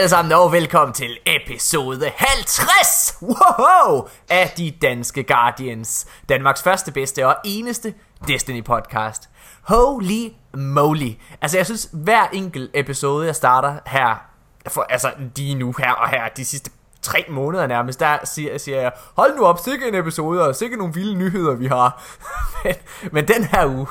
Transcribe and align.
alle 0.00 0.08
sammen, 0.08 0.32
og 0.32 0.52
velkommen 0.52 0.94
til 0.94 1.18
episode 1.26 2.10
50 2.16 3.18
wow, 3.22 4.08
af 4.30 4.52
De 4.56 4.70
Danske 4.82 5.22
Guardians. 5.22 6.06
Danmarks 6.28 6.62
første, 6.62 6.92
bedste 6.92 7.26
og 7.26 7.36
eneste 7.44 7.94
Destiny 8.28 8.64
podcast. 8.64 9.28
Holy 9.62 10.28
moly. 10.54 11.10
Altså 11.40 11.56
jeg 11.58 11.66
synes, 11.66 11.88
hver 11.92 12.28
enkelt 12.32 12.70
episode, 12.74 13.26
jeg 13.26 13.36
starter 13.36 13.76
her, 13.86 14.26
for, 14.68 14.82
altså 14.82 15.12
lige 15.36 15.54
nu 15.54 15.74
her 15.78 15.92
og 15.92 16.08
her, 16.08 16.28
de 16.28 16.44
sidste 16.44 16.70
tre 17.02 17.24
måneder 17.28 17.66
nærmest, 17.66 18.00
der 18.00 18.18
siger, 18.24 18.58
siger 18.58 18.80
jeg, 18.80 18.92
hold 19.16 19.36
nu 19.36 19.44
op, 19.44 19.58
sikke 19.58 19.88
en 19.88 19.94
episode, 19.94 20.48
og 20.48 20.56
sikke 20.56 20.76
nogle 20.76 20.94
vilde 20.94 21.14
nyheder, 21.14 21.54
vi 21.54 21.66
har. 21.66 22.02
men, 22.64 22.74
men 23.12 23.28
den 23.28 23.44
her 23.44 23.66
uge, 23.66 23.86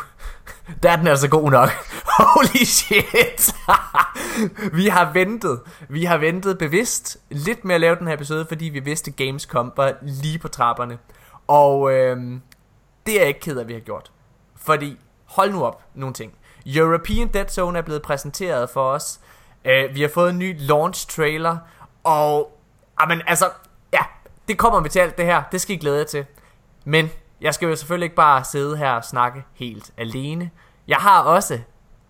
der 0.83 0.91
er 0.91 0.95
den 0.95 1.07
altså 1.07 1.27
god 1.27 1.51
nok. 1.51 1.69
Holy 2.19 2.63
shit. 2.63 3.55
vi 4.79 4.87
har 4.87 5.13
ventet. 5.13 5.59
Vi 5.89 6.05
har 6.05 6.17
ventet 6.17 6.57
bevidst 6.57 7.17
lidt 7.29 7.65
med 7.65 7.75
at 7.75 7.81
lave 7.81 7.95
den 7.95 8.07
her 8.07 8.13
episode, 8.13 8.45
fordi 8.45 8.65
vi 8.65 8.79
vidste 8.79 9.11
Gamescom 9.11 9.73
var 9.75 9.93
lige 10.01 10.39
på 10.39 10.47
trapperne. 10.47 10.97
Og 11.47 11.91
øhm, 11.91 12.41
det 13.05 13.15
er 13.15 13.19
jeg 13.19 13.27
ikke 13.27 13.39
ked 13.39 13.57
af, 13.57 13.61
at 13.61 13.67
vi 13.67 13.73
har 13.73 13.79
gjort. 13.79 14.11
Fordi, 14.55 14.97
hold 15.25 15.51
nu 15.51 15.63
op, 15.63 15.81
nogle 15.95 16.13
ting. 16.13 16.33
European 16.65 17.27
Dead 17.27 17.47
Zone 17.49 17.77
er 17.77 17.81
blevet 17.81 18.01
præsenteret 18.01 18.69
for 18.69 18.91
os. 18.91 19.19
Øh, 19.65 19.95
vi 19.95 20.01
har 20.01 20.09
fået 20.09 20.29
en 20.29 20.39
ny 20.39 20.55
launch 20.59 21.07
trailer. 21.07 21.57
Og, 22.03 22.58
amen, 22.99 23.21
altså, 23.27 23.49
ja, 23.93 23.99
det 24.47 24.57
kommer 24.57 24.79
vi 24.79 24.89
til 24.89 24.99
alt 24.99 25.17
det 25.17 25.25
her. 25.25 25.43
Det 25.51 25.61
skal 25.61 25.75
I 25.75 25.79
glæde 25.79 25.97
jer 25.97 26.03
til. 26.03 26.25
Men 26.85 27.09
jeg 27.41 27.53
skal 27.53 27.67
jo 27.67 27.75
selvfølgelig 27.75 28.05
ikke 28.05 28.15
bare 28.15 28.43
sidde 28.43 28.77
her 28.77 28.91
og 28.91 29.03
snakke 29.03 29.43
helt 29.53 29.91
alene. 29.97 30.49
Jeg 30.87 30.97
har 30.97 31.21
også 31.21 31.59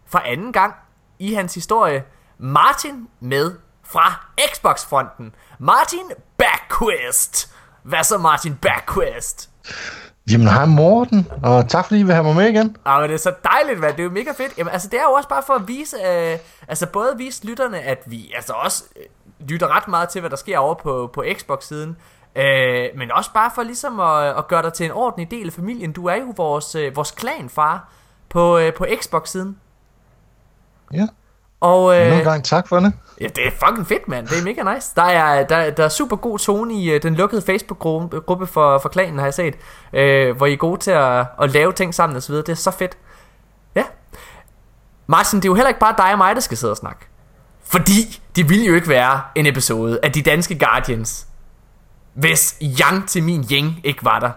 for 0.08 0.20
anden 0.20 0.54
gang 0.54 0.74
i 1.20 1.34
hans 1.34 1.56
historie 1.56 2.04
Martin 2.38 3.08
med 3.20 3.56
fra 3.84 4.28
Xbox-fronten. 4.54 5.36
Martin 5.60 6.12
Backquest. 6.38 7.54
Hvad 7.84 8.04
så 8.04 8.18
Martin 8.18 8.56
Backquest? 8.56 9.50
Jamen 10.32 10.48
hej 10.48 10.66
Morten, 10.66 11.28
og 11.44 11.70
tak 11.70 11.86
fordi 11.86 12.00
I 12.00 12.04
vil 12.04 12.14
have 12.14 12.24
mig 12.24 12.36
med 12.36 12.50
igen. 12.50 12.78
Men 12.86 13.04
det 13.04 13.14
er 13.14 13.18
så 13.18 13.34
dejligt, 13.44 13.80
hvad 13.80 13.92
det 13.92 14.00
er 14.00 14.04
jo 14.04 14.10
mega 14.10 14.32
fedt. 14.32 14.58
Jamen, 14.58 14.74
altså 14.74 14.90
det 14.90 15.00
er 15.00 15.04
jo 15.04 15.12
også 15.12 15.30
bare 15.30 15.44
for 15.48 15.54
at 15.54 15.68
vise, 15.68 15.98
øh, 15.98 16.38
altså 16.68 16.86
både 16.86 17.14
vise 17.18 17.46
lytterne, 17.46 17.80
at 17.80 18.04
vi 18.06 18.32
altså 18.36 18.54
også 18.54 18.84
lytter 19.40 19.76
ret 19.76 19.88
meget 19.88 20.10
til, 20.10 20.22
hvad 20.22 20.30
der 20.30 20.36
sker 20.36 20.58
over 20.58 20.74
på, 20.74 21.10
på 21.14 21.24
Xbox-siden. 21.38 21.98
Øh, 22.36 22.90
men 22.96 23.12
også 23.12 23.34
bare 23.34 23.52
for 23.56 23.64
ligesom 23.64 24.00
at, 24.00 24.38
at 24.38 24.48
gøre 24.48 24.62
dig 24.62 24.74
til 24.74 24.86
en 24.86 24.92
ordentlig 24.92 25.32
del 25.32 25.48
af 25.48 25.54
familien. 25.54 25.92
Du 25.92 26.06
er 26.06 26.16
jo 26.16 26.34
vores, 26.38 26.76
øh, 26.76 26.96
vores 26.96 27.12
klanfar 27.12 27.90
på, 28.30 28.58
øh, 28.58 28.74
på 28.74 28.86
Xbox-siden. 29.02 29.58
Ja. 30.94 31.08
Og, 31.60 32.00
øh, 32.00 32.10
Nogle 32.10 32.24
gange 32.24 32.44
tak 32.44 32.68
for 32.68 32.80
det. 32.80 32.94
Ja, 33.22 33.28
det 33.28 33.48
er 33.48 33.52
fucking 33.66 33.88
fedt, 33.88 34.08
mand. 34.08 34.28
Det 34.28 34.40
er 34.40 34.44
mega 34.44 34.74
nice. 34.74 34.92
Der 34.96 35.04
er, 35.04 35.44
der, 35.44 35.70
der 35.70 35.84
er 35.84 35.90
super 35.90 36.16
god 36.16 36.40
tone 36.40 36.74
i 36.74 36.96
uh, 36.96 37.02
den 37.02 37.16
lukkede 37.16 37.42
Facebook-gruppe 37.42 38.48
for, 38.48 38.78
for 38.78 38.90
klanen, 38.90 39.20
har 39.20 39.26
jeg 39.26 39.34
set. 39.34 39.56
Uh, 39.94 40.38
hvor 40.38 40.46
I 40.46 40.54
er 40.54 40.58
gode 40.58 40.80
til 40.80 40.92
at, 40.92 41.26
at 41.42 41.52
lave 41.52 41.74
ting 41.74 41.96
sammen 41.96 42.16
og 42.16 42.24
så 42.24 42.32
videre. 42.32 42.46
Det 42.46 42.52
er 42.52 42.56
så 42.56 42.72
fedt. 42.72 42.98
Ja. 43.76 43.84
Martin, 45.08 45.40
det 45.40 45.46
er 45.46 45.50
jo 45.50 45.56
heller 45.56 45.68
ikke 45.68 45.80
bare 45.80 45.96
dig 45.98 46.12
og 46.12 46.18
mig, 46.18 46.36
der 46.36 46.42
skal 46.42 46.58
sidde 46.58 46.74
og 46.74 46.78
snakke. 46.78 47.08
Fordi 47.72 48.22
det 48.36 48.50
ville 48.50 48.66
jo 48.66 48.76
ikke 48.76 48.90
være 48.90 49.22
en 49.36 49.46
episode 49.46 50.00
af 50.04 50.12
de 50.12 50.22
danske 50.22 50.60
Guardians, 50.60 51.28
hvis 52.14 52.56
Yang 52.82 53.10
til 53.10 53.24
min 53.24 53.48
Yang 53.52 53.80
ikke 53.84 54.06
var 54.06 54.20
der. 54.20 54.32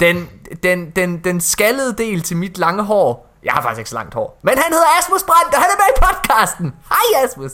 Den, 0.00 0.28
den, 0.62 0.90
den, 0.90 1.24
den 1.24 1.40
skaldede 1.40 1.96
del 1.96 2.22
til 2.22 2.36
mit 2.36 2.58
lange 2.58 2.82
hår. 2.82 3.28
Jeg 3.42 3.52
har 3.52 3.62
faktisk 3.62 3.78
ikke 3.78 3.90
så 3.90 3.96
langt 3.96 4.14
hår. 4.14 4.40
Men 4.42 4.58
han 4.58 4.72
hedder 4.72 4.86
Asmus 4.98 5.22
Brandt, 5.22 5.54
og 5.54 5.60
han 5.60 5.70
er 5.70 5.76
med 5.76 5.96
i 5.96 6.00
podcasten. 6.06 6.74
Hej 6.88 7.24
Asmus. 7.24 7.52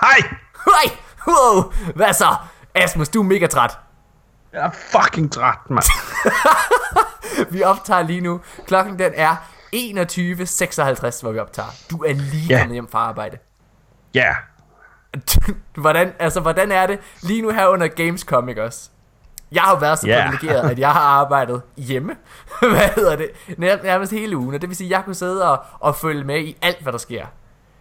Hej! 0.00 0.18
Hej. 0.64 0.96
Wow. 1.28 1.72
Hvad 1.94 2.12
så? 2.12 2.36
Asmus, 2.74 3.08
du 3.08 3.20
er 3.20 3.24
mega 3.24 3.46
træt. 3.46 3.78
Jeg 4.52 4.60
er 4.60 4.70
fucking 4.70 5.32
træt, 5.32 5.58
mand. 5.70 5.84
Vi 7.52 7.62
optager 7.62 8.02
lige 8.02 8.20
nu. 8.20 8.40
Klokken 8.66 8.98
den 8.98 9.12
er 9.14 9.36
21.56, 9.74 11.22
hvor 11.22 11.32
vi 11.32 11.38
optager. 11.38 11.68
Du 11.90 11.96
er 12.04 12.12
lige 12.12 12.46
Ja. 12.48 12.58
kommet 12.58 12.74
hjem 12.74 12.88
fra 12.88 12.98
arbejde. 12.98 13.36
Ja. 14.14 14.34
hvordan, 15.76 16.12
altså, 16.18 16.40
hvordan 16.40 16.72
er 16.72 16.86
det 16.86 16.98
lige 17.22 17.42
nu 17.42 17.50
her 17.50 17.66
under 17.66 17.88
Gamescom, 17.88 18.48
ikke 18.48 18.64
også? 18.64 18.90
Jeg 19.52 19.62
har 19.62 19.78
været 19.80 19.98
så 19.98 20.06
Ja. 20.06 20.24
privilegeret, 20.30 20.70
at 20.70 20.78
jeg 20.78 20.90
har 20.92 21.00
arbejdet 21.00 21.62
hjemme. 21.76 22.16
hvad 22.60 22.94
hedder 22.94 23.16
det? 23.16 23.28
Nær, 23.58 23.76
nærmest 23.82 24.12
hele 24.12 24.36
ugen. 24.36 24.54
Og 24.54 24.60
det 24.60 24.68
vil 24.68 24.76
sige, 24.76 24.86
at 24.88 24.90
jeg 24.90 25.04
kunne 25.04 25.14
sidde 25.14 25.50
og, 25.50 25.62
og 25.80 25.96
følge 25.96 26.24
med 26.24 26.40
i 26.40 26.56
alt, 26.62 26.82
hvad 26.82 26.92
der 26.92 26.98
sker. 26.98 27.26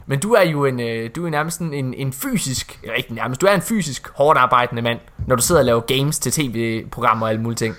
Men 0.05 0.19
du 0.19 0.33
er 0.33 0.41
jo 0.43 0.65
en, 0.65 0.79
øh, 0.79 1.09
du 1.15 1.25
er 1.25 1.29
nærmest 1.29 1.59
en, 1.59 1.93
en 1.93 2.13
fysisk, 2.13 2.79
eller 2.83 2.95
ikke 2.95 3.13
nærmest, 3.13 3.41
du 3.41 3.45
er 3.45 3.51
en 3.53 3.61
fysisk 3.61 4.09
hårdt 4.15 4.39
arbejdende 4.39 4.81
mand, 4.81 4.99
når 5.27 5.35
du 5.35 5.41
sidder 5.41 5.61
og 5.61 5.65
laver 5.65 5.79
games 5.81 6.19
til 6.19 6.31
tv-programmer 6.31 7.25
og 7.25 7.29
alle 7.29 7.41
mulige 7.41 7.55
ting. 7.57 7.75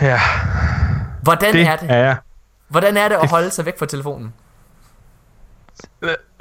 Ja, 0.00 0.20
Hvordan 1.22 1.52
det 1.54 1.66
er 1.66 1.76
det? 1.76 1.90
er 1.90 1.96
jeg. 1.96 2.16
Hvordan 2.68 2.96
er 2.96 3.08
det 3.08 3.16
at 3.22 3.30
holde 3.30 3.50
sig 3.50 3.66
væk 3.66 3.78
fra 3.78 3.86
telefonen? 3.86 4.32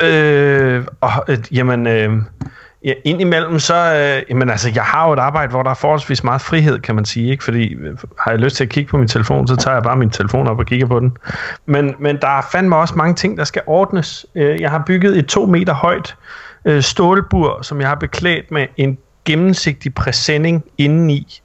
Øh, 0.02 0.86
og, 1.02 1.12
øh, 1.28 1.38
jamen, 1.52 1.88
øh, 1.88 2.22
ja, 2.86 2.94
indimellem 3.03 3.59
så, 3.59 3.75
øh, 3.75 4.24
jamen 4.30 4.50
altså, 4.50 4.72
jeg 4.75 4.84
har 4.84 5.08
jo 5.08 5.13
et 5.13 5.19
arbejde, 5.19 5.52
hvor 5.52 5.63
der 5.63 5.69
er 5.69 5.75
forholdsvis 5.75 6.24
meget 6.24 6.41
frihed, 6.41 6.80
kan 6.80 6.96
man 6.96 7.06
sige, 7.06 7.31
ikke? 7.31 7.44
Fordi 7.44 7.74
øh, 7.74 7.97
har 8.19 8.31
jeg 8.31 8.40
lyst 8.40 8.56
til 8.56 8.63
at 8.63 8.69
kigge 8.69 8.90
på 8.90 8.97
min 8.97 9.08
telefon, 9.08 9.47
så 9.47 9.56
tager 9.56 9.75
jeg 9.75 9.84
bare 9.84 9.96
min 9.96 10.09
telefon 10.09 10.47
op 10.47 10.59
og 10.59 10.66
kigger 10.66 10.88
på 10.88 11.00
den. 11.00 11.18
Men, 11.66 11.96
men 12.00 12.18
der 12.22 12.38
er 12.38 12.42
fandme 12.52 12.75
også 12.75 12.96
mange 12.96 13.16
ting, 13.16 13.38
der 13.38 13.44
skal 13.44 13.62
ordnes. 13.66 14.25
Øh, 14.36 14.62
jeg 14.62 14.69
har 14.69 14.84
bygget 14.88 15.18
et 15.18 15.25
to 15.25 15.46
meter 15.46 15.74
højt 15.74 16.16
øh, 16.66 16.81
stålbur, 16.81 17.62
som 17.62 17.81
jeg 17.81 17.88
har 17.88 17.96
beklædt 17.96 18.52
med 18.52 18.68
en 18.78 18.97
gennemsigtig 19.25 19.94
præsending 19.94 20.63
indeni. 20.78 21.42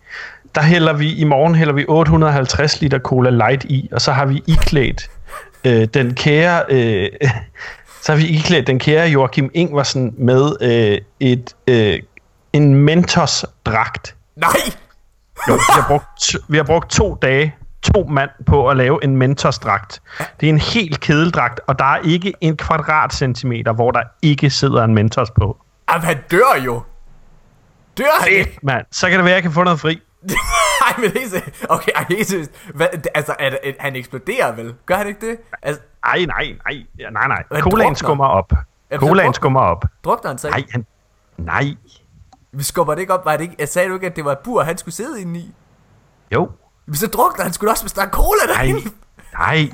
Der 0.54 0.62
hælder 0.62 0.92
vi, 0.92 1.14
i 1.14 1.24
morgen 1.24 1.54
hælder 1.54 1.72
vi 1.74 1.84
850 1.88 2.80
liter 2.80 2.98
Cola 2.98 3.30
Light 3.30 3.64
i, 3.64 3.88
og 3.92 4.00
så 4.00 4.12
har 4.12 4.24
vi 4.26 4.42
iklædt 4.46 5.10
øh, 5.64 5.88
den 5.94 6.14
kære... 6.14 6.64
Øh, 6.68 7.08
så 8.02 8.12
har 8.12 8.16
vi 8.16 8.26
iklædt 8.26 8.66
den 8.66 8.78
kære 8.78 9.08
Joachim 9.08 9.50
Ingvarsen 9.54 10.14
med 10.18 10.52
øh, 10.60 10.98
et, 11.20 11.54
øh, 11.66 11.98
en 12.52 12.74
Mentos-dragt. 12.74 14.16
Nej! 14.36 14.50
Jo, 15.48 15.54
vi, 15.54 15.60
har 15.68 15.84
brugt, 15.88 16.36
vi 16.48 16.56
har 16.56 16.64
brugt 16.64 16.90
to 16.90 17.14
dage, 17.22 17.54
to 17.94 18.04
mand 18.04 18.30
på 18.46 18.68
at 18.68 18.76
lave 18.76 19.04
en 19.04 19.16
Mentos-dragt. 19.16 20.02
Det 20.40 20.46
er 20.46 20.50
en 20.50 20.58
helt 20.58 21.00
kedeldragt, 21.00 21.60
og 21.66 21.78
der 21.78 21.84
er 21.84 21.98
ikke 22.04 22.32
en 22.40 22.56
kvadratcentimeter, 22.56 23.72
hvor 23.72 23.90
der 23.90 24.02
ikke 24.22 24.50
sidder 24.50 24.84
en 24.84 24.94
Mentos 24.94 25.30
på. 25.30 25.56
Jamen, 25.90 26.06
han 26.06 26.16
dør 26.30 26.62
jo. 26.64 26.82
Dør 27.98 28.20
han 28.20 28.32
ikke? 28.32 28.58
Mand. 28.62 28.86
Så 28.92 29.08
kan 29.08 29.18
det 29.18 29.24
være, 29.24 29.32
at 29.32 29.36
jeg 29.36 29.42
kan 29.42 29.52
få 29.52 29.64
noget 29.64 29.80
fri. 29.80 30.00
Ej, 30.86 30.94
men 30.98 31.10
helt 31.10 31.30
seriøst. 31.30 31.64
Okay, 31.68 31.92
ej, 31.94 32.04
helt 32.08 32.28
seriøst. 32.28 32.50
Hvad, 32.74 32.86
altså, 33.14 33.34
er 33.38 33.50
det, 33.50 33.58
han 33.78 33.96
eksploderer 33.96 34.52
vel? 34.52 34.74
Gør 34.86 34.94
han 34.94 35.06
ikke 35.06 35.30
det? 35.30 35.38
Altså, 35.62 35.82
Nej, 36.06 36.24
nej, 36.24 36.56
nej. 36.66 36.82
Ja, 36.98 37.10
nej, 37.10 37.28
nej. 37.28 37.42
Han 37.52 37.62
Colaen 37.62 37.80
drukner. 37.86 37.94
skummer 37.94 38.26
op. 38.26 38.52
Jamen, 38.90 39.08
Colaen 39.08 39.26
drukner- 39.28 39.32
skummer 39.32 39.60
op. 39.60 39.84
drukner 40.04 40.30
han 40.30 40.38
så 40.38 40.46
ikke? 40.48 40.58
Nej, 40.60 40.66
han... 40.72 40.86
Nej. 41.38 41.74
Vi 42.52 42.62
skubber 42.62 42.94
det 42.94 43.00
ikke 43.00 43.14
op. 43.14 43.24
Var 43.24 43.32
det 43.36 43.40
ikke, 43.40 43.56
jeg 43.58 43.68
sagde 43.68 43.88
du 43.88 43.94
ikke, 43.94 44.06
at 44.06 44.16
det 44.16 44.24
var 44.24 44.32
et 44.32 44.38
bur, 44.38 44.62
han 44.62 44.78
skulle 44.78 44.94
sidde 44.94 45.20
inde 45.20 45.40
i? 45.40 45.54
Jo. 46.34 46.50
Men 46.86 46.94
så 46.94 47.06
drukner 47.06 47.42
han 47.44 47.52
skulle 47.52 47.70
også, 47.70 47.82
hvis 47.82 47.92
der 47.92 48.02
er 48.02 48.08
cola 48.10 48.40
Nej. 48.46 48.54
derinde. 48.56 48.90
Nej. 49.32 49.70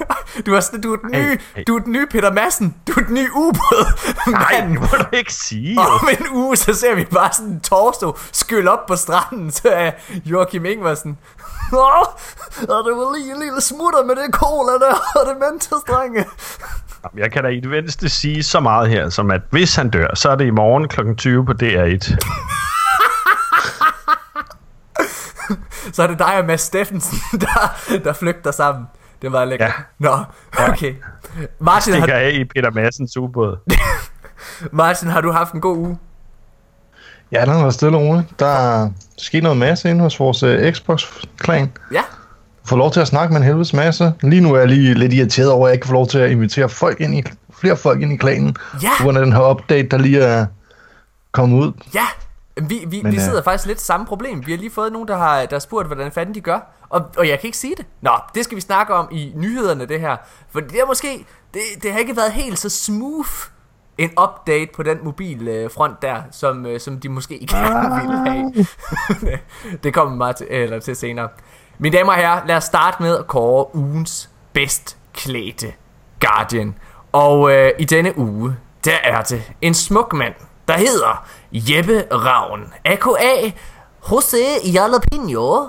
Du 0.46 0.54
er, 0.54 0.60
sådan- 0.60 0.80
du 0.80 0.92
er 0.92 0.96
den 0.96 1.14
Hey, 1.14 1.30
nye, 1.30 1.38
hey. 1.56 1.62
du 1.66 1.76
er 1.76 1.78
den 1.78 1.92
nye 1.92 2.06
Peter 2.10 2.32
Madsen. 2.32 2.74
Du 2.88 2.92
er 3.00 3.04
den 3.04 3.14
nye 3.14 3.28
ubåd. 3.34 3.86
Nej, 4.30 4.64
det 4.68 4.80
må 4.80 4.86
du 4.98 5.04
ikke 5.16 5.32
sige. 5.34 5.78
Om 5.80 6.08
en 6.20 6.26
uge, 6.32 6.56
så 6.56 6.74
ser 6.74 6.94
vi 6.94 7.04
bare 7.04 7.32
sådan 7.32 7.50
en 7.52 7.60
torso 7.60 8.16
skylle 8.32 8.70
op 8.70 8.86
på 8.86 8.96
stranden, 8.96 9.50
så 9.50 9.68
er 9.68 9.90
Joachim 10.24 10.64
Ingvarsen. 10.64 11.18
Åh, 11.72 11.78
og 12.68 12.84
det 12.84 12.96
var 12.96 13.16
lige 13.18 13.30
en 13.34 13.40
lille 13.40 13.60
smutter 13.60 14.04
med 14.04 14.16
det 14.16 14.34
cola 14.34 14.72
der, 14.72 14.94
og 15.20 15.26
det 15.28 15.36
Mentos, 15.50 15.82
drenge. 15.88 16.24
Jamen, 17.04 17.18
Jeg 17.22 17.32
kan 17.32 17.42
da 17.44 17.48
i 17.48 17.60
det 17.60 17.70
mindste 17.70 18.08
sige 18.08 18.42
så 18.42 18.60
meget 18.60 18.88
her, 18.88 19.08
som 19.08 19.30
at 19.30 19.40
hvis 19.50 19.76
han 19.76 19.90
dør, 19.90 20.14
så 20.14 20.30
er 20.30 20.34
det 20.36 20.44
i 20.46 20.50
morgen 20.50 20.88
kl. 20.88 21.14
20 21.16 21.46
på 21.46 21.52
DR1. 21.62 22.16
Så 25.92 26.02
er 26.02 26.06
det 26.06 26.18
dig 26.18 26.38
og 26.38 26.44
Mads 26.44 26.60
Steffensen, 26.60 27.18
der, 27.40 27.76
der 28.04 28.12
flygter 28.12 28.50
sammen. 28.50 28.84
Det 29.22 29.32
var 29.32 29.44
lækkert. 29.44 29.68
Ja. 29.68 30.06
Nå, 30.06 30.18
okay. 30.68 30.94
Martin 31.58 31.92
Stikker 31.92 32.14
har, 32.14 32.20
af 32.20 32.30
i 32.32 32.44
Peter 32.44 32.70
Madsens 32.70 33.16
ubåd. 33.16 33.56
Martin, 34.72 35.08
har 35.08 35.20
du 35.20 35.32
haft 35.32 35.52
en 35.52 35.60
god 35.60 35.76
uge? 35.76 35.98
Ja, 37.32 37.44
den 37.44 37.64
var 37.64 37.70
stille 37.70 37.96
og 37.98 38.02
roligt. 38.02 38.26
Der 38.38 38.46
er 38.46 38.90
sket 39.18 39.42
noget 39.42 39.58
masse 39.58 39.90
inde 39.90 40.00
hos 40.00 40.20
vores 40.20 40.42
uh, 40.42 40.72
Xbox-klan. 40.72 41.72
Ja. 41.92 42.02
Får 42.64 42.76
lov 42.76 42.90
til 42.92 43.00
at 43.00 43.08
snakke 43.08 43.32
med 43.32 43.40
en 43.40 43.46
helvedes 43.46 43.74
masse. 43.74 44.12
Lige 44.22 44.40
nu 44.40 44.54
er 44.54 44.58
jeg 44.58 44.68
lige 44.68 44.94
lidt 44.94 45.12
irriteret 45.12 45.50
over, 45.50 45.66
at 45.66 45.70
jeg 45.70 45.74
ikke 45.74 45.86
får 45.86 45.94
lov 45.94 46.06
til 46.06 46.18
at 46.18 46.30
invitere 46.30 46.68
folk 46.68 47.00
ind 47.00 47.14
i, 47.14 47.24
flere 47.52 47.76
folk 47.76 48.02
ind 48.02 48.12
i 48.12 48.16
klanen. 48.16 48.56
Ja. 48.82 48.88
På 48.98 49.04
grund 49.04 49.18
af 49.18 49.24
den 49.24 49.32
her 49.32 49.50
update, 49.50 49.88
der 49.88 49.98
lige 49.98 50.20
er 50.20 50.46
kommet 51.32 51.58
ud. 51.58 51.72
Ja, 51.94 52.06
vi, 52.56 52.84
vi, 52.88 53.02
Men, 53.02 53.12
vi 53.12 53.16
øh, 53.16 53.22
sidder 53.22 53.42
faktisk 53.42 53.66
lidt 53.66 53.80
samme 53.80 54.06
problem. 54.06 54.46
Vi 54.46 54.52
har 54.52 54.58
lige 54.58 54.70
fået 54.70 54.92
nogen, 54.92 55.08
der 55.08 55.16
har, 55.16 55.40
der 55.40 55.54
har 55.54 55.58
spurgt, 55.58 55.86
hvordan 55.86 56.12
fanden 56.12 56.34
de 56.34 56.40
gør. 56.40 56.60
Og, 56.90 57.02
og 57.16 57.28
jeg 57.28 57.40
kan 57.40 57.48
ikke 57.48 57.58
sige 57.58 57.74
det. 57.76 57.86
Nå, 58.00 58.10
det 58.34 58.44
skal 58.44 58.56
vi 58.56 58.60
snakke 58.60 58.94
om 58.94 59.08
i 59.12 59.32
nyhederne, 59.34 59.86
det 59.86 60.00
her. 60.00 60.16
For 60.50 60.60
det 60.60 60.80
er 60.80 60.86
måske... 60.86 61.26
Det, 61.54 61.60
det 61.82 61.92
har 61.92 61.98
ikke 61.98 62.16
været 62.16 62.32
helt 62.32 62.58
så 62.58 62.68
smooth 62.68 63.30
en 63.98 64.10
update 64.10 64.70
på 64.74 64.82
den 64.82 64.98
mobilfront 65.02 66.02
der, 66.02 66.22
som, 66.30 66.66
øh, 66.66 66.80
som 66.80 67.00
de 67.00 67.08
måske 67.08 67.46
gerne 67.50 68.00
ville 68.00 68.30
have. 68.30 68.66
det 69.82 69.94
kommer 69.94 70.16
meget 70.16 70.36
til, 70.36 70.46
eller 70.50 70.80
til 70.80 70.96
senere. 70.96 71.28
Mine 71.78 71.96
damer 71.96 72.12
og 72.12 72.18
herrer, 72.18 72.46
lad 72.46 72.56
os 72.56 72.64
starte 72.64 73.02
med 73.02 73.18
at 73.18 73.26
kåre 73.26 73.76
ugens 73.76 74.30
bedst 74.52 74.96
klædte 75.14 75.72
Guardian. 76.20 76.74
Og 77.12 77.52
øh, 77.52 77.70
i 77.78 77.84
denne 77.84 78.18
uge, 78.18 78.56
der 78.84 78.96
er 79.04 79.22
det 79.22 79.52
en 79.60 79.74
smuk 79.74 80.12
mand, 80.12 80.34
der 80.68 80.78
hedder 80.78 81.26
Jeppe 81.52 82.04
Ravn, 82.12 82.72
a.k.a. 82.84 83.50
José 84.02 84.70
Jalapeno. 84.72 85.66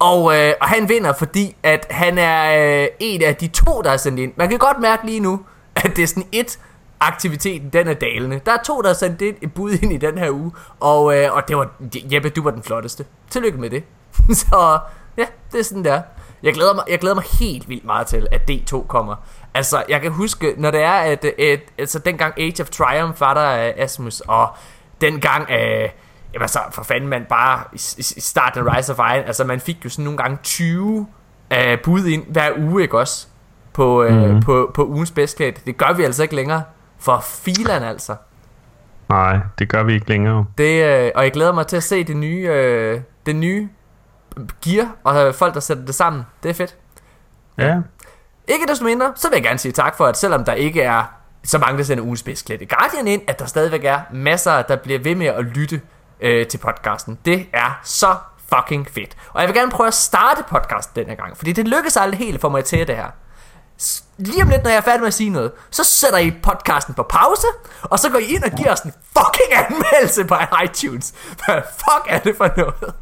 Og, 0.00 0.36
øh, 0.36 0.54
og 0.60 0.68
han 0.68 0.88
vinder, 0.88 1.12
fordi 1.12 1.56
at 1.62 1.86
han 1.90 2.18
er 2.18 2.82
øh, 2.82 2.88
en 3.00 3.22
af 3.22 3.36
de 3.36 3.48
to, 3.48 3.82
der 3.82 3.90
er 3.90 3.96
sendt 3.96 4.18
ind. 4.18 4.32
Man 4.36 4.48
kan 4.48 4.58
godt 4.58 4.80
mærke 4.80 5.06
lige 5.06 5.20
nu, 5.20 5.40
at 5.76 5.96
det 5.96 6.02
er 6.02 6.06
sådan 6.06 6.28
et 6.32 6.58
aktiviteten, 7.00 7.70
den 7.70 7.88
er 7.88 7.94
dalende. 7.94 8.40
Der 8.46 8.52
er 8.52 8.62
to, 8.64 8.80
der 8.80 8.88
har 8.88 8.94
sendt 8.94 9.22
et 9.22 9.54
bud 9.54 9.72
ind 9.82 9.92
i 9.92 9.96
den 9.96 10.18
her 10.18 10.30
uge, 10.30 10.52
og, 10.80 11.16
øh, 11.16 11.34
og 11.34 11.48
det 11.48 11.56
var, 11.56 11.70
Jeppe, 11.94 12.28
du 12.28 12.42
var 12.42 12.50
den 12.50 12.62
flotteste. 12.62 13.04
Tillykke 13.30 13.60
med 13.60 13.70
det. 13.70 13.84
Så 14.32 14.78
ja, 15.16 15.26
det 15.52 15.60
er 15.60 15.64
sådan 15.64 15.84
der. 15.84 16.02
Jeg 16.42 16.54
glæder, 16.54 16.74
mig, 16.74 16.84
jeg 16.88 16.98
glæder 16.98 17.14
mig 17.14 17.24
helt 17.40 17.68
vildt 17.68 17.84
meget 17.84 18.06
til, 18.06 18.26
at 18.32 18.50
D2 18.50 18.86
kommer. 18.86 19.16
Altså, 19.54 19.82
jeg 19.88 20.00
kan 20.00 20.12
huske, 20.12 20.54
når 20.56 20.70
det 20.70 20.82
er, 20.82 20.90
at, 20.92 21.24
at 21.24 21.60
altså, 21.78 21.98
dengang 21.98 22.34
Age 22.38 22.62
of 22.62 22.70
Triumph 22.70 23.20
var 23.20 23.34
der, 23.34 23.68
øh, 23.68 23.72
Asmus, 23.76 24.20
og 24.20 24.48
dengang, 25.00 25.50
Øh, 25.50 25.88
jamen 26.34 26.42
altså, 26.42 26.58
for 26.72 26.82
fanden 26.82 27.08
man 27.08 27.26
bare 27.28 27.64
i, 27.72 27.80
i 28.16 28.20
starten 28.20 28.66
af 28.66 28.76
Rise 28.76 28.92
of 28.92 28.98
Iron, 28.98 29.24
altså 29.26 29.44
man 29.44 29.60
fik 29.60 29.84
jo 29.84 29.88
sådan 29.88 30.04
nogle 30.04 30.18
gange 30.18 30.38
20 30.42 31.06
uh, 31.50 31.56
bud 31.84 32.06
ind 32.06 32.24
hver 32.28 32.50
uge, 32.58 32.82
ikke 32.82 32.98
også? 32.98 33.26
På, 33.72 34.04
uh, 34.04 34.12
mm-hmm. 34.12 34.42
på, 34.42 34.70
på 34.74 34.86
ugens 34.86 35.10
bedsklædt. 35.10 35.66
Det 35.66 35.76
gør 35.76 35.92
vi 35.92 36.04
altså 36.04 36.22
ikke 36.22 36.34
længere. 36.34 36.62
For 36.98 37.20
filan 37.20 37.82
altså. 37.82 38.16
Nej, 39.08 39.38
det 39.58 39.68
gør 39.68 39.82
vi 39.82 39.94
ikke 39.94 40.08
længere. 40.08 40.46
Det, 40.58 41.04
uh, 41.04 41.10
og 41.14 41.24
jeg 41.24 41.32
glæder 41.32 41.52
mig 41.52 41.66
til 41.66 41.76
at 41.76 41.82
se 41.82 42.04
det 42.04 42.16
nye, 42.16 42.48
uh, 42.48 43.00
det 43.26 43.36
nye 43.36 43.68
gear, 44.64 44.96
og 45.04 45.34
folk, 45.34 45.54
der 45.54 45.60
sætter 45.60 45.84
det 45.84 45.94
sammen. 45.94 46.22
Det 46.42 46.48
er 46.48 46.54
fedt. 46.54 46.76
Ja. 47.58 47.80
Ikke 48.48 48.66
desto 48.68 48.84
mindre, 48.84 49.12
så 49.16 49.28
vil 49.28 49.36
jeg 49.36 49.42
gerne 49.42 49.58
sige 49.58 49.72
tak 49.72 49.96
for, 49.96 50.06
at 50.06 50.16
selvom 50.16 50.44
der 50.44 50.52
ikke 50.52 50.82
er 50.82 51.04
så 51.44 51.58
mange, 51.58 51.78
der 51.78 51.84
sender 51.84 52.04
ugens 52.04 52.22
bedsklædte 52.22 52.66
Guardian 52.66 53.06
ind, 53.06 53.22
at 53.26 53.38
der 53.38 53.46
stadigvæk 53.46 53.84
er 53.84 54.00
masser, 54.12 54.62
der 54.62 54.76
bliver 54.76 54.98
ved 54.98 55.14
med 55.14 55.26
at 55.26 55.44
lytte 55.44 55.80
øh, 56.22 56.46
til 56.46 56.58
podcasten. 56.58 57.18
Det 57.24 57.46
er 57.52 57.80
så 57.84 58.16
fucking 58.54 58.90
fedt. 58.90 59.16
Og 59.32 59.40
jeg 59.40 59.48
vil 59.48 59.56
gerne 59.56 59.70
prøve 59.70 59.86
at 59.86 59.94
starte 59.94 60.44
podcasten 60.48 61.02
denne 61.02 61.16
gang, 61.16 61.36
fordi 61.36 61.52
det 61.52 61.68
lykkedes 61.68 61.96
aldrig 61.96 62.18
helt 62.18 62.40
for 62.40 62.48
mig 62.48 62.64
til 62.64 62.86
det 62.86 62.96
her 62.96 63.10
lige 64.26 64.42
om 64.42 64.48
lidt, 64.48 64.62
når 64.62 64.70
jeg 64.70 64.76
er 64.76 64.80
færdig 64.80 65.00
med 65.00 65.06
at 65.06 65.14
sige 65.14 65.30
noget, 65.30 65.52
så 65.70 65.84
sætter 65.84 66.18
I 66.18 66.30
podcasten 66.42 66.94
på 66.94 67.02
pause, 67.02 67.46
og 67.82 67.98
så 67.98 68.10
går 68.10 68.18
I 68.18 68.24
ind 68.24 68.44
og 68.44 68.50
giver 68.50 68.72
os 68.72 68.80
en 68.80 68.92
fucking 69.18 69.52
anmeldelse 69.52 70.24
på 70.24 70.34
iTunes. 70.64 71.14
Hvad 71.46 71.62
fuck 71.78 72.06
er 72.06 72.18
det 72.18 72.36
for 72.36 72.50
noget? 72.56 72.94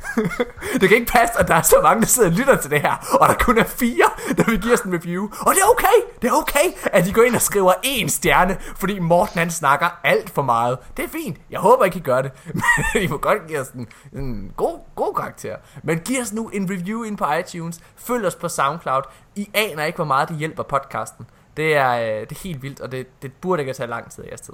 det 0.80 0.88
kan 0.88 0.98
ikke 0.98 1.12
passe, 1.12 1.38
at 1.38 1.48
der 1.48 1.54
er 1.54 1.62
så 1.62 1.76
mange, 1.82 2.00
der 2.00 2.06
sidder 2.06 2.28
og 2.28 2.34
lytter 2.34 2.56
til 2.56 2.70
det 2.70 2.80
her, 2.80 3.16
og 3.20 3.28
der 3.28 3.34
kun 3.34 3.58
er 3.58 3.64
fire, 3.64 4.10
der 4.36 4.44
vil 4.44 4.62
give 4.62 4.72
os 4.72 4.80
en 4.80 4.94
review. 4.94 5.28
Og 5.40 5.54
det 5.54 5.60
er 5.62 5.70
okay, 5.70 5.96
det 6.22 6.28
er 6.28 6.34
okay, 6.34 6.72
at 6.84 7.06
I 7.08 7.12
går 7.12 7.22
ind 7.22 7.34
og 7.34 7.42
skriver 7.42 7.72
en 7.82 8.08
stjerne, 8.08 8.56
fordi 8.76 8.98
Morten 8.98 9.38
han 9.38 9.50
snakker 9.50 10.00
alt 10.04 10.30
for 10.30 10.42
meget. 10.42 10.78
Det 10.96 11.04
er 11.04 11.08
fint, 11.08 11.36
jeg 11.50 11.60
håber 11.60 11.84
ikke, 11.84 11.98
I 11.98 12.00
gør 12.00 12.22
det. 12.22 12.32
Men 12.94 13.02
I 13.02 13.06
må 13.06 13.16
godt 13.16 13.46
give 13.48 13.60
os 13.60 13.68
en, 13.68 13.86
en 14.12 14.52
god, 14.56 14.78
god 14.96 15.14
karakter. 15.14 15.56
Men 15.82 15.98
giv 15.98 16.20
os 16.20 16.32
nu 16.32 16.48
en 16.48 16.70
review 16.70 17.02
ind 17.02 17.16
på 17.16 17.24
iTunes, 17.32 17.80
følg 17.96 18.26
os 18.26 18.34
på 18.34 18.48
SoundCloud, 18.48 19.02
I 19.36 19.50
aner 19.54 19.84
ikke, 19.84 19.96
hvor 19.96 20.04
meget 20.04 20.28
det 20.28 20.36
hjælper 20.36 20.55
podcasten. 20.62 21.26
Det 21.56 21.76
er, 21.76 21.90
øh, 21.92 22.20
det 22.20 22.32
er 22.32 22.40
helt 22.42 22.62
vildt, 22.62 22.80
og 22.80 22.92
det, 22.92 23.06
det 23.22 23.32
burde 23.32 23.62
ikke 23.62 23.72
tage 23.72 23.86
lang 23.86 24.10
tid 24.10 24.24
af 24.24 24.28
jeres 24.28 24.40
tid. 24.40 24.52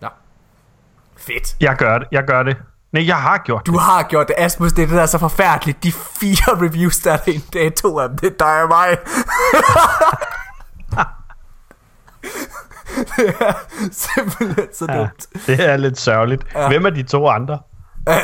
Nå. 0.00 0.08
Fedt. 1.16 1.56
Jeg 1.60 1.76
gør 1.76 1.98
det, 1.98 2.08
jeg 2.12 2.24
gør 2.24 2.42
det. 2.42 2.56
Nej, 2.92 3.06
jeg 3.06 3.16
har 3.16 3.38
gjort 3.38 3.66
Du 3.66 3.76
har 3.78 4.02
gjort 4.02 4.28
det, 4.28 4.34
Asmus. 4.38 4.72
Det 4.72 4.82
er 4.82 4.86
det, 4.86 4.96
der 4.96 5.02
er 5.02 5.06
så 5.06 5.18
forfærdeligt. 5.18 5.82
De 5.84 5.92
fire 5.92 6.56
reviews, 6.66 6.98
der 6.98 7.12
er 7.12 7.16
derinde, 7.16 7.46
det 7.52 7.66
er 7.66 7.70
to 7.70 7.98
af 7.98 8.08
dem. 8.08 8.18
Det 8.18 8.26
er 8.32 8.36
dig 8.38 8.62
og 8.62 8.68
mig. 8.68 8.98
det 13.16 13.34
er 13.40 13.52
simpelthen 13.92 14.66
så 14.74 14.86
Ja, 14.88 14.98
dumt. 14.98 15.26
det 15.46 15.60
er 15.70 15.76
lidt 15.76 15.98
sørgeligt. 15.98 16.42
Ja. 16.54 16.68
Hvem 16.68 16.84
er 16.86 16.90
de 16.90 17.02
to 17.02 17.28
andre? 17.28 17.58
Øh, 18.08 18.14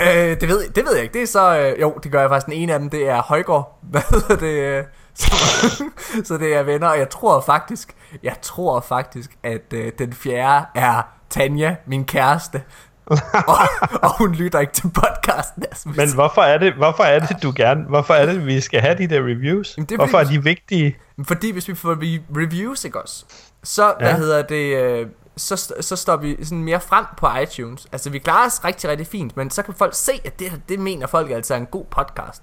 det, 0.40 0.49
ved, 0.49 0.69
det 0.69 0.84
ved 0.84 0.94
jeg 0.94 1.02
ikke. 1.02 1.12
Det 1.12 1.22
er 1.22 1.26
så... 1.26 1.58
Øh, 1.58 1.81
jo, 1.81 1.99
det 2.02 2.12
gør 2.12 2.20
jeg 2.20 2.31
faktisk. 2.31 2.46
Den 2.46 2.54
ene 2.54 2.72
af 2.72 2.78
dem, 2.78 2.90
det 2.90 3.08
er 3.08 3.22
Højgaard. 3.22 3.78
Hvad 3.90 4.02
hedder 4.11 4.37
det? 4.37 4.84
Så, 6.29 6.37
det 6.41 6.55
er 6.56 6.62
venner. 6.62 6.88
Og 6.88 6.99
jeg 6.99 7.11
tror 7.11 7.41
faktisk... 7.41 7.94
Jeg 8.23 8.37
tror 8.43 8.81
faktisk, 8.81 9.31
at 9.43 9.73
øh, 9.75 9.93
den 9.99 10.12
fjerde 10.12 10.67
er 10.75 11.03
Tanja, 11.31 11.76
min 11.87 12.05
kæreste. 12.05 12.62
og, 13.49 13.59
og 14.03 14.19
hun 14.19 14.32
lytter 14.35 14.59
ikke 14.61 14.73
til 14.73 14.91
podcasten. 14.94 15.65
Asmus. 15.73 15.97
Men 15.97 16.15
hvorfor 16.15 16.43
er 16.43 16.59
det, 16.59 16.73
hvorfor 16.75 17.03
er 17.05 17.19
det 17.19 17.37
du 17.43 17.53
gerne, 17.56 17.85
hvorfor 17.85 18.15
er 18.15 18.26
det, 18.26 18.47
vi 18.47 18.61
skal 18.61 18.81
have 18.81 18.99
de 18.99 19.06
der 19.06 19.20
reviews? 19.20 19.75
Jamen, 19.76 19.87
det 19.87 19.93
er 19.94 19.97
hvorfor 19.97 20.19
er 20.19 20.25
fordi- 20.25 20.37
de 20.37 20.43
vigtige? 20.44 20.97
Fordi 21.26 21.50
hvis 21.53 21.69
vi 21.69 21.75
får 21.75 21.94
re- 21.94 22.23
reviews, 22.37 22.85
ikke 22.85 23.03
også? 23.03 23.25
Så, 23.64 23.94
hvad 23.99 24.09
Ja. 24.11 24.17
hedder 24.17 24.43
det... 24.43 24.76
Øh, 24.76 25.06
så, 25.37 25.73
så 25.81 25.97
står 25.97 26.17
vi 26.17 26.37
sådan 26.44 26.62
mere 26.64 26.81
frem 26.81 27.05
på 27.19 27.29
iTunes. 27.43 27.87
Altså, 27.93 28.11
vi 28.11 28.19
klarer 28.19 28.47
os 28.47 28.64
rigtig, 28.64 28.91
rigtig 28.91 29.06
fint, 29.06 29.37
men 29.37 29.50
så 29.50 29.62
kan 29.62 29.75
folk 29.75 29.94
se, 29.94 30.12
at 30.25 30.38
det, 30.38 30.62
det 30.69 30.79
mener 30.79 31.06
folk 31.06 31.31
altså 31.31 31.55
er 31.55 31.59
en 31.59 31.67
god 31.67 31.85
podcast. 31.91 32.43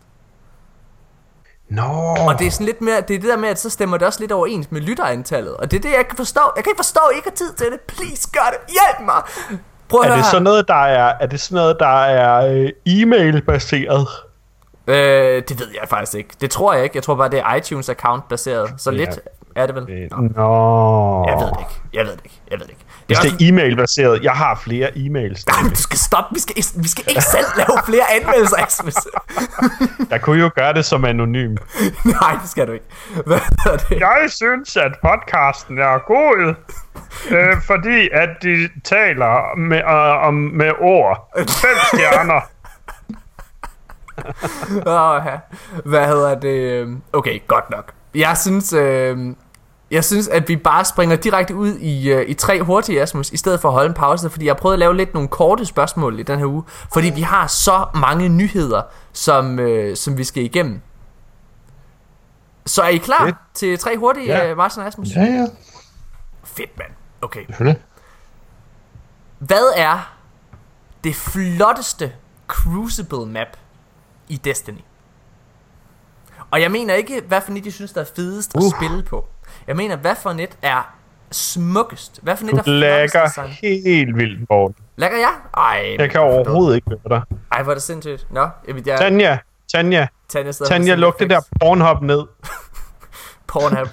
Nå, 1.69 2.15
Og 2.27 2.39
det 2.39 2.47
er 2.47 2.51
sådan 2.51 2.65
lidt 2.65 2.81
mere, 2.81 2.95
det 3.07 3.15
er 3.15 3.19
det 3.19 3.29
der 3.29 3.37
med, 3.37 3.49
at 3.49 3.59
så 3.59 3.69
stemmer 3.69 3.97
det 3.97 4.07
også 4.07 4.19
lidt 4.19 4.31
overens 4.31 4.71
med 4.71 4.81
lytterantallet. 4.81 5.53
Og 5.57 5.71
det 5.71 5.77
er 5.77 5.81
det, 5.81 5.89
jeg 5.97 6.07
kan 6.07 6.17
forstå. 6.17 6.41
Jeg 6.55 6.63
kan 6.63 6.71
ikke 6.71 6.77
forstå, 6.79 6.99
at 7.09 7.13
I 7.13 7.17
ikke 7.17 7.29
har 7.29 7.35
tid 7.35 7.53
til 7.53 7.65
det. 7.71 7.79
Please, 7.81 8.29
gør 8.33 8.49
det. 8.51 8.59
Hjælp 8.73 9.05
mig. 9.05 9.21
Prøv 9.89 9.99
at 10.01 10.05
er 10.07 10.09
det 10.15 10.23
her. 10.23 10.29
sådan 10.31 10.43
noget, 10.43 10.67
der 10.67 10.73
er, 10.85 11.13
er 11.21 11.25
det 11.27 11.39
sådan 11.39 11.55
noget, 11.55 11.77
der 11.79 12.03
er 12.03 12.47
øh, 12.53 12.69
e-mail-baseret? 12.85 14.07
Øh, 14.87 15.43
det 15.49 15.59
ved 15.59 15.67
jeg 15.81 15.89
faktisk 15.89 16.15
ikke. 16.17 16.29
Det 16.41 16.51
tror 16.51 16.73
jeg 16.73 16.83
ikke. 16.83 16.95
Jeg 16.95 17.03
tror 17.03 17.15
bare, 17.15 17.29
det 17.29 17.39
er 17.39 17.55
iTunes 17.55 17.89
account 17.89 18.27
baseret. 18.27 18.73
Så 18.77 18.91
Ja. 18.91 18.97
lidt 18.97 19.19
er 19.55 19.65
det 19.65 19.75
vel. 19.75 20.07
Nå, 20.11 20.17
Nå. 20.17 21.25
jeg 21.27 21.37
ved 21.39 21.45
det 21.47 21.59
ikke. 21.59 21.81
Jeg 21.93 22.05
ved 22.05 22.11
det 22.11 22.21
ikke. 22.23 22.41
Jeg 22.51 22.59
ved 22.59 22.65
det 22.65 22.71
ikke. 22.71 22.84
Det 23.09 23.15
er 23.15 23.19
også 23.19 23.33
er 23.33 23.37
e-mail-baseret, 23.49 24.23
jeg 24.23 24.31
har 24.31 24.55
flere 24.63 24.89
e-mails. 24.89 25.43
Nej, 25.47 25.61
men 25.63 25.69
du 25.71 25.81
skal 25.81 25.97
stoppe. 25.99 26.33
Vi 26.33 26.39
skal, 26.39 26.55
vi 26.83 26.87
skal 26.87 27.03
ikke 27.07 27.21
selv 27.21 27.45
lave 27.57 27.79
flere 27.85 28.03
anmeldelser, 28.19 28.57
Asmus. 28.57 28.93
Jeg 30.11 30.21
kunne 30.21 30.39
jo 30.39 30.51
gøre 30.55 30.73
det 30.73 30.85
som 30.85 31.05
anonym. 31.05 31.55
Nej, 32.21 32.37
det 32.41 32.49
skal 32.49 32.67
du 32.67 32.71
ikke. 32.71 32.85
Hvad 33.25 33.37
er 33.65 33.77
det? 33.77 33.99
Jeg 33.99 34.25
synes, 34.27 34.77
at 34.77 34.91
podcasten 35.01 35.77
er 35.77 35.97
god, 36.07 36.53
øh, 37.37 37.61
fordi 37.67 38.09
at 38.13 38.29
de 38.43 38.69
taler 38.83 39.57
med, 39.57 39.77
øh, 39.77 40.27
om, 40.27 40.33
med 40.33 40.71
ord. 40.79 41.31
Fem 41.37 41.75
stjerner. 41.93 42.41
Åh. 44.85 45.23
Hvad 45.85 46.05
hedder 46.07 46.35
det? 46.39 46.71
øhm, 46.71 47.01
Okay, 47.13 47.39
godt 47.47 47.69
nok. 47.69 47.91
Jeg 48.15 48.37
synes, 48.37 48.73
øh, 48.73 49.17
jeg 49.91 50.03
synes, 50.05 50.27
at 50.27 50.47
vi 50.49 50.55
bare 50.55 50.85
springer 50.85 51.15
direkte 51.15 51.55
ud 51.55 51.73
i, 51.75 52.11
øh, 52.11 52.29
i 52.29 52.33
tre 52.33 52.61
hurtige, 52.61 53.01
Asmus, 53.01 53.29
i 53.29 53.37
stedet 53.37 53.59
for 53.59 53.67
at 53.69 53.73
holde 53.73 53.87
en 53.87 53.93
pause, 53.93 54.29
fordi 54.29 54.45
jeg 54.45 54.53
har 54.53 54.59
prøvet 54.59 54.73
at 54.73 54.79
lave 54.79 54.95
lidt 54.97 55.13
nogle 55.13 55.29
korte 55.29 55.65
spørgsmål 55.65 56.19
i 56.19 56.23
den 56.23 56.39
her 56.39 56.45
uge, 56.45 56.63
fordi 56.93 57.09
vi 57.15 57.21
har 57.21 57.47
så 57.47 57.85
mange 57.95 58.29
nyheder, 58.29 58.81
som, 59.13 59.59
øh, 59.59 59.95
som 59.97 60.17
vi 60.17 60.23
skal 60.23 60.43
igennem. 60.43 60.81
Så 62.65 62.81
er 62.81 62.87
I 62.87 62.97
klar 62.97 63.25
Fedt. 63.25 63.35
til 63.53 63.77
tre 63.79 63.97
hurtige, 63.97 64.25
Ja. 64.25 64.47
ja. 64.47 64.55
Martin 64.55 64.81
og 64.81 64.87
Asmus? 64.87 65.07
Ja, 65.15 65.23
ja. 65.23 65.45
Fedt, 66.43 66.77
mand. 66.77 66.91
Okay. 67.21 67.45
Hvad 69.39 69.71
er 69.75 70.13
det 71.03 71.15
flotteste 71.15 72.13
Crucible 72.47 73.25
map 73.25 73.47
i 74.29 74.37
Destiny? 74.37 74.79
Og 76.51 76.61
jeg 76.61 76.71
mener 76.71 76.93
ikke, 76.93 77.21
hvad 77.27 77.41
for 77.41 77.53
jeg 77.65 77.73
synes, 77.73 77.91
der 77.91 78.01
er 78.01 78.05
fedest 78.15 78.55
at 78.55 78.63
Uh. 78.63 78.71
spille 78.77 79.03
på. 79.03 79.27
Jeg 79.67 79.75
mener, 79.75 79.95
hvad 79.95 80.15
for 80.15 80.33
net 80.33 80.57
er 80.61 80.95
smukkest? 81.31 82.19
Hvad 82.23 82.37
for 82.37 82.45
net 82.45 82.65
Du 82.65 82.71
er 82.71 83.25
design? 83.27 83.49
helt 83.49 84.15
vildt, 84.17 84.49
Morten. 84.49 84.75
Lægger 84.95 85.17
jeg? 85.17 85.33
Ej, 85.57 85.95
Jeg 85.99 86.09
kan 86.09 86.21
overhovedet 86.21 86.75
ikke 86.75 86.89
høre 86.89 86.99
dig. 87.19 87.21
Ej, 87.51 87.63
hvor 87.63 87.71
er 87.71 87.75
det 87.75 87.83
sindssygt. 87.83 88.27
Nå, 88.31 88.49
jamen, 88.67 88.87
jeg... 88.87 88.97
Tanja, 88.99 89.37
Tanja, 89.73 90.07
Tanja, 90.29 90.51
Tanja, 90.51 90.95
luk 90.95 91.19
det 91.19 91.29
der 91.29 91.41
Pornhub 91.61 92.01
ned. 92.01 92.23
Pornhub. 93.47 93.87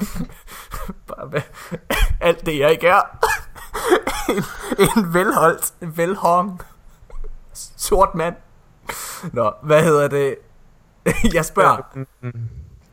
Bare 1.07 1.29
med 1.33 1.41
alt 2.29 2.47
det, 2.47 2.59
jeg 2.59 2.71
ikke 2.71 2.89
er. 2.89 3.19
en, 4.29 4.45
en 4.97 5.15
velholdt, 5.15 5.73
en 5.83 5.97
velhong, 5.97 6.61
sort 7.77 8.15
mand. 8.15 8.35
Nå, 9.33 9.53
hvad 9.63 9.83
hedder 9.85 10.09
det? 10.09 10.37
jeg 11.35 11.45
spørger. 11.45 12.05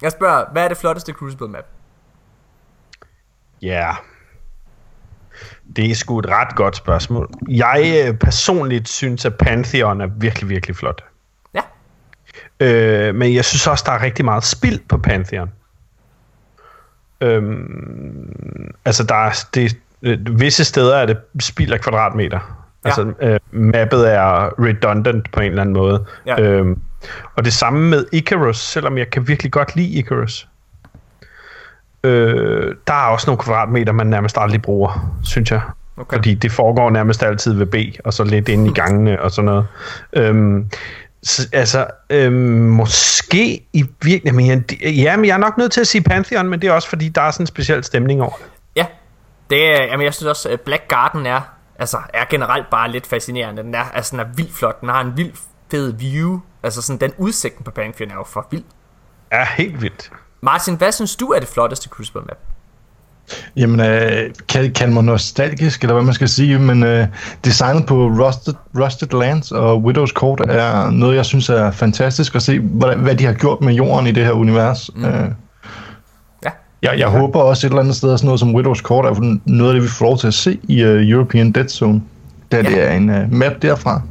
Jeg 0.01 0.11
spørger, 0.11 0.45
hvad 0.51 0.63
er 0.63 0.67
det 0.67 0.77
flotteste 0.77 1.13
Crucible 1.13 1.47
map? 1.47 1.65
Ja. 3.61 3.67
Yeah. 3.67 3.95
Det 5.75 5.91
er 5.91 5.95
sgu 5.95 6.19
et 6.19 6.25
ret 6.29 6.55
godt 6.55 6.75
spørgsmål. 6.75 7.29
Jeg 7.47 8.05
øh, 8.07 8.17
personligt 8.17 8.89
synes, 8.89 9.25
at 9.25 9.35
Pantheon 9.35 10.01
er 10.01 10.07
virkelig, 10.07 10.49
virkelig 10.49 10.75
flot. 10.75 11.03
Ja. 11.53 11.61
Øh, 12.59 13.15
men 13.15 13.35
jeg 13.35 13.45
synes 13.45 13.67
også, 13.67 13.83
der 13.87 13.91
er 13.91 14.03
rigtig 14.03 14.25
meget 14.25 14.43
spild 14.43 14.79
på 14.89 14.97
Pantheon. 14.97 15.51
Øhm, 17.21 18.73
altså, 18.85 19.03
der 19.03 19.15
er, 19.15 19.45
det, 19.53 19.77
øh, 20.01 20.39
visse 20.39 20.63
steder 20.63 20.97
er 20.97 21.05
det 21.05 21.17
spild 21.39 21.73
af 21.73 21.81
kvadratmeter. 21.81 22.39
Ja. 22.85 22.89
Altså, 22.89 23.13
øh, 23.21 23.39
mappet 23.51 24.13
er 24.13 24.61
redundant 24.63 25.31
på 25.31 25.39
en 25.39 25.49
eller 25.49 25.61
anden 25.61 25.73
måde. 25.73 26.05
Ja. 26.25 26.41
Øhm, 26.41 26.81
og 27.35 27.45
det 27.45 27.53
samme 27.53 27.89
med 27.89 28.05
Icarus, 28.11 28.57
selvom 28.57 28.97
jeg 28.97 29.09
kan 29.09 29.27
virkelig 29.27 29.51
godt 29.51 29.75
lide 29.75 29.99
Icarus. 29.99 30.47
Øh, 32.03 32.75
der 32.87 32.93
er 32.93 33.07
også 33.07 33.27
nogle 33.27 33.43
kvadratmeter, 33.43 33.93
man 33.93 34.07
nærmest 34.07 34.37
aldrig 34.37 34.61
bruger, 34.61 35.15
synes 35.23 35.51
jeg. 35.51 35.61
Okay. 35.97 36.17
Fordi 36.17 36.33
det 36.33 36.51
foregår 36.51 36.89
nærmest 36.89 37.23
altid 37.23 37.53
ved 37.53 37.65
B, 37.65 37.75
og 38.05 38.13
så 38.13 38.23
lidt 38.23 38.49
inde 38.49 38.69
i 38.69 38.73
gangene 38.73 39.21
og 39.21 39.31
sådan 39.31 39.45
noget. 39.45 39.67
Øhm, 40.13 40.69
så, 41.23 41.47
altså, 41.53 41.87
øhm, 42.09 42.33
måske 42.61 43.67
i 43.73 43.85
virkelig, 44.01 44.35
men 44.35 44.47
jeg, 44.47 44.83
ja, 44.83 45.15
men 45.15 45.25
jeg 45.25 45.33
er 45.33 45.37
nok 45.37 45.57
nødt 45.57 45.71
til 45.71 45.81
at 45.81 45.87
sige 45.87 46.03
Pantheon, 46.03 46.49
men 46.49 46.61
det 46.61 46.67
er 46.67 46.71
også 46.73 46.89
fordi, 46.89 47.09
der 47.09 47.21
er 47.21 47.31
sådan 47.31 47.43
en 47.43 47.47
speciel 47.47 47.83
stemning 47.83 48.21
over 48.21 48.33
det. 48.37 48.45
Ja, 48.75 48.85
det 49.49 49.65
er, 49.65 49.83
jamen 49.83 50.05
jeg 50.05 50.13
synes 50.13 50.27
også, 50.27 50.49
at 50.49 50.61
Black 50.61 50.87
Garden 50.87 51.25
er, 51.25 51.41
altså, 51.79 51.97
er 52.13 52.25
generelt 52.29 52.69
bare 52.69 52.91
lidt 52.91 53.07
fascinerende. 53.07 53.63
Den 53.63 53.75
er, 53.75 53.83
altså, 53.93 54.11
den 54.11 54.19
er 54.19 54.27
vildt 54.35 54.53
flot. 54.53 54.81
Den 54.81 54.89
har 54.89 55.01
en 55.01 55.17
vild 55.17 55.31
fed 55.71 55.93
view. 55.93 56.39
Altså 56.63 56.81
sådan, 56.81 56.99
den 56.99 57.13
udsigten 57.17 57.63
på 57.63 57.71
Pantheon 57.71 58.11
er 58.11 58.15
jo 58.15 58.23
for 58.23 58.47
vild. 58.51 58.63
Er 59.31 59.45
helt 59.45 59.81
vildt. 59.81 60.11
Martin, 60.41 60.75
hvad 60.75 60.91
synes 60.91 61.15
du 61.15 61.25
er 61.27 61.39
det 61.39 61.47
flotteste 61.47 61.89
Crucible 61.89 62.21
map? 62.21 62.37
Jamen, 63.55 63.79
øh, 63.79 64.29
kan, 64.47 64.73
kan 64.73 64.93
man 64.93 65.03
nostalgisk, 65.03 65.81
eller 65.81 65.93
hvad 65.93 66.03
man 66.03 66.13
skal 66.13 66.29
sige, 66.29 66.59
men 66.59 66.83
øh, 66.83 67.07
designet 67.45 67.85
på 67.85 67.95
Rusted, 68.07 68.53
Rusted 68.79 69.19
Lands 69.19 69.51
og 69.51 69.77
Widow's 69.85 70.13
Court 70.13 70.41
er 70.49 70.89
noget, 70.89 71.15
jeg 71.15 71.25
synes 71.25 71.49
er 71.49 71.71
fantastisk 71.71 72.35
at 72.35 72.41
se, 72.41 72.59
hvad, 72.59 72.95
hvad 72.95 73.15
de 73.15 73.25
har 73.25 73.33
gjort 73.33 73.61
med 73.61 73.73
jorden 73.73 74.07
i 74.07 74.11
det 74.11 74.25
her 74.25 74.31
univers. 74.31 74.89
Mm. 74.95 75.05
Øh, 75.05 75.31
Ja. 76.45 76.49
jeg, 76.81 76.99
jeg 76.99 77.07
håber 77.07 77.39
også 77.39 77.67
et 77.67 77.69
eller 77.69 77.81
andet 77.81 77.95
sted, 77.95 78.13
at 78.13 78.19
sådan 78.19 78.25
noget 78.27 78.39
som 78.39 78.55
Widow's 78.55 78.81
Court 78.81 79.05
er 79.05 79.37
noget 79.45 79.71
af 79.71 79.73
det, 79.73 79.83
vi 79.83 79.87
får 79.87 80.05
lov 80.05 80.17
til 80.17 80.27
at 80.27 80.33
se 80.33 80.59
i 80.63 80.83
uh, 80.85 81.09
European 81.09 81.51
Dead 81.51 81.67
Zone, 81.67 82.01
da 82.51 82.57
Ja. 82.57 82.63
ja. 82.63 82.69
det 82.69 82.87
er 82.87 82.91
en 82.91 83.09
uh, 83.09 83.33
map 83.33 83.61
derfra. 83.61 84.01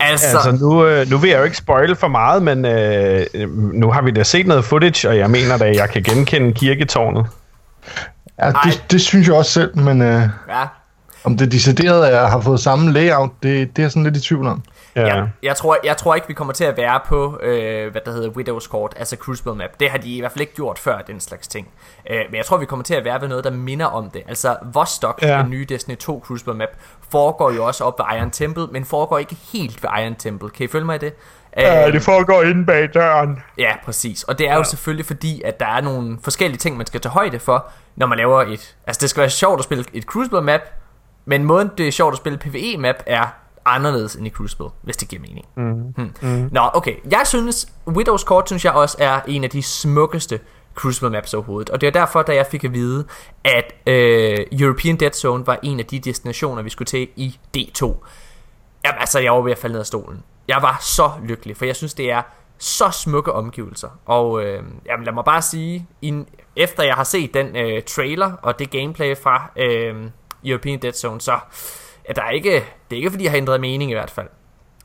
Altså, 0.00 0.26
Altså, 0.36 0.52
nu, 0.52 0.86
øh, 0.86 1.10
nu 1.10 1.18
vil 1.18 1.30
jeg 1.30 1.38
jo 1.38 1.44
ikke 1.44 1.56
spoil 1.56 1.96
for 1.96 2.08
meget, 2.08 2.42
men 2.42 2.64
øh, 2.64 3.26
nu 3.72 3.90
har 3.90 4.02
vi 4.02 4.10
da 4.10 4.22
set 4.22 4.46
noget 4.46 4.64
footage, 4.64 5.08
og 5.08 5.18
jeg 5.18 5.30
mener 5.30 5.56
da, 5.56 5.64
at 5.64 5.76
jeg 5.76 5.90
kan 5.90 6.02
genkende 6.02 6.52
kirketårnet. 6.52 7.26
Ja, 8.38 8.50
Ej. 8.50 8.60
det, 8.64 8.84
det 8.90 9.00
synes 9.00 9.28
jeg 9.28 9.36
også 9.36 9.52
selv, 9.52 9.78
men 9.78 10.00
uh, 10.00 10.06
ja, 10.48 10.66
om 11.24 11.36
det 11.36 11.52
decideret 11.52 12.14
er, 12.14 12.26
har 12.26 12.40
fået 12.40 12.60
samme 12.60 12.92
layout, 12.92 13.30
det, 13.42 13.76
det 13.76 13.82
er 13.82 13.82
jeg 13.82 13.90
sådan 13.90 14.04
lidt 14.04 14.16
i 14.16 14.20
tvivl 14.20 14.46
om. 14.46 14.62
Ja. 14.96 15.06
jeg, 15.06 15.28
jeg, 15.42 15.56
tror, 15.56 15.78
jeg 15.84 15.96
tror 15.96 16.14
ikke, 16.14 16.28
vi 16.28 16.34
kommer 16.34 16.52
til 16.52 16.64
at 16.64 16.76
være 16.76 17.00
på, 17.06 17.38
øh, 17.42 17.90
hvad 17.90 18.00
der 18.04 18.12
hedder 18.12 18.30
Widow's 18.30 18.68
Court, 18.68 18.94
altså 18.96 19.16
Crucible 19.16 19.54
Map. 19.54 19.70
Det 19.80 19.90
har 19.90 19.98
de 19.98 20.16
i 20.16 20.20
hvert 20.20 20.32
fald 20.32 20.40
ikke 20.40 20.54
gjort 20.54 20.78
før, 20.78 20.98
den 20.98 21.20
slags 21.20 21.48
ting. 21.48 21.68
Øh, 22.10 22.20
men 22.30 22.36
jeg 22.36 22.44
tror, 22.44 22.56
vi 22.56 22.66
kommer 22.66 22.84
til 22.84 22.94
at 22.94 23.04
være 23.04 23.20
ved 23.20 23.28
noget, 23.28 23.44
der 23.44 23.50
minder 23.50 23.86
om 23.86 24.10
det. 24.10 24.22
Altså, 24.28 24.56
Vostok, 24.72 25.18
Ja. 25.22 25.36
ja. 25.36 25.42
den 25.42 25.50
nye 25.50 25.66
Destiny 25.68 25.96
2 25.96 26.22
Crucible 26.26 26.54
Map, 26.54 26.68
foregår 27.10 27.50
jo 27.52 27.64
også 27.66 27.84
op 27.84 27.98
ved 27.98 28.18
Iron 28.18 28.30
Temple, 28.30 28.66
men 28.66 28.84
foregår 28.84 29.18
ikke 29.18 29.36
helt 29.52 29.82
ved 29.82 29.90
Iron 30.02 30.14
Temple. 30.14 30.50
Kan 30.50 30.64
I 30.64 30.68
følge 30.68 30.84
mig 30.86 30.94
i 30.94 30.98
det? 30.98 31.12
Øh, 31.58 31.92
det 31.92 32.02
foregår 32.02 32.42
inde 32.42 32.66
bag 32.66 32.88
døren. 32.94 33.38
Ja, 33.58 33.72
præcis. 33.84 34.22
Og 34.24 34.38
det 34.38 34.48
er 34.48 34.54
jo 34.56 34.64
selvfølgelig 34.64 35.06
fordi, 35.06 35.42
at 35.44 35.60
der 35.60 35.66
er 35.66 35.80
nogle 35.80 36.18
forskellige 36.24 36.58
ting, 36.58 36.76
man 36.76 36.86
skal 36.86 37.00
tage 37.00 37.12
højde 37.12 37.38
for, 37.38 37.66
når 37.96 38.06
man 38.06 38.18
laver 38.18 38.42
et... 38.42 38.76
Altså, 38.86 39.00
det 39.00 39.10
skal 39.10 39.20
være 39.20 39.30
sjovt 39.30 39.58
at 39.58 39.64
spille 39.64 39.84
et 39.92 40.04
Crucible 40.04 40.40
map, 40.42 40.60
men 41.24 41.44
måden 41.44 41.70
det 41.78 41.88
er 41.88 41.92
sjovt 41.92 42.12
at 42.12 42.16
spille 42.18 42.38
PvE 42.38 42.76
map 42.78 42.96
er 43.06 43.26
anderledes 43.74 44.14
end 44.14 44.26
i 44.26 44.30
Crucible, 44.30 44.68
hvis 44.82 44.96
det 44.96 45.08
giver 45.08 45.22
mening. 45.22 45.46
Mm. 45.56 45.82
Hmm. 45.96 46.12
Mm. 46.22 46.48
Nå, 46.52 46.70
okay. 46.74 46.94
Jeg 47.10 47.22
synes, 47.24 47.72
Widow's 47.88 48.24
Court 48.24 48.48
synes 48.48 48.64
jeg 48.64 48.72
også 48.72 48.96
er 49.00 49.20
en 49.26 49.44
af 49.44 49.50
de 49.50 49.62
smukkeste 49.62 50.40
Crucible 50.74 51.10
maps 51.10 51.34
overhovedet. 51.34 51.70
Og 51.70 51.80
det 51.80 51.86
er 51.86 51.90
derfor, 51.90 52.22
da 52.22 52.34
jeg 52.34 52.46
fik 52.46 52.64
at 52.64 52.74
vide, 52.74 53.04
at 53.44 53.74
øh, 53.86 54.38
European 54.52 54.96
Dead 54.96 55.12
Zone 55.12 55.46
var 55.46 55.58
en 55.62 55.80
af 55.80 55.86
de 55.86 55.98
destinationer, 55.98 56.62
vi 56.62 56.70
skulle 56.70 56.86
til 56.86 57.08
i 57.16 57.38
D2. 57.56 57.84
Jamen, 58.84 59.00
altså, 59.00 59.18
jeg 59.18 59.32
var 59.32 59.40
ved 59.40 59.52
at 59.52 59.58
falde 59.58 59.72
ned 59.72 59.80
af 59.80 59.86
stolen. 59.86 60.22
Jeg 60.48 60.58
var 60.62 60.78
så 60.80 61.10
lykkelig, 61.24 61.56
for 61.56 61.64
jeg 61.64 61.76
synes, 61.76 61.94
det 61.94 62.10
er 62.10 62.22
så 62.58 62.90
smukke 62.90 63.32
omgivelser. 63.32 63.88
Og 64.06 64.44
øh, 64.44 64.62
jamen, 64.86 65.04
lad 65.04 65.12
mig 65.12 65.24
bare 65.24 65.42
sige, 65.42 65.86
in, 66.02 66.28
efter 66.56 66.82
jeg 66.82 66.94
har 66.94 67.04
set 67.04 67.34
den 67.34 67.56
øh, 67.56 67.82
trailer 67.82 68.32
og 68.42 68.58
det 68.58 68.70
gameplay 68.70 69.16
fra 69.16 69.50
øh, 69.56 69.94
European 70.44 70.78
Dead 70.82 70.92
Zone, 70.92 71.20
så 71.20 71.38
er 72.10 72.14
der 72.14 72.30
ikke, 72.30 72.50
det 72.50 72.96
er 72.96 72.96
ikke 72.96 73.10
fordi, 73.10 73.24
jeg 73.24 73.32
har 73.32 73.36
ændret 73.36 73.60
mening 73.60 73.90
i 73.90 73.94
hvert 73.94 74.10
fald. 74.10 74.28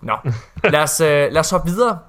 Nå, 0.02 0.18
lad 0.64 0.84
os, 0.84 1.02
øh, 1.02 1.32
lad 1.32 1.38
os 1.38 1.50
hoppe 1.50 1.70
videre. 1.70 2.00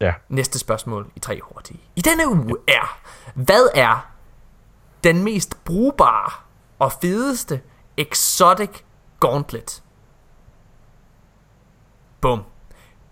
Ja. 0.00 0.14
Næste 0.28 0.58
spørgsmål 0.58 1.10
i 1.16 1.18
tre 1.18 1.40
hurtige. 1.42 1.80
I 1.96 2.00
denne 2.00 2.28
uge 2.28 2.56
er, 2.68 3.00
hvad 3.34 3.68
er 3.74 4.10
den 5.04 5.24
mest 5.24 5.64
brugbare 5.64 6.32
og 6.78 6.92
fedeste 6.92 7.60
exotic 7.96 8.70
gauntlet? 9.20 9.82
Bum. 12.20 12.42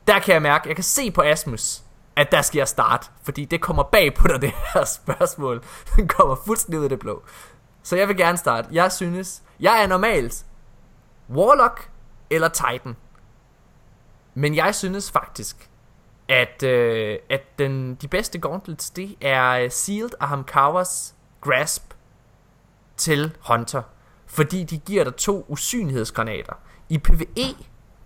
Der 0.07 0.19
kan 0.19 0.35
jeg 0.35 0.43
mærke, 0.43 0.69
jeg 0.69 0.76
kan 0.76 0.85
se 0.85 1.11
på 1.11 1.23
Asmus, 1.23 1.83
at 2.17 2.33
der 2.33 2.43
skal 2.43 2.59
jeg 2.59 2.69
starte, 2.69 3.07
fordi 3.23 3.45
det 3.45 3.61
kommer 3.61 3.83
bag 3.83 4.14
på 4.14 4.28
dig, 4.28 4.43
det 4.43 4.52
her 4.75 4.85
spørgsmål. 4.85 5.62
Den 5.97 6.09
kommer 6.09 6.37
fuldstændig 6.47 6.78
ud 6.78 6.85
af 6.85 6.90
det 6.90 6.99
blå. 6.99 7.23
Så 7.83 7.97
jeg 7.97 8.09
vil 8.09 8.17
gerne 8.17 8.38
starte. 8.38 8.69
Jeg 8.73 8.93
synes, 8.93 9.43
jeg 9.61 9.83
er 9.83 9.87
normalt 9.87 10.45
Warlock 11.31 11.91
eller 12.31 12.49
Titan. 12.49 12.97
Men 14.35 14.55
jeg 14.55 14.75
synes 14.75 15.11
faktisk, 15.11 15.71
at, 16.29 16.63
øh, 16.63 17.19
at 17.31 17.59
den, 17.59 17.95
de 17.95 18.09
bedste 18.09 18.39
gauntlets, 18.39 18.91
det 18.91 19.17
er 19.21 19.69
Sealed 19.69 20.11
og 20.21 20.29
Hamkawas 20.29 21.15
Grasp 21.41 21.95
til 22.97 23.37
Hunter. 23.49 23.83
Fordi 24.27 24.65
de 24.65 24.79
giver 24.79 25.05
dig 25.05 25.17
to 25.17 25.45
usynlighedsgranater. 25.49 26.53
I 26.89 26.99
PvE, 26.99 27.55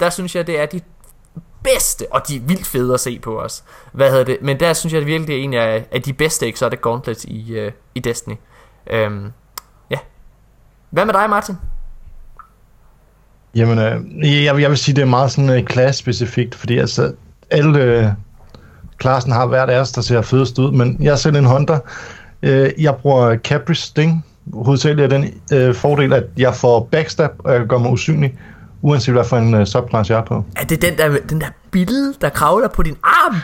der 0.01 0.11
synes 0.11 0.37
jeg, 0.37 0.47
det 0.47 0.61
er 0.61 0.67
de 0.67 0.81
bedste, 1.65 2.07
og 2.11 2.29
de 2.29 2.37
er 2.37 2.41
vildt 2.41 2.67
fede 2.67 2.95
at 2.95 3.01
se 3.01 3.19
på 3.19 3.41
os. 3.41 3.65
Hvad 3.93 4.11
hedder 4.11 4.25
det? 4.25 4.39
Men 4.43 4.61
der 4.61 4.73
synes 4.73 4.93
jeg 4.93 5.01
det 5.01 5.07
virkelig, 5.07 5.29
det 5.29 5.39
er 5.39 5.43
en 5.43 5.55
af, 5.55 5.87
af 5.91 6.03
de 6.03 6.13
bedste 6.13 6.49
exotic 6.49 6.81
gauntlets 6.81 7.25
i, 7.25 7.53
øh, 7.53 7.73
i 7.95 8.01
Destiny. 8.01 8.35
Øhm, 8.87 9.33
ja. 9.91 9.99
Hvad 10.91 11.05
med 11.05 11.15
dig, 11.15 11.31
Martin? 11.31 11.57
Jamen, 13.55 13.79
øh, 13.79 14.45
jeg, 14.45 14.61
jeg 14.61 14.71
vil 14.71 14.79
sige, 14.79 14.95
det 14.97 15.03
er 15.03 15.07
meget 15.07 15.31
sådan 15.31 15.51
øh, 15.51 15.65
klasse-specifikt, 15.65 16.55
fordi 16.55 16.79
altså, 16.79 17.13
alle 17.51 17.79
øh, 17.79 18.07
klassen 18.99 19.33
har 19.33 19.47
hvert 19.47 19.69
deres, 19.69 19.93
der 19.93 20.01
ser 20.01 20.23
fedest 20.23 20.59
ud, 20.59 20.73
men 20.73 20.97
jeg 21.01 21.13
er 21.13 21.17
selv 21.17 21.37
en 21.37 21.45
hunter. 21.45 21.79
Øh, 22.43 22.71
jeg 22.79 22.95
bruger 22.95 23.37
Capri 23.37 23.75
Sting. 23.75 24.25
Hovedsageligt 24.53 25.13
er 25.13 25.19
den 25.19 25.35
øh, 25.53 25.75
fordel, 25.75 26.13
at 26.13 26.25
jeg 26.37 26.55
får 26.55 26.89
backstab, 26.93 27.31
og 27.39 27.55
jeg 27.55 27.67
gør 27.67 27.79
mig 27.79 27.91
usynlig, 27.91 28.39
uanset 28.83 29.15
hvad 29.15 29.25
for 29.25 29.37
en 29.37 29.55
øh, 29.55 29.67
subklasse 29.67 30.13
jeg 30.13 30.21
er 30.21 30.25
på. 30.25 30.45
Er 30.57 30.65
det 30.65 30.83
den 30.83 30.99
der, 30.99 31.19
den 31.29 31.41
der 31.41 31.47
bille, 31.71 32.15
der 32.21 32.29
kravler 32.29 32.69
på 32.69 32.83
din 32.83 32.97
arm? 33.03 33.37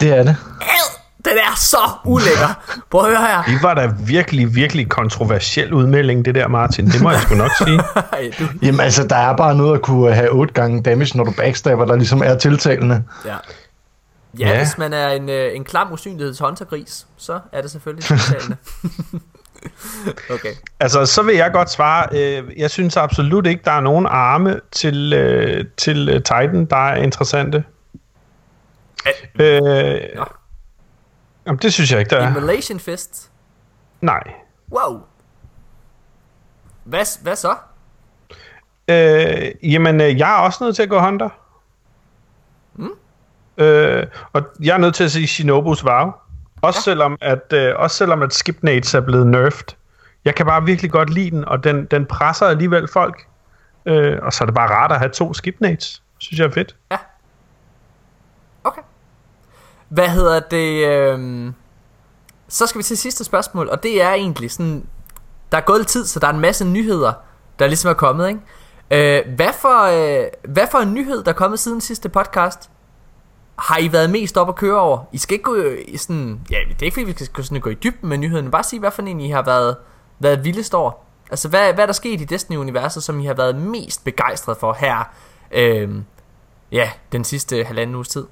Det 0.00 0.18
er 0.18 0.22
det. 0.22 0.36
Ad! 0.60 0.95
Den 1.30 1.38
er 1.38 1.54
så 1.56 1.78
ulækker. 2.04 2.80
Prøv 2.90 3.00
at 3.00 3.06
høre 3.06 3.26
her. 3.26 3.42
Det 3.42 3.62
var 3.62 3.74
da 3.74 3.92
virkelig, 4.06 4.54
virkelig 4.54 4.88
kontroversiel 4.88 5.72
udmelding, 5.74 6.24
det 6.24 6.34
der, 6.34 6.48
Martin. 6.48 6.86
Det 6.86 7.02
må 7.02 7.10
jeg 7.10 7.20
sgu 7.20 7.34
nok 7.34 7.50
sige. 7.58 7.80
Jamen 8.66 8.80
altså, 8.80 9.06
der 9.06 9.16
er 9.16 9.36
bare 9.36 9.54
noget 9.54 9.74
at 9.74 9.82
kunne 9.82 10.14
have 10.14 10.30
8 10.30 10.54
gange 10.54 10.82
damage, 10.82 11.16
når 11.16 11.24
du 11.24 11.30
backstabber, 11.36 11.84
der 11.84 11.96
ligesom 11.96 12.22
er 12.22 12.34
tiltalende. 12.38 13.04
ja. 13.24 13.30
Ja, 13.30 13.36
Ja. 14.38 14.48
ja, 14.52 14.58
hvis 14.58 14.78
man 14.78 14.92
er 14.92 15.08
en, 15.08 15.28
øh, 15.28 15.56
en 15.56 15.64
klam 15.64 15.92
usynligheds 15.92 16.38
håndtergris, 16.38 17.06
så 17.16 17.40
er 17.52 17.60
det 17.62 17.70
selvfølgelig 17.70 18.04
tiltalende. 18.04 18.56
okay. 20.34 20.52
Altså, 20.80 21.06
så 21.06 21.22
vil 21.22 21.36
jeg 21.36 21.52
godt 21.52 21.70
svare. 21.70 22.06
Øh, 22.12 22.44
jeg 22.56 22.70
synes 22.70 22.96
absolut 22.96 23.46
ikke, 23.46 23.62
der 23.64 23.70
er 23.72 23.80
nogen 23.80 24.06
arme 24.10 24.60
til, 24.72 25.12
øh, 25.12 25.64
til 25.76 26.06
Titan, 26.24 26.64
der 26.64 26.76
er 26.88 26.96
interessante. 27.02 27.64
Øh, 29.40 30.00
Nå. 30.16 30.24
Jamen, 31.46 31.58
det 31.58 31.72
synes 31.72 31.92
jeg 31.92 31.98
ikke, 32.00 32.10
der 32.10 32.16
er. 32.16 32.28
Immolation 32.28 32.80
Fist. 32.80 33.30
Nej. 34.00 34.22
Wow. 34.72 35.00
Hvad, 36.84 37.22
hvad 37.22 37.36
så? 37.36 37.54
Øh, 38.88 39.72
jamen, 39.72 40.00
øh, 40.00 40.18
jeg 40.18 40.30
er 40.30 40.38
også 40.38 40.64
nødt 40.64 40.76
til 40.76 40.82
at 40.82 40.88
gå 40.88 41.00
Hunter. 41.00 41.28
Mm. 42.74 42.90
Øh, 43.58 44.06
og 44.32 44.42
jeg 44.62 44.74
er 44.74 44.78
nødt 44.78 44.94
til 44.94 45.04
at 45.04 45.10
sige 45.10 45.26
Shinobus 45.26 45.84
Vow. 45.84 46.12
Også, 46.62 46.78
ja. 46.78 46.82
selvom 46.82 47.18
at, 47.20 47.52
øh, 47.52 47.74
også 47.76 47.96
selvom 47.96 48.22
at 48.22 48.34
Skipnates 48.34 48.94
er 48.94 49.00
blevet 49.00 49.26
nerfed. 49.26 49.76
Jeg 50.24 50.34
kan 50.34 50.46
bare 50.46 50.64
virkelig 50.64 50.90
godt 50.90 51.10
lide 51.10 51.30
den, 51.30 51.44
og 51.44 51.64
den, 51.64 51.84
den 51.84 52.06
presser 52.06 52.46
alligevel 52.46 52.88
folk. 52.92 53.26
Øh, 53.86 54.18
og 54.22 54.32
så 54.32 54.44
er 54.44 54.46
det 54.46 54.54
bare 54.54 54.70
rart 54.70 54.92
at 54.92 54.98
have 54.98 55.10
to 55.10 55.34
Skipnates. 55.34 56.02
Synes 56.18 56.38
jeg 56.40 56.46
er 56.46 56.50
fedt. 56.50 56.76
Ja. 56.90 56.96
Hvad 59.88 60.08
hedder 60.08 60.40
det? 60.40 60.86
Øhm... 60.86 61.54
Så 62.48 62.66
skal 62.66 62.78
vi 62.78 62.82
til 62.82 62.96
sidste 62.98 63.24
spørgsmål, 63.24 63.68
og 63.68 63.82
det 63.82 64.02
er 64.02 64.12
egentlig 64.12 64.50
sådan... 64.50 64.86
Der 65.52 65.58
er 65.58 65.62
gået 65.62 65.78
lidt 65.80 65.88
tid, 65.88 66.06
så 66.06 66.20
der 66.20 66.26
er 66.26 66.32
en 66.32 66.40
masse 66.40 66.64
nyheder, 66.64 67.12
der 67.58 67.66
ligesom 67.66 67.90
er 67.90 67.94
kommet, 67.94 68.28
ikke? 68.28 68.40
Øh, 68.90 69.34
hvad, 69.34 69.52
for, 69.52 69.82
øh, 69.82 70.26
hvad 70.48 70.66
for 70.70 70.78
en 70.78 70.94
nyhed, 70.94 71.24
der 71.24 71.30
er 71.30 71.36
kommet 71.36 71.60
siden 71.60 71.80
sidste 71.80 72.08
podcast, 72.08 72.70
har 73.58 73.78
I 73.78 73.92
været 73.92 74.10
mest 74.10 74.36
op 74.36 74.48
at 74.48 74.56
køre 74.56 74.80
over? 74.80 74.98
I 75.12 75.18
skal 75.18 75.34
ikke 75.34 75.44
gå 75.44 75.54
øh, 75.54 75.84
i 75.88 75.96
sådan... 75.96 76.40
Ja, 76.50 76.56
det 76.68 76.82
er 76.82 76.84
ikke 76.84 76.94
fordi, 76.94 77.06
vi 77.06 77.24
skal 77.24 77.44
sådan 77.44 77.60
gå 77.60 77.70
i 77.70 77.74
dybden 77.74 78.08
med 78.08 78.18
nyheden, 78.18 78.44
men 78.44 78.50
bare 78.50 78.62
sige, 78.62 78.80
hvad 78.80 78.90
for 78.90 79.02
en 79.02 79.20
I 79.20 79.30
har 79.30 79.42
været, 79.42 79.76
været 80.18 80.44
vildest 80.44 80.74
over. 80.74 80.92
Altså, 81.30 81.48
hvad, 81.48 81.72
hvad 81.72 81.82
er 81.82 81.86
der 81.86 81.92
sket 81.92 82.20
i 82.20 82.24
Destiny-universet, 82.24 83.02
som 83.02 83.20
I 83.20 83.26
har 83.26 83.34
været 83.34 83.56
mest 83.56 84.04
begejstret 84.04 84.56
for 84.56 84.72
her, 84.72 85.12
øh, 85.50 85.90
ja, 86.72 86.90
den 87.12 87.24
sidste 87.24 87.64
halvanden 87.64 87.96
uges 87.96 88.08
tid? 88.08 88.24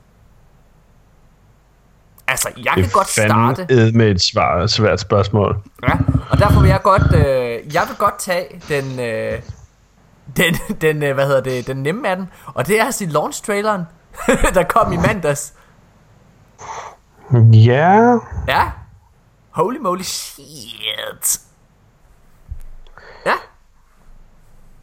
Altså, 2.27 2.49
jeg 2.57 2.73
kan 2.75 2.89
godt 2.93 3.09
starte... 3.09 3.67
Det 3.69 3.95
med 3.95 4.11
et 4.11 4.23
svar, 4.23 4.67
svært 4.67 5.01
spørgsmål. 5.01 5.57
Ja, 5.83 5.93
og 6.31 6.39
derfor 6.39 6.61
vil 6.61 6.69
jeg 6.69 6.83
godt, 6.83 7.15
øh, 7.15 7.75
jeg 7.75 7.83
vil 7.89 7.97
godt 7.99 8.19
tage 8.19 8.61
den, 8.69 9.01
øh, 9.01 9.43
den, 10.37 10.55
den, 10.81 11.03
øh, 11.03 11.15
hvad 11.15 11.27
hedder 11.27 11.41
det, 11.41 11.67
den 11.67 11.77
nemme 11.77 12.09
af 12.09 12.17
den, 12.17 12.31
og 12.47 12.67
det 12.67 12.81
er 12.81 12.91
sige 12.91 13.11
launch-traileren, 13.11 13.83
der 14.55 14.63
kom 14.69 14.93
i 14.93 14.97
mandags. 14.97 15.55
Ja. 17.53 18.19
Ja. 18.49 18.71
Holy 19.51 19.79
moly 19.79 20.03
shit. 20.03 21.41
Ja. 23.27 23.35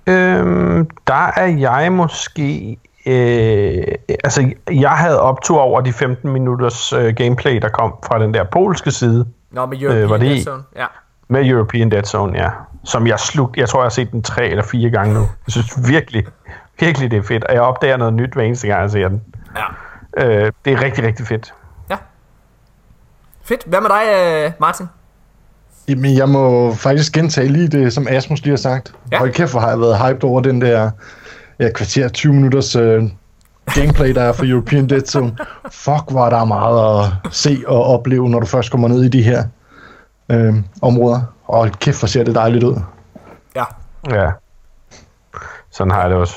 Øhm, 0.07 0.89
der 1.07 1.31
er 1.35 1.45
jeg 1.45 1.91
måske... 1.91 2.77
Øh, 3.05 3.83
altså, 4.23 4.51
jeg 4.71 4.89
havde 4.91 5.21
optur 5.21 5.59
over 5.59 5.81
de 5.81 5.93
15 5.93 6.31
minutters 6.31 6.93
øh, 6.93 7.15
gameplay, 7.15 7.57
der 7.61 7.69
kom 7.69 7.93
fra 8.05 8.19
den 8.19 8.33
der 8.33 8.43
polske 8.43 8.91
side. 8.91 9.25
Nå, 9.51 9.65
med 9.65 9.81
European 9.81 10.03
øh, 10.03 10.09
var 10.09 10.17
det 10.17 10.27
Dead 10.27 10.43
Zone. 10.43 10.63
Ja. 10.75 10.85
Med 11.27 11.45
European 11.45 11.91
Dead 11.91 12.03
Zone, 12.03 12.39
ja. 12.39 12.49
Som 12.83 13.07
jeg 13.07 13.19
slugte. 13.19 13.59
Jeg 13.59 13.69
tror, 13.69 13.79
jeg 13.79 13.85
har 13.85 13.89
set 13.89 14.11
den 14.11 14.23
tre 14.23 14.47
eller 14.47 14.63
fire 14.63 14.89
gange 14.89 15.13
nu. 15.13 15.19
Jeg 15.19 15.27
synes 15.47 15.89
virkelig, 15.89 16.25
virkelig, 16.79 17.11
det 17.11 17.17
er 17.17 17.23
fedt. 17.23 17.43
Og 17.43 17.53
jeg 17.53 17.61
opdager 17.61 17.97
noget 17.97 18.13
nyt 18.13 18.33
hver 18.33 18.43
eneste 18.43 18.67
gang, 18.67 18.81
jeg 18.81 18.91
ser 18.91 19.07
den. 19.07 19.21
Ja. 20.17 20.25
Øh, 20.25 20.51
det 20.65 20.73
er 20.73 20.81
rigtig, 20.81 21.03
rigtig 21.03 21.27
fedt. 21.27 21.53
Ja. 21.89 21.97
Fedt. 23.43 23.63
Hvad 23.65 23.81
med 23.81 23.89
dig, 23.89 24.03
øh, 24.45 24.51
Martin? 24.59 24.89
Jamen, 25.87 26.17
jeg 26.17 26.29
må 26.29 26.73
faktisk 26.73 27.13
gentage 27.13 27.47
lige 27.47 27.67
det, 27.67 27.93
som 27.93 28.07
Asmus 28.09 28.41
lige 28.41 28.51
har 28.51 28.57
sagt. 28.57 28.93
Ja. 29.11 29.17
Hold 29.17 29.31
kæft, 29.31 29.51
hvor 29.51 29.59
har 29.59 29.69
jeg 29.69 29.79
været 29.79 29.97
hyped 30.07 30.23
over 30.23 30.41
den 30.41 30.61
der 30.61 30.91
ja, 31.59 31.69
kvarter 31.71 32.09
20 32.09 32.33
minutters 32.33 32.75
øh, 32.75 33.03
gameplay, 33.65 34.15
der 34.15 34.21
er 34.21 34.33
for 34.33 34.45
European 34.45 34.89
Dead 34.89 35.01
Zone. 35.01 35.37
Fuck, 35.71 36.11
hvor 36.11 36.29
der 36.29 36.37
er 36.37 36.45
meget 36.45 37.05
at 37.05 37.33
se 37.33 37.63
og 37.67 37.83
opleve, 37.83 38.29
når 38.29 38.39
du 38.39 38.45
først 38.45 38.71
kommer 38.71 38.87
ned 38.87 39.03
i 39.03 39.09
de 39.09 39.23
her 39.23 39.43
øh, 40.31 40.55
områder. 40.81 41.21
Og 41.45 41.71
kæft, 41.71 41.99
hvor 41.99 42.07
ser 42.07 42.23
det 42.23 42.35
dejligt 42.35 42.63
ud. 42.63 42.81
Ja. 43.55 43.63
Ja. 44.09 44.31
Sådan 45.71 45.91
har 45.91 46.01
jeg 46.01 46.09
det 46.09 46.17
også. 46.17 46.35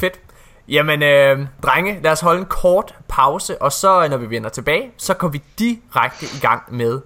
Fedt. 0.00 0.20
Jamen, 0.68 1.02
øh, 1.02 1.46
drenge, 1.62 2.00
lad 2.02 2.12
os 2.12 2.20
holde 2.20 2.40
en 2.40 2.46
kort 2.46 2.94
pause, 3.08 3.62
og 3.62 3.72
så, 3.72 4.08
når 4.08 4.16
vi 4.16 4.30
vender 4.30 4.48
tilbage, 4.48 4.90
så 4.96 5.14
går 5.14 5.28
vi 5.28 5.42
direkte 5.58 6.26
i 6.26 6.40
gang 6.40 6.62
med 6.70 7.00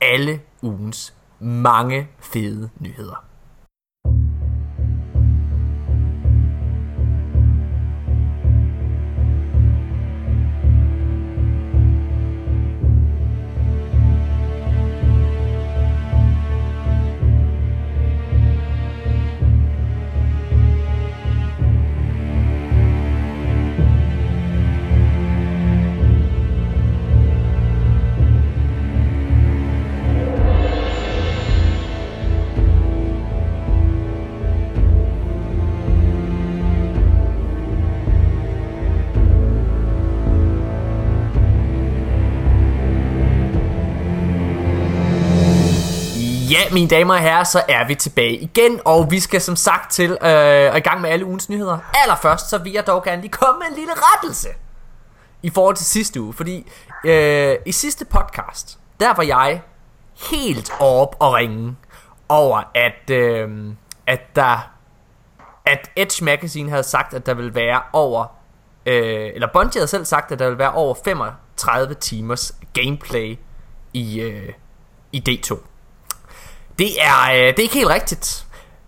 alle 0.00 0.40
ugens 0.62 1.14
mange 1.40 2.08
fede 2.20 2.70
nyheder. 2.80 3.23
Mine 46.72 46.88
damer 46.88 47.14
og 47.14 47.20
herrer, 47.20 47.44
så 47.44 47.62
er 47.68 47.86
vi 47.86 47.94
tilbage 47.94 48.36
igen, 48.36 48.80
og 48.84 49.10
vi 49.10 49.20
skal 49.20 49.40
som 49.40 49.56
sagt 49.56 49.92
til 49.92 50.10
øh, 50.10 50.76
i 50.76 50.80
gang 50.80 51.00
med 51.00 51.10
alle 51.10 51.24
ugens 51.24 51.48
nyheder. 51.48 51.78
Allerførst, 51.94 52.50
så 52.50 52.58
vil 52.58 52.72
jeg 52.72 52.86
dog 52.86 53.04
gerne 53.04 53.22
lige 53.22 53.32
komme 53.32 53.58
med 53.58 53.66
en 53.66 53.74
lille 53.74 53.92
rettelse 53.94 54.48
i 55.42 55.50
forhold 55.50 55.76
til 55.76 55.86
sidste 55.86 56.20
uge, 56.20 56.32
fordi 56.32 56.70
øh, 57.04 57.56
i 57.66 57.72
sidste 57.72 58.04
podcast, 58.04 58.78
der 59.00 59.14
var 59.14 59.22
jeg 59.22 59.62
helt 60.30 60.72
op 60.80 61.16
og 61.18 61.32
ringe 61.34 61.76
over, 62.28 62.62
at, 62.74 63.10
øh, 63.10 63.74
at 64.06 64.20
der 64.36 64.74
at 65.66 65.90
Edge 65.96 66.24
Magazine 66.24 66.70
havde 66.70 66.82
sagt, 66.82 67.14
at 67.14 67.26
der 67.26 67.34
ville 67.34 67.54
være 67.54 67.82
over, 67.92 68.26
øh, 68.86 69.30
eller 69.34 69.48
Bungie 69.52 69.80
havde 69.80 69.88
selv 69.88 70.04
sagt, 70.04 70.32
at 70.32 70.38
der 70.38 70.44
ville 70.44 70.58
være 70.58 70.72
over 70.72 70.94
35 71.04 71.94
timers 71.94 72.54
gameplay 72.72 73.38
i, 73.92 74.20
øh, 74.20 74.52
i 75.12 75.22
D2. 75.28 75.58
Det 76.78 77.02
er, 77.02 77.30
øh, 77.32 77.38
det 77.38 77.58
er 77.58 77.62
ikke 77.62 77.74
helt 77.74 77.88
rigtigt. 77.88 78.46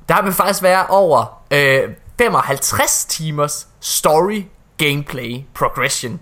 Der 0.09 0.23
vil 0.23 0.33
faktisk 0.33 0.63
være 0.63 0.87
over 0.87 1.43
øh, 1.51 1.91
55 2.19 3.05
timers 3.05 3.69
story, 3.81 4.43
gameplay, 4.79 5.45
progression. 5.55 6.21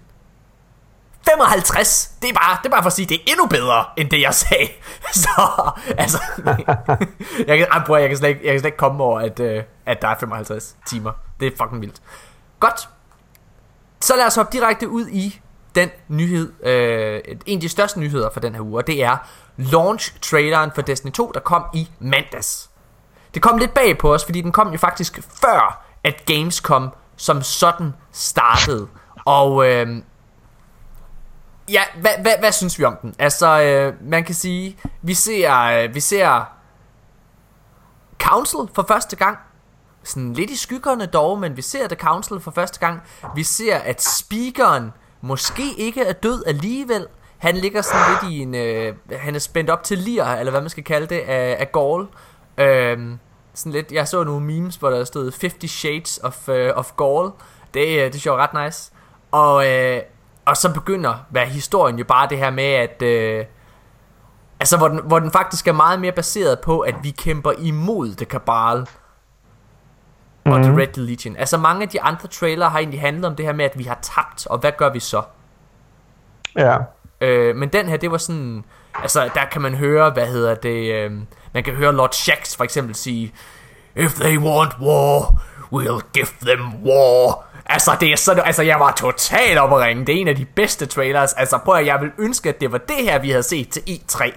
55, 1.28 2.12
det 2.22 2.30
er 2.30 2.34
bare, 2.34 2.58
det 2.62 2.66
er 2.66 2.70
bare 2.70 2.82
for 2.82 2.86
at 2.86 2.92
sige, 2.92 3.06
det 3.06 3.14
er 3.14 3.22
endnu 3.26 3.46
bedre, 3.46 3.84
end 3.96 4.10
det 4.10 4.20
jeg 4.20 4.34
sagde. 4.34 4.68
Så, 5.12 5.70
altså, 5.98 6.18
jeg, 7.48 7.58
kan, 7.58 7.66
prøv, 7.86 8.00
jeg, 8.00 8.08
kan 8.08 8.18
slet 8.18 8.28
ikke, 8.28 8.40
jeg 8.44 8.52
kan 8.52 8.60
slet 8.60 8.68
ikke 8.68 8.78
komme 8.78 9.04
over, 9.04 9.20
at, 9.20 9.40
øh, 9.40 9.62
at 9.86 10.02
der 10.02 10.08
er 10.08 10.14
55 10.20 10.76
timer. 10.86 11.12
Det 11.40 11.46
er 11.46 11.56
fucking 11.62 11.80
vildt. 11.80 12.02
Godt. 12.60 12.88
Så 14.00 14.16
lad 14.16 14.26
os 14.26 14.34
hoppe 14.34 14.52
direkte 14.52 14.88
ud 14.88 15.06
i 15.08 15.40
den 15.74 15.90
nyhed, 16.08 16.52
øh, 16.62 17.20
en 17.46 17.58
af 17.58 17.60
de 17.60 17.68
største 17.68 18.00
nyheder 18.00 18.30
for 18.30 18.40
den 18.40 18.54
her 18.54 18.62
uge, 18.62 18.78
og 18.78 18.86
det 18.86 19.02
er 19.02 19.16
launch-traileren 19.56 20.70
for 20.74 20.82
Destiny 20.82 21.12
2, 21.12 21.32
der 21.34 21.40
kom 21.40 21.64
i 21.74 21.90
mandags. 21.98 22.70
Det 23.34 23.42
kom 23.42 23.58
lidt 23.58 23.74
bag 23.74 23.98
på 23.98 24.14
os, 24.14 24.24
fordi 24.24 24.40
den 24.40 24.52
kom 24.52 24.72
jo 24.72 24.78
faktisk 24.78 25.20
før, 25.40 25.84
at 26.04 26.26
Gamescom 26.26 26.90
som 27.16 27.42
sådan 27.42 27.92
startede. 28.12 28.88
Og 29.24 29.66
øh, 29.66 30.02
ja, 31.68 31.82
hvad, 32.00 32.12
hvad, 32.22 32.32
hvad 32.40 32.52
synes 32.52 32.78
vi 32.78 32.84
om 32.84 32.96
den? 33.02 33.14
Altså, 33.18 33.62
øh, 33.62 34.10
man 34.10 34.24
kan 34.24 34.34
sige, 34.34 34.78
vi 35.02 35.14
ser, 35.14 35.60
øh, 35.60 35.94
vi 35.94 36.00
ser 36.00 36.44
Council 38.22 38.74
for 38.74 38.84
første 38.88 39.16
gang. 39.16 39.38
Sådan 40.04 40.32
lidt 40.32 40.50
i 40.50 40.56
skyggerne 40.56 41.06
dog, 41.06 41.38
men 41.38 41.56
vi 41.56 41.62
ser 41.62 41.88
The 41.88 41.96
Council 41.96 42.40
for 42.40 42.50
første 42.50 42.80
gang. 42.80 43.02
Vi 43.34 43.42
ser, 43.42 43.78
at 43.78 44.02
speakeren 44.02 44.92
måske 45.20 45.74
ikke 45.76 46.04
er 46.04 46.12
død 46.12 46.44
alligevel. 46.46 47.06
Han 47.44 47.56
ligger 47.56 47.82
sådan 47.82 48.02
lidt 48.10 48.32
i 48.32 48.38
en... 48.38 48.54
Øh, 48.54 48.94
han 49.18 49.34
er 49.34 49.38
spændt 49.38 49.70
op 49.70 49.82
til 49.82 49.98
lir, 49.98 50.24
eller 50.24 50.50
hvad 50.50 50.60
man 50.60 50.70
skal 50.70 50.84
kalde 50.84 51.06
det, 51.06 51.20
af, 51.20 51.56
af 51.60 51.72
Gaul. 51.72 52.06
Øhm, 52.58 53.18
sådan 53.54 53.72
lidt, 53.72 53.92
jeg 53.92 54.08
så 54.08 54.24
nogle 54.24 54.46
memes, 54.46 54.76
hvor 54.76 54.90
der 54.90 55.04
stod 55.04 55.40
50 55.40 55.70
Shades 55.70 56.20
of, 56.22 56.48
uh, 56.48 56.54
of 56.74 56.92
Gaul. 56.96 57.30
Det, 57.74 58.04
øh, 58.04 58.12
det 58.12 58.20
sjovt 58.20 58.38
ret 58.38 58.64
nice. 58.64 58.92
Og, 59.30 59.70
øh, 59.70 60.00
og 60.44 60.56
så 60.56 60.72
begynder 60.72 61.14
hvad 61.30 61.46
historien 61.46 61.98
jo 61.98 62.04
bare 62.04 62.28
det 62.28 62.38
her 62.38 62.50
med, 62.50 62.64
at... 62.64 63.02
Øh, 63.02 63.44
altså, 64.60 64.76
hvor 64.76 64.88
den, 64.88 65.00
hvor 65.04 65.18
den 65.18 65.30
faktisk 65.30 65.68
er 65.68 65.72
meget 65.72 66.00
mere 66.00 66.12
baseret 66.12 66.60
på, 66.60 66.80
at 66.80 66.94
vi 67.02 67.10
kæmper 67.10 67.52
imod 67.58 68.14
det 68.14 68.28
kabal 68.28 68.78
og 70.44 70.56
mm. 70.56 70.62
The 70.62 70.70
mhm. 70.70 70.80
Red 70.80 70.96
Legion. 70.96 71.36
Altså 71.36 71.58
mange 71.58 71.82
af 71.82 71.88
de 71.88 72.02
andre 72.02 72.28
trailer 72.28 72.68
har 72.68 72.78
egentlig 72.78 73.00
handlet 73.00 73.24
om 73.24 73.36
det 73.36 73.46
her 73.46 73.52
med, 73.52 73.64
at 73.64 73.78
vi 73.78 73.84
har 73.84 73.98
tabt, 74.02 74.46
og 74.46 74.58
hvad 74.58 74.72
gør 74.78 74.92
vi 74.92 75.00
så? 75.00 75.22
Ja. 76.56 76.76
Øh, 77.24 77.56
men 77.56 77.68
den 77.68 77.88
her, 77.88 77.96
det 77.96 78.10
var 78.10 78.18
sådan... 78.18 78.64
Altså, 78.94 79.30
der 79.34 79.44
kan 79.52 79.62
man 79.62 79.74
høre, 79.74 80.10
hvad 80.10 80.26
hedder 80.26 80.54
det... 80.54 80.94
Øh, 80.94 81.12
man 81.54 81.64
kan 81.64 81.74
høre 81.74 81.92
Lord 81.92 82.12
Shax 82.12 82.56
for 82.56 82.64
eksempel 82.64 82.94
sige... 82.94 83.32
If 83.96 84.14
they 84.14 84.38
want 84.38 84.72
war, 84.80 85.42
we'll 85.72 86.00
give 86.12 86.26
them 86.42 86.74
war. 86.84 87.44
Altså, 87.66 87.96
det 88.00 88.12
er 88.12 88.16
sådan, 88.16 88.44
altså, 88.46 88.62
jeg 88.62 88.80
var 88.80 88.92
totalt 88.92 89.58
op 89.58 89.72
ringe. 89.72 90.06
Det 90.06 90.16
er 90.16 90.20
en 90.20 90.28
af 90.28 90.36
de 90.36 90.44
bedste 90.44 90.86
trailers. 90.86 91.32
Altså, 91.32 91.58
prøv 91.58 91.74
at 91.74 91.86
jeg 91.86 92.00
vil 92.00 92.10
ønske, 92.18 92.48
at 92.48 92.60
det 92.60 92.72
var 92.72 92.78
det 92.78 92.96
her, 92.96 93.18
vi 93.18 93.30
havde 93.30 93.42
set 93.42 93.68
til 93.68 93.80
E3. 93.80 94.32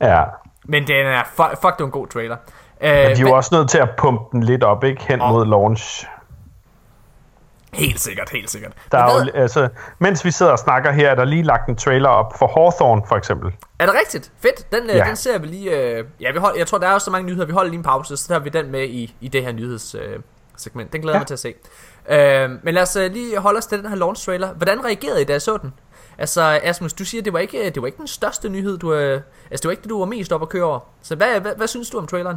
Ja. 0.00 0.22
Men 0.64 0.86
den 0.86 1.06
er, 1.06 1.22
fuck, 1.36 1.50
fuck 1.62 1.74
det 1.74 1.80
er 1.80 1.84
en 1.84 1.90
god 1.90 2.06
trailer. 2.06 2.36
Men 2.80 2.90
de 2.90 2.96
er 2.96 3.16
jo 3.18 3.24
men, 3.24 3.34
også 3.34 3.54
nødt 3.54 3.70
til 3.70 3.78
at 3.78 3.88
pumpe 3.98 4.24
den 4.32 4.42
lidt 4.42 4.64
op, 4.64 4.84
ikke? 4.84 5.02
Hen 5.02 5.20
og, 5.20 5.32
mod 5.32 5.46
launch. 5.46 6.06
Helt 7.74 8.00
sikkert, 8.00 8.30
helt 8.30 8.50
sikkert. 8.50 8.72
Der 8.92 8.98
er 8.98 9.24
jo, 9.24 9.30
altså, 9.34 9.68
mens 9.98 10.24
vi 10.24 10.30
sidder 10.30 10.52
og 10.52 10.58
snakker 10.58 10.92
her, 10.92 11.10
er 11.10 11.14
der 11.14 11.24
lige 11.24 11.42
lagt 11.42 11.68
en 11.68 11.76
trailer 11.76 12.08
op 12.08 12.38
for 12.38 12.46
Hawthorne, 12.46 13.02
for 13.08 13.16
eksempel. 13.16 13.52
Er 13.78 13.86
det 13.86 13.94
rigtigt? 13.94 14.32
Fedt. 14.40 14.72
Den, 14.72 14.90
øh, 14.90 14.96
ja. 14.96 15.04
den 15.04 15.16
ser 15.16 15.38
vi 15.38 15.46
lige... 15.46 16.00
Uh, 16.00 16.06
ja, 16.20 16.32
vi 16.32 16.38
hold, 16.38 16.58
jeg 16.58 16.66
tror, 16.66 16.78
der 16.78 16.88
er 16.88 16.92
også 16.92 17.04
så 17.04 17.10
mange 17.10 17.26
nyheder. 17.26 17.46
Vi 17.46 17.52
holder 17.52 17.70
lige 17.70 17.78
en 17.78 17.84
pause, 17.84 18.16
så 18.16 18.28
tager 18.28 18.38
vi 18.38 18.48
den 18.48 18.70
med 18.70 18.84
i, 18.84 19.16
i 19.20 19.28
det 19.28 19.44
her 19.44 19.52
nyhedssegment. 19.52 20.88
Uh, 20.88 20.92
den 20.92 21.00
glæder 21.00 21.16
ja. 21.16 21.20
mig 21.20 21.26
til 21.26 21.34
at 21.34 21.40
se. 21.40 21.54
Uh, 22.08 22.64
men 22.64 22.74
lad 22.74 22.82
os 22.82 22.96
uh, 22.96 23.02
lige 23.02 23.38
holde 23.38 23.58
os 23.58 23.66
til 23.66 23.78
den 23.78 23.88
her 23.88 23.96
launch 23.96 24.24
trailer. 24.26 24.52
Hvordan 24.52 24.84
reagerede 24.84 25.22
I, 25.22 25.24
da 25.24 25.32
jeg 25.32 25.42
så 25.42 25.56
den? 25.56 25.74
Altså, 26.18 26.60
Asmus, 26.62 26.92
du 26.92 27.04
siger, 27.04 27.22
det 27.22 27.32
var 27.32 27.38
ikke, 27.38 27.70
det 27.70 27.82
var 27.82 27.86
ikke 27.86 27.98
den 27.98 28.06
største 28.06 28.48
nyhed, 28.48 28.78
du... 28.78 28.92
Uh, 28.92 28.98
altså, 28.98 29.22
det 29.50 29.64
var 29.64 29.70
ikke 29.70 29.82
det, 29.82 29.90
du 29.90 29.98
var 29.98 30.06
mest 30.06 30.32
op 30.32 30.42
at 30.42 30.48
køre 30.48 30.64
over. 30.64 30.80
Så 31.02 31.14
hvad, 31.16 31.40
hvad, 31.40 31.52
hvad 31.56 31.66
synes 31.66 31.90
du 31.90 31.98
om 31.98 32.06
traileren? 32.06 32.36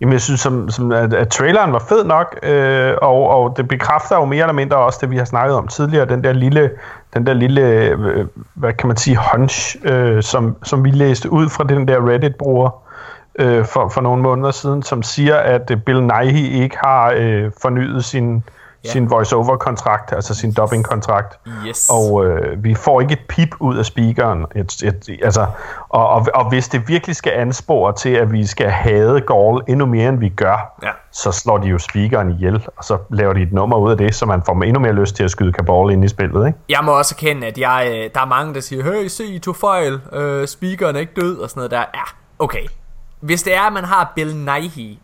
Jamen, 0.00 0.12
jeg 0.12 0.20
synes, 0.20 0.40
som, 0.40 0.70
som 0.70 0.92
at, 0.92 1.14
at 1.14 1.28
traileren 1.28 1.72
var 1.72 1.84
fed 1.88 2.04
nok, 2.04 2.38
øh, 2.42 2.94
og, 3.02 3.28
og 3.28 3.56
det 3.56 3.68
bekræfter 3.68 4.16
jo 4.16 4.24
mere 4.24 4.40
eller 4.40 4.52
mindre 4.52 4.76
også 4.76 4.98
det, 5.02 5.10
vi 5.10 5.16
har 5.16 5.24
snakket 5.24 5.56
om 5.56 5.68
tidligere, 5.68 6.06
den 6.06 6.24
der 6.24 6.32
lille, 6.32 6.70
den 7.14 7.26
der 7.26 7.32
lille 7.32 7.60
øh, 7.60 8.26
hvad 8.54 8.72
kan 8.72 8.86
man 8.86 8.96
sige, 8.96 9.18
hunch, 9.32 9.76
øh, 9.84 10.22
som, 10.22 10.56
som 10.62 10.84
vi 10.84 10.90
læste 10.90 11.32
ud 11.32 11.48
fra 11.48 11.64
den 11.64 11.88
der 11.88 12.08
Reddit-bruger 12.08 12.70
øh, 13.38 13.64
for, 13.64 13.88
for 13.88 14.00
nogle 14.00 14.22
måneder 14.22 14.50
siden, 14.50 14.82
som 14.82 15.02
siger, 15.02 15.36
at 15.36 15.72
Bill 15.86 16.02
Nighy 16.02 16.62
ikke 16.62 16.76
har 16.84 17.14
øh, 17.16 17.50
fornyet 17.62 18.04
sin, 18.04 18.44
ja. 18.84 18.90
sin 18.90 19.10
voice-over-kontrakt, 19.10 20.12
altså 20.12 20.34
sin 20.34 20.52
dubbing-kontrakt. 20.52 21.38
Yes. 21.66 21.88
Og 21.88 22.26
øh, 22.26 22.64
vi 22.64 22.74
får 22.74 23.00
ikke 23.00 23.12
et 23.12 23.20
pip 23.28 23.48
ud 23.60 23.76
af 23.76 23.84
speakeren. 23.86 24.46
Et, 24.56 24.82
et, 24.82 25.18
altså, 25.24 25.46
og, 25.88 26.08
og, 26.08 26.26
og 26.34 26.48
hvis 26.48 26.68
det 26.68 26.88
virkelig 26.88 27.16
skal 27.16 27.32
anspore 27.32 27.92
til, 27.94 28.08
at 28.08 28.32
vi 28.32 28.46
skal 28.46 28.70
hade 28.70 29.20
Gaul 29.20 29.62
endnu 29.68 29.86
mere, 29.86 30.08
end 30.08 30.18
vi 30.18 30.28
gør, 30.28 30.76
Ja. 30.82 30.90
så 31.12 31.32
slår 31.32 31.58
de 31.58 31.68
jo 31.68 31.78
speakeren 31.78 32.30
ihjel, 32.30 32.66
og 32.76 32.84
så 32.84 32.98
laver 33.10 33.32
de 33.32 33.42
et 33.42 33.52
nummer 33.52 33.76
ud 33.76 33.90
af 33.90 33.96
det, 33.96 34.14
så 34.14 34.26
man 34.26 34.42
får 34.46 34.62
endnu 34.62 34.80
mere 34.80 34.92
lyst 34.92 35.16
til 35.16 35.24
at 35.24 35.30
skyde 35.30 35.52
Kabal 35.52 35.90
ind 35.90 36.04
i 36.04 36.08
spillet. 36.08 36.46
Ikke? 36.46 36.58
Jeg 36.68 36.80
må 36.84 36.98
også 36.98 37.14
erkende, 37.18 37.46
at 37.46 37.58
jeg, 37.58 37.86
øh, 37.90 38.10
der 38.14 38.20
er 38.20 38.26
mange, 38.26 38.54
der 38.54 38.60
siger, 38.60 38.84
hey, 38.84 39.06
se, 39.08 39.24
I 39.24 39.38
tog 39.38 39.56
fejl, 39.56 40.00
øh, 40.12 40.48
speakeren 40.48 40.96
er 40.96 41.00
ikke 41.00 41.12
død, 41.20 41.38
og 41.38 41.50
sådan 41.50 41.58
noget 41.58 41.70
der. 41.70 41.78
Ja, 41.94 42.02
okay. 42.38 42.62
Hvis 43.20 43.42
det 43.42 43.56
er, 43.56 43.62
at 43.62 43.72
man 43.72 43.84
har 43.84 44.12
Bill 44.14 44.36
Nighy 44.36 44.98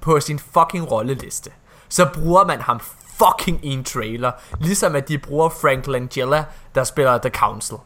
på 0.00 0.20
sin 0.20 0.38
fucking 0.38 0.90
rolleliste, 0.92 1.50
så 1.88 2.06
bruger 2.14 2.44
man 2.46 2.60
ham 2.60 2.80
fucking 3.24 3.64
i 3.64 3.68
en 3.68 3.84
trailer. 3.84 4.32
Ligesom 4.60 4.96
at 4.96 5.08
de 5.08 5.18
bruger 5.18 5.48
Frank 5.48 5.86
Langella, 5.86 6.44
der 6.74 6.84
spiller 6.84 7.18
The 7.18 7.30
Council. 7.30 7.76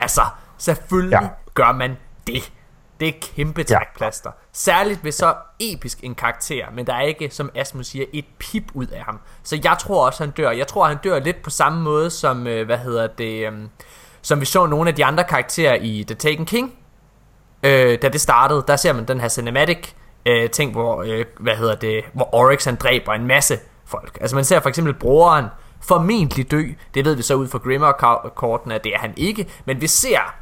Altså, 0.00 0.22
selvfølgelig 0.58 1.12
ja. 1.16 1.22
Ja. 1.22 1.28
gør 1.54 1.72
man 1.72 1.96
det. 2.26 2.52
Det 3.00 3.08
er 3.08 3.12
kæmpe 3.36 3.64
Ja. 3.70 3.76
trækplaster. 3.76 4.30
Særligt 4.52 5.04
ved 5.04 5.12
så 5.12 5.34
episk 5.60 5.98
en 6.02 6.14
karakter, 6.14 6.64
men 6.72 6.86
der 6.86 6.94
er 6.94 7.00
ikke, 7.02 7.30
som 7.30 7.50
Asmus 7.54 7.86
siger, 7.86 8.06
et 8.12 8.24
pip 8.38 8.64
ud 8.74 8.86
af 8.86 9.02
ham. 9.02 9.20
Så 9.42 9.60
jeg 9.64 9.76
tror 9.80 10.06
også, 10.06 10.22
han 10.24 10.30
dør. 10.30 10.50
Jeg 10.50 10.66
tror, 10.66 10.84
han 10.86 10.96
dør 11.04 11.18
lidt 11.18 11.42
på 11.42 11.50
samme 11.50 11.82
måde 11.82 12.10
som, 12.10 12.46
øh, 12.46 12.66
hvad 12.66 12.78
hedder 12.78 13.06
det, 13.06 13.46
øh, 13.46 13.52
som 14.22 14.40
vi 14.40 14.44
så 14.44 14.66
nogle 14.66 14.88
af 14.90 14.94
de 14.94 15.04
andre 15.04 15.24
karakterer 15.24 15.74
i 15.74 16.04
The 16.06 16.14
Taken 16.14 16.46
King. 16.46 16.74
Øh, 17.62 17.98
da 18.02 18.08
det 18.08 18.20
startede, 18.20 18.64
der 18.68 18.76
ser 18.76 18.92
man 18.92 19.04
den 19.04 19.20
her 19.20 19.28
cinematic 19.28 19.92
øh, 20.26 20.50
ting, 20.50 20.72
hvor, 20.72 21.02
øh, 21.02 21.24
hvad 21.40 21.56
hedder 21.56 21.74
det, 21.74 22.04
hvor 22.12 22.34
Oryx 22.34 22.64
han 22.64 22.76
dræber 22.76 23.12
en 23.12 23.26
masse 23.26 23.58
folk. 23.86 24.18
Altså 24.20 24.36
man 24.36 24.44
ser 24.44 24.60
for 24.60 24.68
eksempel 24.68 24.94
broren 24.94 25.46
formentlig 25.80 26.50
dø. 26.50 26.62
Det 26.94 27.04
ved 27.04 27.14
vi 27.14 27.22
så 27.22 27.34
ud 27.34 27.48
fra 27.48 27.58
Grimmer-korten, 27.58 28.72
at 28.72 28.84
det 28.84 28.94
er 28.94 28.98
han 28.98 29.14
ikke. 29.16 29.48
Men 29.64 29.80
vi 29.80 29.86
ser, 29.86 30.34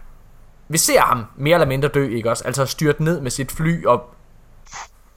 vi 0.69 0.79
ser 0.79 1.01
ham 1.01 1.25
mere 1.37 1.55
eller 1.55 1.67
mindre 1.67 1.89
dø, 1.89 2.09
ikke 2.09 2.31
også? 2.31 2.45
Altså 2.45 2.67
styrt 2.67 3.01
ned 3.01 3.21
med 3.21 3.31
sit 3.31 3.53
fly, 3.53 3.87
og 3.87 4.15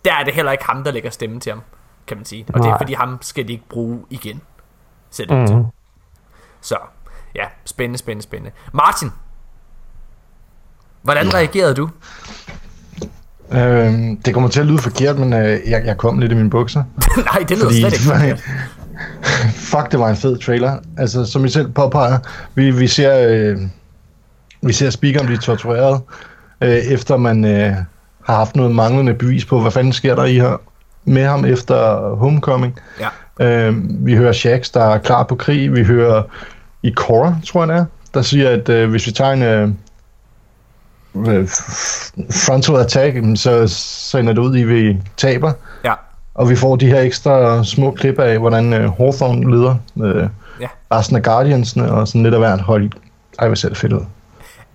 der 0.06 0.14
er 0.14 0.24
det 0.24 0.34
heller 0.34 0.52
ikke 0.52 0.66
ham, 0.66 0.84
der 0.84 0.92
lægger 0.92 1.10
stemme 1.10 1.40
til 1.40 1.52
ham, 1.52 1.62
kan 2.08 2.18
man 2.18 2.26
sige. 2.26 2.46
Og 2.48 2.54
det 2.54 2.66
er 2.66 2.70
Nej. 2.70 2.80
fordi 2.80 2.94
ham 2.94 3.18
skal 3.22 3.48
de 3.48 3.54
ikke 3.54 3.70
bruge 3.70 4.06
igen. 4.10 4.42
Det 5.18 5.32
mm. 5.32 5.48
til. 5.48 5.66
Så, 6.62 6.78
ja, 7.36 7.46
spændende, 7.66 7.98
spændende, 7.98 8.24
spændende. 8.24 8.52
Martin, 8.74 9.12
hvordan 11.02 11.34
reagerede 11.34 11.76
du? 11.76 11.90
Øhm, 13.52 14.18
det 14.18 14.34
kommer 14.34 14.50
til 14.50 14.60
at 14.60 14.66
lyde 14.66 14.78
forkert, 14.78 15.20
men 15.20 15.34
øh, 15.34 15.60
jeg, 15.68 15.82
jeg 15.86 15.98
kom 15.98 16.20
lidt 16.20 16.32
i 16.32 16.36
mine 16.36 16.50
bukser. 16.50 16.84
Nej, 17.34 17.46
det 17.50 17.58
lyder 17.58 17.70
slet 17.70 17.94
ikke 17.94 18.06
forkert. 18.14 18.44
Fuck, 19.56 19.92
det 19.92 20.00
var 20.00 20.10
en 20.10 20.16
fed 20.16 20.38
trailer. 20.38 20.78
Altså, 20.98 21.26
som 21.26 21.46
I 21.46 21.50
selv 21.50 21.72
påpeger, 21.72 22.18
vi, 22.56 22.72
vi 22.72 22.88
ser, 22.88 23.28
øh, 23.30 23.58
vi 24.62 24.74
ser 24.74 24.90
speakeren 24.90 25.26
blive 25.26 25.40
tortureret, 25.40 26.02
øh, 26.62 26.70
efter 26.70 27.18
man 27.18 27.46
øh, 27.46 27.74
har 28.26 28.36
haft 28.36 28.56
noget 28.56 28.76
manglende 28.76 29.14
bevis 29.14 29.46
på, 29.46 29.60
hvad 29.60 29.72
fanden 29.72 29.94
sker 29.94 30.16
der 30.16 30.26
i 30.26 30.34
her 30.34 30.62
med 31.06 31.26
ham 31.26 31.46
efter 31.46 32.10
Homecoming. 32.16 32.80
Ja. 33.40 33.68
Øh, 33.70 33.76
vi 34.06 34.16
hører 34.16 34.32
Shax, 34.32 34.72
der 34.72 34.84
er 34.84 34.98
klar 34.98 35.24
på 35.24 35.36
krig. 35.36 35.74
Vi 35.74 35.84
hører 35.84 36.24
i 36.84 36.94
Cora, 36.96 37.36
tror 37.46 37.66
jeg 37.66 37.78
er, 37.78 37.86
der 38.14 38.22
siger, 38.22 38.50
at 38.50 38.70
øh, 38.70 38.90
hvis 38.90 39.08
vi 39.08 39.12
tager 39.12 39.32
en 39.32 39.42
øh, 39.42 39.70
frontal 42.46 42.76
attack, 42.76 43.18
så 43.36 43.68
sender 43.68 44.34
det 44.34 44.42
ud 44.42 44.56
i, 44.56 44.62
at 44.62 44.68
vi 44.68 44.98
taber. 45.18 45.52
Ja, 45.84 45.94
Og 46.36 46.50
vi 46.50 46.56
får 46.56 46.76
de 46.76 46.88
her 46.88 47.02
ekstra 47.02 47.64
små 47.64 47.92
klip 47.92 48.20
af, 48.20 48.40
hvordan 48.40 48.74
øh, 48.74 48.94
Hawthorne 48.98 49.52
leder 49.52 49.76
øh, 50.04 50.30
Ja. 50.62 50.68
resten 50.92 51.16
af 51.16 51.24
Guardiansene, 51.24 51.92
og 51.92 52.08
sådan 52.08 52.24
lidt 52.24 52.34
af 52.34 52.40
hvert 52.40 52.62
hold. 52.62 52.92
Ej, 53.40 53.48
hvor 53.48 53.56
ser 53.56 53.70
det 53.70 53.78
fedt 53.78 53.94
ud. 53.94 54.06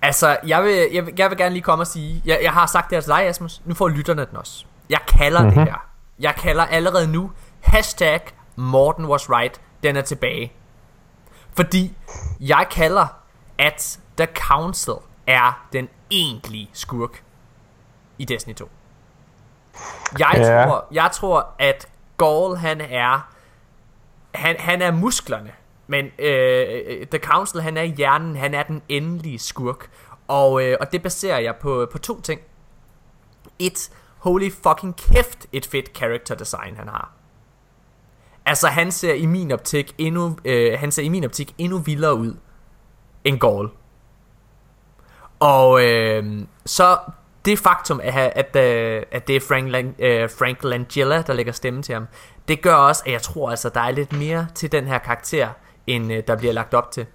altså, 0.03 0.37
jeg 0.47 0.63
vil, 0.63 0.89
jeg, 0.93 1.07
vil, 1.07 1.15
jeg 1.19 1.31
vil 1.31 1.39
gerne 1.39 1.53
lige 1.53 1.63
komme 1.63 1.83
og 1.83 1.87
sige, 1.87 2.23
jeg, 2.25 2.39
jeg 2.43 2.53
har 2.53 2.67
sagt 2.67 2.91
det 2.91 2.97
her 2.97 3.01
til 3.03 3.11
dig, 3.11 3.23
Asmus, 3.29 3.61
nu 3.65 3.75
får 3.75 3.89
lytterne 3.89 4.27
den 4.31 4.37
også. 4.37 4.65
Jeg 4.91 4.99
kalder 5.19 5.41
mm-hmm. 5.43 5.55
det 5.55 5.65
her. 5.65 5.87
Jeg 6.21 6.35
kalder 6.43 6.65
allerede 6.65 7.07
nu, 7.13 7.31
hashtag 7.61 8.21
Morten 8.57 9.05
was 9.05 9.31
right, 9.31 9.61
den 9.83 9.97
er 9.97 10.03
tilbage. 10.03 10.53
Fordi 11.57 11.93
jeg 12.41 12.67
kalder, 12.71 13.07
at 13.59 13.99
The 14.17 14.27
Council 14.35 14.95
er 15.27 15.67
den 15.73 15.89
egentlige 16.13 16.71
skurk 16.73 17.23
i 18.19 18.25
Destiny 18.25 18.55
2. 18.55 18.69
Jeg, 20.19 20.31
Ja. 20.37 20.65
tror, 20.67 20.87
jeg 20.93 21.11
tror, 21.13 21.47
at 21.59 21.89
Gaul 22.19 22.57
han 22.57 22.81
er 22.81 23.29
han, 24.35 24.57
han 24.59 24.83
er 24.83 24.91
musklerne, 24.91 25.53
men 25.87 26.05
øh, 26.19 27.07
The 27.07 27.19
Council 27.19 27.61
han 27.61 27.77
er 27.77 27.83
hjernen, 27.83 28.37
han 28.37 28.55
er 28.55 28.63
den 28.63 28.83
endelige 28.89 29.39
skurk. 29.39 29.91
Og, 30.29 30.65
øh, 30.65 30.77
og 30.81 30.93
det 30.93 31.03
baserer 31.03 31.39
jeg 31.39 31.57
på, 31.57 31.89
på 31.93 31.99
to 31.99 32.21
ting. 32.21 32.41
Et, 33.59 33.91
holy 34.19 34.51
fucking 34.67 34.97
kæft, 34.97 35.47
et 35.53 35.67
fedt 35.67 35.97
character 35.97 36.35
design 36.35 36.77
han 36.77 36.89
har. 36.89 37.13
Altså 38.47 38.67
han 38.69 38.93
ser 38.93 39.15
i 39.15 39.27
min 39.27 39.53
optik 39.53 39.95
endnu, 39.99 40.37
øh, 40.45 40.79
han 40.79 40.91
ser 40.93 41.03
i 41.03 41.09
min 41.09 41.25
optik 41.25 41.55
endnu 41.59 41.79
vildere 41.79 42.15
ud 42.15 42.37
end 43.25 43.41
Gaul. 43.41 43.71
Og 45.43 45.83
øh, 45.83 46.25
så 46.67 46.97
det 47.45 47.59
faktum, 47.59 48.01
at, 48.03 48.33
at, 48.37 48.57
øh, 48.57 49.03
at 49.13 49.29
det 49.29 49.37
er 49.37 49.41
Frank, 49.49 49.71
Lang, 49.71 49.95
øh, 49.99 50.31
Frank 50.39 50.65
Langella, 50.65 51.23
der 51.23 51.33
lægger 51.33 51.53
stemme 51.53 51.83
til 51.83 51.93
ham, 51.95 52.07
det 52.49 52.63
gør 52.63 52.75
også, 52.75 53.03
at 53.07 53.13
jeg 53.13 53.23
tror, 53.23 53.51
altså, 53.51 53.69
der 53.69 53.81
er 53.81 53.91
lidt 53.91 54.13
mere 54.13 54.47
til 54.55 54.73
den 54.73 54.87
her 54.87 54.99
karakter, 54.99 55.49
end 55.87 56.13
øh, 56.13 56.23
der 56.27 56.37
bliver 56.37 56.53
lagt 56.53 56.75
op 56.75 56.91
til. 56.91 57.07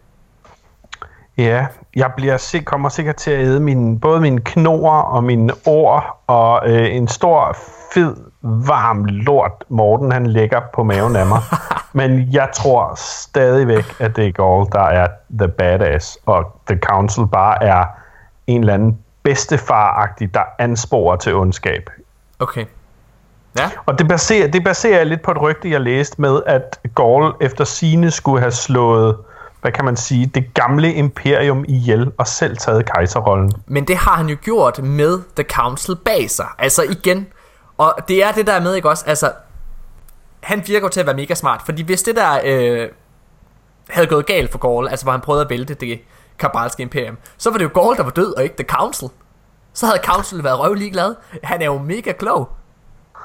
Ja, 1.37 1.67
jeg 1.95 2.11
bliver 2.17 2.37
sik- 2.37 2.65
kommer 2.65 2.89
sikkert 2.89 3.15
til 3.15 3.31
at 3.31 3.39
æde 3.39 3.59
min, 3.59 3.99
både 3.99 4.21
mine 4.21 4.41
knor 4.41 4.91
og 4.91 5.23
mine 5.23 5.53
ord, 5.65 6.23
og 6.27 6.69
øh, 6.69 6.95
en 6.95 7.07
stor, 7.07 7.57
fed, 7.93 8.15
varm 8.41 9.05
lort, 9.05 9.65
Morten 9.69 10.11
han 10.11 10.27
lægger 10.27 10.61
på 10.73 10.83
maven 10.83 11.15
af 11.15 11.27
mig. 11.27 11.39
Men 11.99 12.33
jeg 12.33 12.49
tror 12.53 12.93
stadigvæk, 12.95 13.95
at 13.99 14.15
det 14.15 14.27
er 14.27 14.31
Gaul, 14.31 14.67
der 14.71 14.83
er 14.83 15.07
the 15.39 15.47
badass, 15.47 16.17
og 16.25 16.61
The 16.67 16.79
Council 16.79 17.27
bare 17.27 17.63
er 17.63 17.85
en 18.47 18.59
eller 18.59 18.73
anden 18.73 18.97
bedstefar-agtig, 19.23 20.33
der 20.33 20.41
ansporer 20.59 21.15
til 21.15 21.35
ondskab. 21.35 21.89
Okay. 22.39 22.65
Ja, 23.57 23.69
Og 23.85 23.99
det 23.99 24.07
baserer, 24.07 24.47
det 24.47 24.63
baserer 24.63 24.97
jeg 24.97 25.05
lidt 25.05 25.21
på 25.21 25.31
et 25.31 25.41
rygte, 25.41 25.71
jeg 25.71 25.81
læste 25.81 26.21
med, 26.21 26.41
at 26.45 26.79
Gaul 26.95 27.33
efter 27.41 27.63
sine 27.63 28.11
skulle 28.11 28.39
have 28.39 28.51
slået, 28.51 29.17
hvad 29.61 29.71
kan 29.71 29.85
man 29.85 29.95
sige, 29.95 30.25
det 30.25 30.53
gamle 30.53 30.93
imperium 30.93 31.65
ihjel 31.67 32.11
og 32.17 32.27
selv 32.27 32.57
taget 32.57 32.85
kejserrollen. 32.85 33.51
men 33.65 33.87
det 33.87 33.97
har 33.97 34.15
han 34.15 34.27
jo 34.27 34.37
gjort 34.41 34.83
med 34.83 35.19
The 35.35 35.45
Council 35.49 35.95
bag 36.05 36.29
sig. 36.29 36.47
Altså 36.57 36.83
igen, 36.83 37.27
og 37.77 37.95
det 38.07 38.23
er 38.23 38.31
det 38.31 38.47
der 38.47 38.59
med, 38.59 38.75
ikke 38.75 38.89
også? 38.89 39.03
Altså, 39.07 39.31
han 40.39 40.63
virker 40.67 40.85
jo 40.85 40.89
til 40.89 40.99
at 40.99 41.05
være 41.05 41.15
mega 41.15 41.33
smart, 41.33 41.61
fordi 41.65 41.83
hvis 41.83 42.03
det 42.03 42.15
der 42.15 42.39
øh, 42.45 42.87
havde 43.89 44.07
gået 44.07 44.25
galt 44.25 44.51
for 44.51 44.59
Gaul, 44.59 44.87
altså 44.87 45.05
hvor 45.05 45.11
han 45.11 45.21
prøvede 45.21 45.43
at 45.43 45.49
vælte 45.49 45.73
det 45.73 45.99
kabalske 46.39 46.81
imperium, 46.83 47.17
så 47.37 47.49
var 47.51 47.57
det 47.57 47.63
jo 47.65 47.69
Gaul, 47.73 47.97
der 47.97 48.03
var 48.03 48.11
død, 48.11 48.37
og 48.37 48.43
ikke 48.43 48.55
The 48.55 48.65
Council. 48.67 49.07
Så 49.73 49.85
havde 49.85 49.99
Council 50.03 50.43
været 50.43 50.59
røvlig 50.59 50.91
glad. 50.91 51.15
Han 51.43 51.61
er 51.61 51.65
jo 51.65 51.77
mega 51.77 52.11
klog. 52.11 52.49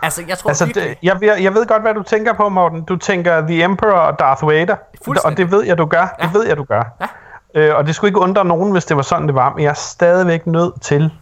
Altså, 0.02 0.24
jeg 0.28 0.38
tror 0.38 0.50
Altså, 0.50 0.64
virkelig... 0.64 0.88
det, 0.88 0.98
jeg, 1.02 1.20
ved, 1.20 1.36
jeg 1.36 1.54
ved 1.54 1.66
godt, 1.66 1.82
hvad 1.82 1.94
du 1.94 2.02
tænker 2.02 2.32
på, 2.32 2.48
Morten. 2.48 2.84
Du 2.84 2.96
tænker 2.96 3.40
The 3.40 3.64
Emperor 3.64 3.98
og 3.98 4.18
Darth 4.18 4.46
Vader. 4.46 4.76
Og 5.24 5.36
det 5.36 5.50
ved 5.50 5.64
jeg, 5.64 5.78
du 5.78 5.86
gør. 5.86 6.16
Ja. 6.18 6.26
Det 6.26 6.34
ved 6.34 6.46
jeg, 6.46 6.56
du 6.56 6.64
gør. 6.64 6.82
Ja. 7.00 7.06
Øh, 7.54 7.76
og 7.76 7.86
det 7.86 7.94
skulle 7.94 8.08
ikke 8.08 8.20
undre 8.20 8.44
nogen, 8.44 8.72
hvis 8.72 8.84
det 8.84 8.96
var 8.96 9.02
sådan, 9.02 9.26
det 9.26 9.34
var. 9.34 9.52
Men 9.54 9.62
jeg 9.64 9.70
er 9.70 9.74
stadigvæk 9.74 10.46
nødt 10.46 10.82
til 10.82 11.12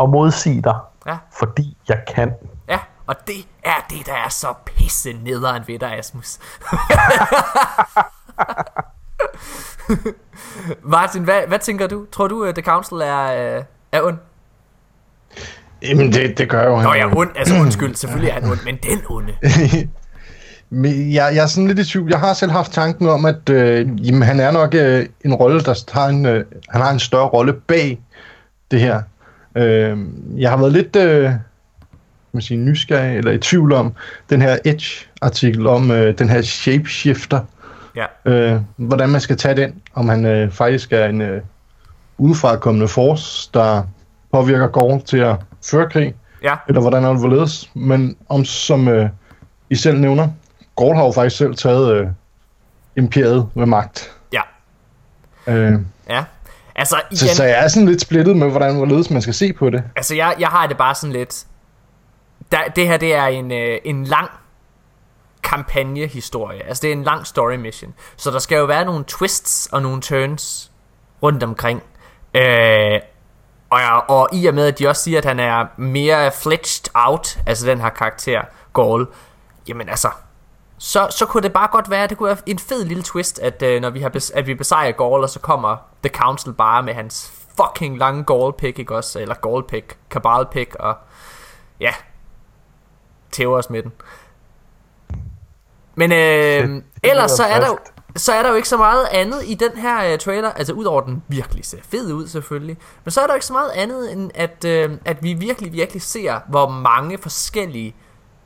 at 0.00 0.08
modsige 0.08 0.62
dig. 0.62 0.76
Ja. 1.06 1.16
Fordi 1.38 1.76
jeg 1.88 1.98
kan. 2.14 2.32
Ja, 2.68 2.78
og 3.06 3.26
det 3.26 3.46
er 3.64 3.86
det, 3.90 4.06
der 4.06 4.14
er 4.14 4.28
så 4.28 4.54
pisse 4.64 5.12
nederen 5.12 5.62
ved 5.66 5.78
dig, 5.78 5.98
Asmus. 5.98 6.38
Martin, 10.94 11.22
hvad, 11.22 11.40
hvad 11.48 11.58
tænker 11.58 11.86
du? 11.86 12.06
Tror 12.12 12.28
du, 12.28 12.44
at 12.44 12.54
The 12.54 12.62
Council 12.62 12.96
er, 12.96 13.56
øh, 13.56 13.64
er 13.92 14.02
ond? 14.02 14.16
Jamen, 15.82 16.12
det, 16.12 16.38
det 16.38 16.48
gør 16.48 16.64
jo 16.64 16.76
han. 16.76 16.84
Nå 16.84 16.94
ja, 16.94 17.16
ond, 17.16 17.30
altså 17.36 17.54
undskyld, 17.60 17.94
selvfølgelig 18.02 18.30
er 18.30 18.34
han 18.34 18.44
ond, 18.44 18.58
men 18.64 18.78
den 18.82 19.02
onde. 19.08 19.32
Men 20.74 21.12
jeg, 21.12 21.32
jeg 21.34 21.42
er 21.42 21.46
sådan 21.46 21.66
lidt 21.66 21.78
i 21.78 21.84
tvivl. 21.84 22.10
Jeg 22.10 22.20
har 22.20 22.32
selv 22.34 22.50
haft 22.50 22.72
tanken 22.72 23.08
om, 23.08 23.24
at 23.24 23.48
øh, 23.48 24.06
jamen, 24.06 24.22
han 24.22 24.40
er 24.40 24.50
nok 24.50 24.74
øh, 24.74 25.06
en 25.24 25.34
rolle, 25.34 25.60
der 25.60 25.84
har 25.92 26.06
en, 26.06 26.26
øh, 26.26 26.44
han 26.68 26.80
har 26.80 26.90
en 26.90 26.98
større 26.98 27.28
rolle 27.28 27.52
bag 27.52 28.00
det 28.70 28.80
her. 28.80 29.02
Øh, 29.56 29.98
jeg 30.36 30.50
har 30.50 30.56
været 30.56 30.72
lidt... 30.72 30.96
Øh, 30.96 31.30
man 32.32 32.42
sige, 32.42 32.58
nysgerrig 32.58 33.16
eller 33.16 33.32
i 33.32 33.38
tvivl 33.38 33.72
om 33.72 33.92
den 34.30 34.42
her 34.42 34.58
Edge-artikel 34.64 35.66
om 35.66 35.90
øh, 35.90 36.18
den 36.18 36.28
her 36.28 36.42
shapeshifter. 36.42 37.40
Ja. 37.96 38.04
Øh, 38.24 38.60
hvordan 38.76 39.08
man 39.08 39.20
skal 39.20 39.36
tage 39.36 39.56
den, 39.56 39.82
om 39.94 40.08
han 40.08 40.26
øh, 40.26 40.52
faktisk 40.52 40.92
er 40.92 41.06
en 41.06 41.20
øh, 41.20 41.42
udefrakommende 42.18 42.88
force, 42.88 43.50
der 43.54 43.82
påvirker 44.32 44.66
Gorn 44.66 45.02
til 45.02 45.18
at 45.18 45.36
føre 45.70 45.90
krig, 45.90 46.14
Ja. 46.42 46.54
eller 46.68 46.80
hvordan 46.80 47.02
han 47.02 47.16
hvorledes. 47.18 47.70
Men 47.74 48.16
om, 48.28 48.44
som 48.44 48.88
øh, 48.88 49.08
I 49.70 49.74
selv 49.76 49.98
nævner, 49.98 50.28
Gorn 50.76 50.96
har 50.96 51.04
jo 51.04 51.12
faktisk 51.12 51.36
selv 51.36 51.54
taget 51.54 51.94
øh, 51.94 52.06
imperiet 52.96 53.48
med 53.54 53.66
magt. 53.66 54.12
Ja. 54.32 54.40
Øh, 55.46 55.72
Ja. 56.10 56.24
Altså, 56.76 56.96
igen, 57.10 57.16
så, 57.16 57.36
så 57.36 57.44
jeg 57.44 57.64
er 57.64 57.68
sådan 57.68 57.88
lidt 57.88 58.00
splittet 58.00 58.36
med, 58.36 58.50
hvordan 58.50 58.76
hvorledes 58.76 59.10
man 59.10 59.22
skal 59.22 59.34
se 59.34 59.52
på 59.52 59.70
det. 59.70 59.82
altså 59.96 60.14
jeg, 60.14 60.34
jeg 60.38 60.48
har 60.48 60.66
det 60.66 60.76
bare 60.76 60.94
sådan 60.94 61.12
lidt... 61.12 61.44
Der, 62.52 62.58
det 62.76 62.86
her, 62.88 62.96
det 62.96 63.14
er 63.14 63.26
en, 63.26 63.52
øh, 63.52 63.78
en 63.84 64.04
lang 64.04 64.30
kampagnehistorie. 65.42 66.62
Altså, 66.62 66.80
det 66.82 66.88
er 66.88 66.92
en 66.92 67.02
lang 67.02 67.26
story 67.26 67.54
mission. 67.54 67.94
Så 68.16 68.30
der 68.30 68.38
skal 68.38 68.58
jo 68.58 68.64
være 68.64 68.84
nogle 68.84 69.04
twists 69.08 69.68
og 69.72 69.82
nogle 69.82 70.00
turns 70.00 70.70
rundt 71.22 71.42
omkring. 71.42 71.82
Øh, 72.34 73.00
og, 73.70 74.10
og 74.10 74.28
i 74.32 74.46
og 74.46 74.54
med, 74.54 74.66
at 74.66 74.78
de 74.78 74.88
også 74.88 75.02
siger, 75.02 75.18
at 75.18 75.24
han 75.24 75.40
er 75.40 75.66
mere 75.76 76.32
fledged 76.32 76.90
out, 76.94 77.38
altså 77.46 77.66
den 77.66 77.80
her 77.80 77.88
karakter, 77.88 78.42
Gaul, 78.74 79.06
jamen 79.68 79.88
altså, 79.88 80.08
så, 80.78 81.06
så 81.10 81.26
kunne 81.26 81.42
det 81.42 81.52
bare 81.52 81.68
godt 81.72 81.90
være, 81.90 82.06
det 82.06 82.18
kunne 82.18 82.26
være 82.26 82.36
en 82.46 82.58
fed 82.58 82.84
lille 82.84 83.02
twist, 83.02 83.38
at 83.38 83.62
øh, 83.62 83.80
når 83.80 83.90
vi 83.90 84.00
har 84.00 84.30
at 84.34 84.46
vi 84.46 84.54
besejrer 84.54 84.92
Gaul, 84.92 85.22
og 85.22 85.30
så 85.30 85.40
kommer 85.40 85.76
The 86.02 86.14
Council 86.14 86.52
bare 86.52 86.82
med 86.82 86.94
hans 86.94 87.32
fucking 87.56 87.98
lange 87.98 88.24
Gaul 88.24 88.52
pick, 88.52 88.78
ikke 88.78 88.96
også? 88.96 89.20
Eller 89.20 89.34
Gaul 89.34 89.66
pick, 89.66 89.96
Cabal 90.10 90.46
pick, 90.46 90.74
og 90.74 90.96
ja, 91.80 91.94
tæver 93.30 93.58
os 93.58 93.70
med 93.70 93.82
den. 93.82 93.92
Men 95.94 96.12
øh, 96.12 96.82
ellers 97.02 97.30
så 97.30 97.44
er 97.44 97.60
der 97.60 97.66
jo 97.66 97.78
så 98.16 98.32
er 98.32 98.42
der 98.42 98.48
jo 98.48 98.54
ikke 98.54 98.68
så 98.68 98.76
meget 98.76 99.06
andet 99.10 99.42
i 99.44 99.54
den 99.54 99.72
her 99.76 100.12
uh, 100.12 100.18
trailer, 100.18 100.52
altså 100.52 100.72
udover 100.72 101.00
den 101.00 101.22
virkelig 101.28 101.64
ser 101.64 101.78
fed 101.82 102.12
ud 102.12 102.26
selvfølgelig, 102.26 102.76
men 103.04 103.10
så 103.10 103.20
er 103.20 103.26
der 103.26 103.34
jo 103.34 103.36
ikke 103.36 103.46
så 103.46 103.52
meget 103.52 103.70
andet 103.70 104.12
end 104.12 104.30
at, 104.34 104.90
uh, 104.90 104.96
at 105.04 105.22
vi 105.22 105.32
virkelig, 105.32 105.72
virkelig 105.72 106.02
ser, 106.02 106.40
hvor 106.48 106.68
mange 106.68 107.18
forskellige 107.18 107.94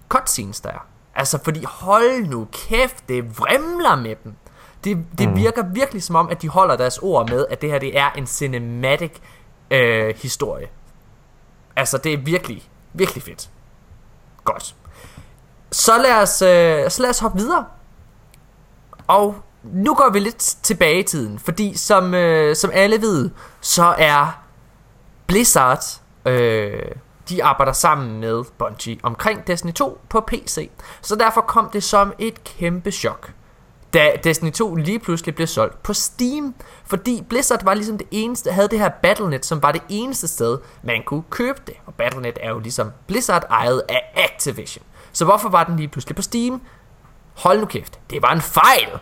cutscenes 0.08 0.60
der 0.60 0.70
er. 0.70 0.86
Altså 1.14 1.38
fordi 1.44 1.64
hold 1.64 2.26
nu 2.26 2.48
kæft, 2.52 3.08
det 3.08 3.38
vrimler 3.38 3.96
med 3.96 4.16
dem. 4.24 4.34
Det, 4.84 5.06
det 5.18 5.28
mm. 5.28 5.36
virker 5.36 5.64
virkelig 5.72 6.02
som 6.02 6.16
om, 6.16 6.28
at 6.28 6.42
de 6.42 6.48
holder 6.48 6.76
deres 6.76 6.98
ord 6.98 7.30
med, 7.30 7.46
at 7.50 7.62
det 7.62 7.70
her 7.70 7.78
det 7.78 7.98
er 7.98 8.10
en 8.10 8.26
cinematic 8.26 9.12
uh, 9.70 10.16
historie. 10.16 10.68
Altså 11.76 11.98
det 11.98 12.12
er 12.12 12.18
virkelig, 12.18 12.68
virkelig 12.92 13.22
fedt. 13.22 13.50
Godt. 14.44 14.74
Så 15.72 15.98
lad 15.98 16.22
os, 16.22 16.42
øh, 16.42 16.90
så 16.90 17.02
lad 17.02 17.10
os 17.10 17.18
hoppe 17.18 17.38
videre. 17.38 17.64
Og 19.06 19.34
nu 19.62 19.94
går 19.94 20.10
vi 20.12 20.18
lidt 20.18 20.38
tilbage 20.62 20.98
i 20.98 21.02
tiden, 21.02 21.38
fordi 21.38 21.76
som, 21.76 22.14
øh, 22.14 22.56
som 22.56 22.70
alle 22.74 23.00
ved, 23.02 23.30
så 23.60 23.94
er 23.98 24.42
Blizzard, 25.26 25.84
øh, 26.26 26.82
de 27.28 27.44
arbejder 27.44 27.72
sammen 27.72 28.20
med 28.20 28.44
Bungie 28.58 28.98
omkring 29.02 29.46
Destiny 29.46 29.72
2 29.72 30.00
på 30.08 30.20
PC. 30.20 30.70
Så 31.00 31.16
derfor 31.16 31.40
kom 31.40 31.70
det 31.72 31.82
som 31.82 32.12
et 32.18 32.44
kæmpe 32.44 32.90
chok, 32.90 33.32
da 33.94 34.10
Destiny 34.24 34.52
2 34.52 34.74
lige 34.74 34.98
pludselig 34.98 35.34
blev 35.34 35.46
solgt 35.46 35.82
på 35.82 35.92
Steam. 35.92 36.54
Fordi 36.84 37.24
Blizzard 37.28 37.64
var 37.64 37.74
ligesom 37.74 37.98
det 37.98 38.06
eneste, 38.10 38.52
havde 38.52 38.68
det 38.68 38.78
her 38.78 38.88
Battle.net, 38.88 39.46
som 39.46 39.62
var 39.62 39.72
det 39.72 39.82
eneste 39.88 40.28
sted, 40.28 40.58
man 40.82 41.02
kunne 41.06 41.22
købe 41.30 41.60
det. 41.66 41.74
Og 41.86 41.94
Battle.net 41.94 42.38
er 42.40 42.50
jo 42.50 42.58
ligesom 42.58 42.92
Blizzard 43.06 43.44
ejet 43.50 43.82
af 43.88 44.02
Activision. 44.14 44.84
Så 45.16 45.24
hvorfor 45.24 45.48
var 45.48 45.64
den 45.64 45.76
lige 45.76 45.88
pludselig 45.88 46.16
på 46.16 46.22
Steam? 46.22 46.62
Hold 47.34 47.60
nu 47.60 47.66
kæft, 47.66 48.00
det 48.10 48.22
var 48.22 48.32
en 48.32 48.40
fejl. 48.40 48.98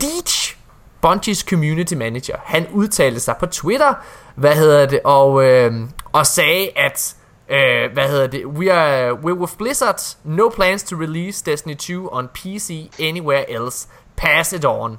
Deech, 0.00 0.56
Bungies 1.00 1.38
community 1.38 1.94
manager, 1.94 2.36
han 2.44 2.66
udtalte 2.72 3.20
sig 3.20 3.36
på 3.36 3.46
Twitter, 3.46 3.94
hvad 4.34 4.56
hedder 4.56 4.86
det, 4.86 5.00
og, 5.04 5.44
øh, 5.44 5.72
og 6.12 6.26
sagde, 6.26 6.70
at, 6.76 7.16
øh, 7.48 7.92
hvad 7.92 8.08
hedder 8.08 8.26
det, 8.26 8.46
we 8.46 8.72
are, 8.72 9.12
we're 9.12 9.38
with 9.38 9.56
Blizzard, 9.58 10.16
no 10.24 10.48
plans 10.48 10.82
to 10.82 10.96
release 10.96 11.44
Destiny 11.44 11.76
2 11.76 12.08
on 12.12 12.28
PC 12.28 12.90
anywhere 13.00 13.50
else, 13.50 13.88
pass 14.16 14.52
it 14.52 14.64
on. 14.64 14.98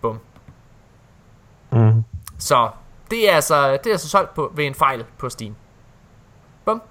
Bum. 0.00 0.18
Mm. 1.72 2.04
Så 2.38 2.70
det 3.10 3.30
er 3.30 3.34
altså, 3.34 3.72
det 3.72 3.86
er 3.86 3.90
altså 3.90 4.08
solgt 4.08 4.34
på, 4.34 4.52
ved 4.54 4.64
en 4.64 4.74
fejl 4.74 5.04
på 5.18 5.28
Steam. 5.28 5.54
Bum. 6.64 6.82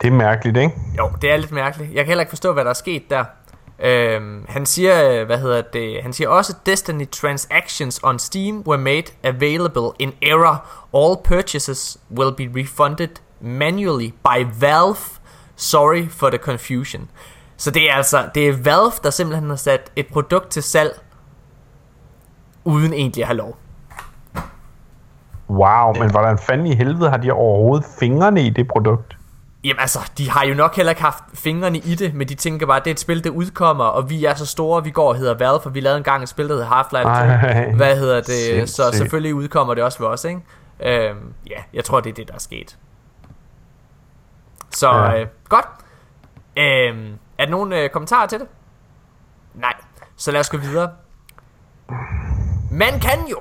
Det 0.00 0.08
er 0.08 0.12
mærkeligt, 0.12 0.56
ikke? 0.56 0.74
Jo, 0.98 1.10
det 1.22 1.30
er 1.30 1.36
lidt 1.36 1.52
mærkeligt. 1.52 1.94
Jeg 1.94 2.04
kan 2.04 2.06
heller 2.06 2.22
ikke 2.22 2.30
forstå, 2.30 2.52
hvad 2.52 2.64
der 2.64 2.70
er 2.70 2.74
sket 2.74 3.10
der. 3.10 3.24
Øhm, 3.78 4.44
han 4.48 4.66
siger, 4.66 5.24
hvad 5.24 5.38
hedder 5.38 5.62
det? 5.62 6.02
Han 6.02 6.12
siger 6.12 6.28
også, 6.28 6.54
Destiny 6.66 7.08
transactions 7.10 8.00
on 8.02 8.18
Steam 8.18 8.62
were 8.66 8.78
made 8.78 9.04
available 9.24 9.90
in 9.98 10.12
error. 10.22 10.64
All 10.94 11.16
purchases 11.24 11.98
will 12.18 12.34
be 12.36 12.60
refunded 12.60 13.08
manually 13.40 14.08
by 14.08 14.46
Valve. 14.60 15.20
Sorry 15.56 16.08
for 16.08 16.30
the 16.30 16.38
confusion. 16.38 17.08
Så 17.56 17.70
det 17.70 17.90
er 17.90 17.94
altså, 17.94 18.28
det 18.34 18.48
er 18.48 18.52
Valve, 18.52 18.92
der 19.02 19.10
simpelthen 19.10 19.48
har 19.48 19.56
sat 19.56 19.92
et 19.96 20.06
produkt 20.06 20.50
til 20.50 20.62
salg, 20.62 21.00
uden 22.64 22.92
egentlig 22.92 23.22
at 23.22 23.26
have 23.26 23.36
lov. 23.36 23.56
Wow, 25.50 25.94
men 25.94 26.10
hvordan 26.10 26.38
fanden 26.38 26.66
i 26.66 26.74
helvede 26.74 27.10
har 27.10 27.16
de 27.16 27.30
overhovedet 27.32 27.86
fingrene 27.98 28.42
i 28.42 28.50
det 28.50 28.68
produkt? 28.68 29.15
Jamen 29.66 29.80
altså, 29.80 30.10
de 30.18 30.30
har 30.30 30.44
jo 30.44 30.54
nok 30.54 30.76
heller 30.76 30.90
ikke 30.90 31.02
haft 31.02 31.24
fingrene 31.34 31.78
i 31.78 31.94
det, 31.94 32.14
men 32.14 32.28
de 32.28 32.34
tænker 32.34 32.66
bare, 32.66 32.76
at 32.76 32.84
det 32.84 32.90
er 32.90 32.94
et 32.94 33.00
spil, 33.00 33.24
der 33.24 33.30
udkommer, 33.30 33.84
og 33.84 34.10
vi 34.10 34.24
er 34.24 34.34
så 34.34 34.46
store, 34.46 34.84
vi 34.84 34.90
går 34.90 35.08
og 35.08 35.16
hedder 35.16 35.34
Valve, 35.34 35.60
for 35.62 35.70
vi 35.70 35.80
lavede 35.80 35.98
engang 35.98 36.22
et 36.22 36.28
spil, 36.28 36.48
der 36.48 36.54
hedder 36.54 36.68
Half-Life 36.70 37.02
2. 37.02 37.08
Ej, 37.08 37.72
Hvad 37.72 37.96
hedder 37.96 38.16
det? 38.16 38.26
sindssygt. 38.26 38.70
Så 38.70 38.90
selvfølgelig 38.92 39.34
udkommer 39.34 39.74
det 39.74 39.84
også 39.84 39.98
ved 39.98 40.06
os, 40.06 40.24
ikke? 40.24 40.40
Øhm, 40.80 41.32
ja, 41.50 41.56
jeg 41.72 41.84
tror, 41.84 42.00
det 42.00 42.10
er 42.10 42.14
det, 42.14 42.28
der 42.28 42.34
er 42.34 42.38
sket. 42.38 42.76
Så, 44.70 44.88
Ja. 44.90 45.20
øh, 45.20 45.26
godt. 45.48 45.66
Øhm, 46.56 47.12
er 47.38 47.44
der 47.44 47.50
nogen 47.50 47.72
øh, 47.72 47.90
kommentarer 47.90 48.26
til 48.26 48.38
det? 48.38 48.46
Nej. 49.54 49.74
Så 50.16 50.30
lad 50.32 50.40
os 50.40 50.50
gå 50.50 50.56
videre. 50.56 50.90
Man 52.70 53.00
kan 53.00 53.26
jo, 53.30 53.38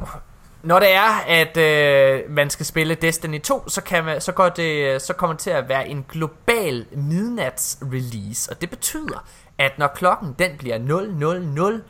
når 0.65 0.79
det 0.79 0.93
er, 0.93 1.23
at 1.27 1.57
øh, 1.57 2.31
man 2.31 2.49
skal 2.49 2.65
spille 2.65 2.95
Destiny 2.95 3.41
2, 3.41 3.69
så, 3.69 3.81
kan 3.81 4.05
man, 4.05 4.21
så, 4.21 4.31
går 4.31 4.49
det, 4.49 4.93
øh, 4.93 5.01
så 5.01 5.13
kommer 5.13 5.33
det 5.33 5.41
til 5.41 5.49
at 5.49 5.69
være 5.69 5.87
en 5.87 6.05
global 6.09 6.85
midnats 6.91 7.77
release. 7.81 8.51
Og 8.51 8.61
det 8.61 8.69
betyder, 8.69 9.27
at 9.57 9.71
når 9.77 9.87
klokken 9.87 10.35
den 10.39 10.51
bliver 10.57 10.77
000 10.77 11.81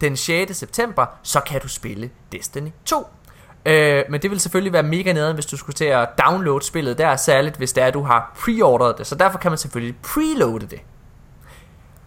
den 0.00 0.16
6. 0.16 0.56
september, 0.56 1.06
så 1.22 1.40
kan 1.40 1.60
du 1.60 1.68
spille 1.68 2.10
Destiny 2.32 2.70
2. 2.84 3.06
Øh, 3.66 4.04
men 4.08 4.22
det 4.22 4.30
vil 4.30 4.40
selvfølgelig 4.40 4.72
være 4.72 4.82
mega 4.82 5.12
nederen, 5.12 5.34
hvis 5.34 5.46
du 5.46 5.56
skulle 5.56 5.74
til 5.74 5.84
at 5.84 6.08
downloade 6.26 6.64
spillet 6.64 6.98
der, 6.98 7.16
særligt 7.16 7.56
hvis 7.56 7.72
det 7.72 7.82
er, 7.82 7.86
at 7.86 7.94
du 7.94 8.02
har 8.02 8.36
preordret 8.44 8.98
det. 8.98 9.06
Så 9.06 9.14
derfor 9.14 9.38
kan 9.38 9.50
man 9.50 9.58
selvfølgelig 9.58 9.96
preloade 10.02 10.66
det. 10.66 10.80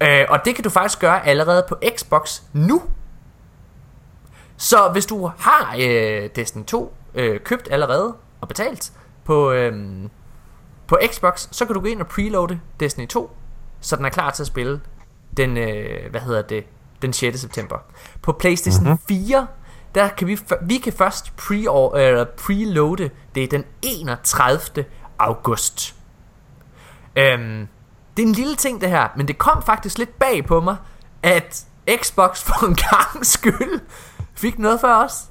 Øh, 0.01 0.25
og 0.29 0.45
det 0.45 0.55
kan 0.55 0.63
du 0.63 0.69
faktisk 0.69 0.99
gøre 0.99 1.27
allerede 1.27 1.65
på 1.69 1.75
Xbox 1.97 2.41
nu. 2.53 2.81
Så 4.61 4.89
hvis 4.89 5.05
du 5.05 5.31
har 5.37 5.75
øh, 5.79 6.29
Destiny 6.35 6.65
2 6.65 6.93
øh, 7.13 7.39
købt 7.39 7.67
allerede 7.71 8.15
og 8.41 8.47
betalt 8.47 8.91
på, 9.23 9.51
øh, 9.51 9.73
på 10.87 10.97
Xbox, 11.11 11.47
så 11.51 11.65
kan 11.65 11.75
du 11.75 11.81
gå 11.81 11.87
ind 11.87 12.01
og 12.01 12.07
preloade 12.07 12.59
Destiny 12.79 13.07
2, 13.07 13.31
så 13.79 13.95
den 13.95 14.05
er 14.05 14.09
klar 14.09 14.29
til 14.29 14.43
at 14.43 14.47
spille 14.47 14.81
den, 15.37 15.57
øh, 15.57 16.11
hvad 16.11 16.21
hedder 16.21 16.41
det, 16.41 16.65
den 17.01 17.13
6. 17.13 17.39
september. 17.39 17.77
På 18.21 18.31
PlayStation 18.31 18.83
mm-hmm. 18.83 18.99
4, 19.07 19.47
der 19.95 20.07
kan 20.07 20.27
vi, 20.27 20.39
vi 20.61 20.77
kan 20.77 20.93
først 20.93 21.35
pre 21.35 21.55
øh, 22.01 22.25
preloade 22.37 23.09
det 23.35 23.51
den 23.51 23.63
31. 23.81 24.85
august. 25.19 25.95
Øhm, 27.15 27.67
det 28.17 28.23
er 28.23 28.27
en 28.27 28.33
lille 28.33 28.55
ting 28.55 28.81
det 28.81 28.89
her, 28.89 29.07
men 29.17 29.27
det 29.27 29.37
kom 29.37 29.63
faktisk 29.63 29.97
lidt 29.97 30.19
bag 30.19 30.45
på 30.45 30.61
mig, 30.61 30.75
at 31.23 31.65
Xbox 32.01 32.43
for 32.43 32.65
en 32.65 32.75
gang 32.75 33.25
skyld 33.25 33.81
fik 34.41 34.59
noget 34.59 34.79
for 34.79 34.87
os. 34.87 35.23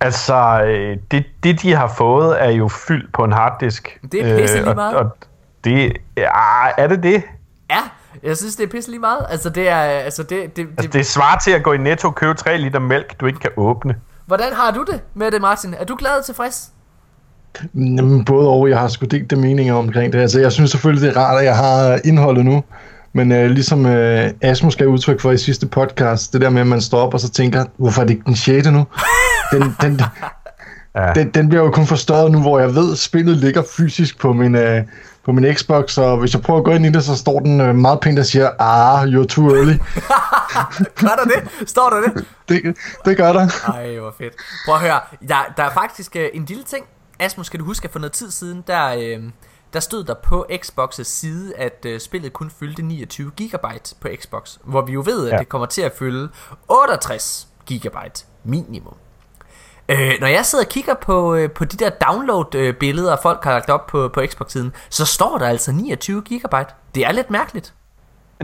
Altså, 0.00 0.62
øh, 0.66 0.96
det, 1.10 1.24
det 1.42 1.62
de 1.62 1.74
har 1.74 1.88
fået, 1.88 2.42
er 2.42 2.50
jo 2.50 2.68
fyldt 2.68 3.12
på 3.12 3.24
en 3.24 3.32
harddisk. 3.32 3.98
Det 4.12 4.26
er 4.26 4.38
pisse 4.40 4.56
lige 4.56 4.68
og, 4.68 4.74
meget. 4.76 4.96
og 4.96 5.16
det, 5.64 5.96
ja, 6.16 6.30
er 6.78 6.86
det 6.86 7.02
det? 7.02 7.22
Ja, 7.70 7.78
jeg 8.22 8.36
synes 8.36 8.56
det 8.56 8.64
er 8.64 8.68
pisse 8.68 8.90
lige 8.90 9.00
meget. 9.00 9.26
Altså 9.30 9.50
det 9.50 9.68
er, 9.68 9.76
altså 9.76 10.22
det, 10.22 10.56
det, 10.56 10.62
Altså, 10.62 10.82
det, 10.82 10.92
det 10.92 11.06
svarer 11.06 11.38
til 11.38 11.50
at 11.50 11.62
gå 11.62 11.72
i 11.72 11.78
Netto 11.78 12.08
og 12.08 12.14
købe 12.14 12.34
3 12.34 12.58
liter 12.58 12.78
mælk, 12.78 13.20
du 13.20 13.26
ikke 13.26 13.38
kan 13.38 13.50
åbne. 13.56 13.96
Hvordan 14.26 14.52
har 14.52 14.70
du 14.70 14.84
det 14.90 15.02
med 15.14 15.30
det, 15.30 15.40
Martin? 15.40 15.74
Er 15.74 15.84
du 15.84 15.96
glad 15.98 16.18
og 16.18 16.24
tilfreds? 16.24 16.70
Jamen, 17.74 18.24
både 18.24 18.48
og, 18.48 18.68
jeg 18.68 18.78
har 18.78 18.88
sgu 18.88 19.06
delt 19.06 19.30
det 19.30 19.38
meninger 19.38 19.74
omkring 19.74 20.12
det. 20.12 20.20
Altså, 20.20 20.40
jeg 20.40 20.52
synes 20.52 20.70
selvfølgelig, 20.70 21.08
det 21.08 21.16
er 21.16 21.20
rart, 21.20 21.38
at 21.38 21.44
jeg 21.44 21.56
har 21.56 22.00
indholdet 22.04 22.44
nu. 22.44 22.64
Men 23.16 23.32
øh, 23.32 23.50
ligesom 23.50 23.86
øh, 23.86 24.30
Asmus 24.40 24.76
gav 24.76 24.86
udtryk 24.86 25.20
for 25.20 25.32
i 25.32 25.38
sidste 25.38 25.66
podcast, 25.66 26.32
det 26.32 26.40
der 26.40 26.50
med, 26.50 26.60
at 26.60 26.66
man 26.66 26.80
står 26.80 26.98
op 26.98 27.14
og 27.14 27.20
så 27.20 27.30
tænker, 27.30 27.64
hvorfor 27.76 28.02
er 28.02 28.06
det 28.06 28.14
ikke 28.14 28.24
den 28.26 28.36
6. 28.36 28.70
nu? 28.70 28.86
Den, 29.52 29.76
den, 29.80 30.00
Ja. 30.96 31.12
Den, 31.12 31.30
den 31.30 31.48
bliver 31.48 31.64
jo 31.64 31.70
kun 31.70 31.86
forstørret 31.86 32.32
nu, 32.32 32.40
hvor 32.40 32.58
jeg 32.58 32.74
ved, 32.74 32.92
at 32.92 32.98
spillet 32.98 33.36
ligger 33.36 33.62
fysisk 33.76 34.18
på 34.18 34.32
min, 34.32 34.54
uh, 34.54 34.62
på 35.24 35.32
min 35.32 35.54
Xbox, 35.54 35.98
og 35.98 36.16
hvis 36.16 36.34
jeg 36.34 36.42
prøver 36.42 36.58
at 36.58 36.64
gå 36.64 36.70
ind 36.70 36.86
i 36.86 36.90
det, 36.90 37.04
så 37.04 37.16
står 37.16 37.40
den 37.40 37.60
uh, 37.60 37.74
meget 37.74 38.00
pænt 38.00 38.18
og 38.18 38.26
siger, 38.26 38.50
ah, 38.58 39.04
you're 39.04 39.26
too 39.26 39.56
early. 39.56 39.72
gør 41.00 41.08
der 41.08 41.24
det? 41.24 41.68
Står 41.68 41.90
der 41.90 42.00
det? 42.00 42.24
det? 42.48 42.76
Det 43.04 43.16
gør 43.16 43.32
der. 43.32 43.72
Ej, 43.72 43.98
hvor 43.98 44.14
fedt. 44.18 44.34
Prøv 44.66 44.74
at 44.74 44.80
høre, 44.80 45.00
der, 45.28 45.54
der 45.56 45.62
er 45.62 45.70
faktisk 45.70 46.16
uh, 46.16 46.22
en 46.34 46.44
lille 46.44 46.64
ting. 46.64 46.84
Asmus, 47.18 47.46
skal 47.46 47.60
du 47.60 47.64
huske, 47.64 47.84
at 47.84 47.92
for 47.92 47.98
noget 47.98 48.12
tid 48.12 48.30
siden, 48.30 48.64
der, 48.66 48.96
uh, 48.96 49.24
der 49.72 49.80
stod 49.80 50.04
der 50.04 50.14
på 50.14 50.46
Xbox' 50.52 51.02
side, 51.02 51.56
at 51.56 51.86
uh, 51.88 51.98
spillet 51.98 52.32
kun 52.32 52.50
fyldte 52.50 52.82
29 52.82 53.30
GB 53.30 53.66
på 54.00 54.08
Xbox. 54.16 54.56
Hvor 54.64 54.82
vi 54.82 54.92
jo 54.92 55.02
ved, 55.06 55.26
at 55.26 55.32
ja. 55.32 55.38
det 55.38 55.48
kommer 55.48 55.66
til 55.66 55.82
at 55.82 55.92
fylde 55.98 56.28
68 56.68 57.48
GB 57.72 57.96
minimum. 58.44 58.94
Øh, 59.88 60.12
når 60.20 60.26
jeg 60.26 60.46
sidder 60.46 60.64
og 60.64 60.68
kigger 60.68 60.94
på, 60.94 61.34
øh, 61.34 61.50
på 61.50 61.64
de 61.64 61.76
der 61.76 61.90
download-billeder, 61.90 63.12
øh, 63.12 63.18
folk 63.22 63.44
har 63.44 63.52
lagt 63.52 63.70
op 63.70 63.86
på, 63.86 64.08
på 64.08 64.22
Xbox-siden, 64.26 64.72
så 64.88 65.06
står 65.06 65.38
der 65.38 65.46
altså 65.46 65.72
29 65.72 66.22
GB. 66.22 66.54
Det 66.94 67.06
er 67.06 67.12
lidt 67.12 67.30
mærkeligt. 67.30 67.74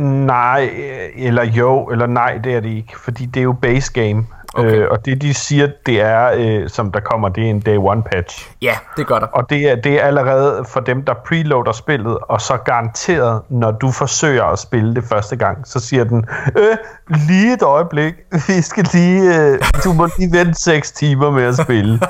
Nej, 0.00 0.70
eller 1.16 1.44
jo, 1.44 1.86
eller 1.86 2.06
nej, 2.06 2.38
det 2.38 2.54
er 2.54 2.60
det 2.60 2.68
ikke, 2.68 2.98
fordi 2.98 3.26
det 3.26 3.40
er 3.40 3.44
jo 3.44 3.52
base 3.52 3.92
game. 3.92 4.26
Okay. 4.54 4.76
Øh, 4.76 4.88
og 4.90 5.04
det 5.04 5.22
de 5.22 5.34
siger, 5.34 5.68
det 5.86 6.00
er, 6.00 6.30
øh, 6.34 6.68
som 6.68 6.92
der 6.92 7.00
kommer, 7.00 7.28
det 7.28 7.46
er 7.46 7.50
en 7.50 7.60
day 7.60 7.76
one 7.76 8.02
patch. 8.02 8.50
Ja, 8.62 8.76
det 8.96 9.06
gør 9.06 9.18
der. 9.18 9.26
Og 9.26 9.50
det 9.50 9.70
er, 9.70 9.74
det 9.76 10.00
er 10.00 10.06
allerede 10.06 10.64
for 10.68 10.80
dem, 10.80 11.02
der 11.04 11.14
preloader 11.14 11.72
spillet, 11.72 12.18
og 12.22 12.40
så 12.40 12.56
garanteret, 12.56 13.42
når 13.48 13.70
du 13.70 13.90
forsøger 13.90 14.44
at 14.44 14.58
spille 14.58 14.94
det 14.94 15.04
første 15.04 15.36
gang, 15.36 15.66
så 15.66 15.80
siger 15.80 16.04
den, 16.04 16.24
øh, 16.58 16.76
lige 17.08 17.54
et 17.54 17.62
øjeblik, 17.62 18.14
vi 18.48 18.62
skal 18.62 18.86
lige, 18.92 19.40
øh, 19.40 19.58
du 19.84 19.92
må 19.92 20.08
lige 20.18 20.32
vente 20.32 20.62
6 20.62 20.92
timer 20.92 21.30
med 21.30 21.42
at 21.42 21.56
spille. 21.56 22.00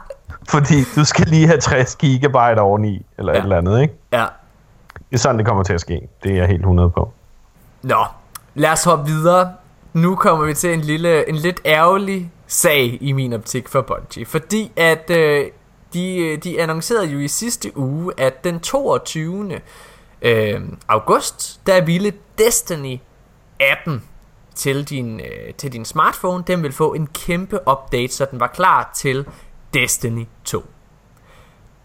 fordi 0.52 0.84
du 0.96 1.04
skal 1.04 1.26
lige 1.26 1.46
have 1.46 1.60
60 1.60 1.96
gigabyte 1.96 2.60
oveni, 2.60 3.06
eller 3.18 3.32
ja. 3.32 3.38
et 3.38 3.42
eller 3.42 3.58
andet, 3.58 3.82
ikke? 3.82 3.94
Ja. 4.12 4.26
Det 4.94 5.18
er 5.18 5.18
sådan, 5.18 5.38
det 5.38 5.46
kommer 5.46 5.62
til 5.62 5.72
at 5.72 5.80
ske. 5.80 6.08
Det 6.22 6.32
er 6.32 6.36
jeg 6.36 6.46
helt 6.46 6.60
100 6.60 6.90
på. 6.90 7.12
Nå, 7.82 8.04
lad 8.54 8.70
os 8.70 8.84
hoppe 8.84 9.04
videre. 9.06 9.52
Nu 9.92 10.16
kommer 10.16 10.46
vi 10.46 10.54
til 10.54 10.72
en 10.72 10.80
lille, 10.80 11.28
en 11.28 11.36
lidt 11.36 11.60
ærgerlig 11.64 12.32
sag 12.46 12.98
i 13.00 13.12
min 13.12 13.32
optik 13.32 13.68
for 13.68 13.80
Bungie. 13.80 14.26
Fordi 14.26 14.72
at 14.76 15.10
øh, 15.10 15.50
de, 15.94 16.36
de 16.36 16.62
annoncerede 16.62 17.06
jo 17.06 17.18
i 17.18 17.28
sidste 17.28 17.78
uge, 17.78 18.12
at 18.16 18.44
den 18.44 18.60
22. 18.60 19.60
Øh, 20.22 20.60
august, 20.88 21.60
der 21.66 21.84
ville 21.84 22.12
Destiny 22.38 22.98
18 23.60 24.02
til 24.54 24.84
din, 24.84 25.20
øh, 25.20 25.54
til 25.54 25.72
din 25.72 25.84
smartphone, 25.84 26.44
den 26.46 26.62
vil 26.62 26.72
få 26.72 26.94
en 26.94 27.06
kæmpe 27.06 27.58
update, 27.70 28.08
så 28.08 28.26
den 28.30 28.40
var 28.40 28.46
klar 28.46 28.90
til 28.94 29.26
Destiny 29.74 30.26
2. 30.44 30.64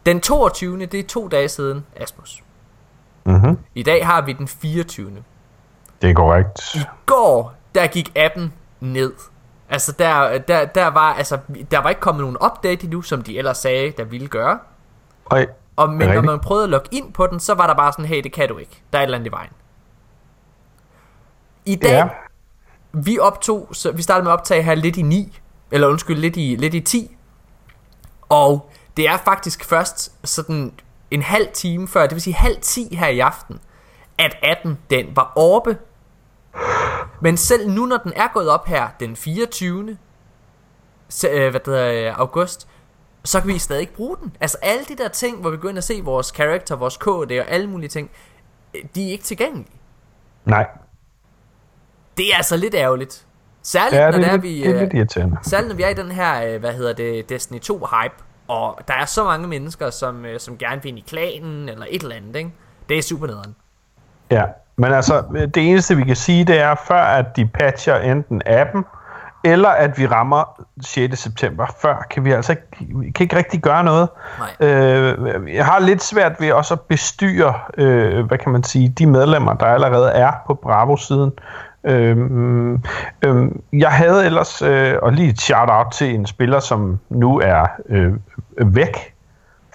Den 0.06 0.22
22. 0.22 0.86
det 0.86 1.00
er 1.00 1.04
to 1.04 1.28
dage 1.28 1.50
siden, 1.50 1.86
Asmus. 1.96 2.44
Mm-hmm. 3.24 3.58
I 3.76 3.84
dag 3.84 4.06
har 4.06 4.22
vi 4.22 4.34
den 4.34 4.48
24. 4.48 5.12
Det 6.02 6.10
er 6.10 6.14
korrekt. 6.14 6.76
I 6.76 6.80
går, 7.06 7.57
der 7.78 7.88
gik 7.88 8.12
appen 8.16 8.54
ned. 8.80 9.14
Altså 9.70 9.92
der, 9.92 10.38
der, 10.38 10.66
der 10.66 10.88
var 10.88 11.14
altså 11.14 11.38
der 11.72 11.80
var 11.80 11.90
ikke 11.90 12.02
kommet 12.02 12.22
nogen 12.22 12.38
update 12.46 12.84
endnu, 12.84 13.02
som 13.02 13.22
de 13.22 13.38
ellers 13.38 13.58
sagde, 13.58 13.94
der 13.98 14.04
ville 14.04 14.28
gøre. 14.28 14.60
Ej, 15.32 15.48
og 15.76 15.90
men 15.90 16.10
når 16.10 16.22
man 16.22 16.40
prøvede 16.40 16.64
at 16.64 16.70
logge 16.70 16.90
ind 16.92 17.14
på 17.14 17.28
den, 17.28 17.40
så 17.40 17.54
var 17.54 17.68
der 17.68 17.74
bare 17.74 17.92
sådan, 17.92 18.06
hey, 18.06 18.24
det 18.24 18.34
kan 18.34 18.48
du 18.50 18.58
ikke. 18.58 18.84
Der 18.94 19.00
er 19.00 19.04
et 19.04 19.06
eller 19.06 19.18
andet 19.18 19.30
i 19.30 19.32
vejen. 19.32 19.50
I 21.66 21.76
dag, 21.76 21.92
ja. 21.92 22.08
vi 22.92 23.20
optog, 23.20 23.70
så 23.72 23.92
vi 23.92 24.02
startede 24.02 24.24
med 24.24 24.32
at 24.32 24.40
optage 24.40 24.64
her 24.64 24.76
lidt 24.76 24.98
i 24.98 25.02
9, 25.02 25.40
eller 25.72 25.88
undskyld, 25.88 26.18
lidt 26.18 26.38
i, 26.38 26.56
lidt 26.60 26.74
i 26.74 26.80
10. 26.80 27.18
Og 28.30 28.72
det 28.98 29.10
er 29.10 29.18
faktisk 29.18 29.66
først 29.66 30.28
sådan 30.28 30.74
en 31.12 31.22
halv 31.22 31.48
time 31.54 31.88
før, 31.88 32.02
det 32.02 32.14
vil 32.14 32.22
sige 32.22 32.34
halv 32.34 32.58
10 32.62 32.96
her 32.96 33.08
i 33.08 33.20
aften, 33.20 33.60
at 34.18 34.38
18 34.44 34.78
den 34.90 35.16
var 35.16 35.34
oppe 35.36 35.78
men 37.22 37.38
selv 37.38 37.70
nu, 37.70 37.86
når 37.86 37.98
den 37.98 38.14
er 38.16 38.28
gået 38.34 38.50
op 38.50 38.68
her 38.68 38.88
den 39.00 39.16
24. 39.16 39.98
Øh, 41.32 41.50
hvad 41.50 41.60
det 41.60 42.08
er, 42.08 42.14
august, 42.16 42.68
så 43.24 43.42
kan 43.42 43.48
vi 43.48 43.58
stadig 43.58 43.82
ikke 43.82 43.94
bruge 43.94 44.18
den. 44.18 44.36
Altså 44.42 44.58
alle 44.62 44.86
de 44.86 44.96
der 44.96 45.08
ting, 45.08 45.42
hvor 45.42 45.50
vi 45.50 45.58
går 45.58 45.70
ind 45.70 45.78
og 45.78 45.84
se 45.84 46.02
vores 46.04 46.32
karakter, 46.32 46.76
vores 46.76 46.98
KD 46.98 47.32
og 47.40 47.48
alle 47.48 47.68
mulige 47.68 47.90
ting, 47.90 48.12
øh, 48.74 48.82
de 48.96 49.08
er 49.08 49.12
ikke 49.12 49.24
tilgængelige. 49.24 49.72
Nej. 50.46 50.68
Det 52.18 52.32
er 52.34 52.38
altså 52.38 52.58
lidt 52.58 52.76
ærgerligt. 52.76 53.26
Særligt, 53.62 54.02
ja, 54.02 54.12
når 54.12 54.18
det, 54.18 54.28
er, 54.28 54.38
vi, 54.38 54.64
det 54.64 54.76
er 54.76 54.80
lidt 54.80 54.94
irriterende. 54.94 55.38
Særligt, 55.42 55.68
når 55.68 55.76
vi 55.76 55.84
er 55.84 55.90
i 55.90 55.94
den 55.94 56.12
her, 56.12 56.54
øh, 56.54 56.60
hvad 56.60 56.74
hedder 56.74 56.94
det, 56.94 57.30
Destiny 57.30 57.60
2 57.60 57.78
hype, 57.78 58.16
og 58.48 58.80
der 58.88 58.94
er 58.94 59.06
så 59.06 59.24
mange 59.24 59.48
mennesker, 59.48 59.90
som, 59.90 60.26
som 60.38 60.58
gerne 60.58 60.84
vil 60.84 60.90
ind 60.90 60.98
i 60.98 61.04
klanen, 61.08 61.70
eller 61.70 61.86
et 61.90 62.02
eller 62.02 62.16
andet, 62.16 62.36
ikke? 62.36 62.54
Det 62.90 62.98
er 62.98 63.02
super 63.02 63.28
nederen. 63.28 63.56
Ja, 64.32 64.44
men 64.78 64.94
altså, 64.94 65.24
det 65.56 65.70
eneste 65.70 65.96
vi 65.96 66.04
kan 66.04 66.16
sige, 66.16 66.46
det 66.46 66.62
er, 66.62 66.76
før 66.88 67.02
at 67.02 67.36
de 67.36 67.46
patcher 67.46 67.96
enten 67.96 68.42
appen, 68.46 68.86
eller 69.44 69.70
at 69.70 69.98
vi 69.98 70.08
rammer 70.08 70.64
6. 70.82 71.20
september. 71.20 71.66
Før 71.82 72.06
kan 72.10 72.26
vi 72.26 72.32
altså 72.32 72.52
ikke, 72.52 72.64
vi 72.80 73.12
kan 73.12 73.24
ikke 73.24 73.36
rigtig 73.36 73.62
gøre 73.62 73.84
noget. 73.84 74.10
Nej. 74.60 74.70
Øh, 74.70 75.56
jeg 75.56 75.66
har 75.66 75.80
lidt 75.80 76.04
svært 76.04 76.32
ved 76.40 76.52
også 76.52 76.74
at 76.74 76.82
bestyre, 76.82 77.54
øh, 77.78 78.26
hvad 78.26 78.38
kan 78.38 78.52
man 78.52 78.64
sige, 78.64 78.90
de 78.90 79.06
medlemmer, 79.06 79.54
der 79.54 79.66
allerede 79.66 80.12
er 80.12 80.32
på 80.48 80.54
Bravo-siden. 80.54 81.32
Øh, 81.84 82.18
øh, 83.22 83.52
jeg 83.74 83.92
havde 83.92 84.26
ellers, 84.26 84.62
øh, 84.62 84.96
og 85.02 85.14
lige 85.14 85.30
et 85.30 85.42
shout-out 85.42 85.88
til 85.92 86.16
en 86.16 86.26
spiller, 86.26 86.60
som 86.60 87.00
nu 87.10 87.40
er 87.40 87.68
øh, 87.90 88.14
væk, 88.58 89.14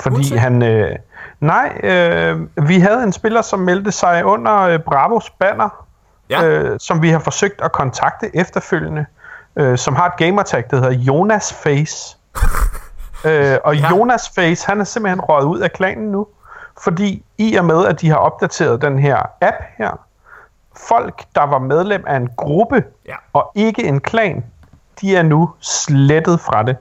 fordi 0.00 0.16
Uanset. 0.16 0.40
han... 0.40 0.62
Øh, 0.62 0.96
Nej, 1.42 1.80
øh, 1.82 2.40
vi 2.68 2.78
havde 2.78 3.02
en 3.02 3.12
spiller, 3.12 3.42
som 3.42 3.58
meldte 3.58 3.92
sig 3.92 4.24
under 4.24 4.60
øh, 4.60 4.78
Bravos 4.78 5.30
banner, 5.30 5.86
ja. 6.30 6.44
øh, 6.44 6.80
som 6.80 7.02
vi 7.02 7.10
har 7.10 7.18
forsøgt 7.18 7.60
at 7.60 7.72
kontakte 7.72 8.36
efterfølgende, 8.36 9.06
øh, 9.56 9.78
som 9.78 9.96
har 9.96 10.06
et 10.06 10.16
gamertag, 10.16 10.64
der 10.70 10.76
hedder 10.76 10.90
Jonas 10.90 11.52
Face. 11.52 12.16
øh, 13.28 13.58
og 13.64 13.76
ja. 13.76 13.90
Jonas 13.90 14.30
Face, 14.34 14.66
han 14.66 14.80
er 14.80 14.84
simpelthen 14.84 15.20
røget 15.20 15.46
ud 15.46 15.58
af 15.58 15.72
klanen 15.72 16.12
nu, 16.12 16.26
fordi 16.82 17.24
i 17.38 17.56
og 17.56 17.64
med, 17.64 17.86
at 17.86 18.00
de 18.00 18.08
har 18.08 18.16
opdateret 18.16 18.82
den 18.82 18.98
her 18.98 19.16
app 19.40 19.56
her, 19.78 20.00
folk, 20.88 21.24
der 21.34 21.46
var 21.46 21.58
medlem 21.58 22.04
af 22.06 22.16
en 22.16 22.28
gruppe, 22.36 22.84
ja. 23.06 23.14
og 23.32 23.52
ikke 23.54 23.84
en 23.84 24.00
klan, 24.00 24.44
de 25.00 25.16
er 25.16 25.22
nu 25.22 25.50
slettet 25.60 26.40
fra 26.40 26.62
det 26.62 26.76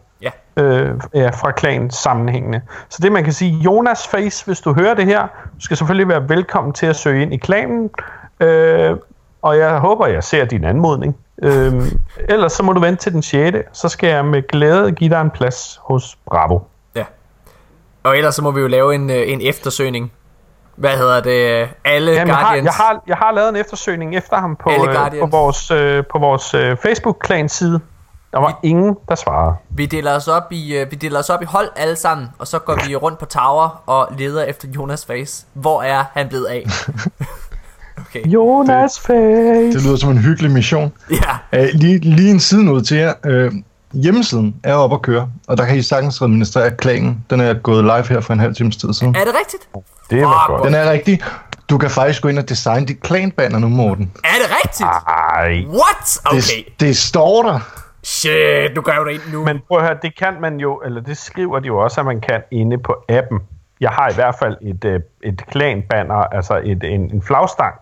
øh, 0.57 0.89
ja, 1.13 1.29
fra 1.29 1.51
klan 1.51 1.91
sammenhængende. 1.91 2.61
Så 2.89 2.99
det 3.01 3.11
man 3.11 3.23
kan 3.23 3.33
sige, 3.33 3.51
Jonas 3.51 4.07
Face, 4.07 4.45
hvis 4.45 4.59
du 4.59 4.73
hører 4.73 4.93
det 4.93 5.05
her, 5.05 5.21
du 5.55 5.61
skal 5.61 5.77
selvfølgelig 5.77 6.07
være 6.07 6.29
velkommen 6.29 6.73
til 6.73 6.85
at 6.85 6.95
søge 6.95 7.21
ind 7.21 7.33
i 7.33 7.37
klanen, 7.37 7.89
øh, 8.39 8.97
og 9.41 9.57
jeg 9.57 9.79
håber, 9.79 10.07
jeg 10.07 10.23
ser 10.23 10.45
din 10.45 10.63
anmodning. 10.63 11.17
Øh, 11.43 11.73
ellers 12.29 12.53
så 12.53 12.63
må 12.63 12.73
du 12.73 12.79
vente 12.79 13.03
til 13.03 13.13
den 13.13 13.21
6. 13.21 13.57
Så 13.73 13.89
skal 13.89 14.09
jeg 14.09 14.25
med 14.25 14.47
glæde 14.47 14.91
give 14.91 15.09
dig 15.09 15.21
en 15.21 15.29
plads 15.29 15.79
hos 15.83 16.17
Bravo. 16.25 16.59
Ja. 16.95 17.03
Og 18.03 18.17
ellers 18.17 18.35
så 18.35 18.41
må 18.41 18.51
vi 18.51 18.61
jo 18.61 18.67
lave 18.67 18.95
en, 18.95 19.09
øh, 19.09 19.23
en 19.25 19.41
eftersøgning. 19.41 20.11
Hvad 20.75 20.97
hedder 20.97 21.21
det? 21.21 21.69
Alle 21.85 22.11
Jamen, 22.11 22.33
Guardians. 22.33 22.65
Jeg 22.65 22.73
har, 22.73 22.83
jeg, 22.83 22.95
har, 22.95 23.03
jeg 23.07 23.17
har 23.17 23.31
lavet 23.31 23.49
en 23.49 23.55
eftersøgning 23.55 24.15
efter 24.15 24.37
ham 24.37 24.55
på, 24.55 24.69
øh, 24.69 25.19
på 25.19 25.25
vores, 25.25 25.71
øh, 25.71 26.03
på 26.11 26.19
vores 26.19 26.53
øh, 26.53 26.77
Facebook-klan 26.77 27.49
side. 27.49 27.79
Der 28.31 28.39
var 28.39 28.59
vi, 28.61 28.69
ingen, 28.69 28.95
der 29.09 29.15
svarede. 29.15 29.55
Vi 29.69 29.85
deler, 29.85 30.15
os 30.15 30.27
op 30.27 30.51
i, 30.51 30.81
uh, 30.81 30.91
vi 30.91 30.95
deler 30.95 31.19
os 31.19 31.29
op 31.29 31.41
i 31.41 31.45
hold 31.45 31.69
alle 31.75 31.95
sammen, 31.95 32.27
og 32.39 32.47
så 32.47 32.59
går 32.59 32.87
vi 32.87 32.95
rundt 32.95 33.19
på 33.19 33.25
tower 33.25 33.83
og 33.85 34.07
leder 34.17 34.43
efter 34.43 34.67
Jonas 34.75 35.05
Face. 35.05 35.45
Hvor 35.53 35.81
er 35.81 36.03
han 36.13 36.27
blevet 36.29 36.45
af? 36.45 36.65
okay. 38.01 38.25
Jonas 38.25 38.99
Face! 38.99 39.73
Det 39.73 39.83
lyder 39.83 39.95
som 39.95 40.09
en 40.09 40.17
hyggelig 40.17 40.51
mission. 40.51 40.91
Ja. 41.11 41.59
Uh, 41.59 41.69
lige, 41.73 41.99
lige 41.99 42.31
en 42.31 42.39
side 42.39 42.71
ud 42.71 42.81
til 42.81 42.97
jer. 42.97 43.13
Uh, 43.27 43.53
hjemmesiden 43.93 44.55
er 44.63 44.73
oppe 44.73 44.95
at 44.95 45.01
køre, 45.01 45.29
og 45.47 45.57
der 45.57 45.65
kan 45.65 45.77
I 45.77 45.81
sagtens 45.81 46.21
administrere 46.21 46.71
klanen. 46.71 47.25
Den 47.29 47.39
er 47.39 47.53
gået 47.53 47.83
live 47.83 48.07
her 48.07 48.21
for 48.21 48.33
en 48.33 48.39
halv 48.39 48.55
times 48.55 48.77
tid 48.77 48.93
siden. 48.93 49.15
Er 49.15 49.25
det 49.25 49.33
rigtigt? 49.39 49.69
Det 50.09 50.21
var 50.21 50.47
godt. 50.47 50.65
Den 50.65 50.73
er 50.73 50.91
rigtig. 50.91 51.21
Du 51.69 51.77
kan 51.77 51.89
faktisk 51.89 52.21
gå 52.21 52.27
ind 52.27 52.39
og 52.39 52.49
designe 52.49 52.85
dit 52.87 53.01
klanbanner 53.01 53.59
nu, 53.59 53.69
Morten. 53.69 54.11
Er 54.23 54.27
det 54.27 54.55
rigtigt? 54.63 54.89
Ej. 55.07 55.65
What? 55.79 56.19
Okay. 56.25 56.37
Det, 56.37 56.79
det 56.79 56.97
står 56.97 57.43
der. 57.43 57.59
Shit, 58.03 58.75
du 58.75 58.81
gør 58.81 58.95
jo 58.97 59.05
det 59.05 59.11
ind 59.11 59.33
nu. 59.33 59.45
Men 59.45 59.61
prøv 59.67 59.77
at 59.77 59.83
høre, 59.83 59.97
det 60.01 60.17
kan 60.17 60.41
man 60.41 60.59
jo, 60.59 60.81
eller 60.85 61.01
det 61.01 61.17
skriver 61.17 61.59
de 61.59 61.67
jo 61.67 61.77
også, 61.77 62.01
at 62.01 62.05
man 62.05 62.21
kan 62.21 62.41
inde 62.51 62.77
på 62.77 63.03
appen. 63.09 63.39
Jeg 63.81 63.89
har 63.89 64.09
i 64.09 64.13
hvert 64.15 64.35
fald 64.35 64.57
et, 64.61 64.85
øh, 64.85 64.99
et 65.23 65.43
klanbanner, 65.47 66.15
altså 66.15 66.61
et, 66.63 66.83
en, 66.83 67.13
en 67.13 67.21
flagstang, 67.21 67.75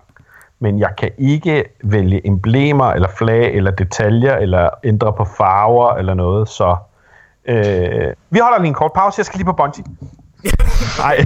men 0.60 0.80
jeg 0.80 0.90
kan 0.98 1.12
ikke 1.18 1.64
vælge 1.84 2.28
emblemer, 2.28 2.86
eller 2.86 3.08
flag, 3.18 3.54
eller 3.56 3.72
detaljer, 3.72 4.36
eller 4.36 4.70
ændre 4.84 5.14
på 5.14 5.26
farver, 5.26 5.94
eller 5.94 6.14
noget, 6.14 6.50
så... 6.50 6.76
Øh, 7.46 8.14
vi 8.30 8.40
holder 8.40 8.60
lige 8.60 8.68
en 8.68 8.74
kort 8.74 8.92
pause, 8.94 9.20
jeg 9.20 9.26
skal 9.26 9.38
lige 9.38 9.46
på 9.46 9.54
Bungie. 9.54 9.84
Nej, 10.98 11.26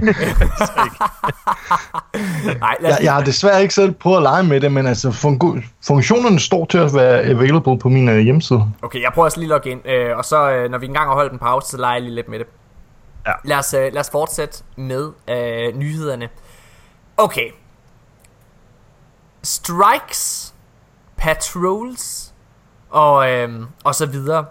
Nej, 2.60 2.76
lad 2.80 2.92
os 2.92 2.98
Jeg, 2.98 2.98
jeg 3.02 3.12
har 3.14 3.20
desværre 3.24 3.62
ikke 3.62 3.74
selv 3.74 3.92
prøvet 3.92 4.16
at 4.16 4.22
lege 4.22 4.42
med 4.42 4.60
det, 4.60 4.72
men 4.72 4.86
altså 4.86 5.08
fungu- 5.10 5.60
funktionerne 5.86 6.40
står 6.40 6.64
til 6.66 6.78
at 6.78 6.94
være 6.94 7.22
available 7.22 7.78
på 7.78 7.88
min 7.88 8.08
øh, 8.08 8.18
hjemmeside. 8.18 8.70
Okay, 8.82 9.02
jeg 9.02 9.10
prøver 9.14 9.24
også 9.26 9.40
lige 9.40 9.46
at 9.46 9.48
logge 9.48 9.70
ind, 9.70 9.88
øh, 9.88 10.16
og 10.16 10.24
så 10.24 10.50
øh, 10.50 10.70
når 10.70 10.78
vi 10.78 10.86
engang 10.86 11.06
har 11.08 11.14
holdt 11.14 11.32
en 11.32 11.38
pause, 11.38 11.68
så 11.68 11.76
leger 11.76 11.94
jeg 11.94 12.02
lige 12.02 12.14
lidt 12.14 12.28
med 12.28 12.38
det. 12.38 12.46
Ja. 13.26 13.32
Lad 13.44 13.56
os, 13.58 13.74
øh, 13.74 13.92
lad 13.92 14.00
os 14.00 14.10
fortsætte 14.10 14.62
med 14.76 15.10
øh, 15.30 15.76
nyhederne. 15.78 16.28
Okay. 17.16 17.50
Strikes, 19.42 20.54
patrols 21.16 22.34
og, 22.90 23.30
øh, 23.30 23.60
og 23.84 23.94
så 23.94 24.06
videre. 24.06 24.44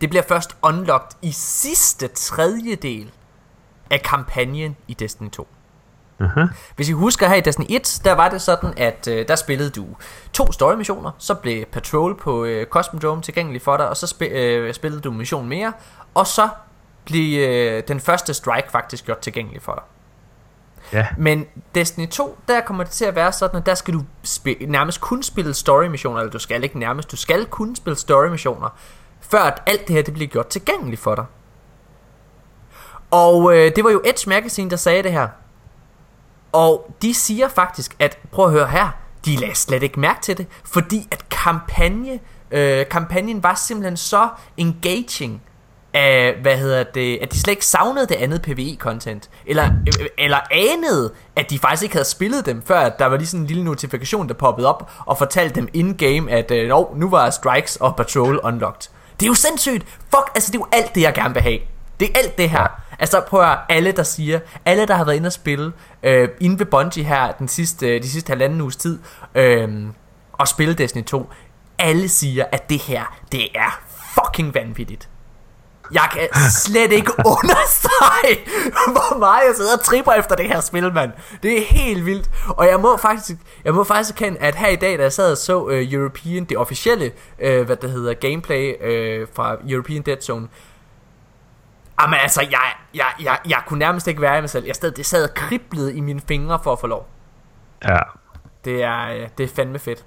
Det 0.00 0.10
bliver 0.10 0.22
først 0.28 0.56
unlocked 0.62 1.16
i 1.22 1.32
sidste 1.32 2.08
tredjedel 2.08 3.10
af 3.90 4.02
kampagnen 4.02 4.76
i 4.88 4.94
Destiny 4.94 5.30
2. 5.30 5.48
uh-huh. 6.20 6.46
Hvis 6.76 6.88
I 6.88 6.92
husker 6.92 7.28
her 7.28 7.34
i 7.34 7.40
Destiny 7.40 7.66
1, 7.68 8.00
der 8.04 8.12
var 8.12 8.28
det 8.28 8.42
sådan, 8.42 8.74
at 8.76 9.08
øh, 9.08 9.28
der 9.28 9.36
spillede 9.36 9.70
du 9.70 9.86
to 10.32 10.52
story 10.52 10.74
missioner, 10.74 11.10
så 11.18 11.34
blev 11.34 11.64
Patrol 11.64 12.16
på 12.18 12.44
øh, 12.44 12.66
Cosmodrome 12.66 13.22
tilgængelig 13.22 13.62
for 13.62 13.76
dig, 13.76 13.88
og 13.88 13.96
så 13.96 14.06
sp- 14.20 14.32
øh, 14.34 14.74
spillede 14.74 15.00
du 15.00 15.10
en 15.10 15.18
mission 15.18 15.48
mere, 15.48 15.72
og 16.14 16.26
så 16.26 16.48
blev 17.04 17.48
øh, 17.48 17.82
den 17.88 18.00
første 18.00 18.34
strike 18.34 18.70
faktisk 18.70 19.04
gjort 19.04 19.18
tilgængelig 19.18 19.62
for 19.62 19.72
dig. 19.74 19.82
ja. 20.92 21.06
Men 21.18 21.46
Destiny 21.74 22.08
2, 22.08 22.38
der 22.48 22.60
kommer 22.60 22.84
det 22.84 22.92
til 22.92 23.04
at 23.04 23.14
være 23.14 23.32
sådan, 23.32 23.56
at 23.60 23.66
der 23.66 23.74
skal 23.74 23.94
du 23.94 24.02
spi- 24.26 24.66
nærmest 24.66 25.00
kun 25.00 25.22
spille 25.22 25.54
story 25.54 25.84
missioner, 25.86 26.18
eller 26.20 26.30
du 26.32 26.38
skal 26.38 26.64
ikke 26.64 26.78
nærmest, 26.78 27.10
du 27.10 27.16
skal 27.16 27.46
kun 27.46 27.76
spille 27.76 27.96
story 27.96 28.26
missioner, 28.28 28.68
før 29.20 29.40
at 29.42 29.62
alt 29.66 29.88
det 29.88 29.96
her 29.96 30.02
det 30.02 30.14
bliver 30.14 30.28
gjort 30.28 30.46
tilgængeligt 30.46 31.00
for 31.00 31.14
dig. 31.14 31.24
Og 33.16 33.56
øh, 33.56 33.72
det 33.76 33.84
var 33.84 33.90
jo 33.90 34.02
Edge 34.04 34.28
Magazine, 34.28 34.70
der 34.70 34.76
sagde 34.76 35.02
det 35.02 35.12
her. 35.12 35.28
Og 36.52 36.94
de 37.02 37.14
siger 37.14 37.48
faktisk, 37.48 37.96
at 37.98 38.18
prøv 38.32 38.44
at 38.44 38.50
høre 38.50 38.68
her, 38.68 38.88
de 39.24 39.36
lagde 39.36 39.54
slet 39.54 39.82
ikke 39.82 40.00
mærke 40.00 40.22
til 40.22 40.38
det, 40.38 40.46
fordi 40.64 41.08
at 41.10 41.28
kampagne, 41.28 42.20
øh, 42.50 42.88
kampagnen 42.88 43.42
var 43.42 43.54
simpelthen 43.54 43.96
så 43.96 44.28
engaging, 44.56 45.42
af, 45.96 46.34
hvad 46.42 46.56
hedder 46.56 46.84
det, 46.84 47.18
at 47.22 47.32
de 47.32 47.40
slet 47.40 47.52
ikke 47.52 47.66
savnede 47.66 48.06
det 48.06 48.14
andet 48.14 48.42
PvE-content, 48.42 49.30
eller, 49.46 49.64
øh, 49.64 50.06
eller 50.18 50.38
anede, 50.50 51.12
at 51.36 51.50
de 51.50 51.58
faktisk 51.58 51.82
ikke 51.82 51.94
havde 51.94 52.08
spillet 52.08 52.46
dem, 52.46 52.62
før 52.66 52.80
at 52.80 52.98
der 52.98 53.06
var 53.06 53.16
lige 53.16 53.26
sådan 53.26 53.40
en 53.40 53.46
lille 53.46 53.64
notifikation, 53.64 54.28
der 54.28 54.34
poppede 54.34 54.68
op, 54.68 54.90
og 55.06 55.18
fortalte 55.18 55.54
dem 55.54 55.68
in-game, 55.72 56.30
at 56.30 56.50
øh, 56.50 56.68
nu 56.96 57.10
var 57.10 57.30
Strikes 57.30 57.76
og 57.76 57.96
Patrol 57.96 58.40
unlocked. 58.44 58.90
Det 59.20 59.26
er 59.26 59.30
jo 59.30 59.34
sindssygt! 59.34 59.84
Fuck, 59.88 60.30
altså 60.34 60.52
det 60.52 60.58
er 60.58 60.60
jo 60.60 60.66
alt 60.72 60.94
det, 60.94 61.00
jeg 61.00 61.14
gerne 61.14 61.34
vil 61.34 61.42
have. 61.42 61.58
Det 62.00 62.08
er 62.08 62.18
alt 62.18 62.38
det 62.38 62.50
her. 62.50 62.82
Altså 62.98 63.20
prøv 63.20 63.40
at 63.40 63.46
høre, 63.46 63.58
alle 63.68 63.92
der 63.92 64.02
siger, 64.02 64.40
alle 64.64 64.86
der 64.86 64.94
har 64.94 65.04
været 65.04 65.16
inde 65.16 65.26
og 65.26 65.32
spille, 65.32 65.72
øh, 66.02 66.28
inde 66.40 66.58
ved 66.58 66.66
Bungie 66.66 67.04
her 67.04 67.32
den 67.32 67.48
sidste, 67.48 67.98
de 67.98 68.10
sidste 68.10 68.30
halvanden 68.30 68.60
uges 68.60 68.76
tid, 68.76 68.98
øh, 69.34 69.68
og 70.32 70.48
spille 70.48 70.74
Destiny 70.74 71.04
2, 71.04 71.30
alle 71.78 72.08
siger, 72.08 72.44
at 72.52 72.70
det 72.70 72.82
her, 72.82 73.16
det 73.32 73.48
er 73.54 73.80
fucking 74.14 74.54
vanvittigt. 74.54 75.08
Jeg 75.92 76.08
kan 76.12 76.28
slet 76.64 76.92
ikke 76.92 77.12
understrege, 77.26 78.38
hvor 78.92 79.18
meget 79.18 79.46
jeg 79.46 79.54
sidder 79.56 79.76
og 79.76 79.84
tripper 79.84 80.12
efter 80.12 80.34
det 80.34 80.46
her 80.46 80.60
spil, 80.60 80.92
mand. 80.92 81.12
Det 81.42 81.58
er 81.58 81.64
helt 81.64 82.06
vildt. 82.06 82.30
Og 82.48 82.66
jeg 82.66 82.80
må 82.80 82.96
faktisk, 82.96 83.36
jeg 83.64 83.74
må 83.74 83.84
faktisk 83.84 84.10
erkende, 84.10 84.38
at 84.38 84.54
her 84.54 84.68
i 84.68 84.76
dag, 84.76 84.98
da 84.98 85.02
jeg 85.02 85.12
sad 85.12 85.32
og 85.32 85.38
så 85.38 85.62
uh, 85.62 85.92
European, 85.92 86.44
det 86.44 86.56
officielle, 86.56 87.12
uh, 87.46 87.60
hvad 87.60 87.76
det 87.76 87.90
hedder, 87.90 88.14
gameplay 88.14 88.74
uh, 88.74 89.28
fra 89.34 89.56
European 89.68 90.02
Dead 90.02 90.20
Zone, 90.20 90.48
Jamen 92.00 92.18
altså, 92.22 92.42
jeg, 92.50 92.72
jeg, 92.94 93.06
jeg, 93.24 93.38
jeg 93.48 93.62
kunne 93.66 93.78
nærmest 93.78 94.06
ikke 94.06 94.22
være 94.22 94.38
i 94.38 94.40
mig 94.40 94.50
selv. 94.50 94.66
Jeg 94.66 94.74
stod, 94.74 94.90
det 94.90 95.06
sad 95.06 95.24
og 95.24 95.34
kriblede 95.34 95.96
i 95.96 96.00
mine 96.00 96.20
fingre 96.28 96.58
for 96.64 96.72
at 96.72 96.80
få 96.80 96.86
lov. 96.86 97.08
ja. 97.84 97.98
Det 98.64 98.82
er, 98.82 99.08
øh, 99.08 99.28
det 99.38 99.44
er 99.44 99.54
fandme 99.56 99.78
fedt. 99.78 100.04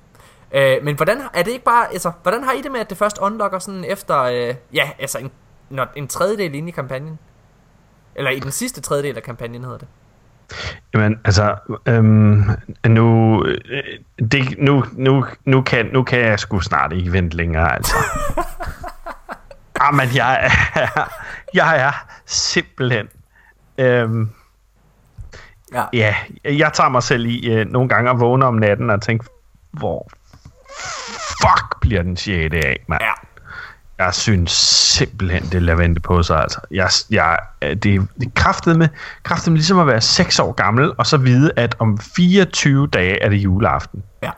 Øh, 0.51 0.77
men 0.83 0.95
hvordan 0.95 1.21
er 1.33 1.43
det 1.43 1.51
ikke 1.51 1.65
bare, 1.65 1.91
altså, 1.91 2.11
hvordan 2.23 2.43
har 2.43 2.51
I 2.51 2.61
det 2.61 2.71
med, 2.71 2.79
at 2.79 2.89
det 2.89 2.97
først 2.97 3.17
unlocker 3.21 3.59
sådan 3.59 3.83
efter, 3.83 4.21
øh, 4.21 4.55
ja, 4.73 4.89
altså 4.99 5.17
en, 5.17 5.31
når, 5.69 5.87
en 5.95 6.07
tredjedel 6.07 6.55
inde 6.55 6.67
i 6.67 6.71
kampagnen? 6.71 7.19
Eller 8.15 8.31
i 8.31 8.39
den 8.39 8.51
sidste 8.51 8.81
tredjedel 8.81 9.17
af 9.17 9.23
kampagnen 9.23 9.63
hedder 9.63 9.77
det. 9.77 9.87
Jamen, 10.93 11.19
altså, 11.25 11.55
øhm, 11.85 12.43
nu, 12.87 13.45
øh, 13.45 13.83
det, 14.31 14.55
nu, 14.57 14.83
nu, 14.91 15.25
nu, 15.45 15.61
kan, 15.61 15.85
nu 15.85 16.03
kan 16.03 16.19
jeg 16.19 16.39
sgu 16.39 16.59
snart 16.59 16.93
ikke 16.93 17.13
vente 17.13 17.37
længere, 17.37 17.75
altså. 17.75 17.95
Jamen, 19.83 20.15
jeg 20.15 20.39
er, 20.45 21.09
jeg 21.53 21.81
er 21.81 22.05
simpelthen... 22.25 23.07
Øhm, 23.77 24.29
Ja. 25.73 25.83
ja, 25.93 26.15
jeg 26.43 26.73
tager 26.73 26.89
mig 26.89 27.03
selv 27.03 27.25
i 27.25 27.49
øh, 27.49 27.67
nogle 27.67 27.89
gange 27.89 28.09
at 28.09 28.19
vågne 28.19 28.45
om 28.45 28.53
natten 28.53 28.89
og 28.89 29.01
tænke, 29.01 29.25
hvor 29.71 30.09
fuck 31.41 31.79
bliver 31.81 32.01
den 32.03 32.17
6. 32.17 32.53
af, 32.53 32.83
mand. 32.87 33.01
Ja. 33.01 33.11
Jeg 34.05 34.13
synes 34.13 34.51
simpelthen, 34.97 35.43
det 35.43 35.61
lader 35.61 35.77
vente 35.77 36.01
på 36.01 36.23
sig, 36.23 36.41
altså. 36.41 36.59
Jeg, 36.71 36.89
jeg, 37.09 37.39
det, 37.61 37.83
det 37.83 38.25
er 38.25 38.29
kraftet 38.35 38.77
med, 38.77 38.87
kraftet 39.23 39.51
med 39.51 39.57
ligesom 39.57 39.79
at 39.79 39.87
være 39.87 40.01
6 40.01 40.39
år 40.39 40.51
gammel, 40.51 40.91
og 40.97 41.05
så 41.05 41.17
vide, 41.17 41.51
at 41.55 41.75
om 41.79 41.97
24 41.97 42.87
dage 42.87 43.21
er 43.21 43.29
det 43.29 43.37
juleaften. 43.37 44.03
Ja. 44.23 44.31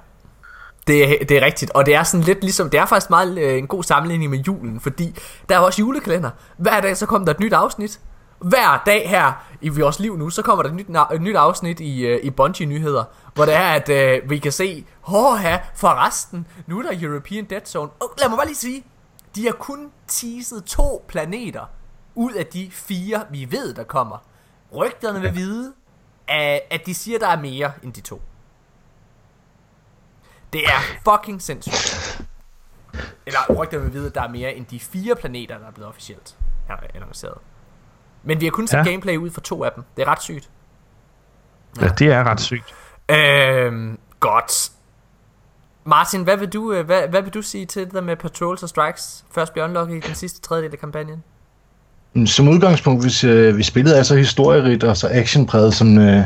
Det 0.88 1.22
er, 1.22 1.26
det 1.26 1.38
er 1.38 1.46
rigtigt, 1.46 1.72
og 1.72 1.86
det 1.86 1.96
er 1.96 2.04
sådan 2.04 2.24
lidt 2.24 2.42
ligesom, 2.42 2.70
det 2.70 2.80
er 2.80 2.86
faktisk 2.86 3.10
meget 3.10 3.38
øh, 3.38 3.58
en 3.58 3.68
god 3.68 3.84
sammenligning 3.84 4.32
med 4.32 4.40
julen, 4.40 4.80
fordi 4.80 5.16
der 5.50 5.56
er 5.56 5.60
også 5.60 5.80
julekalender. 5.80 6.30
Hver 6.58 6.82
dag 6.82 6.98
så 6.98 7.06
kommer 7.06 7.26
der 7.26 7.34
et 7.34 7.40
nyt 7.40 7.54
afsnit. 7.54 8.00
Hver 8.40 8.84
dag 8.86 9.10
her 9.10 9.46
i 9.62 9.70
vores 9.70 10.00
liv 10.00 10.18
nu, 10.18 10.30
så 10.30 10.42
kommer 10.42 10.64
der 10.64 10.70
et 10.70 10.76
nyt, 10.76 10.88
et 11.14 11.22
nyt 11.22 11.36
afsnit 11.36 11.80
i, 11.80 12.06
øh, 12.06 12.20
i 12.24 12.30
Bungie 12.30 12.66
nyheder, 12.66 13.04
hvor 13.34 13.46
det 13.46 13.54
er, 13.54 13.72
at 13.72 13.90
øh, 13.90 14.30
vi 14.30 14.38
kan 14.40 14.52
se, 14.52 14.86
hårha, 15.02 15.58
forresten, 15.76 16.48
nu 16.68 16.80
er 16.80 16.84
der 16.84 17.08
European 17.10 17.46
Dead 17.46 17.62
Zone. 17.66 17.92
Og 18.00 18.14
lad 18.22 18.30
mig 18.30 18.38
bare 18.38 18.48
lige 18.48 18.58
sige, 18.58 18.84
de 19.36 19.46
har 19.46 19.54
kun 19.54 19.92
teaset 20.08 20.64
to 20.64 21.06
planeter 21.08 21.66
ud 22.16 22.34
af 22.34 22.46
de 22.46 22.70
fire, 22.72 23.24
vi 23.32 23.48
ved, 23.52 23.74
der 23.74 23.84
kommer. 23.84 24.18
Rygterne 24.76 25.22
vil 25.22 25.36
vide, 25.36 25.74
at, 26.28 26.62
at 26.70 26.86
de 26.86 26.94
siger, 26.94 27.20
der 27.20 27.28
er 27.28 27.42
mere 27.42 27.72
end 27.84 27.94
de 27.94 28.02
to. 28.02 28.22
Det 30.54 30.62
er 30.66 31.12
fucking 31.12 31.42
sindssygt. 31.42 32.22
Eller 33.26 33.40
rygterne 33.58 33.84
vil 33.84 33.94
vide, 33.94 34.08
at 34.08 34.16
der 34.16 34.22
er 34.22 34.30
mere 34.30 34.54
end 34.54 34.66
de 34.66 34.80
fire 34.80 35.16
planeter, 35.16 35.58
der 35.58 35.68
er 35.68 35.72
blevet 35.72 35.90
officielt 35.90 36.36
annonceret. 36.96 37.38
Men 38.24 38.40
vi 38.40 38.46
har 38.46 38.52
kun 38.52 38.68
set 38.68 38.74
Ja. 38.78 38.84
ja. 38.84 38.90
gameplay 38.90 39.18
ud 39.18 39.30
for 39.30 39.42
to 39.42 39.64
af 39.64 39.72
dem. 39.76 39.84
Det 39.96 40.02
er 40.02 40.08
ret 40.08 40.22
sygt. 40.22 40.50
Ja, 41.82 41.88
det 41.88 42.08
er 42.08 42.24
ret 42.24 42.42
sygt. 42.42 42.74
Øhm, 43.10 44.00
godt. 44.20 44.72
Martin, 45.86 46.24
hvad 46.24 46.38
vil, 46.38 46.48
du, 46.50 46.74
øh, 46.74 46.86
hvad, 46.86 47.08
hvad 47.08 47.22
vil 47.22 47.34
du 47.34 47.42
sige 47.42 47.66
til 47.66 47.86
det 47.86 47.94
der 47.94 48.02
med 48.02 48.16
Patrols 48.16 48.64
og 48.64 48.70
Strikes 48.70 49.26
først 49.32 49.54
bliver 49.54 49.66
unlocket 49.66 49.96
i 49.96 50.08
den 50.08 50.16
sidste 50.16 50.42
tredjedel 50.42 50.72
af 50.74 50.80
kampagnen? 50.80 51.24
Som 52.26 52.48
udgangspunkt, 52.48 53.04
hvis 53.04 53.24
øh, 53.24 53.58
vi 53.58 53.64
spillet 53.64 54.00
er 54.00 54.04
så 54.04 54.16
historierigt 54.16 54.84
og 54.84 54.98
så 54.98 55.08
actionpræget, 55.12 55.74
som, 55.74 55.98
øh, 55.98 56.24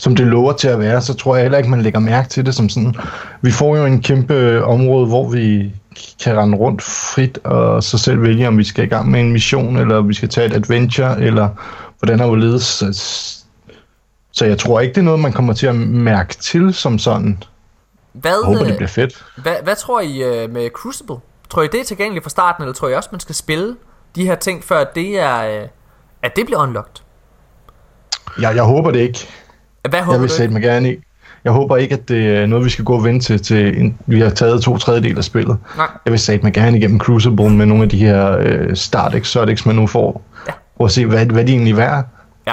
som 0.00 0.16
det 0.16 0.26
lover 0.26 0.52
til 0.52 0.68
at 0.68 0.78
være, 0.78 1.02
så 1.02 1.14
tror 1.14 1.36
jeg 1.36 1.42
heller 1.44 1.58
ikke, 1.58 1.70
man 1.70 1.82
lægger 1.82 2.00
mærke 2.00 2.28
til 2.28 2.46
det 2.46 2.54
som 2.54 2.68
sådan. 2.68 2.94
Vi 3.42 3.50
får 3.50 3.76
jo 3.76 3.84
en 3.84 4.02
kæmpe 4.02 4.34
øh, 4.34 4.68
område, 4.68 5.06
hvor 5.06 5.28
vi 5.30 5.72
kan 6.24 6.38
rende 6.38 6.56
rundt 6.58 6.82
frit 6.82 7.38
og 7.44 7.82
så 7.82 7.98
selv 7.98 8.22
vælge, 8.22 8.48
om 8.48 8.58
vi 8.58 8.64
skal 8.64 8.84
i 8.84 8.86
gang 8.86 9.10
med 9.10 9.20
en 9.20 9.32
mission, 9.32 9.76
eller 9.76 10.00
vi 10.00 10.14
skal 10.14 10.28
tage 10.28 10.46
et 10.46 10.52
adventure, 10.52 11.20
eller 11.20 11.48
hvordan 11.98 12.20
er 12.20 12.26
hvorledes. 12.26 12.62
Så, 12.62 12.92
så 14.32 14.44
jeg 14.44 14.58
tror 14.58 14.80
ikke, 14.80 14.94
det 14.94 15.00
er 15.00 15.04
noget, 15.04 15.20
man 15.20 15.32
kommer 15.32 15.52
til 15.52 15.66
at 15.66 15.76
mærke 15.76 16.34
til 16.34 16.74
som 16.74 16.98
sådan. 16.98 17.42
Hvad, 18.12 18.30
Jeg 18.30 18.46
håber, 18.46 18.58
det 18.58 18.70
øh, 18.70 18.76
bliver 18.76 18.88
fedt. 18.88 19.24
hvad, 19.36 19.54
hvad 19.62 19.76
tror 19.76 20.00
I 20.00 20.22
øh, 20.22 20.50
med 20.50 20.70
Crucible? 20.70 21.16
Tror 21.50 21.62
I, 21.62 21.66
det 21.72 21.80
er 21.80 21.84
tilgængeligt 21.84 22.24
fra 22.24 22.30
starten, 22.30 22.62
eller 22.62 22.74
tror 22.74 22.88
I 22.88 22.94
også, 22.94 23.08
man 23.12 23.20
skal 23.20 23.34
spille 23.34 23.76
de 24.16 24.24
her 24.26 24.34
ting, 24.34 24.64
før 24.64 24.84
det 24.84 25.20
er, 25.20 25.66
at 26.22 26.36
det 26.36 26.46
bliver 26.46 26.62
unlocked? 26.62 27.02
Jeg, 28.40 28.54
jeg 28.54 28.62
håber 28.64 28.90
det 28.90 28.98
ikke. 29.00 29.28
Hvad 29.88 30.00
håber 30.00 30.12
Jeg 30.12 30.20
vil 30.20 30.30
sætte 30.30 30.52
mig 30.52 30.62
gerne 30.62 30.92
i. 30.92 30.96
Jeg 31.44 31.52
håber 31.52 31.76
ikke, 31.76 31.94
at 31.94 32.08
det 32.08 32.36
er 32.36 32.46
noget, 32.46 32.64
vi 32.64 32.70
skal 32.70 32.84
gå 32.84 32.94
og 32.94 33.04
vente 33.04 33.26
til, 33.26 33.42
til 33.42 33.80
en, 33.80 33.98
vi 34.06 34.20
har 34.20 34.30
taget 34.30 34.62
to 34.62 34.78
tredjedel 34.78 35.18
af 35.18 35.24
spillet. 35.24 35.58
Nej. 35.76 35.86
Jeg 36.04 36.10
vil 36.10 36.20
sætte 36.20 36.44
mig 36.44 36.52
gerne 36.52 36.78
igennem 36.78 37.00
Crucible 37.00 37.50
med 37.50 37.66
nogle 37.66 37.82
af 37.82 37.88
de 37.88 37.98
her 37.98 38.36
øh, 38.38 38.76
start 38.76 39.14
exotics, 39.14 39.66
man 39.66 39.76
nu 39.76 39.86
får. 39.86 40.22
Ja. 40.48 40.84
At 40.84 40.90
se, 40.90 41.06
hvad, 41.06 41.26
hvad 41.26 41.44
de 41.44 41.52
egentlig 41.52 41.78
er. 41.78 42.02
Ja. 42.46 42.52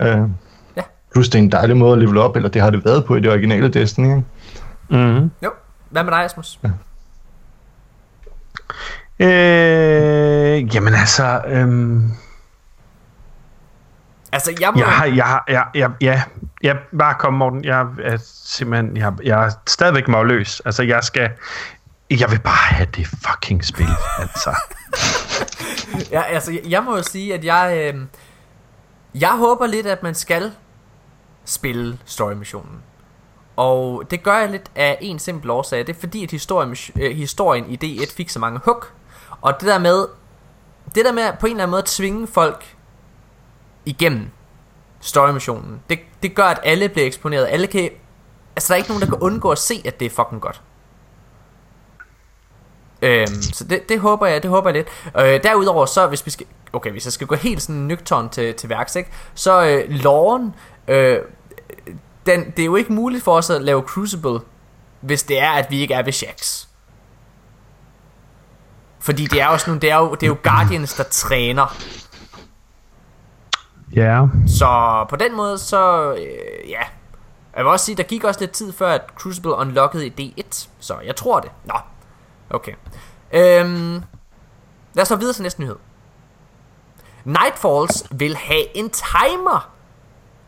Øh, 0.00 0.28
Ja. 0.76 0.82
Plus 1.12 1.28
det 1.28 1.38
er 1.38 1.42
en 1.42 1.52
dejlig 1.52 1.76
måde 1.76 1.92
at 1.92 1.98
level 1.98 2.18
op, 2.18 2.36
eller 2.36 2.48
det 2.48 2.62
har 2.62 2.70
det 2.70 2.84
været 2.84 3.04
på 3.04 3.16
i 3.16 3.20
det 3.20 3.30
originale 3.30 3.68
Destiny. 3.68 4.04
Ikke? 4.06 4.22
Mm-hmm. 4.90 5.30
Jo. 5.44 5.50
Hvad 5.90 6.04
med 6.04 6.12
dig, 6.12 6.24
Asmus? 6.24 6.60
Øh, 9.18 10.74
jamen 10.74 10.94
altså, 10.94 11.40
øhm, 11.46 12.10
Altså, 14.32 14.52
jeg 14.60 14.70
må... 14.74 14.80
jeg 14.80 14.88
har, 14.88 15.06
jeg 15.06 15.24
har, 15.24 15.44
jeg, 15.48 15.64
jeg, 15.74 15.90
ja, 16.00 16.22
jeg, 16.64 16.76
bare 16.98 17.14
kom 17.18 17.32
Morten, 17.34 17.64
jeg 17.64 17.86
er 18.02 18.18
simpelthen, 18.44 18.96
jeg, 18.96 19.12
jeg 19.22 19.46
er 19.46 19.50
stadigvæk 19.66 20.08
målløs. 20.08 20.60
Altså, 20.64 20.82
jeg 20.82 21.04
skal, 21.04 21.30
jeg 22.10 22.30
vil 22.30 22.38
bare 22.40 22.54
have 22.76 22.88
det 22.96 23.06
fucking 23.06 23.64
spil, 23.64 23.88
altså. 24.22 24.54
Ja, 26.10 26.22
altså, 26.22 26.52
jeg- 26.52 26.62
jeg 26.64 26.82
må 26.82 26.96
jo 26.96 27.02
sige, 27.02 27.34
at 27.34 27.44
jeg... 27.44 27.92
Øh, 27.94 28.00
Jeg 29.20 29.30
håber 29.38 29.66
lidt, 29.66 29.86
at 29.86 30.02
man 30.02 30.14
skal 30.14 30.52
spille 31.44 31.98
story-missionen. 32.04 32.82
Og 33.56 34.02
det 34.10 34.22
gør 34.22 34.38
jeg 34.38 34.50
lidt 34.50 34.70
af 34.74 34.98
en 35.00 35.18
simpel 35.18 35.50
årsag. 35.50 35.78
Det 35.86 35.96
er 35.96 36.00
fordi, 36.00 36.24
at 36.24 36.30
historien, 36.30 36.76
øh, 37.00 37.16
historien 37.16 37.64
i 37.70 37.98
D1 38.00 38.16
fik 38.16 38.28
så 38.30 38.38
mange 38.38 38.60
hook. 38.64 38.92
Og 39.40 39.60
det 39.60 39.68
der 39.68 39.78
med, 39.78 40.06
det 40.94 41.04
der 41.04 41.12
med 41.12 41.22
på 41.40 41.46
en 41.46 41.52
eller 41.52 41.62
anden 41.62 41.70
måde 41.70 41.82
at 41.82 41.88
tvinge 41.88 42.26
folk 42.26 42.76
igennem 43.84 44.30
story-missionen, 45.04 45.80
det, 45.90 45.98
det 46.22 46.34
gør, 46.34 46.44
at 46.44 46.60
alle 46.64 46.88
bliver 46.88 47.06
eksponeret. 47.06 47.46
Alle 47.46 47.66
kan, 47.66 47.90
altså 48.56 48.68
der 48.68 48.74
er 48.74 48.76
ikke 48.76 48.90
nogen, 48.90 49.00
der 49.00 49.08
kan 49.08 49.18
undgå 49.18 49.50
at 49.50 49.58
se, 49.58 49.82
at 49.84 50.00
det 50.00 50.06
er 50.06 50.10
fucking 50.10 50.40
godt. 50.40 50.62
Øhm, 53.02 53.42
så 53.42 53.64
det, 53.64 53.88
det 53.88 54.00
håber 54.00 54.26
jeg, 54.26 54.42
det 54.42 54.50
håber 54.50 54.70
jeg 54.70 54.74
lidt. 54.74 54.88
Øh, 55.26 55.42
derudover 55.42 55.86
så, 55.86 56.06
hvis 56.06 56.26
vi 56.26 56.30
skal, 56.30 56.46
okay, 56.72 56.90
hvis 56.90 57.04
jeg 57.04 57.12
skal 57.12 57.26
gå 57.26 57.34
helt 57.34 57.62
sådan 57.62 57.80
nøgtern 57.80 58.28
til, 58.28 58.54
til 58.54 58.68
værks, 58.68 58.96
ikke? 58.96 59.10
så 59.34 59.64
øh, 59.66 59.90
loven, 59.90 60.54
øh, 60.88 61.18
den, 62.26 62.50
det 62.50 62.58
er 62.58 62.66
jo 62.66 62.76
ikke 62.76 62.92
muligt 62.92 63.24
for 63.24 63.36
os 63.36 63.50
at 63.50 63.62
lave 63.62 63.82
Crucible, 63.82 64.38
hvis 65.00 65.22
det 65.22 65.40
er, 65.40 65.50
at 65.50 65.66
vi 65.70 65.80
ikke 65.80 65.94
er 65.94 66.02
ved 66.02 66.12
Shax. 66.12 66.66
Fordi 69.00 69.26
det 69.26 69.40
er 69.40 69.46
jo 69.46 69.58
sådan, 69.58 69.78
det 69.80 69.90
er 69.90 69.96
jo, 69.96 70.14
det 70.14 70.22
er 70.22 70.26
jo 70.26 70.36
Guardians, 70.42 70.94
der 70.94 71.02
træner. 71.02 71.76
Ja. 73.96 74.02
Yeah. 74.02 74.28
Så 74.46 75.04
på 75.08 75.16
den 75.16 75.36
måde, 75.36 75.58
så 75.58 76.12
øh, 76.12 76.70
ja. 76.70 76.80
Jeg 77.56 77.64
vil 77.64 77.72
også 77.72 77.86
sige, 77.86 77.96
der 77.96 78.02
gik 78.02 78.24
også 78.24 78.40
lidt 78.40 78.50
tid 78.50 78.72
før, 78.72 78.92
at 78.92 79.02
Crucible 79.14 79.54
unlockede 79.54 80.06
i 80.06 80.34
D1. 80.38 80.66
Så 80.80 80.94
jeg 81.04 81.16
tror 81.16 81.40
det. 81.40 81.50
Nå, 81.64 81.74
okay. 82.50 82.72
Øhm, 83.32 84.02
lad 84.94 85.02
os 85.02 85.08
så 85.08 85.16
videre 85.16 85.34
til 85.34 85.42
næste 85.42 85.60
nyhed. 85.60 85.76
Nightfalls 87.24 88.06
vil 88.10 88.36
have 88.36 88.76
en 88.76 88.90
timer 88.90 89.70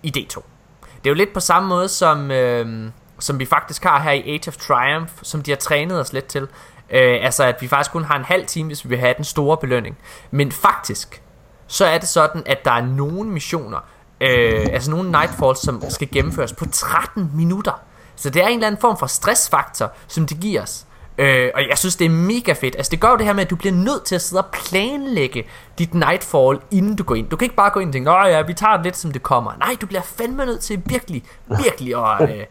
i 0.02 0.12
D2. 0.16 0.42
Det 0.80 1.06
er 1.06 1.10
jo 1.10 1.14
lidt 1.14 1.32
på 1.34 1.40
samme 1.40 1.68
måde 1.68 1.88
som, 1.88 2.30
øh, 2.30 2.90
som 3.18 3.38
vi 3.38 3.46
faktisk 3.46 3.84
har 3.84 4.00
her 4.00 4.12
i 4.12 4.34
Age 4.34 4.48
of 4.48 4.56
Triumph, 4.56 5.12
som 5.22 5.42
de 5.42 5.50
har 5.50 5.56
trænet 5.56 6.00
os 6.00 6.12
lidt 6.12 6.26
til. 6.26 6.42
Øh, 6.90 7.18
altså 7.24 7.44
at 7.44 7.62
vi 7.62 7.68
faktisk 7.68 7.92
kun 7.92 8.04
har 8.04 8.16
en 8.16 8.24
halv 8.24 8.46
time, 8.46 8.66
hvis 8.66 8.84
vi 8.84 8.88
vil 8.88 8.98
have 8.98 9.14
den 9.16 9.24
store 9.24 9.56
belønning. 9.56 9.98
Men 10.30 10.52
faktisk, 10.52 11.22
så 11.66 11.84
er 11.84 11.98
det 11.98 12.08
sådan, 12.08 12.42
at 12.46 12.64
der 12.64 12.72
er 12.72 12.82
nogle 12.82 13.30
missioner, 13.30 13.78
øh, 14.20 14.66
altså 14.72 14.90
nogle 14.90 15.10
Nightfalls, 15.10 15.58
som 15.58 15.82
skal 15.88 16.08
gennemføres 16.12 16.52
på 16.52 16.64
13 16.72 17.30
minutter. 17.34 17.80
Så 18.16 18.30
det 18.30 18.42
er 18.42 18.46
en 18.46 18.54
eller 18.54 18.66
anden 18.66 18.80
form 18.80 18.98
for 18.98 19.06
stressfaktor, 19.06 19.92
som 20.06 20.26
det 20.26 20.40
giver 20.40 20.62
os. 20.62 20.86
Øh, 21.18 21.50
og 21.54 21.68
jeg 21.68 21.78
synes, 21.78 21.96
det 21.96 22.04
er 22.04 22.10
mega 22.10 22.52
fedt. 22.52 22.76
Altså, 22.76 22.90
det 22.90 23.00
gør 23.00 23.10
jo 23.10 23.16
det 23.16 23.26
her 23.26 23.32
med, 23.32 23.44
at 23.44 23.50
du 23.50 23.56
bliver 23.56 23.74
nødt 23.74 24.04
til 24.04 24.14
at 24.14 24.22
sidde 24.22 24.42
og 24.42 24.48
planlægge 24.52 25.48
dit 25.78 25.94
Nightfall, 25.94 26.60
inden 26.70 26.96
du 26.96 27.04
går 27.04 27.14
ind. 27.14 27.28
Du 27.28 27.36
kan 27.36 27.44
ikke 27.44 27.56
bare 27.56 27.70
gå 27.70 27.80
ind 27.80 27.88
og 27.88 27.92
tænke, 27.92 28.10
åh 28.10 28.30
ja, 28.30 28.42
vi 28.42 28.54
tager 28.54 28.76
det 28.76 28.84
lidt, 28.84 28.96
som 28.96 29.12
det 29.12 29.22
kommer. 29.22 29.52
Nej, 29.58 29.76
du 29.80 29.86
bliver 29.86 30.02
fandme 30.02 30.46
nødt 30.46 30.60
til 30.60 30.82
virkelig, 30.86 31.24
virkelig 31.46 31.94
at, 31.94 32.30
øh, 32.30 32.44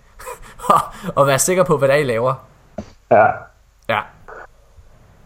at 1.20 1.28
være 1.28 1.40
sikker 1.40 1.64
på, 1.64 1.78
hvad 1.78 1.88
der 1.88 1.96
I 1.96 2.04
laver. 2.04 2.34
Ja. 3.12 3.26
Ja. 3.90 4.00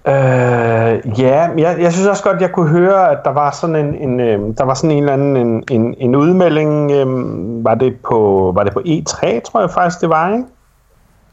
Øh, 0.08 1.20
ja, 1.20 1.48
jeg, 1.58 1.78
jeg 1.80 1.94
synes 1.94 2.08
også 2.08 2.24
godt, 2.24 2.42
jeg 2.42 2.52
kunne 2.52 2.70
høre, 2.70 3.12
at 3.12 3.18
der 3.24 3.32
var 3.32 3.52
sådan 3.52 3.76
en, 3.76 3.96
en 3.96 4.20
øh, 4.20 4.58
der 4.58 4.64
var 4.64 4.74
sådan 4.74 4.92
en 4.92 4.98
eller 4.98 5.14
anden 5.14 5.38
en, 5.38 5.64
en, 5.72 5.96
en 5.98 6.16
udmelding. 6.16 6.92
Øh, 6.92 7.08
var 7.66 7.76
det 7.76 7.98
på 8.10 8.52
var 8.56 8.64
det 8.64 8.74
på 8.74 8.80
E3, 8.80 9.40
tror 9.40 9.60
jeg 9.60 9.72
faktisk 9.72 10.02
det 10.02 10.10
var, 10.10 10.34
ikke? 10.34 10.46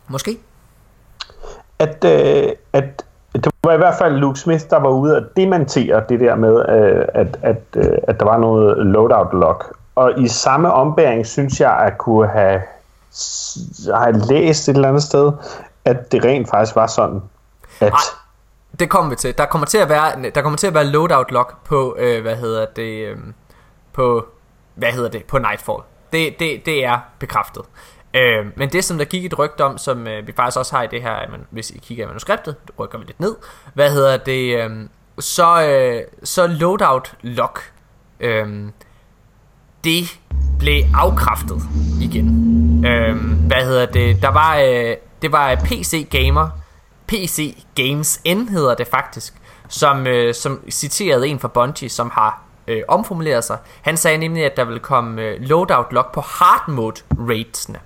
Måske 0.08 0.38
at, 1.78 2.04
øh, 2.04 2.52
at 2.72 3.04
det 3.34 3.52
var 3.64 3.72
i 3.72 3.76
hvert 3.76 3.94
fald 3.94 4.14
Luke 4.14 4.38
Smith, 4.38 4.64
der 4.70 4.76
var 4.76 4.88
ude 4.88 5.16
at 5.16 5.24
dementere 5.36 6.02
det 6.08 6.20
der 6.20 6.34
med, 6.34 6.68
øh, 6.68 7.04
at, 7.14 7.38
at, 7.42 7.62
øh, 7.76 7.98
at 8.08 8.20
der 8.20 8.24
var 8.24 8.38
noget 8.38 8.86
loadout 8.86 9.32
lock. 9.32 9.76
Og 9.94 10.20
i 10.20 10.28
samme 10.28 10.72
ombæring 10.72 11.26
synes 11.26 11.60
jeg 11.60 11.78
at 11.78 11.98
kunne 11.98 12.28
have, 12.28 12.60
have 13.94 14.18
læst 14.18 14.68
et 14.68 14.74
eller 14.74 14.88
andet 14.88 15.02
sted, 15.02 15.32
at 15.84 16.12
det 16.12 16.24
rent 16.24 16.50
faktisk 16.50 16.76
var 16.76 16.86
sådan, 16.86 17.22
at... 17.80 17.92
Ej, 17.92 17.98
det 18.78 18.90
kommer 18.90 19.10
vi 19.10 19.16
til. 19.16 19.38
Der 19.38 19.46
kommer 19.46 19.66
til 19.66 19.78
at 19.78 19.88
være, 19.88 20.30
der 20.30 20.42
kommer 20.42 20.56
til 20.56 20.66
at 20.66 20.74
være 20.74 20.86
loadout 20.86 21.30
lock 21.30 21.64
på, 21.64 21.96
øh, 21.98 22.22
hvad 22.22 22.36
hedder 22.36 22.66
det, 22.76 23.06
øh, 23.06 23.16
på, 23.92 24.26
hvad 24.74 24.92
hedder 24.92 25.08
det, 25.08 25.24
på 25.24 25.38
Nightfall. 25.38 25.78
Det, 26.12 26.38
det, 26.38 26.66
det 26.66 26.84
er 26.84 26.98
bekræftet. 27.18 27.62
Øh, 28.14 28.46
men 28.56 28.68
det 28.68 28.84
som 28.84 28.98
der 28.98 29.04
gik 29.04 29.24
et 29.24 29.38
rygte 29.38 29.64
om 29.64 29.78
Som 29.78 30.06
øh, 30.06 30.26
vi 30.26 30.32
faktisk 30.32 30.58
også 30.58 30.76
har 30.76 30.82
i 30.82 30.86
det 30.86 31.02
her 31.02 31.30
men 31.30 31.40
Hvis 31.50 31.70
I 31.70 31.78
kigger 31.78 32.04
i 32.04 32.06
manuskriptet 32.06 32.56
Det 32.66 32.78
rykker 32.78 32.98
vi 32.98 33.04
lidt 33.04 33.20
ned 33.20 33.34
Hvad 33.74 33.90
hedder 33.90 34.16
det 34.16 34.64
øh, 34.64 34.70
Så, 35.18 35.62
øh, 35.62 36.02
så 36.22 36.46
loadout 36.46 37.14
lock 37.22 37.72
øh, 38.20 38.68
Det 39.84 40.20
blev 40.58 40.82
afkræftet 40.94 41.62
igen 42.00 42.26
øh, 42.86 43.16
Hvad 43.46 43.64
hedder 43.64 43.86
det 43.86 44.22
Der 44.22 44.30
var 44.30 44.56
øh, 44.56 44.96
Det 45.22 45.32
var 45.32 45.54
PC 45.54 46.08
Gamer 46.10 46.48
PC 47.08 47.64
Games 47.74 48.20
N 48.26 48.48
hedder 48.48 48.74
det 48.74 48.86
faktisk 48.86 49.34
som, 49.68 50.06
øh, 50.06 50.34
som 50.34 50.70
citerede 50.70 51.28
en 51.28 51.38
fra 51.38 51.48
Bungie, 51.48 51.88
som 51.88 52.10
har 52.10 52.42
øh, 52.66 52.82
omformuleret 52.88 53.44
sig. 53.44 53.58
Han 53.82 53.96
sagde 53.96 54.18
nemlig, 54.18 54.44
at 54.44 54.56
der 54.56 54.64
vil 54.64 54.80
komme 54.80 55.22
øh, 55.22 55.40
loadout 55.40 55.92
lock 55.92 56.14
på 56.14 56.20
hard 56.20 56.68
mode 56.68 57.00
raidsene. 57.18 57.78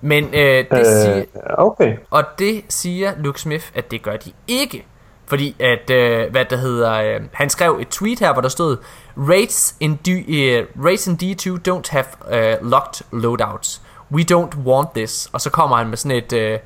Men 0.00 0.24
øh, 0.24 0.64
det 0.70 0.78
øh, 0.78 0.84
siger, 0.84 1.24
okay. 1.58 1.96
Og 2.10 2.24
det 2.38 2.64
siger 2.68 3.12
Luke 3.18 3.40
Smith, 3.40 3.66
at 3.74 3.90
det 3.90 4.02
gør 4.02 4.16
de 4.16 4.32
ikke. 4.48 4.86
Fordi 5.26 5.56
at, 5.60 5.90
øh, 5.90 6.30
hvad 6.30 6.44
der 6.44 6.56
hedder, 6.56 6.92
øh, 6.92 7.20
han 7.32 7.50
skrev 7.50 7.78
et 7.80 7.88
tweet 7.88 8.18
her, 8.18 8.32
hvor 8.32 8.42
der 8.42 8.48
stod, 8.48 8.76
Raids 9.16 9.76
in, 9.80 9.96
D, 9.96 10.08
uh, 10.08 10.84
Raids 10.84 11.06
in 11.06 11.18
D2 11.22 11.68
don't 11.68 11.90
have 11.90 12.06
uh, 12.26 12.70
locked 12.70 13.02
loadouts. 13.12 13.82
We 14.12 14.22
don't 14.32 14.58
want 14.64 14.88
this. 14.94 15.30
Og 15.32 15.40
så 15.40 15.50
kommer 15.50 15.76
han 15.76 15.88
med 15.88 15.96
sådan 15.96 16.16
et, 16.16 16.32
uh, 16.32 16.60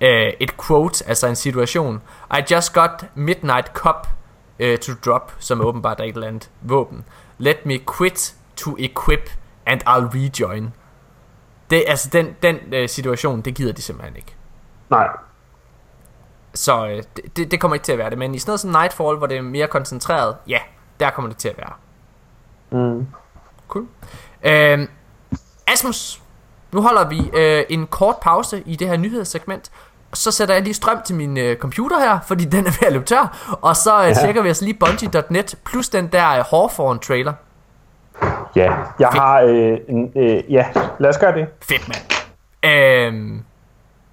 uh, 0.00 0.32
et 0.40 0.56
quote, 0.66 1.08
altså 1.08 1.26
en 1.26 1.36
situation. 1.36 2.02
I 2.38 2.42
just 2.50 2.72
got 2.72 3.04
Midnight 3.14 3.66
Cup 3.66 4.06
uh, 4.60 4.76
to 4.76 4.92
drop, 5.04 5.32
som 5.38 5.60
åbenbart 5.60 6.00
er 6.00 6.04
et 6.04 6.14
eller 6.14 6.28
andet 6.28 6.50
våben. 6.60 7.04
Let 7.38 7.66
me 7.66 7.78
quit 7.98 8.34
to 8.56 8.76
equip, 8.78 9.30
and 9.66 9.80
I'll 9.82 10.08
rejoin. 10.14 10.72
Det, 11.70 11.84
altså 11.86 12.08
den, 12.12 12.36
den 12.42 12.56
øh, 12.72 12.88
situation, 12.88 13.40
det 13.40 13.54
gider 13.54 13.72
de 13.72 13.82
simpelthen 13.82 14.16
ikke. 14.16 14.34
Nej. 14.90 15.08
Så 16.54 16.86
øh, 16.86 17.02
det, 17.36 17.50
det 17.50 17.60
kommer 17.60 17.74
ikke 17.74 17.84
til 17.84 17.92
at 17.92 17.98
være 17.98 18.10
det. 18.10 18.18
Men 18.18 18.34
i 18.34 18.38
sådan 18.38 18.50
noget 18.50 18.60
som 18.60 18.70
Nightfall, 18.70 19.16
hvor 19.16 19.26
det 19.26 19.36
er 19.36 19.42
mere 19.42 19.66
koncentreret, 19.66 20.36
ja, 20.48 20.58
der 21.00 21.10
kommer 21.10 21.28
det 21.28 21.38
til 21.38 21.48
at 21.48 21.58
være. 21.58 21.72
Mm. 22.70 23.06
Cool. 23.68 23.86
Øh, 24.42 24.88
Asmus, 25.66 26.22
nu 26.72 26.82
holder 26.82 27.08
vi 27.08 27.30
øh, 27.34 27.64
en 27.68 27.86
kort 27.86 28.16
pause 28.22 28.62
i 28.66 28.76
det 28.76 28.88
her 28.88 28.96
nyhedssegment. 28.96 29.70
Så 30.14 30.30
sætter 30.30 30.54
jeg 30.54 30.62
lige 30.62 30.74
strøm 30.74 30.98
til 31.04 31.14
min 31.16 31.38
øh, 31.38 31.56
computer 31.56 31.98
her, 31.98 32.18
fordi 32.26 32.44
den 32.44 32.66
er 32.66 32.70
ved 32.80 32.86
at 32.86 32.92
løbe 32.92 33.04
tør. 33.04 33.56
Og 33.62 33.76
så 33.76 34.02
øh, 34.02 34.08
ja. 34.08 34.14
tjekker 34.14 34.42
vi 34.42 34.50
os 34.50 34.60
lige 34.62 34.74
Bungie.net 34.74 35.54
plus 35.64 35.88
den 35.88 36.06
der 36.06 36.28
øh, 36.28 36.44
Hawthorne 36.50 36.98
trailer. 36.98 37.32
Ja, 38.56 38.72
jeg 38.98 39.08
Fedt. 39.12 39.22
har... 39.22 39.40
Øh, 39.40 39.78
en, 39.88 40.12
øh, 40.16 40.52
ja, 40.52 40.66
lad 40.98 41.10
os 41.10 41.18
gøre 41.18 41.32
det. 41.34 41.46
Fedt, 41.62 41.88
mand. 41.88 42.02
Øhm, 42.74 43.42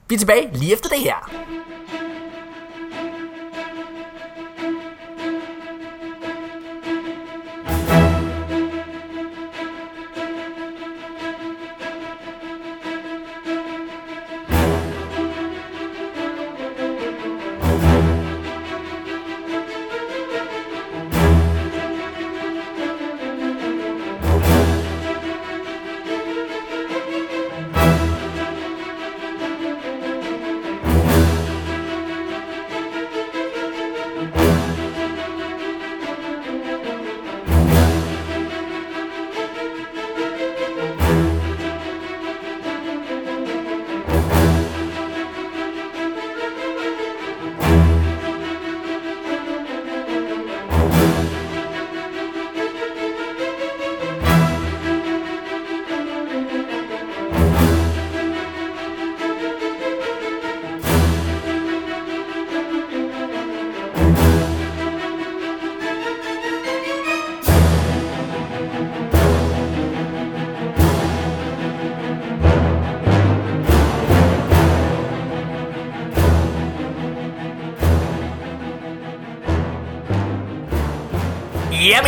vi 0.10 0.16
er 0.16 0.20
tilbage 0.20 0.50
lige 0.54 0.74
efter 0.74 0.90
det 0.90 1.00
her. 1.00 1.30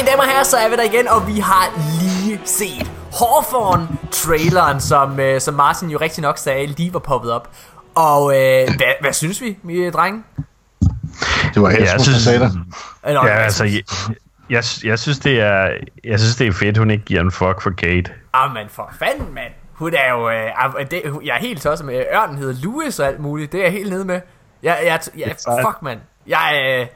Mine 0.07 0.11
damer 0.11 0.23
og 0.23 0.29
herrer, 0.29 0.43
så 0.43 0.57
er 0.57 0.69
vi 0.69 0.75
der 0.75 0.83
igen, 0.83 1.07
og 1.07 1.27
vi 1.27 1.39
har 1.39 1.69
lige 2.01 2.41
set 2.45 2.91
Hawthorne-traileren, 3.19 4.79
som, 4.79 5.19
øh, 5.19 5.41
som 5.41 5.53
Martin 5.53 5.89
jo 5.89 5.97
rigtig 5.97 6.21
nok 6.21 6.37
sagde, 6.37 6.65
lige 6.67 6.93
var 6.93 6.99
poppet 6.99 7.31
op. 7.31 7.49
Og 7.95 8.31
øh, 8.33 8.67
hvad, 8.77 8.93
hvad 9.01 9.13
synes 9.13 9.41
vi, 9.41 9.57
mine 9.63 9.91
drenge? 9.91 10.23
Det 11.53 11.61
var 11.61 11.69
jeg 11.69 11.79
ja, 11.79 11.97
synes- 11.97 12.23
sagde 12.23 12.39
det. 12.39 12.51
Ja, 13.05 13.27
altså, 13.27 13.63
jeg, 13.63 13.83
jeg, 14.49 14.63
jeg, 14.83 14.99
synes, 14.99 15.19
det 15.19 15.39
er, 15.41 15.69
jeg 16.03 16.19
synes, 16.19 16.35
det 16.35 16.47
er 16.47 16.51
fedt, 16.51 16.77
hun 16.77 16.91
ikke 16.91 17.05
giver 17.05 17.21
en 17.21 17.31
fuck 17.31 17.61
for 17.61 17.69
Kate. 17.77 18.11
Ah, 18.33 18.53
men 18.53 18.67
for 18.69 18.89
fanden, 18.99 19.33
mand. 19.33 19.51
Hun 19.73 19.93
er 19.93 20.11
jo... 20.11 20.29
Øh, 20.29 20.65
ah, 20.65 20.71
det, 20.91 21.01
jeg 21.25 21.35
er 21.35 21.39
helt 21.39 21.61
tosset 21.61 21.85
med 21.85 22.03
ørnen 22.13 22.37
hedder 22.37 22.55
Louis 22.63 22.99
og 22.99 23.07
alt 23.07 23.19
muligt. 23.19 23.51
Det 23.51 23.59
er 23.59 23.63
jeg 23.63 23.71
helt 23.71 23.89
nede 23.89 24.05
med. 24.05 24.21
Jeg, 24.63 24.79
jeg, 24.85 24.99
jeg, 25.17 25.35
sejt. 25.37 25.65
fuck, 25.67 25.81
mand. 25.81 25.99
Jeg, 26.27 26.77
øh, 26.81 26.87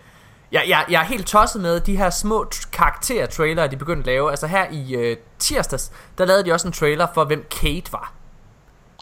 jeg, 0.51 0.63
jeg, 0.67 0.85
jeg 0.89 1.01
er 1.01 1.05
helt 1.05 1.27
tosset 1.27 1.61
med 1.61 1.79
de 1.79 1.97
her 1.97 2.09
små 2.09 2.45
karakter-trailer, 2.71 3.67
de 3.67 3.77
begyndte 3.77 4.01
at 4.01 4.05
lave. 4.05 4.29
Altså 4.29 4.47
her 4.47 4.65
i 4.71 4.95
øh, 4.95 5.17
tirsdags, 5.39 5.91
der 6.17 6.25
lavede 6.25 6.45
de 6.45 6.53
også 6.53 6.67
en 6.67 6.73
trailer 6.73 7.07
for, 7.13 7.25
hvem 7.25 7.45
Kate 7.61 7.93
var. 7.93 8.13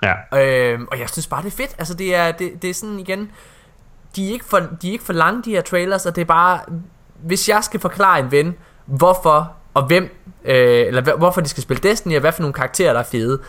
Ja. 0.04 0.40
Øhm, 0.42 0.88
og 0.92 1.00
jeg 1.00 1.10
synes 1.10 1.28
bare, 1.28 1.42
det 1.42 1.48
er 1.48 1.58
fedt. 1.58 1.76
Altså, 1.78 1.94
det 1.94 2.16
er, 2.16 2.32
det, 2.32 2.62
det 2.62 2.70
er 2.70 2.74
sådan 2.74 3.00
igen... 3.00 3.32
De 4.16 4.28
er, 4.30 4.34
ikke 4.34 4.46
for, 4.46 4.60
de 4.60 4.88
er 4.88 4.92
ikke 4.92 5.04
for 5.04 5.14
lange, 5.14 5.44
de 5.44 5.52
her 5.52 5.62
trailers, 5.62 6.06
og 6.06 6.16
det 6.16 6.22
er 6.22 6.26
bare... 6.26 6.60
Hvis 7.24 7.50
jeg 7.50 7.64
skal 7.64 7.80
forklare 7.80 8.20
en 8.20 8.32
ven, 8.32 8.56
hvorfor 8.86 9.52
og 9.74 9.84
hvem... 9.84 10.04
Øh, 10.46 10.88
eller 10.88 11.18
hvorfor 11.18 11.42
de 11.42 11.50
skal 11.50 11.64
spille 11.64 11.90
Destiny, 11.90 12.16
og 12.16 12.20
hvad 12.20 12.32
for 12.32 12.42
nogle 12.42 12.54
karakterer, 12.54 12.94
der 12.94 13.00
er 13.00 13.04
fede, 13.04 13.42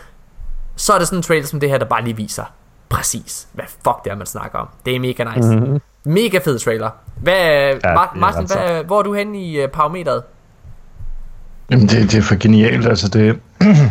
så 0.75 0.93
er 0.93 0.97
det 0.97 1.07
sådan 1.07 1.19
en 1.19 1.23
trailer 1.23 1.47
som 1.47 1.59
det 1.59 1.69
her, 1.69 1.77
der 1.77 1.85
bare 1.85 2.03
lige 2.03 2.15
viser 2.15 2.45
præcis, 2.89 3.47
hvad 3.53 3.65
fuck 3.67 4.03
det 4.03 4.11
er, 4.11 4.15
man 4.15 4.25
snakker 4.25 4.59
om. 4.59 4.69
Det 4.85 4.95
er 4.95 4.99
mega 4.99 5.23
nice. 5.23 5.49
Mm-hmm. 5.49 5.81
Mega 6.05 6.37
fed 6.45 6.59
trailer. 6.59 6.89
Hvad, 7.17 7.35
ja, 7.83 7.95
Martin, 8.15 8.45
hvad, 8.47 8.83
hvor 8.83 8.99
er 8.99 9.03
du 9.03 9.13
henne 9.13 9.41
i 9.41 9.63
uh, 9.63 9.69
parameteret? 9.69 10.23
Jamen, 11.71 11.87
det, 11.87 12.11
det 12.11 12.17
er 12.17 12.21
for 12.21 12.35
genialt. 12.35 12.87
Altså, 12.87 13.07
det, 13.07 13.39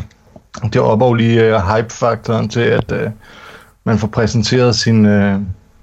det 0.63 0.77
jo 1.07 1.13
lige 1.15 1.57
uh, 1.57 1.61
hype-faktoren 1.77 2.49
til, 2.49 2.61
at 2.61 2.93
uh, 2.93 2.99
man 3.85 3.99
får 3.99 4.09
præsenteret 4.09 4.77
sin, 4.77 5.05
uh, 5.07 5.13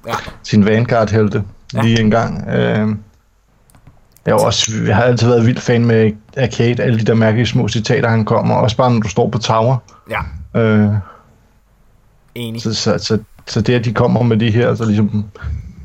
Ja. 0.08 0.14
sin 0.44 0.66
Vanguard-helte 0.66 1.44
Ja. 1.74 1.82
lige 1.82 2.00
en 2.00 2.12
gang. 2.12 2.48
Uh, 2.48 2.54
jeg, 4.26 4.34
er 4.34 4.34
også, 4.34 4.72
jeg 4.88 4.96
har 4.96 5.04
altid 5.04 5.28
været 5.28 5.46
vild 5.46 5.58
fan 5.58 5.86
med 5.86 6.12
Arcade, 6.38 6.84
alle 6.84 7.00
de 7.00 7.06
der 7.06 7.14
mærkelige 7.14 7.46
små 7.48 7.68
citater, 7.68 8.10
han 8.10 8.26
kommer. 8.26 8.56
Også 8.56 8.78
bare, 8.78 8.94
når 8.94 9.00
du 9.00 9.08
står 9.10 9.30
på 9.30 9.38
tower. 9.38 9.78
Ja, 10.10 10.20
Uh, 10.56 10.96
enig. 12.36 12.62
så, 12.62 12.74
så, 12.74 12.98
så, 12.98 13.20
så 13.48 13.62
det, 13.62 13.74
at 13.74 13.86
de 13.86 13.94
kommer 13.94 14.22
med 14.24 14.38
de 14.38 14.52
her, 14.52 14.76
så 14.76 14.86
ligesom 14.86 15.26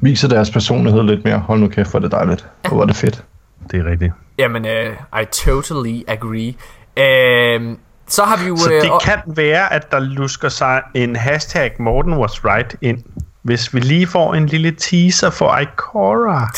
viser 0.03 0.29
deres 0.29 0.51
personlighed 0.51 1.03
lidt 1.03 1.25
mere. 1.25 1.39
Hold 1.39 1.61
nu 1.61 1.69
kæft, 1.69 1.91
hvor 1.91 1.99
er 1.99 2.03
det 2.03 2.13
dejligt. 2.13 2.47
Hvor 2.69 2.77
var 2.79 2.85
det 2.85 2.97
fedt. 2.97 3.25
Det 3.71 3.81
er 3.81 3.91
rigtigt. 3.91 4.13
Jamen, 4.39 4.65
uh, 4.65 5.21
I 5.23 5.25
totally 5.33 6.03
agree. 6.09 6.49
Uh, 6.97 7.77
så 8.09 8.25
har 8.25 8.37
vi 8.43 8.49
jo... 8.49 8.57
Så 8.57 8.73
øh, 8.73 8.83
det 8.83 8.91
og- 8.91 9.01
kan 9.01 9.19
være, 9.27 9.73
at 9.73 9.91
der 9.93 9.99
lusker 9.99 10.49
sig 10.49 10.83
en 10.95 11.17
hashtag 11.17 11.73
Morten 11.79 12.15
was 12.15 12.45
right 12.45 12.77
ind, 12.81 12.99
hvis 13.43 13.75
vi 13.75 13.81
lige 13.81 14.07
får 14.07 14.35
en 14.35 14.47
lille 14.47 14.71
teaser 14.71 15.31
for 15.31 15.59
Ikora, 15.59 16.49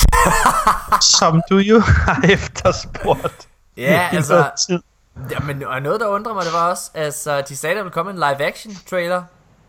som 1.18 1.42
du 1.50 1.56
jo 1.58 1.78
har 1.80 2.24
efterspurgt. 2.32 3.48
Ja, 3.76 4.08
altså, 4.12 4.44
tid. 4.68 4.80
Jamen, 5.30 5.64
og 5.66 5.82
noget, 5.82 6.00
der 6.00 6.06
undrer 6.06 6.34
mig, 6.34 6.44
det 6.44 6.52
var 6.52 6.70
også, 6.70 6.90
altså, 6.94 7.42
de 7.48 7.56
sagde, 7.56 7.76
der 7.76 7.82
ville 7.82 7.92
komme 7.92 8.10
en 8.10 8.16
live-action-trailer. 8.16 9.22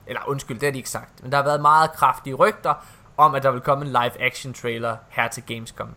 Eller 0.07 0.21
undskyld, 0.27 0.59
det 0.59 0.67
har 0.67 0.71
de 0.71 0.77
ikke 0.77 0.89
sagt. 0.89 1.09
Men 1.23 1.31
der 1.31 1.37
har 1.37 1.43
været 1.43 1.61
meget 1.61 1.91
kraftige 1.93 2.33
rygter 2.33 2.73
om, 3.17 3.35
at 3.35 3.43
der 3.43 3.51
vil 3.51 3.61
komme 3.61 3.85
en 3.85 3.91
live-action-trailer 3.91 4.95
her 5.09 5.27
til 5.27 5.43
Gamescom. 5.43 5.89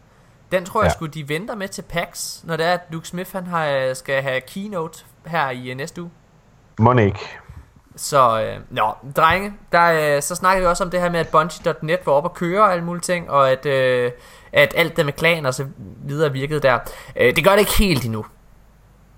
Den 0.52 0.64
tror 0.64 0.82
jeg 0.82 0.86
Ja. 0.88 0.92
skulle 0.92 1.12
de 1.12 1.28
venter 1.28 1.54
med 1.54 1.68
til 1.68 1.82
PAX, 1.82 2.38
når 2.44 2.56
det 2.56 2.66
er, 2.66 2.72
at 2.72 2.80
Luke 2.90 3.08
Smith 3.08 3.32
han 3.32 3.46
har, 3.46 3.94
skal 3.94 4.22
have 4.22 4.40
keynote 4.40 5.04
her 5.26 5.50
i 5.50 5.70
øh, 5.70 5.76
næste 5.76 6.02
uge. 6.02 6.10
Må 6.78 6.92
ikke. 6.98 7.28
Så, 7.96 8.42
øh, 8.42 8.56
nå, 8.70 8.92
drenge, 9.16 9.52
der, 9.72 10.16
øh, 10.16 10.22
så 10.22 10.34
snakker 10.34 10.60
vi 10.60 10.66
også 10.66 10.84
om 10.84 10.90
det 10.90 11.00
her 11.00 11.10
med, 11.10 11.20
at 11.20 11.28
Bungie.net 11.28 12.00
var 12.06 12.12
op 12.12 12.24
og 12.24 12.34
køre 12.34 12.62
og 12.62 12.72
alle 12.72 12.84
mulige 12.84 13.02
ting, 13.02 13.30
og 13.30 13.50
at, 13.50 13.66
øh, 13.66 14.12
at 14.52 14.74
alt 14.76 14.96
det 14.96 15.04
med 15.04 15.12
klan 15.12 15.46
og 15.46 15.54
så 15.54 15.66
videre 16.04 16.32
virkede 16.32 16.60
der. 16.60 16.78
Øh, 17.16 17.36
det 17.36 17.44
gør 17.44 17.50
det 17.50 17.58
ikke 17.60 17.76
helt 17.78 18.04
endnu. 18.04 18.24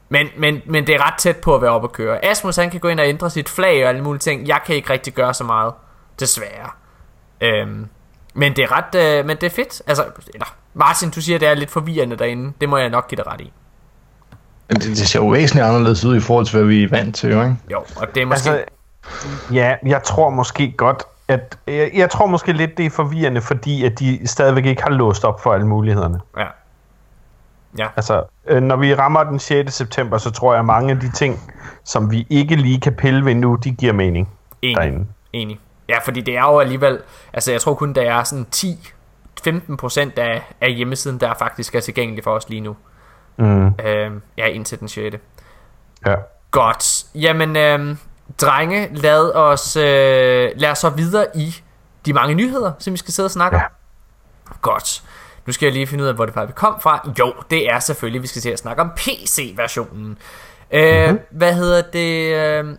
Men, 0.09 0.29
men, 0.39 0.63
men 0.67 0.87
det 0.87 0.95
er 0.95 1.07
ret 1.07 1.19
tæt 1.19 1.37
på 1.37 1.55
at 1.55 1.63
være 1.63 1.71
op 1.71 1.83
og 1.83 1.93
køre. 1.93 2.25
Asmus 2.25 2.57
han 2.57 2.71
kan 2.71 2.81
gå 2.81 2.89
ind 2.89 3.01
og 3.01 3.07
ændre 3.07 3.31
sit 3.31 3.49
flag 3.49 3.83
og 3.85 3.89
alle 3.89 4.03
mulige 4.03 4.19
ting. 4.21 4.49
Jeg 4.49 4.61
kan 4.67 4.75
ikke 4.77 4.91
rigtig 4.93 5.15
gøre 5.15 5.35
så 5.35 5.45
meget, 5.45 5.75
desværre. 6.21 6.71
Øhm, 7.41 7.87
men 8.35 8.57
det 8.57 8.65
er 8.65 8.77
ret, 8.77 9.19
øh, 9.19 9.27
men 9.27 9.37
det 9.37 9.43
er 9.47 9.51
fedt. 9.51 9.83
Altså, 9.87 10.05
eller, 10.35 10.55
Martin, 10.75 11.11
du 11.11 11.21
siger, 11.21 11.37
at 11.37 11.41
det 11.41 11.49
er 11.49 11.55
lidt 11.55 11.71
forvirrende 11.71 12.17
derinde. 12.17 12.53
Det 12.61 12.69
må 12.69 12.77
jeg 12.77 12.89
nok 12.89 13.09
give 13.09 13.17
dig 13.17 13.27
ret 13.27 13.41
i. 13.41 13.53
Men 14.69 14.77
Det, 14.77 14.85
det 14.85 14.99
ser 15.09 15.21
jo 15.21 15.29
væsentligt 15.29 15.67
anderledes 15.67 16.05
ud 16.05 16.17
i 16.17 16.21
forhold 16.21 16.47
til, 16.47 16.57
hvad 16.59 16.67
vi 16.67 16.83
er 16.83 16.89
vant 16.89 17.17
til, 17.17 17.31
jo, 17.31 17.43
ikke? 17.43 17.57
Jo, 17.73 17.79
og 17.97 18.15
det 18.15 18.23
er 18.23 18.27
måske... 18.27 18.51
Altså, 18.51 18.65
ja, 19.53 19.75
jeg 19.87 20.03
tror 20.03 20.31
måske 20.31 20.75
godt, 20.77 21.03
at 21.29 21.59
jeg, 21.67 21.91
jeg 21.95 22.11
tror 22.11 22.27
måske 22.27 22.53
lidt, 22.53 22.79
det 22.79 22.87
er 22.87 22.91
forvirrende, 22.91 23.41
fordi 23.41 23.85
at 23.85 23.99
de 23.99 24.29
stadigvæk 24.29 24.67
ikke 24.67 24.83
har 24.83 24.91
låst 24.91 25.25
op 25.25 25.43
for 25.43 25.53
alle 25.53 25.67
mulighederne. 25.67 26.21
ja. 26.39 26.47
Ja, 27.79 27.87
Altså, 27.97 28.23
øh, 28.47 28.63
når 28.63 28.77
vi 28.77 28.95
rammer 28.95 29.25
den 29.25 29.39
6. 29.39 29.75
september, 29.75 30.19
så 30.19 30.31
tror 30.31 30.53
jeg, 30.53 30.59
at 30.59 30.65
mange 30.67 30.91
af 30.91 31.01
de 31.01 31.11
ting, 31.13 31.41
som 31.85 32.11
vi 32.11 32.27
ikke 32.31 32.57
lige 32.57 32.81
kan 32.81 32.93
pille 32.93 33.25
ved 33.25 33.35
nu, 33.35 33.55
de 33.55 33.71
giver 33.71 33.93
mening 33.93 34.29
enig. 34.63 34.77
derinde. 34.77 35.07
Enig. 35.33 35.61
Ja, 35.91 35.99
fordi 36.05 36.21
det 36.21 36.37
er 36.37 36.43
jo 36.43 36.59
alligevel, 36.59 36.99
altså 37.33 37.53
jeg 37.53 37.61
tror 37.61 37.75
kun, 37.75 37.93
der 37.93 38.03
er 38.03 38.25
sådan 38.25 38.47
10-15% 38.57 40.21
af, 40.21 40.43
af 40.61 40.73
hjemmesiden, 40.73 41.21
der 41.21 41.35
faktisk 41.39 41.75
er 41.75 41.81
tilgængelig 41.81 42.25
for 42.25 42.31
os 42.31 42.49
lige 42.49 42.61
nu. 42.61 42.77
Mm, 43.37 43.67
Øh, 43.67 44.11
ja, 44.39 44.47
indtil 44.47 44.81
den 44.81 44.89
6. 44.89 45.17
ja. 46.07 46.15
Godt. 46.51 47.05
Jamen, 47.15 47.57
øh, 47.57 47.97
drenge, 48.41 48.89
lad 48.95 49.35
os, 49.35 49.77
øh, 49.77 50.51
lad 50.57 50.71
os 50.71 50.79
så 50.79 50.91
videre 50.91 51.27
i 51.35 51.55
de 52.07 52.13
mange 52.13 52.35
nyheder, 52.35 52.73
som 52.79 52.93
vi 52.93 52.99
skal 52.99 53.15
sidde 53.15 53.27
og 53.27 53.31
snakke 53.31 53.57
om. 53.57 53.63
Godt. 54.63 55.03
Nu 55.47 55.53
skal 55.53 55.67
jeg 55.67 55.73
lige 55.73 55.87
finde 55.87 56.05
ud 56.05 56.09
af, 56.09 56.15
hvor 56.15 56.27
det 56.27 56.49
vi 56.49 56.53
kom 56.53 56.81
fra. 56.81 57.11
Jo, 57.19 57.35
det 57.51 57.71
er 57.73 57.79
selvfølgelig, 57.79 58.23
vi 58.23 58.27
skal 58.27 58.43
til 58.43 58.51
at 58.51 58.59
snakke 58.59 58.83
om 58.83 58.91
PC-versionen. 58.97 60.19
Øh, 60.71 61.05
mm-hmm. 61.05 61.21
Hvad 61.31 61.55
hedder 61.55 61.83
det? 61.83 62.35
Øh, 62.35 62.77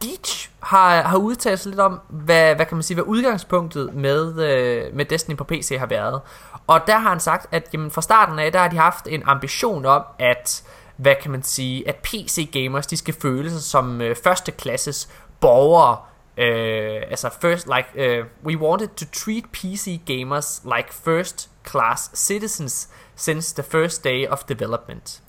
Geach 0.00 0.50
har, 0.60 1.02
har 1.02 1.16
udtalt 1.16 1.60
sig 1.60 1.70
lidt 1.70 1.80
om, 1.80 2.00
hvad, 2.08 2.54
hvad 2.54 2.66
kan 2.66 2.76
man 2.76 2.82
sige, 2.82 2.94
hvad 2.94 3.04
udgangspunktet 3.04 3.94
med, 3.94 4.42
øh, 4.42 4.94
med 4.96 5.04
Destiny 5.04 5.36
på 5.36 5.44
PC 5.44 5.76
har 5.78 5.86
været. 5.86 6.20
Og 6.66 6.80
der 6.86 6.98
har 6.98 7.08
han 7.08 7.20
sagt, 7.20 7.46
at 7.52 7.68
jamen, 7.72 7.90
fra 7.90 8.02
starten 8.02 8.38
af, 8.38 8.52
der 8.52 8.58
har 8.58 8.68
de 8.68 8.76
haft 8.76 9.06
en 9.06 9.22
ambition 9.26 9.84
om, 9.86 10.02
at 10.18 10.62
hvad 10.96 11.14
kan 11.22 11.30
man 11.30 11.42
sige, 11.42 11.88
at 11.88 11.96
PC-gamers, 11.96 12.86
de 12.86 12.96
skal 12.96 13.14
føle 13.22 13.50
sig 13.50 13.62
som 13.62 14.00
øh, 14.00 14.16
førsteklasses 14.16 15.08
borgere. 15.40 15.96
Øh, 16.38 17.02
altså 17.10 17.30
first, 17.40 17.68
like, 17.76 18.20
uh, 18.20 18.26
we 18.44 18.58
wanted 18.58 18.88
to 18.88 19.04
treat 19.12 19.44
PC 19.52 20.00
gamers 20.06 20.62
like 20.64 20.94
first 20.94 21.50
class 21.68 22.10
citizens 22.14 22.88
since 23.16 23.54
the 23.54 23.62
first 23.62 24.04
day 24.04 24.26
of 24.26 24.44
development. 24.44 25.22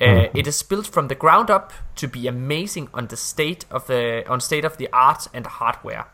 Uh, 0.00 0.28
it 0.34 0.46
is 0.46 0.62
built 0.62 0.86
from 0.86 1.08
the 1.08 1.14
ground 1.14 1.50
up 1.50 1.72
to 1.96 2.08
be 2.08 2.26
amazing 2.26 2.88
on 2.94 3.06
the 3.08 3.16
state 3.16 3.66
of 3.70 3.84
the 3.86 4.22
on 4.26 4.40
state 4.40 4.64
of 4.64 4.76
the 4.78 4.88
art 4.92 5.28
and 5.34 5.46
hardware. 5.46 6.04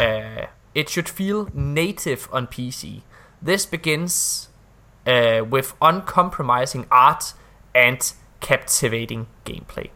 Uh, 0.00 0.46
it 0.74 0.90
should 0.90 1.08
feel 1.08 1.48
native 1.54 2.28
on 2.32 2.46
PC. 2.46 3.02
This 3.42 3.66
begins 3.66 4.48
uh, 5.06 5.40
with 5.50 5.72
uncompromising 5.80 6.86
art 6.90 7.34
and 7.74 8.12
captivating 8.40 9.26
gameplay. 9.44 9.90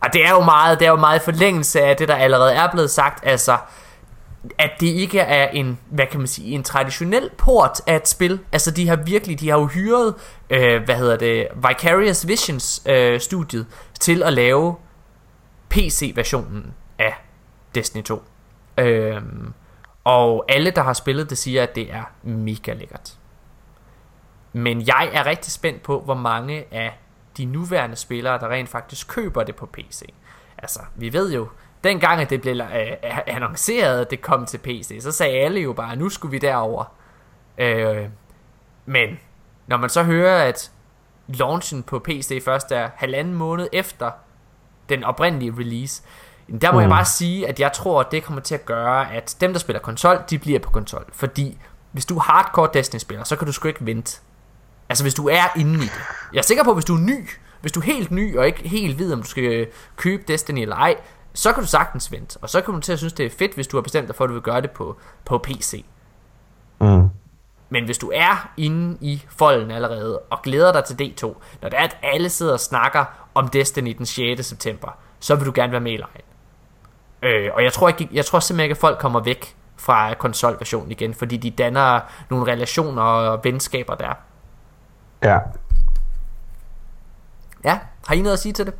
Og 0.00 0.12
det 0.12 0.26
er 0.26 0.30
jo 0.30 0.40
meget, 0.40 0.78
det 0.78 0.86
er 0.86 0.90
jo 0.90 0.96
meget 0.96 1.22
forlængelse 1.22 1.80
af 1.80 1.96
det, 1.96 2.08
der 2.08 2.16
allerede 2.16 2.54
er 2.54 2.70
blevet 2.70 2.90
sagt, 2.90 3.26
altså 3.26 3.58
at 4.58 4.70
det 4.80 4.86
ikke 4.86 5.20
er 5.20 5.48
en, 5.48 5.78
hvad 5.90 6.06
kan 6.06 6.20
man 6.20 6.26
sige, 6.26 6.50
en 6.50 6.62
traditionel 6.62 7.30
port 7.38 7.80
af 7.86 7.96
et 7.96 8.08
spil. 8.08 8.40
Altså 8.52 8.70
de 8.70 8.88
har 8.88 8.96
virkelig, 8.96 9.40
de 9.40 9.48
har 9.48 9.58
jo 9.58 9.66
hyret, 9.66 10.14
øh, 10.50 10.82
hvad 10.84 10.96
hedder 10.96 11.16
det, 11.16 11.48
Vicarious 11.54 12.28
Visions 12.28 12.82
øh, 12.86 13.20
studiet 13.20 13.66
til 14.00 14.22
at 14.22 14.32
lave 14.32 14.76
PC-versionen 15.68 16.74
af 16.98 17.14
Destiny 17.74 18.02
2. 18.02 18.22
Øhm, 18.78 19.52
og 20.04 20.44
alle, 20.48 20.70
der 20.70 20.82
har 20.82 20.92
spillet 20.92 21.30
det, 21.30 21.38
siger, 21.38 21.62
at 21.62 21.74
det 21.74 21.92
er 21.92 22.02
mega 22.22 22.72
lækkert. 22.72 23.14
Men 24.52 24.86
jeg 24.86 25.10
er 25.12 25.26
rigtig 25.26 25.52
spændt 25.52 25.82
på, 25.82 26.00
hvor 26.00 26.14
mange 26.14 26.64
af 26.74 26.98
de 27.36 27.44
nuværende 27.44 27.96
spillere, 27.96 28.38
der 28.38 28.48
rent 28.48 28.68
faktisk 28.68 29.08
køber 29.08 29.42
det 29.42 29.56
på 29.56 29.66
PC. 29.66 30.02
Altså, 30.58 30.80
vi 30.94 31.12
ved 31.12 31.32
jo, 31.32 31.48
dengang 31.86 32.20
at 32.20 32.30
det 32.30 32.40
blev 32.40 32.60
øh, 32.60 33.18
annonceret, 33.26 34.00
at 34.00 34.10
det 34.10 34.20
kom 34.20 34.46
til 34.46 34.58
PC, 34.58 34.98
så 35.00 35.12
sagde 35.12 35.32
alle 35.32 35.60
jo 35.60 35.72
bare, 35.72 35.96
nu 35.96 36.08
skulle 36.08 36.32
vi 36.32 36.38
derover. 36.38 36.84
Øh, 37.58 38.04
men 38.86 39.18
når 39.66 39.76
man 39.76 39.90
så 39.90 40.02
hører, 40.02 40.44
at 40.44 40.70
launchen 41.26 41.82
på 41.82 41.98
PC 41.98 42.44
først 42.44 42.72
er 42.72 42.88
halvanden 42.96 43.34
måned 43.34 43.68
efter 43.72 44.10
den 44.88 45.04
oprindelige 45.04 45.54
release, 45.58 46.02
der 46.60 46.72
må 46.72 46.78
mm. 46.78 46.82
jeg 46.82 46.90
bare 46.90 47.04
sige, 47.04 47.48
at 47.48 47.60
jeg 47.60 47.72
tror, 47.72 48.00
at 48.00 48.06
det 48.10 48.24
kommer 48.24 48.42
til 48.42 48.54
at 48.54 48.66
gøre, 48.66 49.12
at 49.12 49.36
dem, 49.40 49.52
der 49.52 49.60
spiller 49.60 49.80
konsol, 49.80 50.18
de 50.30 50.38
bliver 50.38 50.58
på 50.58 50.70
konsol. 50.70 51.04
Fordi 51.12 51.58
hvis 51.92 52.06
du 52.06 52.16
er 52.16 52.20
hardcore 52.20 52.68
Destiny-spiller, 52.74 53.24
så 53.24 53.36
kan 53.36 53.46
du 53.46 53.52
sgu 53.52 53.68
ikke 53.68 53.86
vente. 53.86 54.20
Altså 54.88 55.04
hvis 55.04 55.14
du 55.14 55.28
er 55.28 55.58
inde 55.58 55.74
i 55.74 55.86
det. 55.86 56.02
Jeg 56.32 56.38
er 56.38 56.42
sikker 56.42 56.64
på, 56.64 56.74
hvis 56.74 56.84
du 56.84 56.94
er 56.94 57.00
ny, 57.00 57.28
hvis 57.60 57.72
du 57.72 57.80
er 57.80 57.84
helt 57.84 58.10
ny 58.10 58.36
og 58.36 58.46
ikke 58.46 58.68
helt 58.68 58.98
ved, 58.98 59.12
om 59.12 59.22
du 59.22 59.28
skal 59.28 59.66
købe 59.96 60.22
Destiny 60.28 60.58
eller 60.58 60.76
ej, 60.76 60.96
så 61.36 61.52
kan 61.52 61.62
du 61.62 61.68
sagtens 61.68 62.12
vente. 62.12 62.38
Og 62.42 62.50
så 62.50 62.60
kan 62.60 62.74
du 62.74 62.80
til 62.80 62.92
at 62.92 62.98
synes, 62.98 63.12
det 63.12 63.26
er 63.26 63.30
fedt, 63.30 63.54
hvis 63.54 63.66
du 63.66 63.76
har 63.76 63.82
bestemt 63.82 64.08
dig 64.08 64.16
for, 64.16 64.24
at 64.24 64.28
du 64.28 64.34
vil 64.34 64.42
gøre 64.42 64.60
det 64.60 64.70
på, 64.70 64.96
på 65.24 65.38
PC. 65.38 65.84
Mm. 66.80 67.08
Men 67.68 67.84
hvis 67.84 67.98
du 67.98 68.12
er 68.14 68.50
inde 68.56 68.98
i 69.00 69.22
folden 69.28 69.70
allerede 69.70 70.18
og 70.18 70.42
glæder 70.42 70.72
dig 70.72 70.84
til 70.84 70.94
D2, 70.94 71.26
når 71.62 71.68
det 71.68 71.78
er, 71.78 71.82
at 71.84 71.96
alle 72.02 72.28
sidder 72.28 72.52
og 72.52 72.60
snakker 72.60 73.04
om 73.34 73.48
Destiny 73.48 73.94
den 73.98 74.06
6. 74.06 74.46
september, 74.46 74.88
så 75.20 75.34
vil 75.34 75.46
du 75.46 75.52
gerne 75.54 75.72
være 75.72 75.80
med 75.80 75.92
i 75.92 75.96
lejen. 75.96 76.22
Øh, 77.22 77.50
og 77.54 77.64
jeg 77.64 77.72
tror, 77.72 77.88
ikke, 77.88 78.08
jeg 78.12 78.24
tror 78.24 78.40
simpelthen 78.40 78.64
ikke, 78.64 78.72
at 78.72 78.80
folk 78.80 78.98
kommer 78.98 79.20
væk 79.20 79.56
fra 79.76 80.14
konsolversionen 80.14 80.90
igen, 80.90 81.14
fordi 81.14 81.36
de 81.36 81.50
danner 81.50 82.00
nogle 82.30 82.52
relationer 82.52 83.02
og 83.02 83.44
venskaber 83.44 83.94
der. 83.94 84.14
Ja. 85.22 85.38
Ja, 87.64 87.78
har 88.06 88.14
I 88.14 88.20
noget 88.20 88.32
at 88.32 88.38
sige 88.38 88.52
til 88.52 88.66
det? 88.66 88.74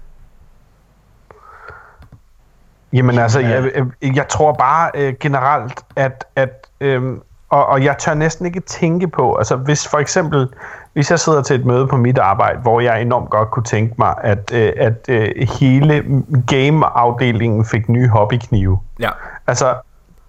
Jamen 2.96 3.18
altså, 3.18 3.40
jeg, 3.40 3.70
jeg, 4.02 4.28
tror 4.28 4.52
bare 4.52 4.90
øh, 4.94 5.14
generelt, 5.20 5.84
at, 5.96 6.24
at 6.36 6.66
øh, 6.80 7.02
og, 7.48 7.66
og 7.66 7.84
jeg 7.84 7.98
tør 7.98 8.14
næsten 8.14 8.46
ikke 8.46 8.60
tænke 8.60 9.08
på, 9.08 9.34
altså 9.34 9.56
hvis 9.56 9.88
for 9.88 9.98
eksempel, 9.98 10.48
hvis 10.92 11.10
jeg 11.10 11.20
sidder 11.20 11.42
til 11.42 11.60
et 11.60 11.66
møde 11.66 11.86
på 11.86 11.96
mit 11.96 12.18
arbejde, 12.18 12.58
hvor 12.58 12.80
jeg 12.80 13.02
enormt 13.02 13.30
godt 13.30 13.50
kunne 13.50 13.64
tænke 13.64 13.94
mig, 13.98 14.14
at, 14.22 14.52
øh, 14.54 14.72
at 14.76 15.08
øh, 15.08 15.48
hele 15.60 16.04
game-afdelingen 16.46 17.64
fik 17.64 17.88
nye 17.88 18.08
hobbyknive. 18.08 18.80
Ja. 19.00 19.10
Altså, 19.46 19.74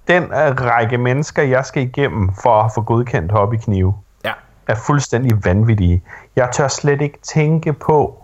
den 0.07 0.23
række 0.61 0.97
mennesker, 0.97 1.43
jeg 1.43 1.65
skal 1.65 1.83
igennem 1.83 2.29
for 2.43 2.61
at 2.61 2.71
få 2.75 2.81
godkendt 2.81 3.31
hobbyknive, 3.31 3.93
Ja. 4.25 4.31
er 4.67 4.75
fuldstændig 4.75 5.45
vanvittige. 5.45 6.03
Jeg 6.35 6.49
tør 6.51 6.67
slet 6.67 7.01
ikke 7.01 7.19
tænke 7.21 7.73
på 7.73 8.23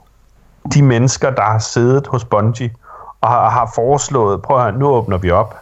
de 0.74 0.82
mennesker, 0.84 1.30
der 1.30 1.42
har 1.42 1.60
siddet 1.60 2.08
hos 2.08 2.26
Bungie 2.26 2.72
og 3.24 3.30
har, 3.30 3.50
har 3.50 3.72
foreslået, 3.76 4.42
prøv 4.42 4.58
at 4.58 4.64
høre, 4.64 4.72
nu 4.72 4.88
åbner 4.88 5.18
vi 5.18 5.32
op. 5.32 5.58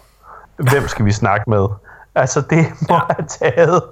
Hvem 0.56 0.88
skal 0.88 1.06
vi 1.06 1.12
snakke 1.12 1.50
med? 1.50 1.68
Altså, 2.16 2.42
det 2.42 2.66
må 2.90 2.96
ja. 2.96 3.02
have 3.10 3.28
taget 3.28 3.84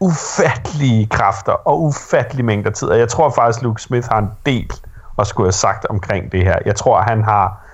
ufattelige 0.00 1.06
kræfter 1.06 1.52
og 1.52 1.82
ufattelige 1.82 2.46
mængder 2.46 2.70
tid. 2.70 2.88
Og 2.88 2.98
jeg 2.98 3.08
tror 3.08 3.30
faktisk, 3.30 3.62
Luke 3.62 3.82
Smith 3.82 4.08
har 4.10 4.18
en 4.18 4.30
del 4.46 4.72
at 5.18 5.26
skulle 5.26 5.46
have 5.46 5.52
sagt 5.52 5.86
omkring 5.86 6.32
det 6.32 6.44
her. 6.44 6.56
Jeg 6.66 6.76
tror, 6.76 7.00
han 7.00 7.24
har 7.24 7.66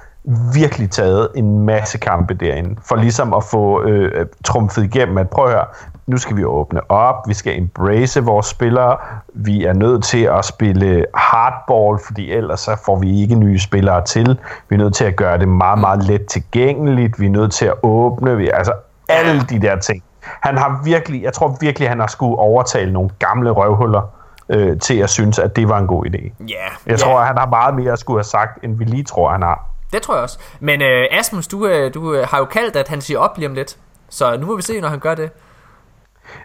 virkelig 0.55 0.91
taget 0.91 1.29
en 1.35 1.61
masse 1.61 1.99
kampe 1.99 2.35
derinde, 2.35 2.77
for 2.85 2.97
ligesom 2.97 3.35
at 3.35 3.45
få 3.45 3.83
øh, 3.83 4.27
trumfet 4.45 4.85
igennem, 4.85 5.19
at 5.19 5.31
prøv 5.31 5.45
at 5.45 5.51
høre, 5.51 5.67
nu 6.07 6.17
skal 6.17 6.37
vi 6.37 6.45
åbne 6.45 6.91
op, 6.91 7.29
vi 7.29 7.35
skal 7.35 7.59
embrace 7.59 8.25
vores 8.25 8.47
spillere, 8.47 8.97
vi 9.35 9.65
er 9.65 9.73
nødt 9.73 10.05
til 10.05 10.23
at 10.23 10.45
spille 10.45 11.05
hardball, 11.15 11.99
fordi 12.07 12.33
ellers 12.33 12.61
så 12.61 12.77
får 12.85 12.99
vi 12.99 13.21
ikke 13.21 13.35
nye 13.35 13.59
spillere 13.59 14.05
til, 14.05 14.39
vi 14.69 14.75
er 14.75 14.79
nødt 14.79 14.95
til 14.95 15.05
at 15.05 15.17
gøre 15.17 15.39
det 15.39 15.49
meget, 15.49 15.79
meget 15.79 16.05
let 16.05 16.27
tilgængeligt, 16.27 17.21
vi 17.21 17.27
er 17.27 17.31
nødt 17.31 17.53
til 17.53 17.67
at 17.67 17.75
åbne, 17.83 18.37
vi, 18.37 18.49
altså 18.49 18.73
alle 19.09 19.41
de 19.41 19.61
der 19.61 19.77
ting. 19.81 20.03
Han 20.21 20.59
har 20.59 20.81
virkelig, 20.85 21.23
jeg 21.23 21.33
tror 21.33 21.57
virkelig, 21.61 21.89
han 21.89 22.01
har 22.01 22.07
skulle 22.07 22.39
overtale 22.39 22.93
nogle 22.93 23.11
gamle 23.19 23.51
røvhuller 23.51 24.03
øh, 24.49 24.79
til 24.79 24.99
at 24.99 25.11
synes, 25.11 25.39
at 25.39 25.57
det 25.57 25.69
var 25.69 25.79
en 25.79 25.87
god 25.87 26.07
idé. 26.07 26.33
Ja. 26.49 26.55
Jeg 26.87 26.91
ja. 26.91 26.97
tror, 26.97 27.21
at 27.21 27.27
han 27.27 27.39
har 27.39 27.47
meget 27.47 27.75
mere 27.75 27.93
at 27.93 27.99
skulle 27.99 28.19
have 28.19 28.25
sagt, 28.25 28.65
end 28.65 28.79
vi 28.79 28.85
lige 28.85 29.05
tror, 29.05 29.31
han 29.31 29.43
har. 29.43 29.67
Det 29.93 30.03
tror 30.03 30.15
jeg 30.15 30.23
også. 30.23 30.39
Men 30.61 30.83
øh, 30.83 31.07
Asmus, 31.11 31.49
du, 31.49 31.67
øh, 31.67 31.95
du 31.95 32.15
øh, 32.15 32.27
har 32.31 32.39
jo 32.39 32.45
kaldt, 32.45 32.77
at 32.77 32.89
han 32.89 33.01
siger 33.01 33.19
op 33.19 33.37
lige 33.37 33.49
om 33.49 33.55
lidt. 33.55 33.77
Så 34.09 34.37
nu 34.37 34.47
må 34.47 34.57
vi 34.57 34.63
se, 34.63 34.81
når 34.81 34.89
han 34.89 34.99
gør 34.99 35.15
det. 35.15 35.31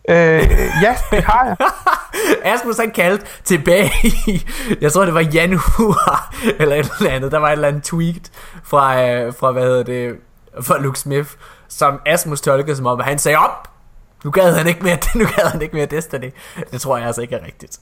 Øh, 0.09 0.15
ja, 0.83 0.95
det 1.11 1.23
har 1.23 1.45
jeg. 1.45 1.57
Asmus 2.53 2.77
han 2.77 2.91
kaldte 2.91 3.25
tilbage 3.43 3.91
i, 4.03 4.45
jeg 4.81 4.91
tror 4.91 5.05
det 5.05 5.13
var 5.13 5.21
januar, 5.33 6.35
eller 6.59 6.75
et 6.75 6.91
eller 6.99 7.11
andet, 7.11 7.31
der 7.31 7.37
var 7.37 7.47
et 7.47 7.51
eller 7.51 7.67
andet 7.67 7.83
tweet 7.83 8.31
fra, 8.63 9.09
øh, 9.09 9.33
fra 9.33 9.51
hvad 9.51 9.63
hedder 9.63 9.83
det, 9.83 10.15
fra 10.61 10.77
Luke 10.77 10.99
Smith, 10.99 11.29
som 11.67 11.99
Asmus 12.05 12.41
tolkede 12.41 12.75
som 12.75 12.85
om, 12.85 12.99
at 12.99 13.05
han 13.05 13.19
sagde 13.19 13.37
op, 13.37 13.67
nu 14.23 14.31
gad 14.31 14.53
han 14.53 14.67
ikke 14.67 14.83
mere, 14.83 14.97
nu 15.19 15.25
gad 15.35 15.47
han 15.51 15.61
ikke 15.61 15.75
mere 15.75 15.85
Destiny. 15.85 16.33
Det 16.71 16.81
tror 16.81 16.97
jeg 16.97 17.05
altså 17.05 17.21
ikke 17.21 17.35
er 17.35 17.45
rigtigt. 17.45 17.79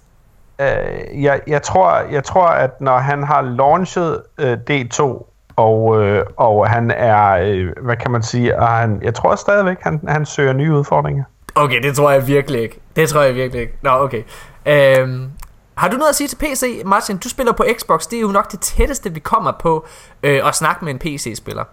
Øh, 0.62 1.24
jeg, 1.24 1.41
jeg, 1.47 1.62
tror, 1.62 1.95
jeg 2.12 2.24
tror, 2.24 2.47
at 2.47 2.82
når 2.82 2.97
han 2.97 3.24
har 3.24 3.41
launchet 3.41 4.24
øh, 4.38 4.57
D2, 4.70 5.26
og, 5.55 6.03
øh, 6.03 6.26
og 6.38 6.70
han 6.70 6.91
er, 6.91 7.32
øh, 7.32 7.68
hvad 7.82 7.95
kan 7.95 8.12
man 8.12 8.24
sige, 8.24 8.60
og 8.60 8.68
han, 8.68 8.99
jeg 9.03 9.14
tror 9.14 9.36
stadigvæk, 9.36 9.78
han, 9.82 10.01
han 10.07 10.26
søger 10.26 10.53
nye 10.53 10.74
udfordringer. 10.74 11.24
Okay, 11.56 11.84
det 11.84 11.95
tror 11.95 12.12
jeg 12.12 12.28
virkelig 12.28 12.62
ikke. 12.62 12.80
Det 12.95 13.10
tror 13.10 13.22
jeg 13.22 13.36
virkelig 13.36 13.62
ikke. 13.62 13.74
Nå, 13.82 13.89
okay. 13.89 14.24
Øhm, 14.66 15.30
har 15.76 15.88
du 15.89 15.97
noget 15.97 16.10
at 16.10 16.16
sige 16.16 16.28
til 16.28 16.36
PC, 16.36 16.82
Martin? 16.86 17.18
Du 17.18 17.30
spiller 17.30 17.54
på 17.54 17.66
Xbox. 17.80 18.08
Det 18.08 18.18
er 18.18 18.22
jo 18.22 18.28
nok 18.28 18.52
det 18.52 18.60
tætteste, 18.60 19.14
vi 19.14 19.20
kommer 19.20 19.52
på 19.60 19.86
øh, 20.24 20.47
at 20.47 20.56
snakke 20.56 20.86
med 20.86 20.93
en 20.93 21.00
PC-spiller. 21.00 21.64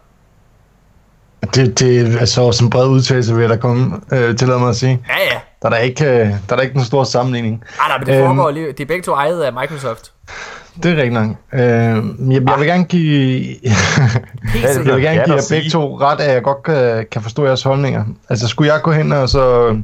Det, 1.54 1.78
det 1.78 2.20
er 2.20 2.24
så 2.24 2.58
en 2.62 2.70
bred 2.70 2.88
udtalelse, 2.88 3.34
vil 3.34 3.40
jeg 3.40 3.50
da 3.50 3.56
komme 3.56 4.00
øh, 4.12 4.36
til 4.36 4.48
mig 4.48 4.68
at 4.68 4.76
sige. 4.76 5.04
Ja, 5.08 5.24
ja. 5.34 5.40
Der 5.62 5.66
er 5.68 5.70
der 5.70 5.76
ikke, 5.78 6.04
øh, 6.04 6.10
der 6.26 6.34
er 6.50 6.56
der 6.56 6.60
ikke 6.60 6.76
en 6.76 6.84
stor 6.84 7.04
sammenligning. 7.04 7.64
Ej, 7.80 7.88
nej, 7.88 7.98
men 7.98 8.06
det 8.06 8.14
Øhm. 8.16 8.26
foregår 8.26 8.50
lige. 8.50 8.72
De 8.72 8.82
er 8.82 8.86
begge 8.86 9.02
to 9.02 9.12
ejet 9.12 9.42
af 9.42 9.52
Microsoft. 9.52 10.12
Det 10.82 10.92
er 10.92 10.96
rigtigt 10.96 11.12
nok. 11.12 11.26
Øh, 11.52 11.60
jeg, 11.60 12.02
jeg 12.30 12.58
vil 12.58 12.66
gerne 12.66 12.84
give, 12.84 13.42
jeg 14.62 14.94
vil 14.94 15.02
gerne 15.02 15.24
give 15.24 15.36
at 15.38 15.50
jer 15.50 15.56
begge 15.56 15.70
to 15.70 16.00
ret, 16.00 16.20
at 16.20 16.34
jeg 16.34 16.42
godt 16.42 16.62
kan, 16.62 17.06
kan 17.12 17.22
forstå 17.22 17.46
jeres 17.46 17.62
holdninger. 17.62 18.04
Altså, 18.30 18.48
skulle 18.48 18.72
jeg 18.72 18.82
gå 18.82 18.92
hen 18.92 19.12
og 19.12 19.28
så 19.28 19.76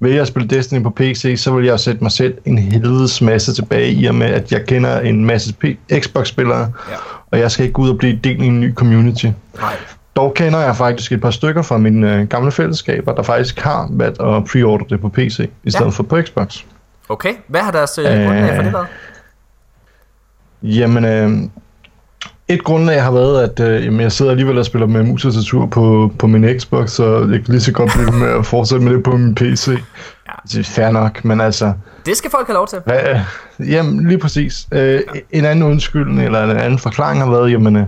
vælge 0.00 0.20
at 0.20 0.26
spille 0.28 0.48
Destiny 0.48 0.82
på 0.82 0.90
PC, 0.90 1.34
så 1.36 1.52
vil 1.52 1.64
jeg 1.66 1.80
sætte 1.80 2.02
mig 2.04 2.12
selv 2.12 2.34
en 2.44 2.58
helvedes 2.58 3.22
masse 3.22 3.54
tilbage 3.54 3.90
i 3.92 4.06
og 4.06 4.14
med, 4.14 4.26
at 4.26 4.52
jeg 4.52 4.64
kender 4.66 5.00
en 5.00 5.24
masse 5.24 5.54
P- 5.64 5.98
Xbox-spillere, 6.00 6.60
Ja. 6.90 6.94
og 7.30 7.38
jeg 7.38 7.50
skal 7.50 7.62
ikke 7.64 7.72
gå 7.72 7.82
ud 7.82 7.90
og 7.90 7.98
blive 7.98 8.18
del 8.24 8.42
i 8.42 8.46
en 8.46 8.60
ny 8.60 8.74
community. 8.74 9.26
Nej. 9.60 9.72
Dog 10.16 10.34
kender 10.34 10.60
jeg 10.60 10.76
faktisk 10.76 11.12
et 11.12 11.20
par 11.20 11.30
stykker 11.30 11.62
fra 11.62 11.78
mine 11.78 12.14
øh, 12.14 12.26
gamle 12.28 12.52
fællesskaber, 12.52 13.14
der 13.14 13.22
faktisk 13.22 13.60
har 13.60 13.86
valgt 13.90 14.20
at 14.22 14.44
pre-order 14.44 14.84
det 14.84 15.00
på 15.00 15.08
PC, 15.08 15.48
i 15.64 15.70
stedet 15.70 15.84
Ja. 15.86 15.90
for 15.90 16.02
på 16.02 16.20
Xbox. 16.22 16.58
Okay, 17.08 17.32
hvad 17.46 17.60
har 17.60 17.70
deres 17.72 17.98
øh, 17.98 18.04
grundlag 18.04 18.56
for 18.56 18.62
det 18.62 18.72
der? 18.72 18.84
Jamen, 20.62 21.04
øh, 21.04 21.30
et 22.48 22.64
grundlag 22.64 23.02
har 23.02 23.10
været, 23.12 23.42
at 23.42 23.60
øh, 23.70 23.84
jamen, 23.84 24.00
jeg 24.00 24.12
sidder 24.12 24.30
alligevel 24.30 24.58
og 24.58 24.64
spiller 24.64 24.86
med 24.86 25.02
mus 25.02 25.24
og 25.24 25.32
tastatur 25.34 25.66
på, 25.66 26.12
på 26.18 26.26
min 26.26 26.58
Xbox, 26.60 26.90
så 26.90 27.18
jeg 27.18 27.28
kan 27.28 27.44
lige 27.48 27.60
så 27.60 27.72
godt 27.72 27.90
blive 27.96 28.12
med 28.18 28.28
at 28.28 28.46
fortsætte 28.46 28.84
med 28.84 28.94
det 28.94 29.02
på 29.02 29.16
min 29.16 29.34
PC. 29.34 29.68
Ja. 29.68 30.32
Det 30.52 30.58
er 30.58 30.64
fair 30.64 30.90
nok, 30.90 31.24
men 31.24 31.40
altså, 31.40 31.72
Det 32.06 32.16
skal 32.16 32.30
folk 32.30 32.46
have 32.46 32.54
lov 32.54 32.66
til. 32.66 32.78
hvad, 32.84 32.98
øh, 33.60 33.70
jamen 33.72 34.08
lige 34.08 34.18
præcis. 34.18 34.68
Øh, 34.72 35.00
en 35.30 35.44
anden 35.44 35.62
undskyldning, 35.64 36.22
eller 36.26 36.44
en 36.44 36.56
anden 36.56 36.78
forklaring 36.78 37.20
har 37.22 37.30
været, 37.30 37.50
jamen, 37.52 37.76
øh, 37.76 37.82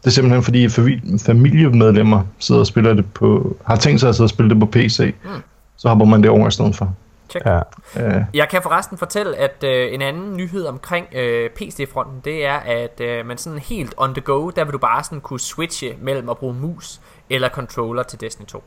det 0.00 0.06
er 0.06 0.10
simpelthen 0.10 0.42
fordi 0.42 0.66
fami- 0.66 1.26
familiemedlemmer 1.26 2.22
sidder 2.38 2.60
og 2.60 2.66
spiller 2.66 2.94
det 2.94 3.04
på, 3.14 3.56
har 3.66 3.76
tænkt 3.76 4.00
sig 4.00 4.08
at 4.08 4.14
sidde 4.14 4.26
og 4.26 4.30
spille 4.30 4.50
det 4.50 4.60
på 4.60 4.66
PC. 4.66 5.14
Mm. 5.24 5.30
Så 5.76 5.88
hopper 5.88 6.04
man 6.06 6.22
det 6.22 6.30
over 6.30 6.48
i 6.48 6.50
stedet 6.50 6.76
for. 6.76 6.94
Check. 7.30 7.46
Ja. 7.46 7.60
Øh, 7.96 8.22
Jeg 8.34 8.48
kan 8.48 8.62
forresten 8.62 8.98
fortælle, 8.98 9.36
at 9.36 9.64
øh, 9.64 9.94
en 9.94 10.02
anden 10.02 10.36
nyhed 10.36 10.66
omkring 10.66 11.06
øh, 11.12 11.50
PC-fronten, 11.50 12.20
det 12.24 12.46
er, 12.46 12.56
at 12.56 13.00
øh, 13.00 13.26
man 13.26 13.38
sådan 13.38 13.58
helt 13.58 13.94
on 13.96 14.14
the 14.14 14.20
go, 14.20 14.50
der 14.50 14.64
vil 14.64 14.72
du 14.72 14.78
bare 14.78 15.04
sådan 15.04 15.20
kunne 15.20 15.40
switche 15.40 15.96
mellem 16.00 16.28
at 16.28 16.38
bruge 16.38 16.54
mus 16.54 17.00
eller 17.30 17.48
controller 17.48 18.02
til 18.02 18.20
Destiny 18.20 18.46
2. 18.46 18.64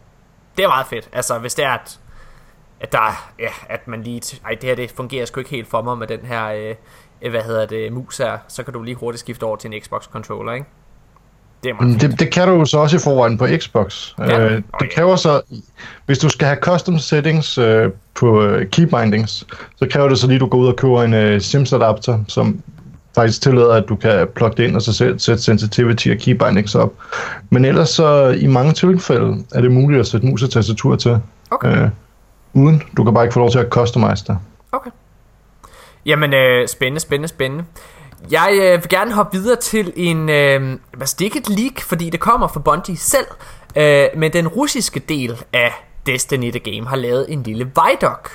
Det 0.57 0.64
er 0.64 0.68
meget 0.68 0.88
fedt. 0.88 1.09
Altså, 1.14 1.38
hvis 1.39 1.55
det 1.55 1.66
er, 1.66 1.72
at, 1.72 1.99
at 2.80 2.91
der 2.91 2.99
er- 3.01 3.32
ja, 3.39 3.49
at 3.70 3.88
man 3.88 4.03
lige... 4.03 4.39
Ej, 4.45 4.51
det 4.51 4.64
her 4.64 4.76
det 4.76 4.91
fungerer 4.91 5.26
sgu 5.26 5.39
ikke 5.39 5.49
helt 5.51 5.68
for 5.68 5.82
mig 5.82 5.97
med 5.97 6.07
den 6.07 6.20
her, 6.20 6.47
øh, 7.22 7.30
hvad 7.32 7.41
hedder 7.43 7.66
det, 7.66 7.93
mus 7.93 8.18
her. 8.18 8.38
Så 8.47 8.64
kan 8.64 8.74
du 8.74 8.84
lige 8.84 8.95
hurtigt 8.95 9.20
skifte 9.20 9.43
over 9.43 9.55
til 9.55 9.74
en 9.74 9.82
Xbox-controller, 9.82 10.51
ikke? 10.53 10.66
Det 11.64 11.70
er 11.70 11.84
Mm. 11.84 11.99
Det, 11.99 12.20
det 12.20 12.32
kan 12.32 12.47
du 12.47 12.53
jo 12.53 12.66
så 12.66 12.78
også 12.78 12.95
i 12.95 12.99
forvejen 12.99 13.38
på 13.38 13.47
Xbox. 13.57 14.14
Ja. 14.20 14.39
Øh, 14.39 14.62
det 14.80 14.93
kræver 14.95 15.16
så, 15.16 15.41
hvis 16.05 16.20
du 16.20 16.30
skal 16.30 16.47
have 16.47 16.57
custom 16.62 16.99
settings 16.99 17.57
øh, 17.57 17.89
på 18.16 18.43
øh, 18.43 18.70
keybindings, 18.70 19.47
så 19.76 19.88
kræver 19.91 20.09
det 20.09 20.20
så 20.20 20.28
lige, 20.28 20.36
at 20.36 20.41
du 20.41 20.47
går 20.47 20.57
ud 20.57 20.68
og 20.68 20.76
køber 20.76 21.03
en 21.03 21.14
øh, 21.14 21.41
Sims 21.41 21.74
adapter, 21.74 22.20
som 22.28 22.62
faktisk 23.16 23.41
tillader, 23.41 23.74
at 23.74 23.89
du 23.89 23.95
kan 23.95 24.28
plukke 24.36 24.57
det 24.57 24.68
ind 24.68 24.76
og 24.76 24.82
så 24.82 24.93
selv 24.93 25.20
sætte 25.20 25.43
sensitivity 25.43 26.09
og 26.09 26.18
keybindings 26.18 26.76
op. 26.76 26.93
Men 27.49 27.66
ellers 27.66 27.89
så 27.89 28.28
i 28.28 28.47
mange 28.47 28.74
tilfælde 28.74 29.43
er 29.51 29.62
det 29.62 29.72
muligt 29.72 29.99
at 29.99 30.07
sætte 30.07 30.28
mus 30.28 30.43
og 30.43 30.49
tastatur 30.49 30.95
til. 30.95 31.18
Okay. 31.51 31.84
Øh, 31.84 31.89
uden. 32.53 32.84
Du 32.97 33.03
kan 33.03 33.14
bare 33.14 33.24
ikke 33.24 33.34
få 33.34 33.39
lov 33.39 33.51
til 33.51 33.59
at 33.59 33.68
customize 33.70 34.26
det. 34.28 34.38
Okay. 34.72 34.91
Jamen, 36.05 36.34
øh, 36.34 36.68
spændende, 36.68 36.99
spændende, 36.99 37.28
spændende. 37.28 37.64
Jeg 38.30 38.49
øh, 38.61 38.82
vil 38.82 38.89
gerne 38.89 39.13
hoppe 39.13 39.38
videre 39.38 39.55
til 39.55 39.93
en... 39.95 40.30
Øh, 40.30 40.80
altså, 40.99 41.15
det 41.19 41.26
er 41.26 41.28
ikke 41.36 41.39
et 41.39 41.49
leak, 41.49 41.82
fordi 41.82 42.09
det 42.09 42.19
kommer 42.19 42.47
fra 42.47 42.59
Bungie 42.59 42.97
selv. 42.97 43.28
Øh, 43.76 44.07
men 44.15 44.34
den 44.34 44.47
russiske 44.47 44.99
del 44.99 45.43
af 45.53 45.74
Destiny 46.05 46.51
The 46.51 46.59
Game 46.59 46.88
har 46.88 46.95
lavet 46.95 47.26
en 47.34 47.43
lille 47.43 47.63
Vidoc. 47.65 48.30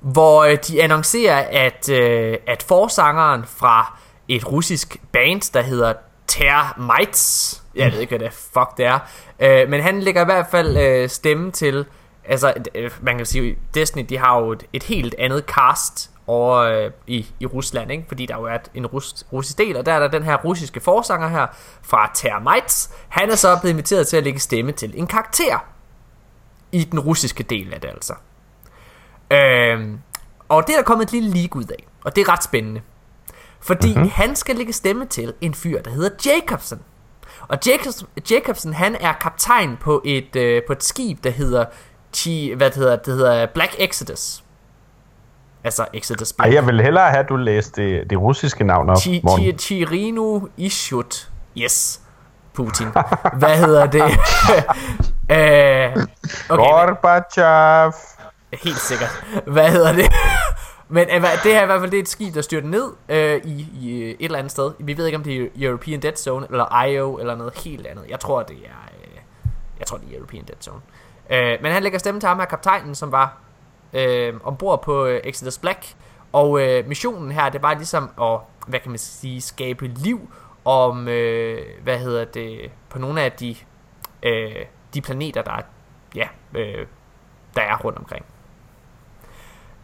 Hvor 0.00 0.44
øh, 0.44 0.58
de 0.68 0.82
annoncerer, 0.82 1.46
at, 1.50 1.88
øh, 1.88 2.36
at 2.46 2.62
forsangeren 2.62 3.44
fra 3.46 3.98
et 4.28 4.52
russisk 4.52 4.96
band, 5.12 5.52
der 5.52 5.62
hedder 5.62 5.92
Termites, 6.26 7.62
jeg 7.74 7.92
ved 7.92 8.00
ikke, 8.00 8.16
hvad 8.16 8.28
det 8.28 8.32
fuck 8.32 8.76
det 8.76 8.86
er, 8.86 8.98
øh, 9.40 9.68
men 9.68 9.80
han 9.80 10.00
lægger 10.00 10.22
i 10.22 10.24
hvert 10.24 10.46
fald 10.50 10.76
øh, 10.76 11.08
stemme 11.08 11.50
til, 11.50 11.84
altså 12.24 12.54
øh, 12.74 12.90
man 13.00 13.16
kan 13.16 13.26
sige, 13.26 13.58
Destiny 13.74 14.06
de 14.08 14.18
har 14.18 14.38
jo 14.40 14.52
et, 14.52 14.66
et 14.72 14.82
helt 14.82 15.14
andet 15.18 15.44
cast 15.46 16.10
over 16.26 16.56
øh, 16.56 16.90
i, 17.06 17.26
i 17.40 17.46
Rusland, 17.46 17.92
ikke? 17.92 18.04
fordi 18.08 18.26
der 18.26 18.36
jo 18.36 18.44
er 18.44 18.58
en 18.74 18.86
rus, 18.86 19.26
russisk 19.32 19.58
del, 19.58 19.76
og 19.76 19.86
der 19.86 19.92
er 19.92 19.98
der 19.98 20.08
den 20.08 20.22
her 20.22 20.36
russiske 20.36 20.80
forsanger 20.80 21.28
her 21.28 21.46
fra 21.82 22.10
Termites. 22.14 22.90
Han 23.08 23.30
er 23.30 23.34
så 23.34 23.58
blevet 23.60 23.72
inviteret 23.72 24.06
til 24.06 24.16
at 24.16 24.24
lægge 24.24 24.40
stemme 24.40 24.72
til 24.72 24.98
en 24.98 25.06
karakter 25.06 25.64
i 26.72 26.84
den 26.84 27.00
russiske 27.00 27.42
del 27.42 27.74
af 27.74 27.80
det 27.80 27.88
altså. 27.88 28.14
Øhm, 29.30 29.98
og 30.48 30.66
det 30.66 30.72
er 30.72 30.76
der 30.76 30.84
kommet 30.84 31.04
et 31.04 31.12
lille 31.12 31.30
leak 31.30 31.56
ud 31.56 31.64
af, 31.64 31.86
og 32.04 32.16
det 32.16 32.22
er 32.22 32.32
ret 32.32 32.42
spændende. 32.42 32.80
Fordi 33.60 33.94
mm-hmm. 33.94 34.10
han 34.10 34.36
skal 34.36 34.56
lægge 34.56 34.72
stemme 34.72 35.06
til 35.06 35.34
en 35.40 35.54
fyr, 35.54 35.82
der 35.82 35.90
hedder 35.90 36.10
Jacobsen. 36.26 36.80
Og 37.48 37.58
Jacobs, 37.66 38.04
Jacobsen, 38.30 38.72
han 38.72 38.96
er 39.00 39.12
kaptajn 39.12 39.76
på 39.80 40.02
et, 40.04 40.36
øh, 40.36 40.62
på 40.66 40.72
et 40.72 40.84
skib, 40.84 41.24
der 41.24 41.30
hedder, 41.30 41.64
Chi, 42.12 42.52
hvad 42.56 42.70
det 42.70 42.76
hedder, 42.76 42.96
det 42.96 43.14
hedder 43.14 43.46
Black 43.46 43.74
Exodus. 43.78 44.42
Altså 45.66 45.86
Exodus 45.92 46.32
Black. 46.32 46.48
Ej, 46.48 46.54
jeg 46.54 46.66
vil 46.66 46.80
hellere 46.80 47.10
have, 47.10 47.22
at 47.22 47.28
du 47.28 47.36
læste 47.36 47.82
det, 47.82 48.10
det 48.10 48.18
russiske 48.20 48.64
navn 48.64 48.90
op, 48.90 48.96
Chirino 49.58 50.40
Ishut. 50.56 51.30
Yes. 51.58 52.00
Putin. 52.54 52.86
Hvad 53.38 53.56
hedder 53.58 53.86
det? 53.86 54.02
øh, 55.36 56.06
okay, 56.48 56.64
Gorbachev. 56.64 57.92
helt 58.52 58.78
sikkert. 58.78 59.24
Hvad 59.46 59.70
hedder 59.70 59.92
det? 59.92 60.12
Men 60.88 61.08
øh, 61.08 61.22
det 61.22 61.52
her 61.52 61.58
er 61.58 61.62
i 61.62 61.66
hvert 61.66 61.80
fald 61.80 61.90
det 61.90 61.96
er 61.96 62.02
et 62.02 62.08
skib, 62.08 62.34
der 62.34 62.42
styrter 62.42 62.68
ned 62.68 62.92
øh, 63.08 63.40
i, 63.44 63.68
i 63.80 64.02
øh, 64.02 64.10
et 64.10 64.16
eller 64.20 64.38
andet 64.38 64.50
sted. 64.52 64.72
Vi 64.78 64.96
ved 64.96 65.06
ikke, 65.06 65.18
om 65.18 65.24
det 65.24 65.42
er 65.42 65.48
European 65.56 66.02
Dead 66.02 66.16
Zone, 66.16 66.46
eller 66.50 66.82
IO, 66.84 67.18
eller 67.18 67.34
noget 67.34 67.58
helt 67.58 67.86
andet. 67.86 68.04
Jeg 68.08 68.20
tror, 68.20 68.42
det 68.42 68.56
er, 68.56 68.90
øh, 69.00 69.18
jeg 69.78 69.86
tror, 69.86 69.98
det 69.98 70.06
er 70.12 70.16
European 70.16 70.44
Dead 70.44 70.58
Zone. 70.62 70.80
Øh, 71.30 71.58
men 71.62 71.72
han 71.72 71.82
lægger 71.82 71.98
stemme 71.98 72.20
til 72.20 72.28
ham 72.28 72.38
her, 72.38 72.46
kaptajnen, 72.46 72.94
som 72.94 73.12
var 73.12 73.45
øh, 73.96 74.34
ombord 74.44 74.82
på 74.82 75.06
øh, 75.06 75.20
Exodus 75.24 75.58
Black. 75.58 75.94
Og 76.32 76.60
øh, 76.60 76.88
missionen 76.88 77.32
her, 77.32 77.48
det 77.48 77.62
var 77.62 77.74
ligesom 77.74 78.10
at, 78.22 78.38
hvad 78.66 78.80
kan 78.80 78.90
man 78.90 78.98
sige, 78.98 79.40
skabe 79.40 79.86
liv 79.86 80.30
om, 80.64 81.08
øh, 81.08 81.62
hvad 81.82 81.98
hedder 81.98 82.24
det, 82.24 82.70
på 82.88 82.98
nogle 82.98 83.22
af 83.22 83.32
de, 83.32 83.56
øh, 84.22 84.64
de 84.94 85.00
planeter, 85.00 85.42
der 85.42 85.52
er, 85.52 85.62
ja, 86.14 86.28
øh, 86.54 86.86
der 87.56 87.62
er 87.62 87.76
rundt 87.76 87.98
omkring. 87.98 88.24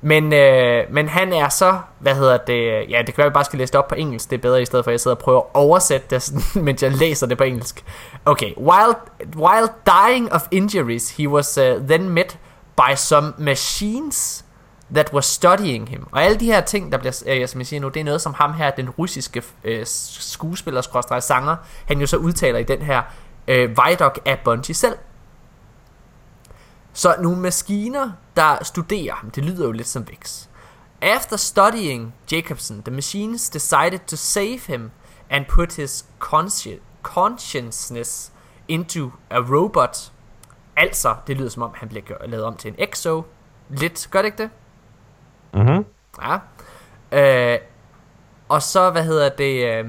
Men, 0.04 0.32
øh, 0.32 0.84
men 0.90 1.08
han 1.08 1.32
er 1.32 1.48
så, 1.48 1.78
hvad 1.98 2.14
hedder 2.14 2.36
det, 2.36 2.90
ja, 2.90 2.98
det 2.98 3.06
kan 3.06 3.16
være, 3.16 3.26
at 3.26 3.30
vi 3.30 3.34
bare 3.34 3.44
skal 3.44 3.58
læse 3.58 3.72
det 3.72 3.78
op 3.78 3.88
på 3.88 3.94
engelsk, 3.94 4.30
det 4.30 4.36
er 4.36 4.40
bedre 4.40 4.62
i 4.62 4.64
stedet 4.64 4.84
for, 4.84 4.90
at 4.90 4.92
jeg 4.92 5.00
sidder 5.00 5.16
og 5.16 5.22
prøver 5.22 5.40
at 5.40 5.46
oversætte 5.54 6.06
det, 6.10 6.22
sådan, 6.22 6.42
mens 6.64 6.82
jeg 6.82 6.92
læser 6.92 7.26
det 7.26 7.38
på 7.38 7.44
engelsk. 7.44 7.84
Okay, 8.24 8.54
while, 8.56 8.94
while 9.36 9.68
dying 9.86 10.32
of 10.32 10.40
injuries, 10.50 11.16
he 11.16 11.28
was 11.28 11.58
uh, 11.58 11.64
then 11.64 12.08
met 12.08 12.38
by 12.76 12.94
some 12.96 13.34
machines 13.38 14.44
that 14.94 15.12
were 15.12 15.22
studying 15.22 15.88
him. 15.88 16.06
Og 16.12 16.22
alle 16.22 16.40
de 16.40 16.46
her 16.46 16.60
ting, 16.60 16.92
der 16.92 16.98
bliver, 16.98 17.22
øh, 17.26 17.48
som 17.48 17.60
jeg 17.60 17.66
siger 17.66 17.80
nu, 17.80 17.88
det 17.88 18.00
er 18.00 18.04
noget, 18.04 18.20
som 18.20 18.34
ham 18.34 18.52
her, 18.52 18.70
den 18.70 18.90
russiske 18.90 19.42
øh, 19.64 19.86
skuespiller, 19.86 21.20
sanger, 21.20 21.56
han 21.86 22.00
jo 22.00 22.06
så 22.06 22.16
udtaler 22.16 22.58
i 22.58 22.62
den 22.62 22.82
her 22.82 23.02
øh, 23.48 23.70
Vidoc 23.70 24.18
af 24.24 24.40
Bungie 24.44 24.74
selv. 24.74 24.96
Så 26.92 27.16
nogle 27.20 27.38
maskiner, 27.40 28.10
der 28.36 28.64
studerer 28.64 29.14
ham, 29.14 29.30
det 29.30 29.44
lyder 29.44 29.66
jo 29.66 29.72
lidt 29.72 29.88
som 29.88 30.08
Vix. 30.08 30.46
After 31.02 31.36
studying 31.36 32.14
Jacobson, 32.32 32.82
the 32.82 32.94
machines 32.94 33.50
decided 33.50 33.98
to 34.06 34.16
save 34.16 34.58
him 34.66 34.90
and 35.30 35.46
put 35.48 35.72
his 35.72 36.04
consci- 36.20 36.80
consciousness 37.02 38.32
into 38.68 39.10
a 39.30 39.38
robot. 39.38 40.12
Altså, 40.76 41.14
det 41.26 41.36
lyder 41.36 41.48
som 41.50 41.62
om, 41.62 41.70
han 41.74 41.88
bliver 41.88 42.26
lavet 42.26 42.44
om 42.44 42.56
til 42.56 42.68
en 42.68 42.74
exo. 42.78 43.22
Lidt, 43.68 44.08
gør 44.10 44.22
det 44.22 44.26
ikke 44.26 44.42
det? 44.42 44.50
Mm-hmm. 45.54 45.84
Ja. 46.22 47.52
Øh, 47.52 47.58
og 48.48 48.62
så, 48.62 48.90
hvad 48.90 49.04
hedder 49.04 49.28
det, 49.28 49.66
øh, 49.66 49.84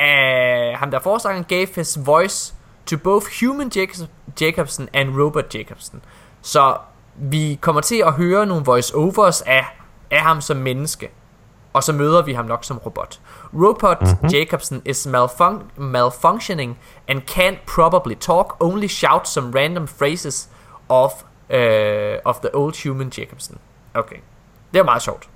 øh, 0.00 0.78
ham 0.78 0.90
der 0.90 0.98
forsangeren 1.00 1.44
gave 1.44 1.66
his 1.74 1.98
voice 2.06 2.54
to 2.86 2.96
both 3.04 3.26
human 3.40 3.70
Jacob- 3.76 4.08
Jacobson 4.40 4.88
and 4.92 5.20
robot 5.20 5.54
Jacobson. 5.54 6.02
Så 6.42 6.76
vi 7.16 7.58
kommer 7.60 7.80
til 7.80 8.02
at 8.06 8.12
høre 8.12 8.46
nogle 8.46 8.64
voice-overs 8.64 9.42
af, 9.42 9.64
af 10.10 10.20
ham 10.20 10.40
som 10.40 10.56
menneske. 10.56 11.10
Og 11.72 11.82
så 11.84 11.92
møder 11.92 12.22
vi 12.22 12.32
ham 12.32 12.44
nok 12.44 12.64
som 12.64 12.78
robot. 12.78 13.20
Robot 13.54 14.02
mm-hmm. 14.02 14.28
Jacobson 14.28 14.82
is 14.84 15.06
malfun- 15.06 15.80
malfunctioning 15.80 16.78
and 17.08 17.22
can't 17.30 17.58
probably 17.66 18.14
talk, 18.14 18.56
only 18.60 18.86
shout 18.86 19.28
some 19.28 19.58
random 19.58 19.88
phrases 19.88 20.48
of, 20.88 21.12
uh, 21.50 21.56
of 22.24 22.36
the 22.40 22.54
old 22.54 22.82
human 22.82 23.12
Jacobson. 23.18 23.58
Okay. 23.94 24.16
Det 24.72 24.78
er 24.78 24.84
meget 24.84 25.02
sjovt. 25.02 25.28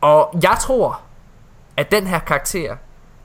Og 0.00 0.38
jeg 0.42 0.56
tror, 0.60 1.00
at 1.76 1.90
den 1.90 2.06
her 2.06 2.18
karakter, 2.18 2.76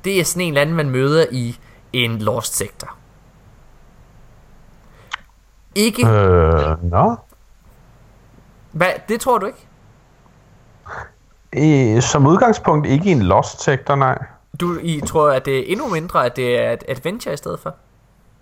det 0.03 0.19
er 0.19 0.23
sådan 0.23 0.41
en 0.41 0.47
eller 0.47 0.61
anden, 0.61 0.75
man 0.75 0.89
møder 0.89 1.25
i 1.31 1.59
en 1.93 2.19
Lost 2.19 2.55
Sector. 2.55 2.95
Ikke? 5.75 6.07
Øh, 6.07 6.83
nå. 6.83 7.15
Hvad, 8.71 8.91
det 9.09 9.21
tror 9.21 9.37
du 9.37 9.45
ikke? 9.45 9.67
I, 11.53 12.01
som 12.01 12.27
udgangspunkt 12.27 12.87
ikke 12.87 13.05
i 13.05 13.11
en 13.11 13.21
Lost 13.21 13.63
Sector, 13.63 13.95
nej. 13.95 14.17
Du 14.59 14.79
I 14.81 15.01
tror, 15.07 15.31
at 15.31 15.45
det 15.45 15.59
er 15.59 15.63
endnu 15.67 15.87
mindre, 15.87 16.25
at 16.25 16.35
det 16.35 16.59
er 16.59 16.71
et 16.71 16.83
adventure 16.87 17.33
i 17.33 17.37
stedet 17.37 17.59
for? 17.59 17.75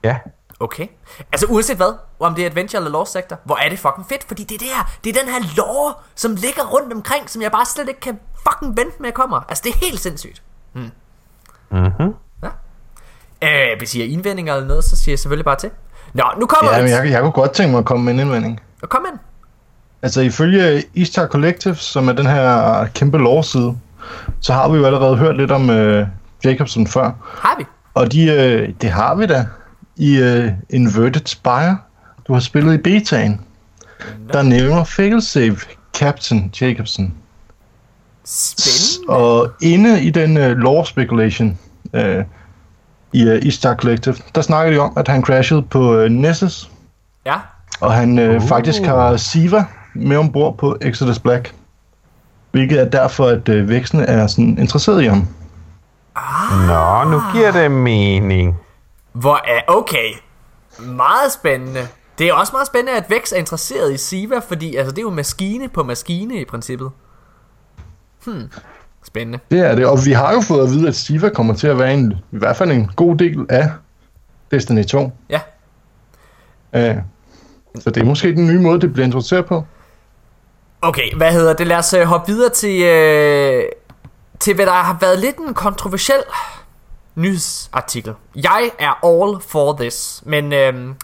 Ja. 0.04 0.18
Okay. 0.60 0.88
Altså 1.32 1.46
uanset 1.50 1.78
hvad, 1.78 1.94
om 2.20 2.36
det 2.36 2.42
er 2.42 2.50
Adventure 2.50 2.80
eller 2.80 2.92
Lost 2.92 3.12
Sector, 3.12 3.38
hvor 3.44 3.56
er 3.56 3.70
det 3.70 3.80
fucking 3.80 4.06
fedt, 4.10 4.24
fordi 4.28 4.44
det 4.44 4.56
er 4.56 4.60
det 4.60 4.68
her, 4.68 4.92
det 5.04 5.18
er 5.18 5.24
den 5.24 5.32
her 5.34 5.40
lore, 5.58 5.94
som 6.16 6.36
ligger 6.36 6.64
rundt 6.64 6.94
omkring, 6.94 7.30
som 7.30 7.42
jeg 7.42 7.52
bare 7.52 7.66
slet 7.66 7.88
ikke 7.88 8.00
kan 8.00 8.20
fucking 8.50 8.78
vente 8.78 8.96
med 9.00 9.08
at 9.08 9.14
komme. 9.14 9.38
Altså 9.50 9.62
det 9.66 9.74
er 9.74 9.78
helt 9.86 10.00
sindssygt. 10.00 10.42
Hmm. 10.74 10.92
Mm-hmm. 11.72 12.14
Ja. 12.44 13.72
Øh, 13.72 13.78
hvis 13.78 13.96
I 13.96 14.00
har 14.00 14.08
indvendinger 14.08 14.54
eller 14.56 14.68
noget, 14.68 14.84
så 14.84 14.96
siger 14.96 15.14
jeg 15.14 15.20
selvfølgelig 15.20 15.46
bare 15.46 15.56
til. 15.56 15.70
Nå, 16.14 16.24
nu 16.40 16.46
kommer 16.46 16.72
Ja, 16.72 16.82
men 16.82 16.92
jeg, 16.92 17.12
jeg 17.12 17.22
kunne 17.22 17.32
godt 17.32 17.52
tænke 17.52 17.72
mig 17.72 17.80
at 17.80 17.86
komme 17.86 18.06
med 18.06 18.14
en 18.14 18.20
indvending. 18.20 18.62
Kom 18.82 19.06
ind. 19.12 19.20
Altså 20.04 20.22
ifølge 20.22 20.84
Ishtar 20.94 21.26
Collective, 21.28 21.76
som 21.76 22.08
er 22.08 22.14
den 22.14 22.26
her 22.26 22.86
kæmpe 22.94 23.18
lore-side, 23.18 23.78
så 24.40 24.54
har 24.54 24.70
vi 24.70 24.78
jo 24.78 24.86
allerede 24.86 25.18
hørt 25.18 25.38
lidt 25.38 25.52
om 25.52 25.70
øh, 25.70 26.08
Jacobson 26.46 26.88
før. 26.88 27.12
Har 27.42 27.56
vi? 27.60 27.66
Og 27.94 28.12
de, 28.12 28.24
øh, 28.26 28.70
det 28.82 28.92
har 28.92 29.16
vi 29.16 29.26
da 29.26 29.46
i 29.96 30.18
øh, 30.18 30.52
Inverted 30.70 31.22
Spire. 31.26 31.78
Du 32.28 32.34
har 32.34 32.40
spillet 32.40 32.74
i 32.74 32.78
betaen. 32.78 33.42
Der 34.34 34.42
nævner 34.42 34.84
failsafe 34.84 35.66
Captain 35.94 36.54
Jacobson. 36.62 37.14
Spændende. 38.26 39.14
Og 39.14 39.52
inde 39.62 40.02
i 40.04 40.10
den 40.10 40.38
øh, 40.38 40.58
lore 40.58 40.86
speculation 40.86 41.60
øh, 41.94 42.24
i 43.14 43.24
øh, 43.24 43.40
Ishtar 43.46 43.76
Collective, 43.76 44.16
der 44.36 44.42
snakker 44.42 44.74
de 44.74 44.80
om, 44.80 44.94
at 44.98 45.08
han 45.08 45.22
crashede 45.26 45.62
på 45.62 45.96
øh, 45.96 46.10
Nessus, 46.10 46.72
Ja. 47.26 47.36
og 47.82 47.94
han 47.94 48.20
øh, 48.20 48.36
Uh. 48.44 48.48
faktisk 48.48 48.82
har 48.82 49.18
Siva 49.18 49.66
med 49.94 50.18
ombord 50.18 50.58
på 50.58 50.78
Exodus 50.82 51.20
Black. 51.20 51.56
Hvilket 52.52 52.80
er 52.80 52.90
derfor, 52.90 53.26
at 53.26 53.50
øh, 53.50 53.70
væksten 53.70 54.00
er 54.00 54.28
sådan 54.28 54.58
interesseret 54.58 55.04
i 55.04 55.06
ham. 55.06 55.28
Nå, 56.68 57.12
nu 57.12 57.22
giver 57.34 57.52
det 57.52 57.72
mening. 57.72 58.58
Hvor 59.12 59.36
er... 59.48 59.62
Okay. 59.68 60.14
Meget 60.80 61.32
spændende. 61.32 61.88
Det 62.18 62.30
er 62.30 62.34
også 62.34 62.54
meget 62.54 62.68
spændende, 62.68 62.98
at 62.98 63.10
Vex 63.10 63.32
er 63.32 63.38
interesseret 63.38 63.94
i 63.94 63.98
Siva, 63.98 64.40
fordi 64.40 64.76
altså, 64.76 64.92
det 64.92 64.98
er 64.98 65.02
jo 65.02 65.10
maskine 65.10 65.70
på 65.70 65.84
maskine 65.84 66.42
i 66.42 66.46
princippet. 66.46 66.92
Hmm. 68.26 68.50
Spændende. 69.04 69.40
Det 69.52 69.60
er 69.60 69.76
det, 69.76 69.86
og 69.86 69.98
vi 70.06 70.12
har 70.12 70.34
jo 70.34 70.42
fået 70.42 70.64
at 70.64 70.70
vide, 70.70 70.88
at 70.88 70.96
Siva 70.96 71.30
kommer 71.30 71.54
til 71.54 71.68
at 71.68 71.80
være 71.80 71.94
en, 71.94 72.12
i 72.32 72.38
hvert 72.38 72.56
fald 72.56 72.72
en 72.72 72.92
god 72.96 73.16
del 73.16 73.46
af 73.50 73.72
Destiny 74.52 74.84
2. 74.84 75.12
Ja. 75.30 75.40
Øh, 76.74 76.98
så 77.80 77.90
det 77.90 78.02
er 78.02 78.06
måske 78.06 78.36
den 78.36 78.48
nye 78.48 78.60
måde, 78.60 78.82
det 78.82 78.94
bliver 78.94 79.06
introduceret 79.06 79.46
på. 79.46 79.66
Okay, 80.84 81.16
hvad 81.16 81.34
hedder 81.34 81.54
det? 81.54 81.68
Lad 81.68 81.78
os 81.78 81.94
øh, 81.94 82.04
hoppe 82.04 82.32
videre 82.32 82.50
til, 82.50 82.82
øh, 82.84 83.64
til, 84.40 84.56
hvad 84.56 84.66
der 84.66 84.72
har 84.72 84.98
været 85.02 85.20
lidt 85.20 85.38
en 85.38 85.54
kontroversiel 85.54 86.24
nyhedsartikel. 87.16 88.14
Jeg 88.36 88.72
er 88.80 89.06
all 89.06 89.42
for 89.42 89.74
this, 89.74 90.24
men 90.26 90.54
øh, 90.54 90.96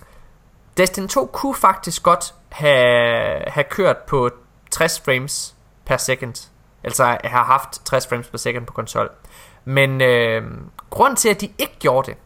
Destiny 0.77 1.07
2 1.07 1.25
kunne 1.25 1.55
faktisk 1.55 2.03
godt 2.03 2.33
have, 2.49 3.43
have 3.47 3.63
kørt 3.63 3.97
på 3.97 4.29
60 4.71 5.01
frames 5.05 5.55
per 5.85 5.97
second. 5.97 6.49
Altså 6.83 7.03
have 7.23 7.43
haft 7.43 7.85
60 7.85 8.07
frames 8.07 8.27
per 8.27 8.37
second 8.37 8.65
på 8.65 8.73
konsol. 8.73 9.09
Men 9.65 10.01
øh, 10.01 10.43
grund 10.89 11.17
til, 11.17 11.29
at 11.29 11.41
de 11.41 11.49
ikke 11.57 11.75
gjorde 11.79 12.11
det, 12.11 12.17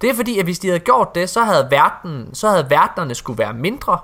det 0.00 0.10
er 0.10 0.14
fordi, 0.14 0.38
at 0.38 0.44
hvis 0.44 0.58
de 0.58 0.66
havde 0.66 0.80
gjort 0.80 1.14
det, 1.14 1.30
så 1.30 1.44
havde, 1.44 1.68
verden, 1.70 2.34
så 2.34 2.48
havde 2.48 2.70
verdenerne 2.70 3.14
skulle 3.14 3.38
være 3.38 3.52
mindre, 3.52 3.98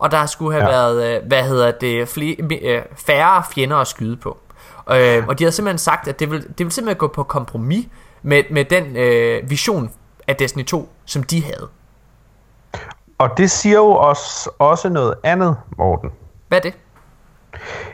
og 0.00 0.10
der 0.10 0.26
skulle 0.26 0.52
have 0.60 0.64
ja. 0.64 0.70
Været, 0.70 1.16
øh, 1.16 1.26
hvad 1.26 1.42
hedder 1.42 1.70
det, 1.70 2.08
flere, 2.08 2.36
øh, 2.62 2.82
færre 2.96 3.42
fjender 3.54 3.76
at 3.76 3.86
skyde 3.86 4.16
på. 4.16 4.38
Øh, 4.90 5.26
og 5.26 5.38
de 5.38 5.44
har 5.44 5.50
simpelthen 5.50 5.78
sagt, 5.78 6.08
at 6.08 6.20
det 6.20 6.30
vil, 6.30 6.42
det 6.58 6.66
vil 6.66 6.72
simpelthen 6.72 6.98
gå 6.98 7.06
på 7.06 7.22
kompromis 7.22 7.86
med, 8.22 8.42
med 8.50 8.64
den 8.64 8.96
øh, 8.96 9.50
vision 9.50 9.90
af 10.28 10.36
Destiny 10.36 10.64
2, 10.64 10.88
som 11.04 11.22
de 11.22 11.44
havde. 11.44 11.68
Og 13.18 13.30
det 13.36 13.50
siger 13.50 13.76
jo 13.76 13.90
også, 13.90 14.50
også 14.58 14.88
noget 14.88 15.14
andet, 15.22 15.56
Morten. 15.78 16.10
Hvad 16.48 16.58
er 16.58 16.62
det? 16.62 16.74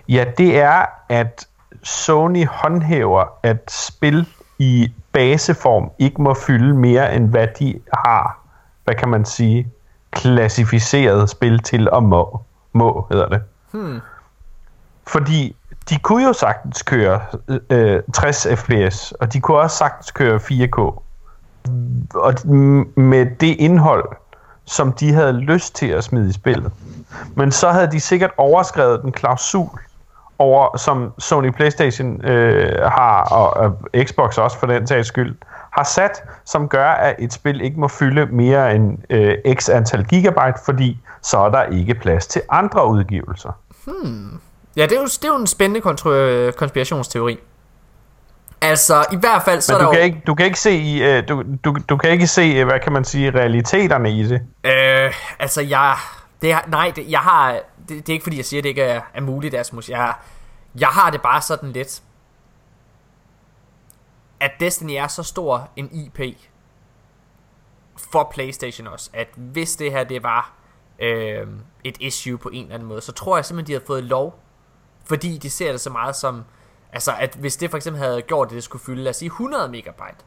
Ja, 0.08 0.24
det 0.38 0.58
er, 0.58 0.84
at 1.08 1.46
Sony 1.82 2.46
håndhæver, 2.46 3.24
at 3.42 3.70
spil 3.70 4.26
i 4.58 4.92
baseform 5.12 5.90
ikke 5.98 6.22
må 6.22 6.34
fylde 6.34 6.74
mere, 6.74 7.14
end 7.14 7.28
hvad 7.28 7.48
de 7.58 7.80
har, 7.94 8.38
hvad 8.84 8.94
kan 8.94 9.08
man 9.08 9.24
sige, 9.24 9.68
klassificeret 10.16 11.30
spil 11.30 11.58
til 11.58 11.90
og 11.90 12.02
må, 12.02 12.40
må 12.72 13.06
hedder 13.10 13.28
det. 13.28 13.42
Hmm. 13.70 14.00
Fordi 15.06 15.56
de 15.90 15.98
kunne 15.98 16.24
jo 16.24 16.32
sagtens 16.32 16.82
køre 16.82 17.20
øh, 17.70 18.02
60 18.14 18.46
fps, 18.56 19.12
og 19.12 19.32
de 19.32 19.40
kunne 19.40 19.58
også 19.58 19.76
sagtens 19.76 20.10
køre 20.10 20.36
4K. 20.36 20.80
Og 22.14 22.34
med 22.96 23.26
det 23.40 23.56
indhold, 23.58 24.08
som 24.64 24.92
de 24.92 25.12
havde 25.12 25.32
lyst 25.32 25.74
til 25.74 25.86
at 25.86 26.04
smide 26.04 26.28
i 26.28 26.32
spillet. 26.32 26.72
Men 27.34 27.52
så 27.52 27.70
havde 27.70 27.90
de 27.90 28.00
sikkert 28.00 28.30
overskrevet 28.36 29.02
den 29.02 29.12
klausul, 29.12 29.80
over, 30.38 30.76
som 30.76 31.12
Sony 31.18 31.50
Playstation 31.50 32.24
øh, 32.24 32.82
har, 32.82 33.28
og, 33.30 33.56
og 33.56 33.78
Xbox 34.04 34.38
også 34.38 34.58
for 34.58 34.66
den 34.66 34.86
sags 34.86 35.08
skyld, 35.08 35.36
har 35.70 35.84
sat, 35.84 36.22
som 36.44 36.68
gør, 36.68 36.88
at 36.88 37.16
et 37.18 37.32
spil 37.32 37.60
ikke 37.60 37.80
må 37.80 37.88
fylde 37.88 38.26
mere 38.26 38.74
end 38.74 38.98
øh, 39.10 39.34
x 39.54 39.68
antal 39.68 40.04
gigabyte, 40.04 40.58
fordi 40.64 40.98
så 41.22 41.38
er 41.38 41.48
der 41.48 41.62
ikke 41.62 41.94
plads 41.94 42.26
til 42.26 42.42
andre 42.50 42.88
udgivelser. 42.88 43.50
Hmm. 43.84 44.40
Ja, 44.76 44.82
det 44.82 44.92
er, 44.92 45.00
jo, 45.00 45.04
det 45.04 45.24
er 45.24 45.28
jo 45.28 45.36
en 45.36 45.46
spændende 45.46 45.80
kontro- 45.80 46.50
konspirationsteori. 46.50 47.38
Altså, 48.60 49.04
i 49.12 49.16
hvert 49.16 49.42
fald 49.42 49.60
så 49.60 49.72
Men 49.72 49.80
er 49.80 49.84
du 49.84 49.86
der 49.86 49.92
kan, 49.92 50.00
jo... 50.00 50.04
ikke, 50.04 50.22
du 50.26 50.34
kan 50.34 50.46
ikke 50.46 50.60
se, 50.60 51.00
uh, 51.18 51.28
du, 51.28 51.42
du, 51.64 51.76
du 51.88 51.96
kan 51.96 52.10
ikke 52.10 52.26
se, 52.26 52.64
hvad 52.64 52.80
kan 52.80 52.92
man 52.92 53.04
sige, 53.04 53.30
realiteterne 53.30 54.10
i 54.10 54.22
det. 54.22 54.40
Øh, 54.64 55.12
altså, 55.38 55.62
jeg... 55.62 55.94
Det 56.42 56.52
er, 56.52 56.60
nej, 56.68 56.92
det, 56.96 57.10
jeg 57.10 57.20
har... 57.20 57.52
Det, 57.52 57.88
det 57.88 58.08
er 58.08 58.12
ikke 58.12 58.22
fordi, 58.22 58.36
jeg 58.36 58.44
siger, 58.44 58.60
at 58.60 58.64
det 58.64 58.68
ikke 58.68 58.82
er, 58.82 59.02
er 59.14 59.20
muligt, 59.20 59.54
Asmus. 59.54 59.90
Jeg, 59.90 60.14
jeg 60.78 60.88
har 60.88 61.10
det 61.10 61.22
bare 61.22 61.42
sådan 61.42 61.72
lidt... 61.72 62.02
At 64.40 64.50
Destiny 64.60 64.92
er 64.92 65.06
så 65.06 65.22
stor 65.22 65.70
en 65.76 65.90
IP 65.92 66.20
for 67.96 68.30
Playstation 68.32 68.86
også, 68.86 69.10
at 69.12 69.28
hvis 69.36 69.76
det 69.76 69.92
her 69.92 70.04
det 70.04 70.22
var 70.22 70.52
øh, 70.98 71.46
et 71.84 71.96
issue 72.00 72.38
på 72.38 72.48
en 72.48 72.62
eller 72.62 72.74
anden 72.74 72.88
måde, 72.88 73.00
så 73.00 73.12
tror 73.12 73.36
jeg 73.36 73.44
simpelthen, 73.44 73.74
de 73.74 73.80
har 73.80 73.86
fået 73.86 74.04
lov, 74.04 74.40
fordi 75.04 75.38
de 75.38 75.50
ser 75.50 75.70
det 75.70 75.80
så 75.80 75.90
meget 75.90 76.16
som, 76.16 76.44
altså 76.92 77.14
at 77.18 77.34
hvis 77.34 77.56
det 77.56 77.70
for 77.70 77.76
eksempel 77.76 78.02
havde 78.02 78.22
gjort, 78.22 78.48
at 78.48 78.54
det 78.54 78.64
skulle 78.64 78.84
fylde, 78.84 79.02
lad 79.02 79.10
os 79.10 79.16
sige 79.16 79.26
100 79.26 79.68
megabyte, 79.68 80.24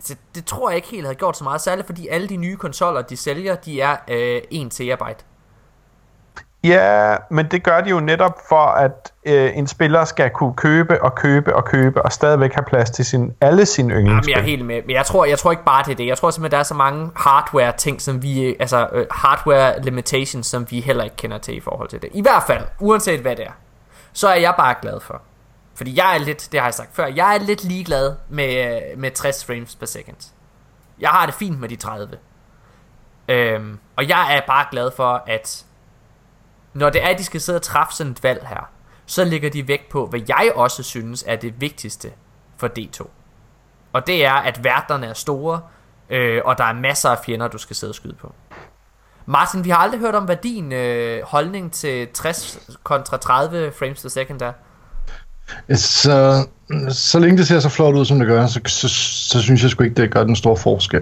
så 0.00 0.16
det 0.34 0.44
tror 0.44 0.70
jeg 0.70 0.76
ikke 0.76 0.88
helt 0.88 1.04
havde 1.04 1.14
gjort 1.14 1.36
så 1.36 1.44
meget, 1.44 1.60
særligt 1.60 1.86
fordi 1.86 2.08
alle 2.08 2.28
de 2.28 2.36
nye 2.36 2.56
konsoller, 2.56 3.02
de 3.02 3.16
sælger, 3.16 3.54
de 3.54 3.80
er 3.80 3.96
øh, 4.08 4.42
1 4.50 4.70
terabyte. 4.70 5.24
Ja, 6.64 7.16
men 7.30 7.46
det 7.50 7.62
gør 7.62 7.80
de 7.80 7.90
jo 7.90 8.00
netop 8.00 8.38
for, 8.48 8.66
at 8.66 9.12
øh, 9.24 9.58
en 9.58 9.66
spiller 9.66 10.04
skal 10.04 10.30
kunne 10.30 10.54
købe 10.54 11.02
og 11.02 11.14
købe 11.14 11.56
og 11.56 11.64
købe, 11.64 12.02
og 12.02 12.12
stadigvæk 12.12 12.52
have 12.52 12.64
plads 12.64 12.90
til 12.90 13.04
sin, 13.04 13.34
alle 13.40 13.66
sine 13.66 13.88
Jamen, 13.88 14.06
yndlingsspil. 14.06 14.32
jeg 14.32 14.40
er 14.40 14.44
helt 14.44 14.64
med. 14.64 14.82
Men 14.86 14.96
jeg 14.96 15.06
tror, 15.06 15.24
jeg 15.24 15.38
tror 15.38 15.50
ikke 15.50 15.64
bare, 15.64 15.84
det 15.84 15.92
er 15.92 15.96
det. 15.96 16.06
Jeg 16.06 16.18
tror 16.18 16.30
simpelthen, 16.30 16.52
der 16.52 16.58
er 16.58 16.62
så 16.62 16.74
mange 16.74 17.10
hardware 17.16 17.72
ting, 17.72 18.00
som 18.02 18.22
vi, 18.22 18.56
altså 18.60 18.88
øh, 18.92 19.06
hardware 19.10 19.82
limitations, 19.82 20.46
som 20.46 20.66
vi 20.70 20.80
heller 20.80 21.04
ikke 21.04 21.16
kender 21.16 21.38
til 21.38 21.56
i 21.56 21.60
forhold 21.60 21.88
til 21.88 22.02
det. 22.02 22.08
I 22.12 22.22
hvert 22.22 22.42
fald, 22.46 22.62
uanset 22.80 23.20
hvad 23.20 23.36
det 23.36 23.44
er, 23.46 23.52
så 24.12 24.28
er 24.28 24.34
jeg 24.34 24.54
bare 24.58 24.74
glad 24.82 25.00
for. 25.00 25.22
Fordi 25.76 25.96
jeg 25.96 26.14
er 26.14 26.18
lidt, 26.18 26.48
det 26.52 26.60
har 26.60 26.66
jeg 26.66 26.74
sagt 26.74 26.94
før, 26.94 27.06
jeg 27.06 27.34
er 27.34 27.38
lidt 27.38 27.64
ligeglad 27.64 28.14
med, 28.28 28.82
øh, 28.92 28.98
med 28.98 29.10
60 29.10 29.44
frames 29.44 29.76
per 29.76 29.86
second. 29.86 30.32
Jeg 31.00 31.10
har 31.10 31.26
det 31.26 31.34
fint 31.34 31.60
med 31.60 31.68
de 31.68 31.76
30. 31.76 32.18
Øhm, 33.28 33.78
og 33.96 34.08
jeg 34.08 34.36
er 34.36 34.40
bare 34.46 34.66
glad 34.70 34.90
for, 34.96 35.22
at 35.26 35.64
når 36.74 36.90
det 36.90 37.04
er, 37.04 37.08
at 37.08 37.18
de 37.18 37.24
skal 37.24 37.40
sidde 37.40 37.56
og 37.56 37.62
træffe 37.62 37.94
sådan 37.94 38.12
et 38.12 38.22
valg 38.22 38.46
her, 38.48 38.70
så 39.06 39.24
ligger 39.24 39.50
de 39.50 39.68
vægt 39.68 39.88
på, 39.88 40.06
hvad 40.06 40.20
jeg 40.28 40.52
også 40.54 40.82
synes 40.82 41.24
er 41.26 41.36
det 41.36 41.60
vigtigste 41.60 42.12
for 42.56 42.68
D2. 42.78 43.08
Og 43.92 44.06
det 44.06 44.24
er, 44.24 44.32
at 44.32 44.64
værterne 44.64 45.06
er 45.06 45.14
store, 45.14 45.60
øh, 46.10 46.42
og 46.44 46.58
der 46.58 46.64
er 46.64 46.72
masser 46.72 47.10
af 47.10 47.18
fjender, 47.24 47.48
du 47.48 47.58
skal 47.58 47.76
sidde 47.76 47.90
og 47.90 47.94
skyde 47.94 48.14
på. 48.14 48.34
Martin, 49.26 49.64
vi 49.64 49.70
har 49.70 49.76
aldrig 49.78 50.00
hørt 50.00 50.14
om, 50.14 50.24
hvad 50.24 50.36
din 50.36 50.72
øh, 50.72 51.22
holdning 51.22 51.72
til 51.72 52.08
60 52.14 52.78
kontra 52.82 53.16
30 53.16 53.72
frames 53.72 54.02
per 54.02 54.08
second 54.08 54.42
er. 54.42 54.52
Så, 55.74 56.46
så 56.88 57.18
længe 57.18 57.38
det 57.38 57.46
ser 57.46 57.60
så 57.60 57.68
flot 57.68 57.94
ud, 57.94 58.04
som 58.04 58.18
det 58.18 58.28
gør, 58.28 58.46
så, 58.46 58.60
så, 58.66 58.88
så 59.28 59.42
synes 59.42 59.62
jeg 59.62 59.70
sgu 59.70 59.84
ikke, 59.84 60.02
det 60.02 60.10
gør 60.10 60.24
den 60.24 60.36
store 60.36 60.56
forskel. 60.56 61.00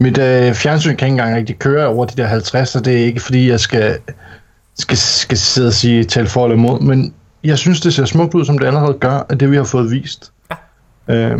Mit 0.00 0.18
øh, 0.18 0.54
fjernsyn 0.54 0.96
kan 0.96 1.08
ikke 1.08 1.12
engang 1.12 1.36
rigtig 1.36 1.58
køre 1.58 1.86
over 1.86 2.04
de 2.04 2.22
der 2.22 2.26
50, 2.26 2.76
og 2.76 2.84
det 2.84 2.92
er 2.92 3.04
ikke 3.04 3.20
fordi, 3.20 3.50
jeg 3.50 3.60
skal, 3.60 3.98
skal, 4.78 4.96
skal 4.96 5.38
sidde 5.38 5.68
og 5.68 5.72
sige 5.72 6.04
tal 6.04 6.26
for 6.26 6.44
eller 6.44 6.56
imod, 6.56 6.80
men 6.80 7.14
jeg 7.44 7.58
synes, 7.58 7.80
det 7.80 7.94
ser 7.94 8.04
smukt 8.04 8.34
ud, 8.34 8.44
som 8.44 8.58
det 8.58 8.66
allerede 8.66 8.94
gør, 8.94 9.26
af 9.28 9.38
det, 9.38 9.50
vi 9.50 9.56
har 9.56 9.64
fået 9.64 9.90
vist. 9.90 10.32
Øh, 11.08 11.38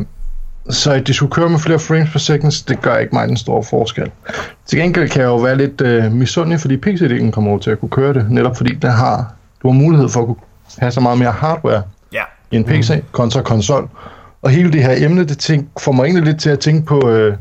så 0.70 0.92
at 0.92 1.06
de 1.06 1.14
skulle 1.14 1.32
køre 1.32 1.48
med 1.48 1.58
flere 1.58 1.78
frames 1.78 2.10
per 2.12 2.18
second, 2.18 2.66
det 2.68 2.80
gør 2.82 2.96
ikke 2.96 3.14
mig 3.14 3.28
den 3.28 3.36
store 3.36 3.64
forskel. 3.64 4.10
Til 4.66 4.78
gengæld 4.78 5.08
kan 5.08 5.20
jeg 5.20 5.28
jo 5.28 5.36
være 5.36 5.56
lidt 5.56 5.80
øh, 5.80 6.12
misundelig, 6.12 6.60
fordi 6.60 6.76
PC-delen 6.76 7.30
kommer 7.30 7.50
over 7.50 7.60
til 7.60 7.70
at 7.70 7.80
kunne 7.80 7.88
køre 7.88 8.14
det, 8.14 8.30
netop 8.30 8.56
fordi 8.56 8.74
der 8.74 8.90
har, 8.90 9.34
du 9.62 9.68
har 9.68 9.74
mulighed 9.74 10.08
for 10.08 10.20
at 10.20 10.26
kunne 10.26 10.36
have 10.78 10.92
så 10.92 11.00
meget 11.00 11.18
mere 11.18 11.32
hardware. 11.32 11.82
I 12.50 12.56
en 12.56 12.64
PC 12.64 12.90
mm. 12.90 13.02
kontra 13.12 13.42
konsol. 13.42 13.88
Og 14.42 14.50
hele 14.50 14.72
det 14.72 14.82
her 14.82 15.06
emne, 15.06 15.24
det 15.24 15.38
tænk, 15.38 15.68
får 15.80 15.92
mig 15.92 16.04
egentlig 16.04 16.24
lidt 16.24 16.40
til 16.40 16.50
at 16.50 16.60
tænke 16.60 16.86
på, 16.86 17.08
øh, 17.08 17.36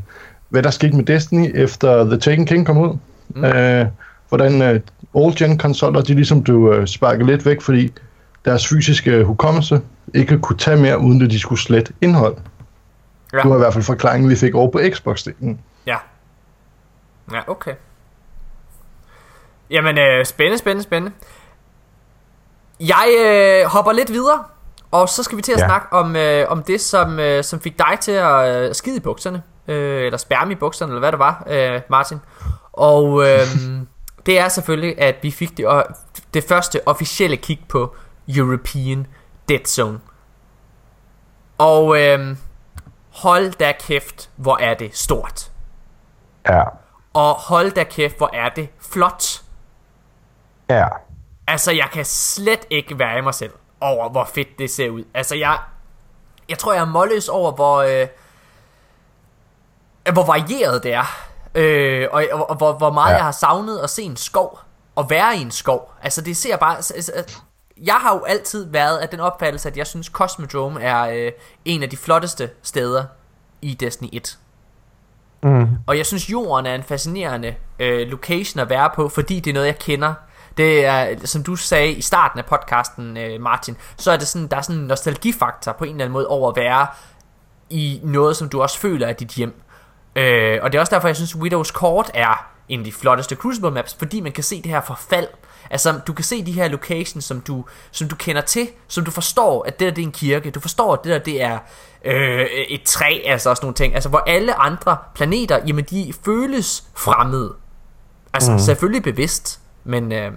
hvad 0.48 0.62
der 0.62 0.70
skete 0.70 0.96
med 0.96 1.04
Destiny, 1.04 1.50
efter 1.54 2.04
The 2.04 2.18
Taken 2.18 2.46
King 2.46 2.66
kom 2.66 2.78
ud. 2.78 2.96
Mm. 3.28 3.44
Øh, 3.44 3.86
hvordan 4.28 4.62
øh, 4.62 4.80
old-gen 5.14 5.58
konsoller, 5.58 6.00
de 6.00 6.14
ligesom 6.14 6.42
blev 6.42 6.72
øh, 6.74 6.86
sparket 6.86 7.26
lidt 7.26 7.46
væk, 7.46 7.60
fordi 7.60 7.92
deres 8.44 8.68
fysiske 8.68 9.24
hukommelse 9.24 9.80
ikke 10.14 10.38
kunne 10.38 10.58
tage 10.58 10.76
mere, 10.76 10.98
uden 10.98 11.22
at 11.22 11.30
de 11.30 11.38
skulle 11.38 11.60
slette 11.60 11.92
indhold. 12.00 12.36
Ja. 13.32 13.38
Det 13.38 13.50
var 13.50 13.56
i 13.56 13.58
hvert 13.58 13.72
fald 13.72 13.84
forklaringen, 13.84 14.30
vi 14.30 14.36
fik 14.36 14.54
over 14.54 14.70
på 14.70 14.78
Xbox-delen. 14.78 15.56
Ja. 15.86 15.96
Ja, 17.32 17.40
okay. 17.46 17.72
Jamen, 19.70 19.98
øh, 19.98 20.24
spændende, 20.24 20.58
spændende, 20.58 20.82
spændende. 20.82 21.16
Jeg 22.80 23.08
øh, 23.26 23.66
hopper 23.66 23.92
lidt 23.92 24.12
videre, 24.12 24.44
og 24.90 25.08
så 25.08 25.22
skal 25.22 25.36
vi 25.36 25.42
til 25.42 25.52
at 25.52 25.58
ja. 25.60 25.66
Snakke 25.66 25.92
om, 25.92 26.16
øh, 26.16 26.50
om 26.50 26.62
det, 26.62 26.80
som, 26.80 27.18
øh, 27.20 27.44
som 27.44 27.60
fik 27.60 27.78
dig 27.78 27.98
til 28.00 28.12
at 28.12 28.48
øh, 28.68 28.74
skide 28.74 28.96
i 28.96 29.00
bukserne. 29.00 29.42
Øh, 29.68 30.04
eller 30.06 30.16
spærme 30.18 30.52
i 30.52 30.54
bukserne, 30.54 30.90
eller 30.92 31.00
hvad 31.00 31.12
det 31.12 31.18
var, 31.18 31.44
øh, 31.46 31.80
Martin. 31.90 32.18
Og 32.72 33.22
øh, 33.26 33.38
det 34.26 34.38
er 34.38 34.48
selvfølgelig, 34.48 35.00
at 35.00 35.16
vi 35.22 35.30
fik 35.30 35.56
det, 35.56 35.66
og 35.66 35.84
det 36.34 36.44
første 36.48 36.80
officielle 36.88 37.36
kig 37.36 37.64
på 37.68 37.96
European 38.36 39.06
Dead 39.48 39.64
Zone. 39.66 40.00
Og 41.58 42.00
øh, 42.02 42.36
hold 43.10 43.52
da 43.52 43.72
kæft, 43.80 44.30
hvor 44.36 44.56
er 44.60 44.74
det 44.74 44.96
stort. 44.96 45.50
Ja, 46.48 46.62
Og 47.14 47.34
hold 47.34 47.70
da 47.70 47.84
kæft, 47.84 48.16
hvor 48.16 48.30
er 48.34 48.48
det 48.48 48.68
flot. 48.80 49.42
ja. 50.70 50.86
Altså, 51.48 51.72
jeg 51.72 51.88
kan 51.92 52.04
slet 52.04 52.66
ikke 52.70 52.98
være 52.98 53.18
i 53.18 53.20
mig 53.20 53.34
selv 53.34 53.52
over, 53.80 54.08
hvor 54.08 54.24
fedt 54.34 54.58
det 54.58 54.70
ser 54.70 54.90
ud. 54.90 55.04
Altså, 55.14 55.34
jeg, 55.34 55.58
jeg 56.48 56.58
tror, 56.58 56.72
jeg 56.72 56.80
er 56.80 56.86
målløs 56.86 57.28
over, 57.28 57.52
hvor, 57.52 57.76
øh, 57.76 58.06
hvor 60.12 60.26
varieret 60.26 60.82
det 60.82 60.94
er. 60.94 61.26
Øh, 61.54 62.08
og, 62.10 62.24
og, 62.32 62.50
og 62.50 62.56
hvor, 62.56 62.72
hvor 62.72 62.92
meget 62.92 63.10
ja. 63.10 63.16
Jeg 63.16 63.24
har 63.24 63.32
savnet 63.32 63.78
at 63.78 63.90
se 63.90 64.02
en 64.02 64.16
skov. 64.16 64.60
Og 64.94 65.10
være 65.10 65.36
i 65.36 65.40
en 65.40 65.50
skov. 65.50 65.92
Altså, 66.02 66.20
det 66.20 66.36
ser 66.36 66.56
bare... 66.56 66.76
Altså, 66.76 67.12
jeg 67.82 67.94
har 67.94 68.14
jo 68.14 68.24
altid 68.24 68.70
været 68.70 68.98
af 68.98 69.08
den 69.08 69.20
opfattelse, 69.20 69.68
at 69.68 69.76
jeg 69.76 69.86
synes, 69.86 70.06
Cosmodrome 70.06 70.82
er 70.82 71.26
øh, 71.26 71.32
en 71.64 71.82
af 71.82 71.90
de 71.90 71.96
flotteste 71.96 72.50
steder 72.62 73.04
i 73.62 73.74
Destiny 73.74 74.08
1. 74.12 74.38
Mm. 75.42 75.68
Og 75.86 75.98
jeg 75.98 76.06
synes, 76.06 76.30
jorden 76.30 76.66
er 76.66 76.74
en 76.74 76.82
fascinerende 76.82 77.54
øh, 77.78 78.08
location 78.08 78.60
at 78.60 78.70
være 78.70 78.90
på, 78.94 79.08
fordi 79.08 79.40
det 79.40 79.50
er 79.50 79.54
noget, 79.54 79.66
jeg 79.66 79.78
kender. 79.78 80.14
Det 80.56 80.84
er, 80.84 81.16
som 81.24 81.42
du 81.42 81.56
sagde 81.56 81.92
i 81.92 82.00
starten 82.00 82.38
af 82.38 82.46
podcasten, 82.46 83.16
øh, 83.16 83.40
Martin, 83.40 83.76
så 83.96 84.10
er 84.10 84.16
det 84.16 84.28
sådan, 84.28 84.48
der 84.48 84.56
er 84.56 84.62
sådan 84.62 84.80
en 84.80 84.86
nostalgifaktor 84.86 85.72
på 85.72 85.84
en 85.84 85.90
eller 85.90 86.04
anden 86.04 86.12
måde 86.12 86.26
over 86.26 86.50
at 86.50 86.56
være 86.56 86.86
i 87.70 88.00
noget, 88.02 88.36
som 88.36 88.48
du 88.48 88.62
også 88.62 88.78
føler 88.78 89.06
er 89.06 89.12
dit 89.12 89.28
hjem. 89.28 89.62
Øh, 90.16 90.58
og 90.62 90.72
det 90.72 90.78
er 90.78 90.80
også 90.80 90.94
derfor, 90.94 91.08
jeg 91.08 91.16
synes, 91.16 91.34
Widow's 91.34 91.72
Court 91.72 92.10
er 92.14 92.46
en 92.68 92.80
af 92.80 92.84
de 92.84 92.92
flotteste 92.92 93.34
Crucible 93.34 93.70
maps, 93.70 93.96
fordi 93.98 94.20
man 94.20 94.32
kan 94.32 94.44
se 94.44 94.62
det 94.62 94.70
her 94.70 94.80
forfald. 94.80 95.28
Altså, 95.70 96.00
du 96.06 96.12
kan 96.12 96.24
se 96.24 96.46
de 96.46 96.52
her 96.52 96.68
locations, 96.68 97.24
som 97.24 97.40
du, 97.40 97.64
som 97.90 98.08
du 98.08 98.16
kender 98.16 98.42
til, 98.42 98.68
som 98.88 99.04
du 99.04 99.10
forstår, 99.10 99.64
at 99.66 99.80
det 99.80 99.86
der 99.86 99.94
det 99.94 100.02
er 100.02 100.06
en 100.06 100.12
kirke. 100.12 100.50
Du 100.50 100.60
forstår, 100.60 100.92
at 100.92 101.04
det 101.04 101.12
der 101.12 101.18
det 101.18 101.42
er 101.42 101.58
øh, 102.04 102.46
et 102.68 102.82
træ, 102.82 103.18
altså 103.24 103.50
også 103.50 103.62
nogle 103.62 103.74
ting. 103.74 103.94
Altså, 103.94 104.08
hvor 104.08 104.18
alle 104.18 104.54
andre 104.54 104.96
planeter, 105.14 105.60
jamen 105.66 105.84
de 105.84 106.12
føles 106.24 106.84
fremmede. 106.94 107.54
Altså, 108.32 108.52
mm. 108.52 108.58
selvfølgelig 108.58 109.02
bevidst, 109.02 109.60
men, 109.86 110.12
øh, 110.12 110.32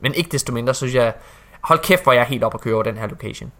men 0.00 0.14
ikke 0.14 0.30
desto 0.32 0.52
mindre, 0.52 0.74
synes 0.74 0.94
jeg, 0.94 1.12
hold 1.60 1.78
kæft, 1.78 2.02
hvor 2.02 2.12
jeg 2.12 2.20
er 2.20 2.26
helt 2.26 2.44
op 2.44 2.54
at 2.54 2.60
køre 2.60 2.74
over 2.74 2.82
den 2.82 2.96
her 2.96 3.06
location. 3.06 3.52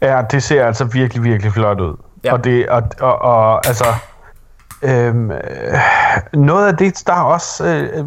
Ja, 0.00 0.22
det 0.30 0.42
ser 0.42 0.66
altså 0.66 0.84
virkelig, 0.84 1.24
virkelig 1.24 1.52
flot 1.52 1.80
ud. 1.80 1.96
Ja. 2.24 2.32
Og, 2.32 2.44
det, 2.44 2.68
og, 2.68 2.82
og, 3.00 3.18
og 3.18 3.66
altså, 3.66 3.84
Øhm, 4.82 5.30
øh, 5.30 5.38
noget 6.32 6.66
af 6.66 6.76
det, 6.76 7.02
der 7.06 7.12
også, 7.12 7.66
øh, 7.66 8.06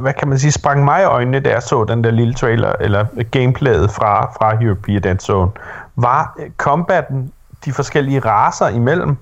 hvad 0.00 0.12
kan 0.12 0.28
man 0.28 0.38
sige, 0.38 0.52
sprang 0.52 0.84
mig 0.84 1.02
i 1.02 1.04
øjnene, 1.04 1.40
da 1.40 1.50
jeg 1.50 1.62
så 1.62 1.84
den 1.84 2.04
der 2.04 2.10
lille 2.10 2.34
trailer, 2.34 2.72
eller 2.80 3.06
gameplayet 3.30 3.90
fra, 3.90 4.24
fra 4.24 4.62
European 4.64 5.02
Dead 5.02 5.18
Zone, 5.18 5.50
var 5.96 6.36
øh, 6.38 6.50
combaten 6.56 7.32
de 7.64 7.72
forskellige 7.72 8.20
raser 8.20 8.68
imellem. 8.68 9.16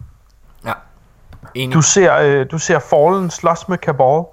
Ja. 0.67 0.73
Enig. 1.55 1.75
Du 1.75 1.83
ser, 1.83 2.19
øh, 2.19 2.47
du 2.51 2.59
ser 2.59 2.79
Fallen 2.79 3.31
slås 3.31 3.69
med 3.69 3.79
Cabal. 3.79 4.25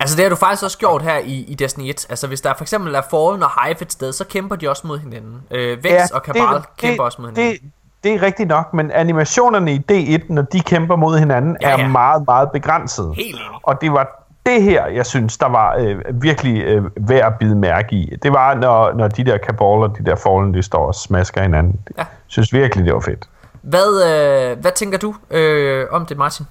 Altså 0.00 0.16
det 0.16 0.24
har 0.24 0.30
du 0.30 0.36
faktisk 0.36 0.62
også 0.62 0.78
gjort 0.78 1.02
her 1.02 1.18
i, 1.18 1.44
i 1.48 1.54
Destiny 1.54 1.84
1 1.90 2.06
Altså 2.08 2.26
hvis 2.26 2.40
der 2.40 2.54
for 2.56 2.64
eksempel 2.64 2.94
er 2.94 3.02
Fallen 3.10 3.42
og 3.42 3.50
Hive 3.64 3.82
et 3.82 3.92
sted 3.92 4.12
Så 4.12 4.24
kæmper 4.24 4.56
de 4.56 4.70
også 4.70 4.86
mod 4.86 4.98
hinanden 4.98 5.42
øh, 5.50 5.84
Vex 5.84 5.92
ja, 5.92 6.06
og 6.14 6.20
Cabal 6.20 6.56
det, 6.56 6.76
kæmper 6.76 6.96
det, 6.96 7.00
også 7.00 7.22
mod 7.22 7.28
hinanden 7.28 7.52
det, 7.52 7.72
det 8.04 8.14
er 8.14 8.22
rigtigt 8.22 8.48
nok, 8.48 8.74
men 8.74 8.90
animationerne 8.90 9.74
i 9.74 9.82
D1, 9.92 10.24
når 10.28 10.42
de 10.42 10.60
kæmper 10.60 10.96
mod 10.96 11.18
hinanden, 11.18 11.56
ja, 11.62 11.70
ja. 11.70 11.84
er 11.84 11.88
meget, 11.88 12.22
meget 12.26 12.50
begrænset. 12.52 13.14
Helt 13.16 13.40
Og 13.62 13.80
det 13.80 13.92
var 13.92 14.26
det 14.46 14.62
her, 14.62 14.86
jeg 14.86 15.06
synes, 15.06 15.38
der 15.38 15.48
var 15.48 15.76
øh, 15.78 16.22
virkelig 16.22 16.62
øh, 16.62 16.84
værd 16.96 17.26
at 17.26 17.38
bide 17.38 17.54
mærke 17.54 17.96
i. 17.96 18.16
Det 18.22 18.32
var, 18.32 18.54
når, 18.54 18.92
når 18.92 19.08
de 19.08 19.24
der 19.24 19.38
Cabal 19.38 19.62
og 19.62 19.98
de 19.98 20.04
der 20.04 20.16
Fallen, 20.16 20.54
de 20.54 20.62
står 20.62 20.86
og 20.86 20.94
smasker 20.94 21.42
hinanden. 21.42 21.80
Ja. 21.98 21.98
Jeg 21.98 22.06
synes 22.26 22.52
virkelig, 22.52 22.86
det 22.86 22.94
var 22.94 23.00
fedt. 23.00 23.28
Hvad, 23.62 24.02
øh, 24.02 24.60
hvad 24.60 24.72
tænker 24.72 24.98
du 24.98 25.14
øh, 25.30 25.86
om 25.90 26.06
det, 26.06 26.16
Martin? 26.16 26.46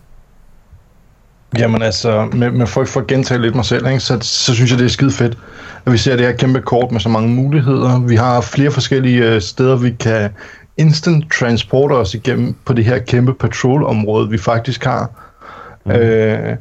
Jamen 1.57 1.81
altså, 1.81 2.27
med, 2.33 2.51
med 2.51 2.67
folk 2.67 2.87
for 2.87 2.99
at 2.99 3.07
gentage 3.07 3.41
lidt 3.41 3.55
mig 3.55 3.65
selv, 3.65 3.87
ikke, 3.87 3.99
så, 3.99 4.17
så 4.21 4.53
synes 4.53 4.71
jeg, 4.71 4.79
det 4.79 4.85
er 4.85 4.89
skide 4.89 5.11
fedt, 5.11 5.37
at 5.85 5.91
vi 5.91 5.97
ser 5.97 6.15
det 6.15 6.25
her 6.25 6.33
kæmpe 6.33 6.61
kort 6.61 6.91
med 6.91 6.99
så 6.99 7.09
mange 7.09 7.29
muligheder. 7.29 7.99
Vi 7.99 8.15
har 8.15 8.41
flere 8.41 8.71
forskellige 8.71 9.33
øh, 9.33 9.41
steder, 9.41 9.75
vi 9.75 9.91
kan 9.99 10.29
instant 10.77 11.33
transporter 11.33 11.95
os 11.95 12.13
igennem 12.13 12.55
på 12.65 12.73
det 12.73 12.85
her 12.85 12.99
kæmpe 12.99 13.33
patrolområde, 13.33 14.29
vi 14.29 14.37
faktisk 14.37 14.83
har. 14.83 15.09
Mm. 15.85 15.91
Øh, 15.91 16.55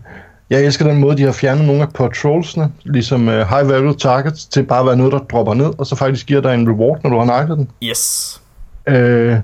jeg 0.51 0.65
elsker 0.65 0.87
den 0.87 1.01
måde, 1.01 1.17
de 1.17 1.23
har 1.23 1.33
fjernet 1.33 1.67
nogle 1.67 1.83
af 1.83 1.93
patrolsene, 1.93 2.73
ligesom 2.85 3.29
uh, 3.29 3.35
high 3.35 3.69
value 3.69 3.95
targets, 3.95 4.47
til 4.47 4.63
bare 4.63 4.81
at 4.81 4.87
være 4.87 4.97
noget, 4.97 5.13
der 5.13 5.19
dropper 5.19 5.55
ned, 5.55 5.71
og 5.79 5.87
så 5.87 5.97
faktisk 5.97 6.27
giver 6.27 6.41
dig 6.41 6.55
en 6.55 6.69
reward, 6.69 7.01
når 7.05 7.11
du 7.11 7.19
har 7.19 7.25
nakket 7.25 7.57
den. 7.57 7.69
Yes. 7.83 8.41
Øh, 8.87 9.37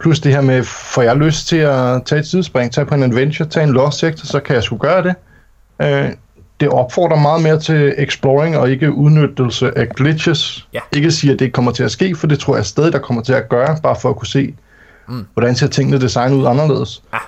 plus 0.00 0.20
det 0.20 0.32
her 0.32 0.40
med, 0.40 0.62
får 0.64 1.02
jeg 1.02 1.16
lyst 1.16 1.48
til 1.48 1.56
at 1.56 2.02
tage 2.04 2.18
et 2.18 2.26
sidespring, 2.26 2.72
tage 2.72 2.86
på 2.86 2.94
en 2.94 3.02
adventure, 3.02 3.48
tage 3.48 3.64
en 3.64 3.72
lost 3.72 3.98
sector, 3.98 4.26
så 4.26 4.40
kan 4.40 4.54
jeg 4.54 4.62
sgu 4.62 4.76
gøre 4.76 5.02
det. 5.02 5.14
Øh, 5.82 6.12
det 6.60 6.68
opfordrer 6.68 7.20
meget 7.20 7.42
mere 7.42 7.60
til 7.60 7.94
exploring 7.98 8.58
og 8.58 8.70
ikke 8.70 8.92
udnyttelse 8.92 9.78
af 9.78 9.88
glitches. 9.88 10.68
Ja. 10.72 10.80
Ikke 10.92 11.10
sige, 11.10 11.32
at 11.32 11.38
det 11.38 11.52
kommer 11.52 11.72
til 11.72 11.82
at 11.84 11.90
ske, 11.90 12.14
for 12.14 12.26
det 12.26 12.38
tror 12.38 12.56
jeg 12.56 12.66
stadig, 12.66 12.92
der 12.92 12.98
kommer 12.98 13.22
til 13.22 13.32
at 13.32 13.48
gøre, 13.48 13.78
bare 13.82 13.96
for 13.96 14.10
at 14.10 14.16
kunne 14.16 14.26
se, 14.26 14.54
mm. 15.08 15.26
hvordan 15.34 15.54
ser 15.54 15.66
tingene 15.66 16.00
designet 16.00 16.36
ud 16.36 16.46
anderledes. 16.46 17.02
Ja. 17.12 17.18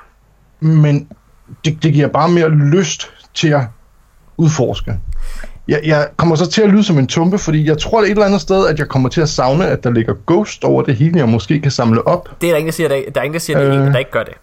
Men 0.61 1.09
det, 1.65 1.83
det 1.83 1.93
giver 1.93 2.09
bare 2.09 2.29
mere 2.29 2.49
lyst 2.51 3.11
til 3.35 3.49
at 3.49 3.63
udforske. 4.37 4.99
Jeg, 5.69 5.81
jeg 5.85 6.09
kommer 6.17 6.37
så 6.37 6.51
til 6.51 6.63
at 6.63 6.69
lyde 6.69 6.85
som 6.85 6.99
en 6.99 7.07
tumpe, 7.07 7.39
fordi 7.39 7.67
jeg 7.67 7.79
tror 7.79 8.03
et 8.03 8.11
eller 8.11 8.25
andet 8.25 8.41
sted, 8.41 8.67
at 8.67 8.79
jeg 8.79 8.89
kommer 8.89 9.09
til 9.09 9.21
at 9.21 9.29
savne, 9.29 9.67
at 9.67 9.85
der 9.85 9.91
ligger 9.91 10.15
ghost 10.27 10.65
over 10.65 10.83
det 10.83 10.97
hele, 10.97 11.19
jeg 11.19 11.29
måske 11.29 11.61
kan 11.61 11.71
samle 11.71 12.07
op. 12.07 12.29
Det 12.41 12.47
er 12.47 12.51
der 12.51 12.59
ingen, 12.59 12.67
der 12.67 12.73
siger, 12.73 12.89
der, 12.89 13.03
der, 13.15 13.21
er 13.21 13.25
ingen, 13.25 13.35
der, 13.35 13.41
siger, 13.41 13.61
øh, 13.61 13.93
der 13.93 13.99
ikke 13.99 14.11
gør 14.11 14.23
det. 14.23 14.35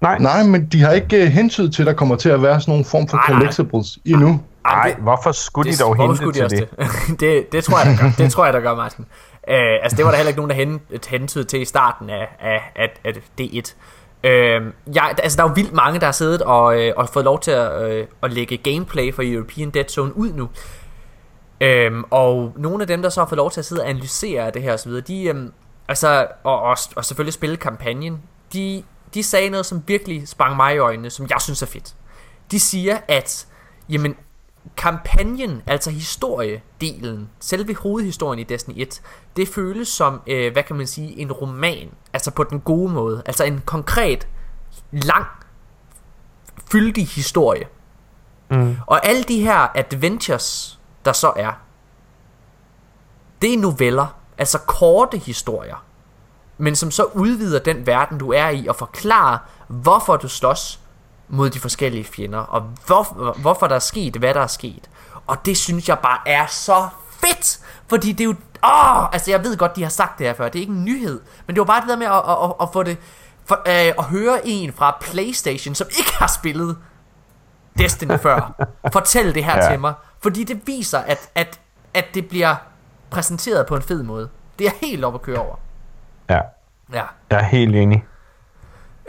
Nej. 0.00 0.18
Nej, 0.18 0.42
men 0.42 0.66
de 0.66 0.82
har 0.82 0.92
ikke 0.92 1.22
uh, 1.22 1.28
hentydet 1.28 1.74
til, 1.74 1.82
at 1.82 1.86
der 1.86 1.92
kommer 1.92 2.16
til 2.16 2.28
at 2.28 2.42
være 2.42 2.60
sådan 2.60 2.72
nogle 2.72 2.84
form 2.84 3.08
for 3.08 3.18
collectibles 3.26 3.98
nej. 4.04 4.14
endnu. 4.14 4.40
Nej, 4.64 4.96
hvorfor 4.98 5.32
skulle 5.32 5.72
de 5.72 5.76
dog 5.76 5.96
hente 5.96 6.24
de 6.24 6.32
til 6.32 6.42
det? 6.42 6.68
Det? 6.78 7.20
det? 7.20 7.52
Det 7.52 7.64
tror 7.64 7.78
jeg, 7.78 7.86
der 7.86 8.02
gør. 8.02 8.12
Det 8.18 8.32
tror 8.32 8.44
jeg, 8.44 8.54
der 8.54 8.60
gør, 8.60 8.74
Martin. 8.74 9.04
Uh, 9.48 9.54
altså, 9.82 9.96
det 9.96 10.04
var 10.04 10.10
der 10.10 10.16
heller 10.16 10.28
ikke 10.28 10.40
nogen, 10.40 10.78
der 10.90 11.08
hentede 11.10 11.44
til 11.44 11.60
i 11.60 11.64
starten 11.64 12.10
af, 12.10 12.28
af, 12.40 12.72
af, 12.76 12.88
af 13.04 13.12
D1. 13.40 13.74
Øh, 14.24 14.62
jeg, 14.94 15.14
altså, 15.22 15.36
der 15.36 15.44
er 15.44 15.48
jo 15.48 15.54
vildt 15.54 15.72
mange, 15.72 16.00
der 16.00 16.06
har 16.06 16.12
siddet 16.12 16.42
og, 16.42 16.80
øh, 16.80 16.92
og 16.96 17.08
fået 17.08 17.24
lov 17.24 17.40
til 17.40 17.50
at, 17.50 17.82
øh, 17.82 18.06
at 18.22 18.32
lægge 18.32 18.56
gameplay 18.56 19.14
for 19.14 19.22
European 19.24 19.70
Dead 19.70 19.88
Zone 19.88 20.16
ud 20.16 20.32
nu. 20.32 20.48
Uh, 21.64 22.02
og 22.10 22.52
nogle 22.56 22.82
af 22.82 22.86
dem, 22.86 23.02
der 23.02 23.08
så 23.08 23.20
har 23.20 23.28
fået 23.28 23.36
lov 23.36 23.50
til 23.50 23.60
at 23.60 23.64
sidde 23.64 23.82
og 23.82 23.88
analysere 23.88 24.50
det 24.50 24.62
her 24.62 24.74
osv., 24.74 24.92
de, 24.92 25.30
um, 25.30 25.52
altså, 25.88 26.26
og, 26.44 26.60
og, 26.60 26.76
og 26.96 27.04
selvfølgelig 27.04 27.34
spille 27.34 27.56
kampagnen, 27.56 28.22
de 28.52 28.82
de 29.14 29.22
sagde 29.22 29.50
noget, 29.50 29.66
som 29.66 29.82
virkelig 29.86 30.28
sprang 30.28 30.56
mig 30.56 30.74
i 30.74 30.78
øjnene, 30.78 31.10
som 31.10 31.26
jeg 31.30 31.40
synes 31.40 31.62
er 31.62 31.66
fedt. 31.66 31.94
De 32.50 32.60
siger, 32.60 32.98
at 33.08 33.46
jamen, 33.88 34.16
kampagnen, 34.76 35.62
altså 35.66 35.90
historiedelen, 35.90 37.30
selve 37.40 37.74
hovedhistorien 37.74 38.38
i 38.38 38.44
Destiny 38.44 38.74
1, 38.76 39.02
det 39.36 39.48
føles 39.48 39.88
som, 39.88 40.20
øh, 40.26 40.52
hvad 40.52 40.62
kan 40.62 40.76
man 40.76 40.86
sige, 40.86 41.18
en 41.18 41.32
roman. 41.32 41.90
Altså 42.12 42.30
på 42.30 42.44
den 42.44 42.60
gode 42.60 42.92
måde. 42.92 43.22
Altså 43.26 43.44
en 43.44 43.62
konkret, 43.66 44.28
lang, 44.92 45.26
fyldig 46.72 47.06
historie. 47.06 47.66
Mm. 48.50 48.76
Og 48.86 49.06
alle 49.06 49.22
de 49.22 49.40
her 49.40 49.68
adventures, 49.74 50.80
der 51.04 51.12
så 51.12 51.32
er, 51.36 51.52
det 53.42 53.54
er 53.54 53.58
noveller, 53.58 54.06
altså 54.38 54.58
korte 54.58 55.18
historier 55.18 55.84
men 56.60 56.76
som 56.76 56.90
så 56.90 57.04
udvider 57.04 57.58
den 57.58 57.86
verden, 57.86 58.18
du 58.18 58.32
er 58.32 58.48
i, 58.48 58.66
og 58.66 58.76
forklarer, 58.76 59.38
hvorfor 59.68 60.16
du 60.16 60.28
slås 60.28 60.80
mod 61.30 61.50
de 61.50 61.60
forskellige 61.60 62.04
fjender, 62.04 62.38
og 62.38 62.60
hvor, 62.86 63.32
hvorfor 63.40 63.66
der 63.66 63.74
er 63.74 63.78
sket, 63.78 64.16
hvad 64.16 64.34
der 64.34 64.40
er 64.40 64.46
sket. 64.46 64.90
Og 65.26 65.46
det 65.46 65.56
synes 65.56 65.88
jeg 65.88 65.98
bare 65.98 66.18
er 66.26 66.46
så 66.46 66.88
fedt, 67.10 67.60
fordi 67.88 68.12
det 68.12 68.20
er 68.20 68.24
jo... 68.24 68.34
Åh, 68.64 69.04
altså 69.12 69.30
jeg 69.30 69.44
ved 69.44 69.56
godt, 69.56 69.76
de 69.76 69.82
har 69.82 69.90
sagt 69.90 70.18
det 70.18 70.26
her 70.26 70.34
før, 70.34 70.48
det 70.48 70.58
er 70.58 70.60
ikke 70.60 70.72
en 70.72 70.84
nyhed, 70.84 71.20
men 71.46 71.56
det 71.56 71.60
var 71.60 71.64
bare 71.64 71.80
det 71.80 71.88
der 71.88 71.96
med 71.96 72.06
at, 72.06 72.12
at, 72.12 72.44
at, 72.44 72.54
at 72.62 72.68
få 72.72 72.82
det... 72.82 72.98
For, 73.44 73.54
øh, 73.66 73.94
at 73.98 74.04
høre 74.04 74.40
en 74.44 74.72
fra 74.72 74.96
Playstation, 75.00 75.74
som 75.74 75.86
ikke 75.98 76.12
har 76.18 76.26
spillet 76.26 76.76
Destiny 77.78 78.18
før, 78.18 78.66
fortælle 78.92 79.34
det 79.34 79.44
her 79.44 79.64
ja. 79.64 79.70
til 79.70 79.80
mig. 79.80 79.94
Fordi 80.20 80.44
det 80.44 80.66
viser, 80.66 80.98
at, 80.98 81.30
at, 81.34 81.60
at 81.94 82.04
det 82.14 82.28
bliver 82.28 82.54
præsenteret 83.10 83.66
på 83.66 83.76
en 83.76 83.82
fed 83.82 84.02
måde. 84.02 84.28
Det 84.58 84.66
er 84.66 84.70
helt 84.80 85.04
op 85.04 85.14
at 85.14 85.22
køre 85.22 85.38
over. 85.38 85.56
Ja. 86.28 86.40
Ja. 86.92 87.04
Jeg 87.30 87.38
er 87.38 87.42
helt 87.42 87.76
enig. 87.76 88.04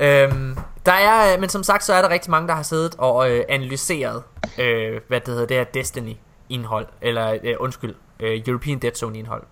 Øhm, 0.02 0.57
der 0.86 0.91
er, 0.91 1.40
men 1.40 1.49
som 1.49 1.64
sagt, 1.64 1.84
så 1.84 1.94
er 1.94 2.02
der 2.02 2.10
rigtig 2.10 2.32
mange, 2.32 2.48
der 2.48 2.53
har 2.53 2.64
siddet 2.64 2.95
og 2.98 3.32
øh, 3.32 3.44
analyseret, 3.49 4.23
øh, 4.57 5.02
hvad 5.07 5.19
det 5.19 5.28
hedder, 5.28 5.45
det 5.45 5.57
her 5.57 5.64
Destiny-indhold, 5.64 6.88
eller 7.02 7.38
øh, 7.44 7.56
undskyld, 7.60 7.95
øh, 8.19 8.41
European 8.48 8.80
Dead 8.80 8.94
Zone-indhold. 8.94 9.44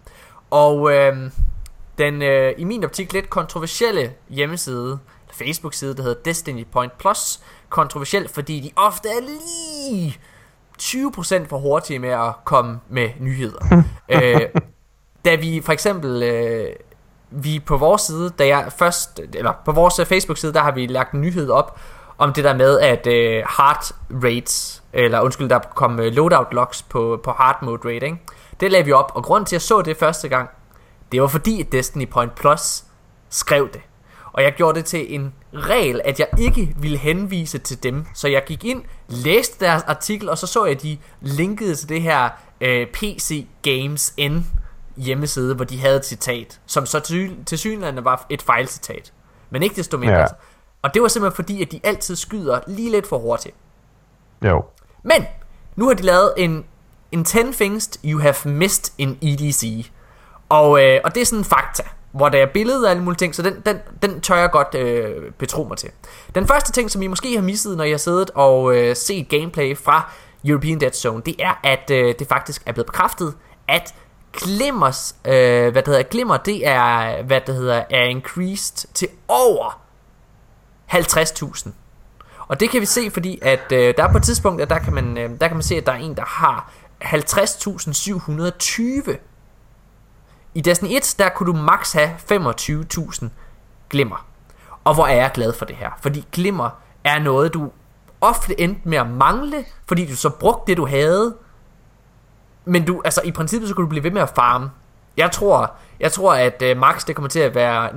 Og 0.49 0.93
øh, 0.93 1.31
den 1.97 2.21
øh, 2.21 2.53
i 2.57 2.63
min 2.63 2.83
optik 2.83 3.13
lidt 3.13 3.29
kontroversielle 3.29 4.13
hjemmeside, 4.29 4.99
Facebook-side, 5.31 5.95
der 5.95 6.03
hedder 6.03 6.21
Destiny 6.25 6.65
Point 6.71 6.97
Plus, 6.97 7.39
kontroversiel, 7.69 8.29
fordi 8.29 8.59
de 8.59 8.71
ofte 8.75 9.09
er 9.09 9.21
lige 9.21 10.17
20% 10.81 11.47
for 11.47 11.57
hurtige 11.57 11.99
med 11.99 12.09
at 12.09 12.33
komme 12.45 12.79
med 12.89 13.09
nyheder. 13.19 13.83
øh, 14.09 14.41
da 15.25 15.35
vi 15.35 15.61
for 15.65 15.73
eksempel 15.73 16.23
øh, 16.23 16.75
vi 17.31 17.59
på 17.59 17.77
vores 17.77 18.01
side, 18.01 18.29
da 18.29 18.47
jeg 18.47 18.71
først, 18.77 19.19
eller 19.33 19.53
på 19.65 19.71
vores 19.71 19.99
øh, 19.99 20.05
Facebook-side, 20.05 20.53
der 20.53 20.59
har 20.59 20.71
vi 20.71 20.87
lagt 20.87 21.13
en 21.13 21.21
nyhed 21.21 21.49
op, 21.49 21.79
om 22.17 22.33
det 22.33 22.43
der 22.43 22.53
med, 22.53 22.79
at 22.79 23.07
øh, 23.07 23.43
heart 23.57 23.91
rates, 24.23 24.83
eller 24.93 25.21
undskyld, 25.21 25.49
der 25.49 25.59
kom 25.59 25.99
øh, 25.99 26.13
loadout 26.13 26.47
logs 26.51 26.81
på, 26.81 27.19
på 27.23 27.31
hard 27.31 27.63
mode 27.63 27.95
rating. 27.95 28.21
Det 28.59 28.71
lagde 28.71 28.85
vi 28.85 28.91
op, 28.91 29.11
og 29.15 29.23
grunden 29.23 29.45
til, 29.45 29.55
at 29.55 29.57
jeg 29.57 29.61
så 29.61 29.81
det 29.81 29.97
første 29.97 30.29
gang, 30.29 30.49
det 31.11 31.21
var 31.21 31.27
fordi, 31.27 31.61
at 31.61 31.71
Destiny 31.71 32.07
Point 32.07 32.35
Plus 32.35 32.83
skrev 33.29 33.69
det. 33.73 33.81
Og 34.31 34.43
jeg 34.43 34.53
gjorde 34.53 34.77
det 34.77 34.85
til 34.85 35.15
en 35.15 35.33
regel, 35.53 36.01
at 36.05 36.19
jeg 36.19 36.27
ikke 36.37 36.75
ville 36.77 36.97
henvise 36.97 37.57
til 37.57 37.83
dem. 37.83 38.05
Så 38.13 38.27
jeg 38.27 38.43
gik 38.45 38.65
ind, 38.65 38.83
læste 39.07 39.65
deres 39.65 39.83
artikel, 39.83 40.29
og 40.29 40.37
så 40.37 40.47
så 40.47 40.65
jeg, 40.65 40.75
at 40.75 40.81
de 40.81 40.97
linkede 41.21 41.75
til 41.75 41.89
det 41.89 42.01
her 42.01 42.29
øh, 42.61 42.87
PC 42.87 43.47
Games 43.61 44.13
N 44.19 44.45
hjemmeside, 44.99 45.55
hvor 45.55 45.65
de 45.65 45.79
havde 45.79 45.95
et 45.95 46.05
citat, 46.05 46.59
som 46.65 46.85
så 46.85 46.99
til, 46.99 47.37
til 47.45 47.57
synligheden 47.57 48.05
var 48.05 48.25
et 48.29 48.41
fejlcitat. 48.41 49.13
Men 49.49 49.63
ikke 49.63 49.75
desto 49.75 49.97
mindre. 49.97 50.19
Ja. 50.19 50.25
Og 50.81 50.93
det 50.93 51.01
var 51.01 51.07
simpelthen 51.07 51.35
fordi, 51.35 51.61
at 51.61 51.71
de 51.71 51.79
altid 51.83 52.15
skyder 52.15 52.59
lige 52.67 52.91
lidt 52.91 53.07
for 53.07 53.17
hurtigt. 53.17 53.55
Jo. 54.45 54.65
Men, 55.03 55.25
nu 55.75 55.87
har 55.87 55.93
de 55.93 56.03
lavet 56.03 56.33
en, 56.37 56.65
en 57.11 57.25
10 57.25 57.37
things 57.53 57.99
you 58.05 58.19
have 58.19 58.35
missed 58.45 58.93
in 58.97 59.17
EDC. 59.21 59.91
Og, 60.49 60.83
øh, 60.83 61.01
og 61.03 61.15
det 61.15 61.21
er 61.21 61.25
sådan 61.25 61.39
en 61.39 61.45
fakta, 61.45 61.83
hvor 62.11 62.29
der 62.29 62.37
er 62.41 62.45
billeder 62.53 62.85
og 62.85 62.89
alle 62.89 63.03
mulige 63.03 63.17
ting, 63.17 63.35
så 63.35 63.41
den, 63.41 63.61
den, 63.65 63.77
den 64.01 64.21
tør 64.21 64.35
jeg 64.35 64.51
godt 64.51 64.75
øh, 64.75 65.31
betro 65.31 65.63
mig 65.63 65.77
til. 65.77 65.89
Den 66.35 66.47
første 66.47 66.71
ting, 66.71 66.91
som 66.91 67.01
I 67.01 67.07
måske 67.07 67.35
har 67.35 67.41
misset, 67.41 67.77
når 67.77 67.83
jeg 67.83 67.93
har 67.93 67.97
siddet 67.97 68.31
og 68.35 68.75
øh, 68.75 68.95
set 68.95 69.29
gameplay 69.29 69.77
fra 69.77 70.11
European 70.45 70.79
Dead 70.79 70.91
Zone, 70.91 71.21
det 71.25 71.35
er, 71.39 71.59
at 71.63 71.91
øh, 71.91 72.15
det 72.19 72.27
faktisk 72.27 72.63
er 72.65 72.71
blevet 72.71 72.85
bekræftet, 72.85 73.33
at 73.67 73.93
Glimmers, 74.39 75.15
øh, 75.25 75.71
hvad 75.71 75.73
det 75.73 75.87
hedder, 75.87 76.03
Glimmer, 76.03 76.37
det 76.37 76.67
er, 76.67 77.23
hvad 77.23 77.41
det 77.47 77.55
hedder, 77.55 77.83
er 77.89 78.03
increased 78.03 78.87
til 78.93 79.07
over 79.27 79.81
50.000. 80.93 81.69
Og 82.47 82.59
det 82.59 82.69
kan 82.69 82.81
vi 82.81 82.85
se, 82.85 83.11
fordi 83.11 83.39
at 83.41 83.71
øh, 83.71 83.93
der 83.97 84.03
er 84.03 84.11
på 84.11 84.17
et 84.17 84.23
tidspunkt, 84.23 84.61
at 84.61 84.69
der 84.69 84.79
kan, 84.79 84.93
man, 84.93 85.17
øh, 85.17 85.29
der 85.41 85.47
kan 85.47 85.57
man 85.57 85.63
se, 85.63 85.75
at 85.75 85.85
der 85.85 85.91
er 85.91 85.97
en, 85.97 86.15
der 86.15 86.25
har 86.25 86.71
50.720. 87.03 89.17
I 90.53 90.61
Destiny 90.61 90.89
1, 90.89 91.15
der 91.19 91.29
kunne 91.29 91.53
du 91.53 91.57
max 91.57 91.93
have 91.93 92.09
25.000 92.31 93.25
glimmer. 93.89 94.25
Og 94.83 94.93
hvor 94.93 95.07
er 95.07 95.15
jeg 95.15 95.31
glad 95.33 95.53
for 95.53 95.65
det 95.65 95.75
her. 95.75 95.91
Fordi 96.01 96.25
glimmer 96.31 96.69
er 97.03 97.19
noget, 97.19 97.53
du 97.53 97.71
ofte 98.21 98.61
endte 98.61 98.81
med 98.83 98.97
at 98.97 99.09
mangle, 99.09 99.65
fordi 99.87 100.05
du 100.05 100.15
så 100.15 100.29
brugte 100.29 100.69
det, 100.69 100.77
du 100.77 100.87
havde. 100.87 101.35
Men 102.65 102.85
du, 102.85 103.01
altså 103.05 103.21
i 103.25 103.31
princippet, 103.31 103.69
så 103.69 103.75
kunne 103.75 103.83
du 103.85 103.89
blive 103.89 104.03
ved 104.03 104.11
med 104.11 104.21
at 104.21 104.29
farme. 104.35 104.71
Jeg 105.17 105.31
tror, 105.31 105.71
jeg 105.99 106.11
tror 106.11 106.33
at 106.35 106.63
uh, 106.71 106.77
max 106.77 107.05
det 107.05 107.15
kommer 107.15 107.29
til 107.29 107.39
at 107.39 107.55
være 107.55 107.89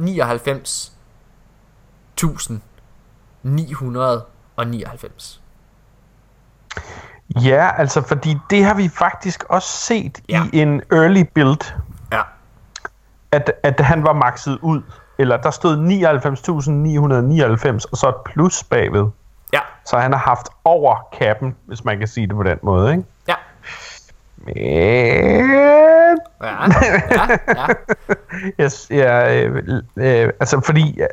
99.999. 4.58 5.38
Ja, 7.44 7.70
altså 7.78 8.02
fordi 8.02 8.36
det 8.50 8.64
har 8.64 8.74
vi 8.74 8.88
faktisk 8.88 9.44
også 9.48 9.68
set 9.68 10.20
Ja. 10.28 10.42
i 10.52 10.58
en 10.60 10.82
early 10.92 11.22
build, 11.34 11.74
Ja. 12.12 12.22
at, 13.32 13.52
at 13.62 13.80
han 13.80 14.04
var 14.04 14.12
makset 14.12 14.58
ud. 14.62 14.82
Eller 15.18 15.36
der 15.36 15.50
stod 15.50 15.76
99.999, 15.76 17.84
og 17.92 17.96
så 17.96 18.08
et 18.08 18.14
plus 18.32 18.64
bagved. 18.64 19.06
Ja. 19.52 19.60
Så 19.86 19.98
han 19.98 20.12
har 20.12 20.18
haft 20.18 20.48
over 20.64 20.96
kappen, 21.18 21.56
hvis 21.66 21.84
man 21.84 21.98
kan 21.98 22.08
sige 22.08 22.26
det 22.26 22.36
på 22.36 22.42
den 22.42 22.58
måde, 22.62 22.90
ikke? 22.92 23.04
Men... 24.44 24.56
Ja. 24.56 26.12
Ja. 27.10 27.26
ja. 27.48 27.66
Yes, 28.64 28.86
ja, 28.90 29.34
øh, 29.44 29.62
øh, 29.96 30.30
altså 30.40 30.60
fordi... 30.64 31.00
øh, 31.00 31.06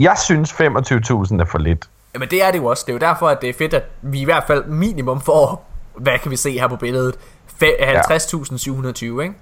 Jeg 0.00 0.16
synes 0.24 0.52
25.000 0.52 0.60
er 0.60 1.44
for 1.50 1.58
lidt. 1.58 1.84
Jamen 2.14 2.28
det 2.30 2.42
er 2.42 2.50
det 2.50 2.58
jo 2.58 2.66
også. 2.66 2.84
Det 2.86 2.92
er 2.92 2.94
jo 2.94 2.98
derfor, 3.12 3.28
at 3.28 3.38
det 3.40 3.48
er 3.48 3.54
fedt, 3.58 3.74
at 3.74 3.82
vi 4.02 4.20
i 4.20 4.24
hvert 4.24 4.44
fald 4.46 4.64
minimum 4.64 5.20
får, 5.20 5.70
hvad 5.96 6.18
kan 6.18 6.30
vi 6.30 6.36
se 6.36 6.50
her 6.58 6.68
på 6.68 6.76
billedet, 6.76 7.16
Fe- 7.62 7.82
50.720, 7.82 9.04
ikke? 9.04 9.34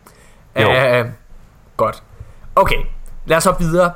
Jo. 0.60 1.00
Uh, 1.00 1.06
godt. 1.76 2.02
Okay, 2.56 2.76
lad 3.26 3.36
os 3.36 3.44
hoppe 3.44 3.64
videre. 3.64 3.92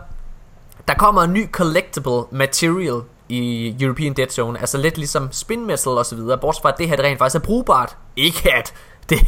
Der 0.88 0.94
kommer 0.94 1.22
en 1.22 1.32
ny 1.32 1.50
collectible 1.50 2.22
material 2.30 3.00
i 3.28 3.76
European 3.80 4.12
Dead 4.12 4.28
Zone, 4.28 4.60
altså 4.60 4.78
lidt 4.78 4.98
ligesom 4.98 5.32
spin 5.32 5.66
metal 5.66 5.92
og 5.92 6.06
så 6.06 6.16
videre, 6.16 6.38
bortset 6.38 6.62
fra 6.62 6.68
at 6.68 6.78
det 6.78 6.88
her 6.88 6.96
det 6.96 7.04
rent 7.04 7.18
faktisk 7.18 7.42
er 7.42 7.46
brugbart. 7.46 7.96
Ikke 8.16 8.54
at 8.54 8.74
det, 9.10 9.18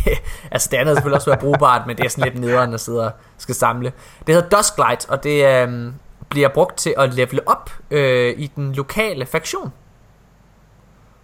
altså 0.50 0.68
det 0.70 0.76
andet 0.76 0.96
selvfølgelig 0.96 1.16
også 1.16 1.30
være 1.30 1.40
brugbart, 1.40 1.86
men 1.86 1.96
det 1.96 2.04
er 2.04 2.08
sådan 2.08 2.32
lidt 2.32 2.40
nederen 2.44 2.74
at 2.74 2.80
sidde 2.80 3.06
og 3.06 3.12
skal 3.38 3.54
samle. 3.54 3.92
Det 4.26 4.34
hedder 4.34 4.56
Dusklight, 4.56 5.06
og 5.08 5.22
det 5.22 5.46
øhm, 5.46 5.94
bliver 6.28 6.48
brugt 6.48 6.78
til 6.78 6.94
at 6.98 7.14
levele 7.14 7.48
op 7.48 7.70
øh, 7.90 8.34
i 8.38 8.46
den 8.46 8.72
lokale 8.72 9.26
faktion. 9.26 9.72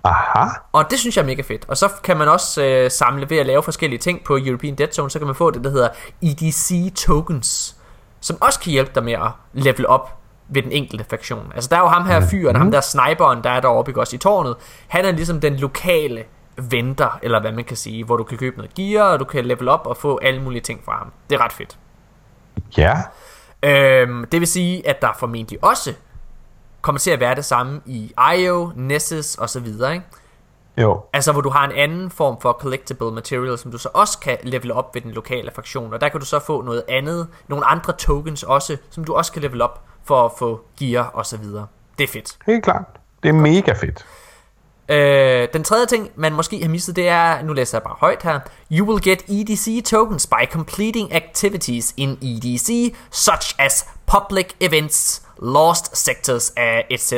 Aha. 0.05 0.48
Og 0.73 0.90
det 0.90 0.98
synes 0.98 1.16
jeg 1.16 1.23
er 1.23 1.27
mega 1.27 1.43
fedt. 1.43 1.65
Og 1.69 1.77
så 1.77 1.89
kan 2.03 2.16
man 2.16 2.28
også 2.28 2.65
øh, 2.65 2.90
samle 2.90 3.31
ved 3.31 3.39
at 3.39 3.47
lave 3.47 3.62
forskellige 3.62 3.98
ting 3.98 4.24
på 4.24 4.36
European 4.36 4.74
Dead 4.74 4.93
Zone, 4.93 5.11
så 5.11 5.19
kan 5.19 5.27
man 5.27 5.35
få 5.35 5.51
det, 5.51 5.65
der 5.65 5.70
hedder 5.70 5.89
EDC 6.23 6.94
tokens, 6.94 7.77
som 8.20 8.36
også 8.40 8.61
kan 8.61 8.73
hjælpe 8.73 8.90
dig 8.94 9.05
med 9.05 9.12
at 9.12 9.31
level 9.53 9.86
op 9.86 10.19
ved 10.48 10.62
den 10.62 10.73
enkelte 10.73 11.05
faktion. 11.05 11.52
Altså 11.55 11.68
der 11.70 11.77
er 11.77 11.81
jo 11.81 11.86
ham 11.86 12.06
her 12.06 12.20
fyren, 12.20 12.56
ham 12.56 12.70
der 12.70 12.81
sniperen, 12.81 13.44
der 13.44 13.51
er 13.51 13.60
deroppe 13.60 13.90
ikke 13.90 14.01
også 14.01 14.16
i 14.16 14.18
tårnet. 14.18 14.56
Han 14.89 15.05
er 15.05 15.12
ligesom 15.12 15.40
den 15.40 15.56
lokale 15.56 16.24
venter, 16.56 17.18
eller 17.23 17.40
hvad 17.40 17.52
man 17.52 17.64
kan 17.64 17.77
sige, 17.77 18.05
hvor 18.05 18.16
du 18.16 18.24
kan 18.24 18.39
købe 18.39 18.56
noget 18.56 18.74
gear, 18.74 19.12
og 19.12 19.20
du 19.20 19.24
kan 19.24 19.44
level 19.44 19.68
op 19.68 19.86
og 19.86 19.97
få 19.97 20.18
alle 20.23 20.43
mulige 20.43 20.60
ting 20.60 20.81
fra 20.85 20.93
ham. 20.93 21.12
Det 21.31 21.36
er 21.36 21.44
ret 21.44 21.52
fedt. 21.52 21.78
Ja. 22.77 23.02
Øhm, 23.62 24.24
det 24.24 24.40
vil 24.40 24.48
sige, 24.48 24.89
at 24.89 25.02
der 25.02 25.09
formentlig 25.18 25.64
også 25.64 25.94
kommer 26.81 26.98
til 26.98 27.10
at 27.10 27.20
være 27.20 27.35
det 27.35 27.44
samme 27.44 27.81
i 27.86 28.12
IO, 28.36 28.70
Nessus 28.77 29.35
og 29.35 29.51
så 29.51 29.60
videre, 29.60 29.94
ikke? 29.94 30.06
Jo. 30.77 31.05
Altså 31.12 31.32
hvor 31.32 31.40
du 31.40 31.51
har 31.51 31.64
en 31.64 31.73
anden 31.73 32.10
form 32.10 32.40
for 32.40 32.52
collectible 32.52 33.12
material, 33.12 33.59
som 33.59 33.70
du 33.70 33.78
så 33.78 33.89
også 33.94 34.18
kan 34.18 34.39
level 34.43 34.73
op 34.73 34.94
ved 34.94 35.02
den 35.02 35.10
lokale 35.10 35.51
faktion. 35.55 35.93
Og 35.93 36.01
der 36.01 36.09
kan 36.09 36.20
du 36.20 36.27
så 36.27 36.39
få 36.39 36.62
noget 36.62 36.82
andet, 36.89 37.28
nogle 37.48 37.64
andre 37.64 37.93
tokens 37.93 38.43
også, 38.43 38.77
som 38.90 39.05
du 39.05 39.14
også 39.14 39.32
kan 39.32 39.43
level 39.43 39.62
op 39.62 39.85
for 40.06 40.24
at 40.24 40.32
få 40.38 40.60
gear 40.78 41.04
og 41.04 41.26
så 41.26 41.36
videre. 41.36 41.66
Det 41.98 42.04
er 42.04 42.08
fedt. 42.08 42.38
Helt 42.46 42.64
klart. 42.64 42.84
Det 43.22 43.28
er 43.28 43.32
mega 43.32 43.72
fedt. 43.72 44.04
Øh, 44.88 45.48
den 45.52 45.64
tredje 45.64 45.86
ting, 45.86 46.10
man 46.16 46.32
måske 46.32 46.62
har 46.62 46.68
misset, 46.68 46.96
det 46.96 47.08
er, 47.08 47.42
nu 47.42 47.52
læser 47.52 47.78
jeg 47.78 47.82
bare 47.82 47.96
højt 48.00 48.22
her. 48.22 48.40
You 48.72 48.88
will 48.88 49.02
get 49.02 49.22
EDC 49.28 49.84
tokens 49.84 50.26
by 50.26 50.50
completing 50.50 51.12
activities 51.14 51.94
in 51.96 52.10
EDC, 52.22 52.94
such 53.10 53.54
as 53.58 53.86
public 54.06 54.46
events, 54.60 55.22
lost 55.42 55.96
sectors, 55.96 56.52
uh, 56.56 56.80
etc. 56.90 57.12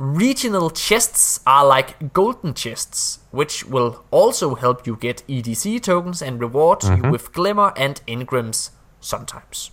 Regional 0.00 0.70
chests 0.76 1.42
are 1.46 1.76
like 1.76 2.12
golden 2.12 2.54
chests, 2.54 3.20
which 3.32 3.66
will 3.66 3.92
also 4.12 4.54
help 4.54 4.86
you 4.86 4.96
get 5.00 5.24
EDC 5.28 5.82
tokens 5.82 6.22
and 6.22 6.40
reward 6.40 6.82
you 6.84 7.10
with 7.10 7.32
glimmer 7.32 7.72
and 7.76 8.02
engrams 8.08 8.72
sometimes. 9.00 9.72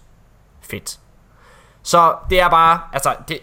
Fedt. 0.61 1.00
Så 1.83 2.15
det 2.29 2.41
er 2.41 2.49
bare, 2.49 2.79
altså, 2.93 3.15
det, 3.27 3.39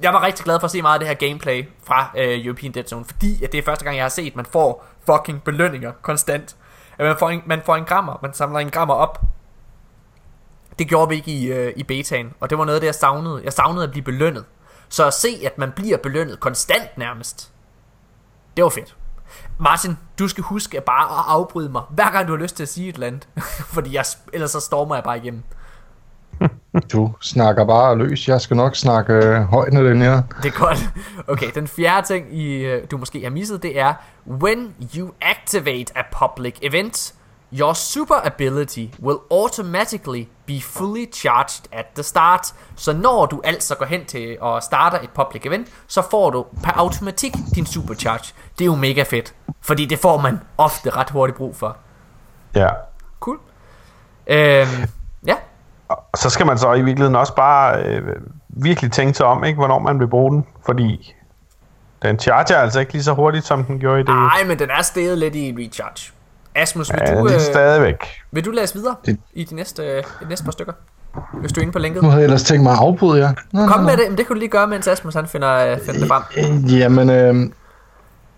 jeg 0.00 0.12
var 0.12 0.22
rigtig 0.22 0.44
glad 0.44 0.60
for 0.60 0.64
at 0.64 0.70
se 0.70 0.82
meget 0.82 0.94
af 0.94 1.00
det 1.00 1.08
her 1.08 1.28
gameplay 1.28 1.68
fra 1.84 2.10
øh, 2.16 2.46
European 2.46 2.72
Dead 2.72 2.84
Zone, 2.84 3.04
fordi 3.04 3.44
at 3.44 3.52
det 3.52 3.58
er 3.58 3.62
første 3.62 3.84
gang, 3.84 3.96
jeg 3.96 4.04
har 4.04 4.08
set, 4.08 4.30
at 4.30 4.36
man 4.36 4.46
får 4.46 4.86
fucking 5.06 5.42
belønninger 5.42 5.92
konstant. 6.02 6.56
At 6.98 7.06
man 7.06 7.16
får 7.18 7.30
en, 7.30 7.42
man 7.46 7.62
får 7.64 7.76
en 7.76 7.84
grammer, 7.84 8.18
man 8.22 8.34
samler 8.34 8.58
en 8.58 8.70
grammer 8.70 8.94
op. 8.94 9.20
Det 10.78 10.88
gjorde 10.88 11.08
vi 11.08 11.14
ikke 11.14 11.30
i, 11.30 11.52
øh, 11.52 11.72
i 11.76 11.82
betaen, 11.82 12.32
og 12.40 12.50
det 12.50 12.58
var 12.58 12.64
noget 12.64 12.76
af 12.76 12.80
det, 12.80 12.86
jeg 12.86 12.94
savnede. 12.94 13.40
Jeg 13.44 13.52
savnede 13.52 13.84
at 13.84 13.90
blive 13.90 14.04
belønnet. 14.04 14.44
Så 14.88 15.06
at 15.06 15.14
se, 15.14 15.42
at 15.46 15.58
man 15.58 15.72
bliver 15.72 15.96
belønnet 15.96 16.40
konstant 16.40 16.98
nærmest, 16.98 17.52
det 18.56 18.64
var 18.64 18.70
fedt. 18.70 18.96
Martin, 19.58 19.98
du 20.18 20.28
skal 20.28 20.44
huske 20.44 20.76
at 20.76 20.84
bare 20.84 21.18
at 21.18 21.24
afbryde 21.28 21.68
mig, 21.68 21.82
hver 21.90 22.10
gang 22.10 22.28
du 22.28 22.32
har 22.32 22.42
lyst 22.42 22.56
til 22.56 22.62
at 22.62 22.68
sige 22.68 22.88
et 22.88 22.94
eller 22.94 23.06
andet. 23.06 23.28
fordi 23.74 23.94
jeg, 23.94 24.04
ellers 24.32 24.50
så 24.50 24.60
stormer 24.60 24.94
jeg 24.94 25.04
bare 25.04 25.18
igennem. 25.18 25.42
Du 26.92 27.14
snakker 27.20 27.64
bare 27.64 27.98
løs. 27.98 28.28
Jeg 28.28 28.40
skal 28.40 28.56
nok 28.56 28.76
snakke 28.76 29.12
øh, 29.12 29.40
højt 29.40 29.72
ned 29.72 29.84
den 29.84 30.02
her. 30.02 30.22
Det 30.42 30.54
er 30.54 30.58
godt. 30.58 30.78
Okay, 31.28 31.50
den 31.54 31.68
fjerde 31.68 32.06
ting, 32.06 32.34
I, 32.38 32.54
øh, 32.54 32.82
du 32.90 32.96
måske 32.96 33.22
har 33.22 33.30
misset, 33.30 33.62
det 33.62 33.78
er 33.78 33.94
When 34.26 34.74
you 34.96 35.10
activate 35.20 35.98
a 35.98 36.02
public 36.12 36.54
event, 36.62 37.14
your 37.52 37.72
super 37.72 38.14
ability 38.24 38.86
will 39.02 39.18
automatically 39.30 40.28
be 40.46 40.60
fully 40.60 41.06
charged 41.12 41.68
at 41.72 41.86
the 41.94 42.02
start. 42.02 42.54
Så 42.76 42.92
når 42.92 43.26
du 43.26 43.40
altså 43.44 43.74
går 43.74 43.86
hen 43.86 44.04
til 44.04 44.36
og 44.40 44.62
starter 44.62 44.98
et 44.98 45.10
public 45.10 45.46
event, 45.46 45.68
så 45.86 46.02
får 46.10 46.30
du 46.30 46.46
per 46.62 46.72
automatik 46.72 47.32
din 47.54 47.66
supercharge. 47.66 48.34
Det 48.58 48.64
er 48.64 48.66
jo 48.66 48.74
mega 48.74 49.02
fedt, 49.02 49.34
fordi 49.60 49.86
det 49.86 49.98
får 49.98 50.20
man 50.20 50.40
ofte 50.58 50.90
ret 50.90 51.10
hurtigt 51.10 51.36
brug 51.36 51.56
for. 51.56 51.76
Ja. 52.54 52.68
Cool. 53.20 53.38
Øhm, 54.26 54.66
Og 56.12 56.18
så 56.18 56.30
skal 56.30 56.46
man 56.46 56.58
så 56.58 56.72
i 56.72 56.82
virkeligheden 56.82 57.16
også 57.16 57.34
bare 57.34 57.82
øh, 57.82 58.02
virkelig 58.48 58.92
tænke 58.92 59.14
sig 59.14 59.26
om, 59.26 59.44
ikke, 59.44 59.56
hvornår 59.56 59.78
man 59.78 60.00
vil 60.00 60.06
bruge 60.08 60.32
den, 60.32 60.46
fordi 60.66 61.14
den 62.02 62.18
charger 62.18 62.56
altså 62.56 62.80
ikke 62.80 62.92
lige 62.92 63.02
så 63.02 63.12
hurtigt, 63.12 63.46
som 63.46 63.64
den 63.64 63.78
gjorde 63.78 64.00
i 64.00 64.02
det. 64.02 64.08
nej, 64.14 64.44
men 64.46 64.58
den 64.58 64.70
er 64.78 64.82
steget 64.82 65.18
lidt 65.18 65.34
i 65.34 65.54
recharge. 65.58 66.12
Asmus, 66.54 66.92
vil 66.92 67.00
ja, 67.06 67.14
du... 67.20 67.26
er 67.26 67.34
Øh, 67.34 67.40
stadigvæk. 67.40 67.96
Vil 68.32 68.44
du 68.44 68.50
læse 68.50 68.74
videre 68.74 68.94
Det- 69.06 69.18
i 69.34 69.44
de 69.44 69.54
næste, 69.54 69.82
øh, 69.82 70.02
de 70.22 70.28
næste 70.28 70.44
par 70.44 70.52
stykker? 70.52 70.72
Hvis 71.40 71.52
du 71.52 71.60
er 71.60 71.62
inde 71.62 71.72
på 71.72 71.78
linket. 71.78 72.02
Nu 72.02 72.08
havde 72.08 72.20
jeg 72.20 72.24
ellers 72.24 72.42
tænkt 72.42 72.62
mig 72.62 72.72
at 72.72 72.78
afbryde 72.78 73.20
jer. 73.26 73.32
Nå, 73.52 73.66
Kom 73.66 73.80
nå, 73.80 73.86
med 73.86 73.96
nå. 73.96 74.02
det, 74.02 74.10
men 74.10 74.18
det 74.18 74.26
kan 74.26 74.34
du 74.34 74.38
lige 74.38 74.48
gøre, 74.48 74.66
mens 74.66 74.88
Asmus 74.88 75.14
han 75.14 75.26
finder, 75.26 75.72
øh, 75.72 75.78
finder 75.80 76.00
det 76.00 76.08
frem. 76.08 76.22
Øh, 76.66 76.78
Jamen, 76.78 77.10
øh, 77.10 77.50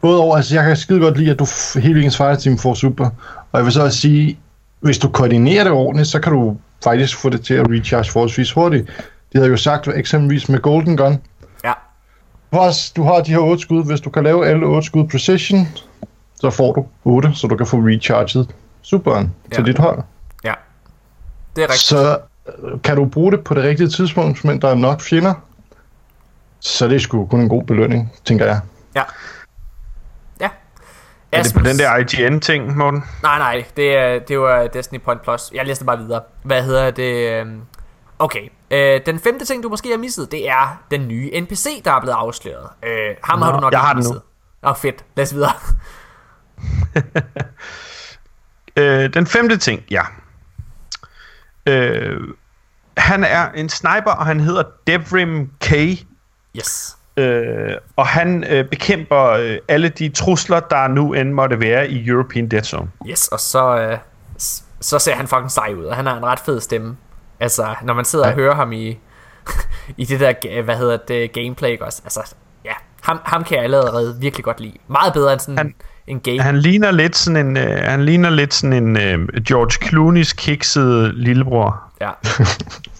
både 0.00 0.20
over, 0.20 0.36
altså 0.36 0.54
jeg 0.54 0.64
kan 0.64 0.76
skide 0.76 1.00
godt 1.00 1.18
lide, 1.18 1.30
at 1.30 1.38
du 1.38 1.44
f- 1.44 1.78
hele 1.80 2.04
ens 2.04 2.16
fireteam 2.16 2.58
får 2.58 2.74
super. 2.74 3.04
Og 3.52 3.58
jeg 3.58 3.64
vil 3.64 3.72
så 3.72 3.82
også 3.84 3.98
sige, 3.98 4.38
hvis 4.80 4.98
du 4.98 5.08
koordinerer 5.08 5.64
det 5.64 5.72
ordentligt, 5.72 6.08
så 6.08 6.20
kan 6.20 6.32
du 6.32 6.56
faktisk 6.84 7.16
få 7.16 7.28
det 7.28 7.44
til 7.44 7.54
at 7.54 7.66
recharge 7.70 8.10
forholdsvis 8.10 8.52
hurtigt. 8.52 8.86
De 9.32 9.38
havde 9.38 9.50
jo 9.50 9.56
sagt 9.56 9.88
eksempelvis 9.88 10.48
med 10.48 10.58
Golden 10.58 10.96
Gun. 10.96 11.18
Ja, 11.64 11.72
Plus, 12.52 12.90
du 12.90 13.02
har 13.02 13.20
de 13.20 13.30
her 13.30 13.38
8 13.38 13.62
skud. 13.62 13.84
Hvis 13.84 14.00
du 14.00 14.10
kan 14.10 14.24
lave 14.24 14.46
alle 14.46 14.66
8 14.66 14.86
skud 14.86 15.08
precision, 15.08 15.68
så 16.34 16.50
får 16.50 16.72
du 16.72 16.86
8, 17.04 17.30
så 17.34 17.46
du 17.46 17.56
kan 17.56 17.66
få 17.66 17.76
recharget 17.76 18.54
superen 18.82 19.34
ja. 19.50 19.56
Til 19.56 19.66
dit 19.66 19.78
hold. 19.78 20.02
ja. 20.44 20.52
Det 21.56 21.62
er 21.62 21.66
rigtigt. 21.68 21.80
Så 21.80 22.18
øh, 22.62 22.80
kan 22.80 22.96
du 22.96 23.04
bruge 23.04 23.32
det 23.32 23.44
på 23.44 23.54
det 23.54 23.64
rigtige 23.64 23.88
tidspunkt, 23.88 24.44
men 24.44 24.60
der 24.62 24.68
er 24.68 24.74
nok 24.74 25.00
fjender, 25.00 25.34
så 26.60 26.88
det 26.88 26.94
er 26.94 26.98
sgu 26.98 27.26
kun 27.26 27.40
en 27.40 27.48
god 27.48 27.62
belønning, 27.62 28.12
tænker 28.24 28.46
jeg. 28.46 28.60
Ja. 28.96 29.02
Er 31.34 31.42
det 31.42 31.54
på 31.54 31.60
den 31.60 31.78
der 31.78 31.96
IGN-ting, 31.96 32.76
Morten? 32.76 33.04
Nej, 33.22 33.38
nej, 33.38 33.64
det 33.76 33.96
er, 33.96 34.18
det 34.18 34.40
var 34.40 34.66
Destiny 34.66 35.00
Point 35.00 35.22
Plus. 35.22 35.50
Jeg 35.54 35.66
læste 35.66 35.84
bare 35.84 35.98
videre. 35.98 36.22
Hvad 36.42 36.62
hedder 36.64 36.90
det? 36.90 37.30
øhm, 37.40 37.60
Okay, 38.18 38.48
øh, 38.70 39.00
den 39.06 39.18
femte 39.20 39.44
ting, 39.44 39.62
du 39.62 39.68
måske 39.68 39.90
har 39.90 39.98
misset, 39.98 40.32
det 40.32 40.48
er 40.48 40.82
den 40.90 41.08
nye 41.08 41.40
NPC, 41.40 41.82
der 41.84 41.90
er 41.92 42.00
blevet 42.00 42.14
afsløret. 42.16 42.68
Øh, 42.82 43.14
ham 43.24 43.42
har 43.42 43.50
Nå, 43.50 43.56
du 43.56 43.60
nok 43.60 43.72
jeg 43.72 43.78
ikke 43.78 43.86
har 43.86 43.92
den 43.94 44.02
nu. 44.02 44.08
misset. 44.08 44.22
Nå, 44.62 44.72
fedt. 44.72 45.04
Lad 45.16 45.24
os 45.24 45.34
videre. 45.34 45.52
Øh, 48.76 49.14
den 49.14 49.26
femte 49.26 49.56
ting, 49.56 49.82
ja. 49.90 50.02
Øh, 51.66 52.20
han 52.96 53.24
er 53.24 53.50
en 53.52 53.68
sniper, 53.68 54.10
og 54.10 54.26
han 54.26 54.40
hedder 54.40 54.62
Devrim 54.86 55.50
K. 55.60 55.72
Yes. 56.56 56.96
Øh, 57.16 57.72
og 57.96 58.06
han 58.06 58.44
øh, 58.44 58.64
bekæmper 58.68 59.22
øh, 59.28 59.58
alle 59.68 59.88
de 59.88 60.08
trusler, 60.08 60.60
der 60.60 60.88
nu 60.88 61.12
end 61.12 61.32
måtte 61.32 61.60
være 61.60 61.90
i 61.90 62.08
European 62.08 62.48
Dead 62.48 62.62
Zone. 62.62 62.90
Yes, 63.10 63.28
og 63.28 63.40
så, 63.40 63.76
øh, 63.78 63.98
så 64.80 64.98
ser 64.98 65.14
han 65.14 65.26
fucking 65.28 65.50
sej 65.50 65.74
ud, 65.78 65.84
og 65.84 65.96
han 65.96 66.06
har 66.06 66.16
en 66.16 66.24
ret 66.26 66.38
fed 66.40 66.60
stemme. 66.60 66.96
Altså, 67.40 67.66
når 67.82 67.94
man 67.94 68.04
sidder 68.04 68.26
og 68.26 68.32
hører 68.32 68.54
ham 68.54 68.72
i, 68.72 68.98
i 69.96 70.04
det 70.04 70.20
der, 70.20 70.62
hvad 70.62 70.76
hedder 70.76 70.96
det, 71.08 71.32
gameplay, 71.32 71.78
også? 71.80 72.00
Altså, 72.04 72.34
ja, 72.64 72.72
ham, 73.02 73.18
ham 73.24 73.44
kan 73.44 73.56
jeg 73.56 73.64
allerede 73.64 74.16
virkelig 74.20 74.44
godt 74.44 74.60
lide. 74.60 74.76
Meget 74.88 75.12
bedre 75.12 75.32
end 75.32 75.40
sådan 75.40 75.58
Han- 75.58 75.74
en 76.06 76.20
game. 76.20 76.40
Han 76.40 76.58
ligner 76.58 76.90
lidt 76.90 77.16
sådan 77.16 77.46
en, 77.46 77.56
øh, 77.56 77.78
han 77.84 78.04
ligner 78.04 78.30
lidt 78.30 78.54
sådan 78.54 78.72
en 78.72 78.96
øh, 78.96 79.42
George 79.48 79.84
Clooney's 79.86 80.34
kiksede 80.36 81.12
lillebror. 81.14 81.82
Ja. 82.00 82.10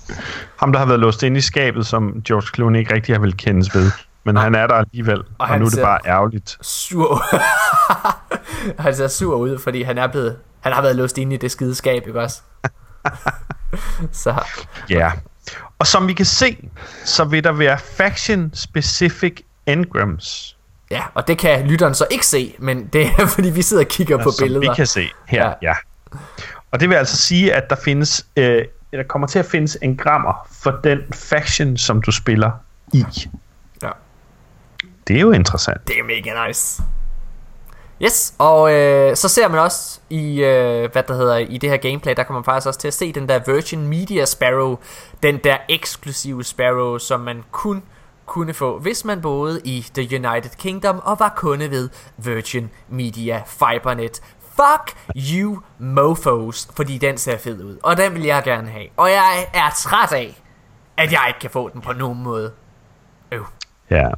Ham, 0.57 0.73
der 0.73 0.79
har 0.79 0.87
været 0.87 1.01
låst 1.01 1.23
inde 1.23 1.39
i 1.39 1.41
skabet, 1.41 1.87
som 1.87 2.23
George 2.27 2.47
Clooney 2.55 2.79
ikke 2.79 2.95
rigtig 2.95 3.15
har 3.15 3.21
vil 3.21 3.37
kendes 3.37 3.75
ved. 3.75 3.91
Men 4.25 4.37
han 4.37 4.55
er 4.55 4.67
der 4.67 4.75
alligevel, 4.75 5.19
og, 5.19 5.25
og 5.39 5.47
han 5.47 5.61
nu 5.61 5.67
er 5.67 5.71
det 5.71 5.81
bare 5.83 5.99
ærgerligt. 6.07 6.59
sur. 6.63 7.23
han 8.83 8.95
ser 8.97 9.09
sur 9.09 9.37
ud, 9.37 9.59
fordi 9.59 9.83
han 9.83 9.99
er 9.99 10.07
blevet... 10.07 10.37
Han 10.61 10.73
har 10.73 10.83
været 10.83 10.97
låst 10.97 11.19
inde 11.19 11.35
i 11.35 11.39
det 11.39 11.51
skide 11.51 11.75
skab, 11.75 12.07
ikke 12.07 12.21
også? 12.21 12.41
så 14.13 14.35
Ja. 14.91 14.95
Yeah. 14.97 15.13
Og 15.79 15.87
som 15.87 16.09
vi 16.09 16.13
kan 16.13 16.27
se, 16.27 16.69
så 17.05 17.25
vil 17.25 17.45
der 17.45 17.53
være 17.53 17.79
faction-specific 17.79 19.35
engrams. 19.67 20.57
ja, 20.91 21.03
og 21.15 21.29
det 21.29 21.39
kan 21.39 21.67
lytteren 21.67 21.95
så 21.95 22.07
ikke 22.11 22.27
se, 22.27 22.55
men 22.59 22.87
det 22.87 23.07
er 23.19 23.27
fordi 23.35 23.51
vi 23.51 23.63
sidder 23.63 23.83
og 23.83 23.89
kigger 23.89 24.17
på 24.23 24.31
som 24.31 24.45
billeder. 24.45 24.61
vi 24.71 24.75
kan 24.77 24.87
se 24.87 25.09
her, 25.27 25.43
Ja. 25.45 25.49
ja. 25.63 25.69
ja. 25.69 25.75
Og 26.73 26.81
det 26.81 26.89
vil 26.89 26.95
altså 26.95 27.17
sige, 27.17 27.55
at 27.55 27.71
der 27.71 27.77
findes, 27.85 28.27
øh, 28.37 28.65
der 28.99 29.05
kommer 29.05 29.27
til 29.29 29.39
at 29.39 29.47
findes 29.47 29.79
engrammer 29.83 30.49
for 30.63 30.71
den 30.85 30.99
faction, 31.13 31.77
som 31.77 32.03
du 32.03 32.11
spiller 32.11 32.51
i. 32.93 33.05
Ja. 33.83 33.91
Det 35.09 35.17
er 35.17 35.21
jo 35.21 35.31
interessant. 35.31 35.89
Det 35.89 35.99
er 35.99 36.05
mega 36.05 36.47
nice. 36.47 36.83
Yes, 38.03 38.35
og 38.39 38.73
øh, 38.73 39.17
så 39.17 39.29
ser 39.29 39.49
man 39.49 39.61
også 39.61 40.01
i, 40.11 40.43
øh, 40.43 40.93
hvad 40.93 41.03
der 41.03 41.15
hedder, 41.15 41.37
i 41.37 41.59
det 41.59 41.71
her 41.71 41.77
gameplay, 41.77 42.15
der 42.17 42.23
kommer 42.23 42.41
man 42.41 42.45
faktisk 42.45 42.67
også 42.67 42.81
til 42.81 42.89
at 42.89 42.95
se 42.95 43.13
den 43.13 43.29
der 43.29 43.41
Virgin 43.47 43.89
Media 43.89 44.25
Sparrow, 44.25 44.79
den 45.23 45.39
der 45.39 45.57
eksklusive 45.69 46.45
Sparrow, 46.45 46.99
som 46.99 47.21
man 47.21 47.45
kun 47.51 47.83
kunne 48.27 48.55
få, 48.55 48.79
hvis 48.79 49.05
man 49.05 49.21
boede 49.21 49.61
i 49.65 49.87
The 49.95 50.03
United 50.03 50.51
Kingdom 50.59 51.01
og 51.05 51.17
var 51.21 51.35
kunde 51.37 51.71
ved 51.71 51.89
Virgin 52.17 52.71
Media 52.89 53.43
Fibernet. 53.47 54.21
Fuck 54.57 54.97
you 55.17 55.59
mofos, 55.79 56.69
fordi 56.77 56.99
den 56.99 57.19
ser 57.19 57.39
fed 57.39 57.63
ud, 57.65 57.77
og 57.83 57.97
den 57.97 58.15
vil 58.15 58.23
jeg 58.23 58.43
gerne 58.45 58.69
have. 58.69 58.87
Og 58.97 59.09
jeg 59.11 59.47
er 59.55 59.71
træt 59.77 60.13
af, 60.13 60.43
at 60.97 61.13
jeg 61.13 61.21
ikke 61.29 61.41
kan 61.41 61.51
få 61.51 61.69
den 61.73 61.81
på 61.81 61.93
nogen 61.93 62.23
måde. 62.23 62.51
Øv. 63.33 63.47
Ja. 63.91 64.09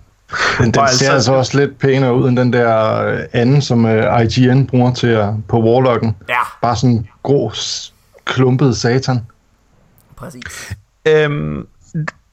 Men 0.58 0.64
den 0.70 0.74
ser 0.74 0.80
altså- 0.82 1.12
altså 1.12 1.32
også 1.32 1.58
lidt 1.58 1.78
pænere 1.78 2.14
ud 2.14 2.28
end 2.28 2.36
den 2.36 2.52
der 2.52 3.02
øh, 3.04 3.20
anden, 3.32 3.62
som 3.62 3.84
uh, 3.84 3.90
IGN 4.22 4.66
bruger 4.66 4.94
til 4.94 5.06
at, 5.06 5.34
på 5.48 5.60
Warlocken. 5.62 6.16
Ja, 6.28 6.40
Bare 6.62 6.76
sådan 6.76 6.96
en 6.96 7.08
grå, 7.22 7.52
klumpet 8.24 8.76
satan. 8.76 9.26
præcis. 10.16 10.76
Øhm, 11.08 11.66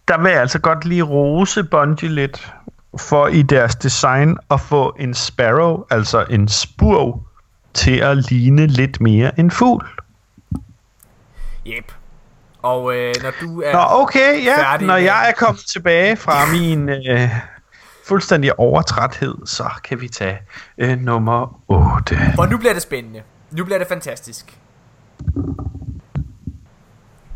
der 0.07 0.21
vil 0.21 0.31
jeg 0.31 0.41
altså 0.41 0.59
godt 0.59 0.85
lige 0.85 1.03
rose 1.03 1.63
Bungie 1.63 2.09
lidt 2.09 2.53
for 2.99 3.27
i 3.27 3.41
deres 3.41 3.75
design 3.75 4.37
at 4.51 4.61
få 4.61 4.95
en 4.99 5.13
sparrow, 5.13 5.83
altså 5.89 6.25
en 6.29 6.47
spurv, 6.47 7.21
til 7.73 7.97
at 7.97 8.17
ligne 8.31 8.67
lidt 8.67 9.01
mere 9.01 9.39
en 9.39 9.51
fugl. 9.51 9.87
Yep. 11.67 11.91
Og 12.61 12.95
øh, 12.95 13.13
når 13.23 13.31
du 13.41 13.61
er... 13.61 13.73
Nå, 13.73 14.01
okay, 14.03 14.43
ja. 14.45 14.57
Færdig 14.71 14.87
Når 14.87 14.93
med- 14.95 15.03
jeg 15.03 15.29
er 15.29 15.33
kommet 15.33 15.63
tilbage 15.73 16.17
fra 16.17 16.45
min 16.51 16.89
øh, 16.89 17.29
fuldstændig 18.07 18.59
overtræthed, 18.59 19.35
så 19.45 19.69
kan 19.83 20.01
vi 20.01 20.07
tage 20.07 20.37
øh, 20.77 20.97
nummer 20.99 21.59
8. 21.67 22.17
Og 22.37 22.47
nu 22.49 22.57
bliver 22.57 22.73
det 22.73 22.81
spændende. 22.81 23.21
Nu 23.51 23.65
bliver 23.65 23.77
det 23.77 23.87
fantastisk. 23.87 24.57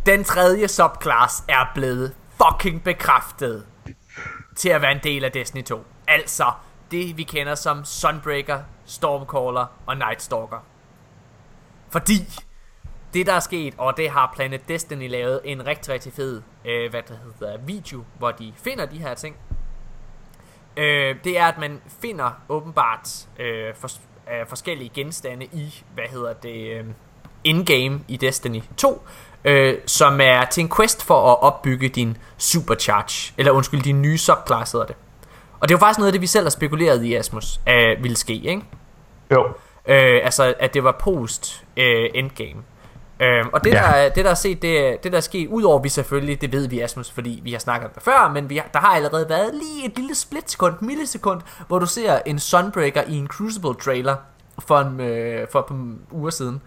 Den 0.06 0.24
tredje 0.24 0.68
subclass 0.68 1.44
er 1.48 1.72
blevet 1.76 2.14
fucking 2.44 2.84
bekræftet 2.84 3.64
til 4.56 4.70
at 4.70 4.82
være 4.82 4.92
en 4.92 5.00
del 5.04 5.24
af 5.24 5.32
Destiny 5.32 5.64
2. 5.64 5.86
Altså 6.08 6.52
det 6.92 7.18
vi 7.18 7.24
kender 7.24 7.56
som 7.56 7.86
Sunbreaker, 7.86 8.60
Stormcaller 8.88 9.66
og 9.86 9.98
Nightstalker. 9.98 10.66
Fordi 11.90 12.20
det 13.14 13.26
der 13.26 13.34
er 13.34 13.40
sket, 13.40 13.74
og 13.78 13.98
det 13.98 14.10
har 14.10 14.34
Planet 14.36 14.68
Destiny 14.68 15.10
lavet 15.10 15.42
en 15.44 15.66
rigtig 15.66 15.94
rigtig 15.94 16.14
fed 16.14 16.42
øh, 16.66 16.90
hvad 16.90 17.02
det 17.02 17.20
hedder, 17.40 17.58
video, 17.58 18.04
hvor 18.18 18.32
de 18.32 18.54
finder 18.56 18.86
de 18.86 18.98
her 18.98 19.14
ting. 19.14 19.36
Øh, 20.78 21.16
det 21.24 21.40
er, 21.40 21.46
at 21.46 21.58
man 21.58 21.82
finder 22.02 22.32
åbenbart 22.50 23.28
øh, 23.40 23.76
for, 23.76 23.90
øh, 24.32 24.48
forskellige 24.48 24.90
genstande 24.94 25.46
i, 25.46 25.84
hvad 25.94 26.04
hedder 26.04 26.34
det, 26.34 26.80
øh, 26.80 26.86
in-game 27.44 28.00
i 28.08 28.18
Destiny 28.18 28.62
2, 28.78 29.02
øh, 29.46 29.78
som 29.86 30.22
er 30.22 30.46
til 30.46 30.62
en 30.62 30.72
quest 30.78 31.04
for 31.04 31.32
at 31.32 31.42
opbygge 31.42 31.90
din 31.90 32.18
supercharge, 32.38 33.34
eller 33.38 33.52
undskyld, 33.52 33.82
din 33.82 34.02
nye 34.02 34.18
subclass 34.18 34.72
hedder 34.72 34.86
det. 34.86 34.96
Og 35.60 35.68
det 35.70 35.74
er 35.74 35.78
jo 35.78 35.80
faktisk 35.80 36.00
noget 36.00 36.08
af 36.08 36.12
det, 36.14 36.22
vi 36.22 36.28
selv 36.28 36.46
har 36.46 36.50
spekuleret 36.50 37.04
i, 37.04 37.14
Asmus, 37.16 37.60
øh, 37.70 38.04
ville 38.04 38.18
ske, 38.18 38.34
ikke? 38.34 38.62
Jo. 39.32 39.46
Øh, 39.88 40.20
altså, 40.24 40.54
at 40.60 40.74
det 40.74 40.84
var 40.84 40.92
post 41.00 41.66
øh, 41.78 42.10
endgame. 42.16 42.62
Øh, 43.20 43.46
og 43.54 43.64
det, 43.64 43.70
Ja. 43.74 43.76
der, 43.78 43.84
er- 43.84 44.10
det 44.10 44.26
der 44.26 44.32
er 44.32 44.36
set, 44.36 44.62
det, 44.62 45.04
det 45.04 45.12
der 45.12 45.18
er 45.18 45.22
sket, 45.22 45.48
udover 45.48 45.80
vi 45.80 45.90
selvfølgelig, 45.90 46.42
det 46.42 46.52
ved 46.52 46.68
vi 46.68 46.80
Asmus, 46.82 47.12
fordi 47.12 47.40
vi 47.44 47.52
har 47.52 47.60
snakket 47.60 47.86
om 47.88 47.92
det 47.94 48.04
før, 48.04 48.32
men 48.34 48.50
vi 48.50 48.58
har, 48.58 48.66
der 48.74 48.80
har 48.80 48.96
allerede 48.96 49.30
været 49.30 49.52
lige 49.54 49.86
et 49.86 49.96
lille 49.98 50.16
splitsekund, 50.16 50.76
millisekund, 50.82 51.42
hvor 51.68 51.80
du 51.80 51.86
ser 51.86 52.20
en 52.26 52.40
Sunbreaker 52.40 53.02
i 53.08 53.16
en 53.18 53.28
Crucible 53.28 53.74
trailer 53.76 54.16
for, 54.60 54.80
en, 54.80 55.00
øh, 55.00 55.48
for 55.52 55.60
et 55.60 55.66
par 55.66 55.78
uger 56.12 56.30
siden, 56.30 56.62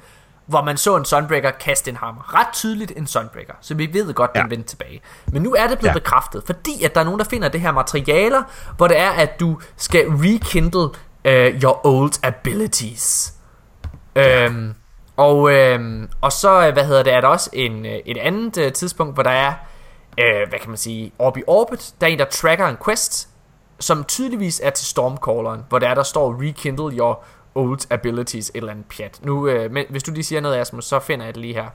hvor 0.51 0.63
man 0.63 0.77
så 0.77 0.97
en 0.97 1.05
Sunbreaker 1.05 1.51
kaste 1.51 1.91
en 1.91 1.97
hammer. 1.97 2.35
Ret 2.35 2.47
tydeligt 2.53 2.93
en 2.97 3.07
Sunbreaker, 3.07 3.55
så 3.61 3.75
vi 3.75 3.93
ved 3.93 4.15
godt, 4.15 4.35
den 4.35 4.43
Ja. 4.43 4.47
vendte 4.49 4.69
tilbage. 4.69 5.01
Men 5.27 5.43
nu 5.43 5.55
er 5.55 5.67
det 5.67 5.79
blevet 5.79 5.83
ja. 5.83 5.89
Ja. 5.89 5.99
bekræftet, 5.99 6.43
fordi 6.47 6.85
at 6.85 6.95
der 6.95 7.01
er 7.01 7.05
nogen, 7.05 7.19
der 7.21 7.25
finder 7.25 7.49
det 7.49 7.61
her 7.61 7.73
materialer, 7.73 8.43
hvor 8.77 8.89
det 8.89 8.99
er, 8.99 9.11
at 9.11 9.41
du 9.41 9.61
skal 9.77 10.07
rekindle 10.09 10.81
uh, 10.81 11.63
your 11.63 11.87
old 11.87 12.13
abilities. 12.23 13.35
Øhm, 14.17 14.75
og, 15.17 15.53
øhm, 15.53 16.09
og 16.21 16.33
så, 16.33 16.67
øh, 16.67 16.73
hvad 16.73 16.85
hedder 16.85 17.03
det, 17.03 17.13
er 17.13 17.21
der 17.21 17.29
også 17.29 17.51
en, 17.53 17.87
øh, 17.87 17.93
et 18.07 18.17
andet 18.19 18.59
øh, 18.59 18.73
tidspunkt, 18.73 19.15
hvor 19.15 19.23
der 19.23 19.31
er, 19.31 19.53
øh, 20.19 20.49
hvad 20.49 20.59
kan 20.59 20.69
man 20.69 20.79
sige, 20.79 21.13
oppe 21.19 21.41
i 21.41 21.43
orbit, 21.47 21.93
der 22.01 22.07
er 22.07 22.11
en, 22.11 22.19
der 22.19 22.25
tracker 22.25 22.67
en 22.67 22.77
quest, 22.85 23.29
som 23.81 24.05
tydeligvis 24.05 24.61
er 24.65 24.71
til 24.71 24.87
Stormcalleren, 24.87 25.65
hvor 25.69 25.79
der 25.79 25.89
er, 25.89 25.95
der 25.95 26.03
står 26.03 26.43
rekindle 26.43 26.99
your 26.99 27.25
old 27.55 27.81
abilities, 27.91 28.49
et 28.49 28.57
eller 28.57 28.71
andet 28.71 28.87
pjat. 28.97 29.21
Nu, 29.23 29.49
øh, 29.49 29.71
men, 29.71 29.85
hvis 29.91 30.03
du 30.03 30.13
lige 30.13 30.25
siger 30.25 30.41
noget, 30.41 30.57
Asmus, 30.57 30.85
så 30.85 30.99
finder 30.99 31.25
jeg 31.25 31.35
det 31.35 31.41
lige 31.41 31.55
her. 31.55 31.67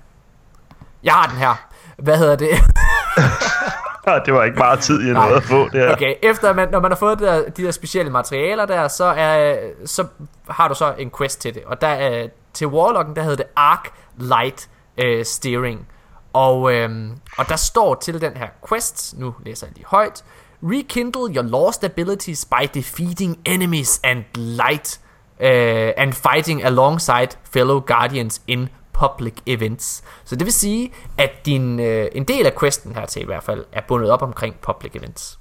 Jeg 1.03 1.13
har 1.13 1.27
den 1.27 1.37
her. 1.37 1.67
Hvad 1.97 2.17
hedder 2.17 2.35
det? 2.35 2.49
Det 4.25 4.33
var 4.33 4.43
ikke 4.43 4.57
meget 4.57 4.79
tid, 4.79 5.05
jeg 5.05 5.13
nåede 5.13 5.35
at 5.35 5.43
få 5.43 5.63
det 5.63 5.73
her. 5.73 5.93
Okay, 5.93 6.15
efter 6.23 6.53
man, 6.53 6.69
når 6.71 6.79
man 6.79 6.91
har 6.91 6.95
fået 6.95 7.19
der, 7.19 7.49
de 7.49 7.63
der 7.63 7.71
specielle 7.71 8.11
materialer 8.11 8.65
der, 8.65 8.87
så, 8.87 9.05
er, 9.05 9.57
så 9.85 10.05
har 10.49 10.67
du 10.67 10.75
så 10.75 10.93
en 10.97 11.11
quest 11.17 11.41
til 11.41 11.53
det. 11.53 11.63
Og 11.65 11.81
der 11.81 11.87
er, 11.87 12.27
til 12.53 12.67
Warlocken, 12.67 13.15
der 13.15 13.21
hedder 13.21 13.35
det 13.35 13.45
Arc 13.55 13.89
Light 14.17 14.69
øh, 14.97 15.25
Steering. 15.25 15.87
Og, 16.33 16.73
øhm, 16.73 17.11
og 17.37 17.49
der 17.49 17.55
står 17.55 17.95
til 17.95 18.21
den 18.21 18.37
her 18.37 18.47
quest, 18.69 19.13
nu 19.17 19.35
læser 19.45 19.67
jeg 19.67 19.75
lige 19.75 19.85
højt, 19.87 20.23
Rekindle 20.63 21.35
your 21.35 21.43
lost 21.43 21.83
abilities 21.83 22.45
by 22.45 22.67
defeating 22.73 23.37
enemies 23.45 23.99
and 24.03 24.23
light 24.35 24.99
uh, 25.39 25.91
and 26.03 26.13
fighting 26.13 26.63
alongside 26.63 27.27
fellow 27.53 27.79
guardians 27.79 28.41
in 28.47 28.69
public 28.93 29.33
events. 29.45 30.03
Så 30.25 30.35
det 30.35 30.45
vil 30.45 30.53
sige, 30.53 30.91
at 31.17 31.29
din, 31.45 31.79
øh, 31.79 32.07
en 32.11 32.23
del 32.23 32.45
af 32.45 32.51
questen 32.59 32.95
her 32.95 33.05
til 33.05 33.21
i 33.21 33.25
hvert 33.25 33.43
fald 33.43 33.65
er 33.71 33.81
bundet 33.87 34.11
op 34.11 34.21
omkring 34.21 34.55
public 34.61 34.91
events. 34.95 35.39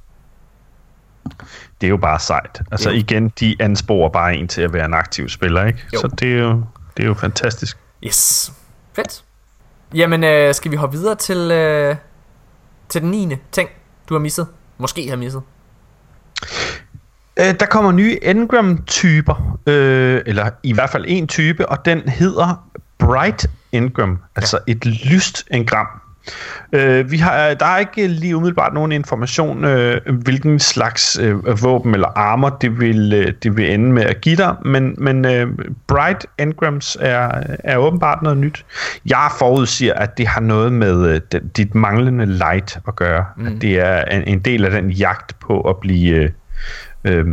Det 1.81 1.87
er 1.87 1.89
jo 1.89 1.97
bare 1.97 2.19
sejt. 2.21 2.63
Altså 2.73 2.91
Jo. 2.91 2.97
igen, 2.97 3.29
de 3.29 3.57
ansporer 3.61 4.09
bare 4.09 4.37
en 4.37 4.49
til 4.49 4.63
at 4.63 4.73
være 4.73 4.85
en 4.85 4.95
aktiv 4.95 5.29
spiller, 5.29 5.65
ikke? 5.65 5.79
Jo. 5.95 6.01
Så 6.01 6.09
det 6.09 6.33
er 6.33 6.39
jo, 6.39 6.63
det 6.97 7.03
er 7.03 7.07
jo 7.07 7.15
fantastisk. 7.15 7.79
Yes. 8.07 8.53
Fedt. 8.93 9.25
Jamen, 9.95 10.25
øh, 10.25 10.55
skal 10.55 10.71
vi 10.71 10.77
hoppe 10.77 10.97
videre 10.97 11.15
til, 11.15 11.51
øh, 11.51 11.97
til 12.89 13.01
den 13.03 13.11
9. 13.11 13.37
ting, 13.53 13.69
du 14.09 14.15
har 14.15 14.19
misset? 14.21 14.47
Måske 14.79 15.09
har 15.09 15.17
misset. 15.17 15.43
Øh, 17.37 17.55
der 17.61 17.67
kommer 17.67 17.93
nye 17.93 18.19
engram-typer, 18.23 19.59
øh, 19.67 20.23
eller 20.27 20.51
i 20.63 20.73
hvert 20.73 20.91
fald 20.91 21.05
en 21.09 21.27
type, 21.27 21.69
og 21.69 21.85
den 21.85 22.09
hedder 22.09 22.69
Bright 22.99 23.47
Engram, 23.73 24.19
altså 24.37 24.59
et 24.67 24.87
lyst 24.87 25.45
engram. 25.51 25.87
Øh, 26.73 27.11
vi 27.11 27.17
har, 27.17 27.55
der 27.55 27.67
er 27.67 27.79
ikke 27.79 28.07
lige 28.07 28.37
umiddelbart 28.37 28.75
nogen 28.75 28.93
information, 28.93 29.65
øh, 29.65 30.01
hvilken 30.23 30.59
slags 30.59 31.19
øh, 31.23 31.63
våben 31.63 31.95
eller 31.95 32.09
armor 32.19 32.49
det 32.49 32.81
vil, 32.81 33.13
øh, 33.13 33.33
det 33.43 33.57
vil 33.57 33.75
ende 33.75 33.93
med 33.93 34.03
at 34.03 34.21
give 34.21 34.37
dig, 34.37 34.55
men, 34.65 34.95
men 34.99 35.25
øh, 35.25 35.47
Bright 35.87 36.27
Engrams 36.39 36.97
er, 37.01 37.43
er 37.65 37.77
åbenbart 37.77 38.23
noget 38.23 38.39
nyt. 38.39 38.65
Jeg 39.07 39.29
forudsiger, 39.39 39.95
at 39.95 40.19
det 40.19 40.27
har 40.27 40.41
noget 40.41 40.73
med 40.73 41.21
øh, 41.35 41.41
dit 41.57 41.75
manglende 41.75 42.27
light 42.27 42.79
at 42.89 42.97
gøre. 42.97 43.25
Mm. 43.37 43.47
At 43.47 43.53
det 43.63 43.81
er 43.81 44.05
en, 44.05 44.23
en 44.27 44.39
del 44.39 44.65
af 44.65 44.71
den 44.71 44.91
jagt 44.91 45.41
på 45.41 45.61
at 45.61 45.77
blive, 45.77 46.17
øh, 46.17 46.31
øh, 47.05 47.27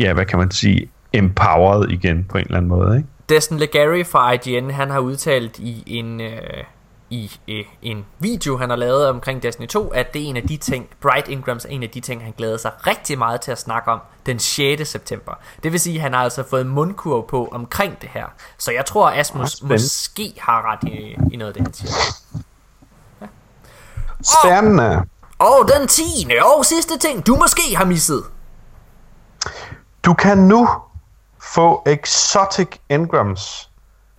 ja, 0.00 0.12
hvad 0.12 0.26
kan 0.26 0.38
man 0.38 0.50
sige, 0.50 0.90
empowered 1.12 1.88
igen 1.88 2.24
på 2.24 2.38
en 2.38 2.44
eller 2.44 2.56
anden 2.56 2.68
måde, 2.68 2.96
ikke? 2.96 3.08
Destin 3.28 3.58
Legary 3.58 4.04
fra 4.04 4.32
IGN, 4.32 4.70
han 4.70 4.90
har 4.90 4.98
udtalt 4.98 5.58
i 5.58 5.82
en, 5.86 6.20
øh, 6.20 6.64
i 7.10 7.32
øh, 7.48 7.64
en 7.82 8.04
video, 8.18 8.56
han 8.56 8.70
har 8.70 8.76
lavet 8.76 9.08
omkring 9.08 9.42
Destiny 9.42 9.66
2, 9.66 9.88
at 9.88 10.14
det 10.14 10.22
er 10.22 10.26
en 10.26 10.36
af 10.36 10.42
de 10.42 10.56
ting, 10.56 10.86
Bright 11.00 11.28
Ingrams 11.28 11.64
er 11.64 11.68
en 11.68 11.82
af 11.82 11.90
de 11.90 12.00
ting, 12.00 12.22
han 12.24 12.34
glæder 12.36 12.56
sig 12.56 12.70
rigtig 12.86 13.18
meget 13.18 13.40
til 13.40 13.52
at 13.52 13.58
snakke 13.58 13.90
om 13.90 14.00
den 14.26 14.38
6. 14.38 14.88
september. 14.88 15.32
Det 15.62 15.72
vil 15.72 15.80
sige, 15.80 15.96
at 15.96 16.02
han 16.02 16.12
har 16.12 16.20
altså 16.20 16.42
fået 16.50 16.66
mundkurv 16.66 17.28
på 17.28 17.48
omkring 17.52 18.00
det 18.00 18.08
her. 18.08 18.26
Så 18.58 18.72
jeg 18.72 18.86
tror, 18.86 19.10
Asmus 19.10 19.50
Spændende. 19.50 19.74
måske 19.74 20.32
har 20.38 20.72
ret 20.72 20.88
i, 20.88 21.16
i 21.32 21.36
noget 21.36 21.48
af 21.48 21.54
det, 21.54 21.62
han 21.62 21.72
siger. 21.72 21.92
Spændende. 24.42 25.02
Og 25.38 25.70
den 25.78 25.88
10. 25.88 26.02
og 26.56 26.64
sidste 26.64 26.98
ting, 26.98 27.26
du 27.26 27.34
måske 27.34 27.76
har 27.76 27.84
misset. 27.84 28.22
Du 30.04 30.14
kan 30.14 30.38
nu 30.38 30.68
få 31.38 31.82
Exotic 31.86 32.68
Engrams, 32.88 33.70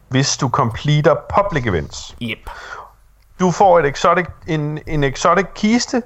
hvis 0.10 0.38
du 0.38 0.50
completer 0.50 1.16
public 1.36 1.66
events. 1.66 2.16
Yep. 2.22 2.50
Du 3.40 3.52
får 3.52 3.80
et 3.80 3.86
exotic, 3.86 4.26
en, 4.48 4.80
en 4.88 5.04
exotic 5.04 5.46
kiste, 5.56 6.04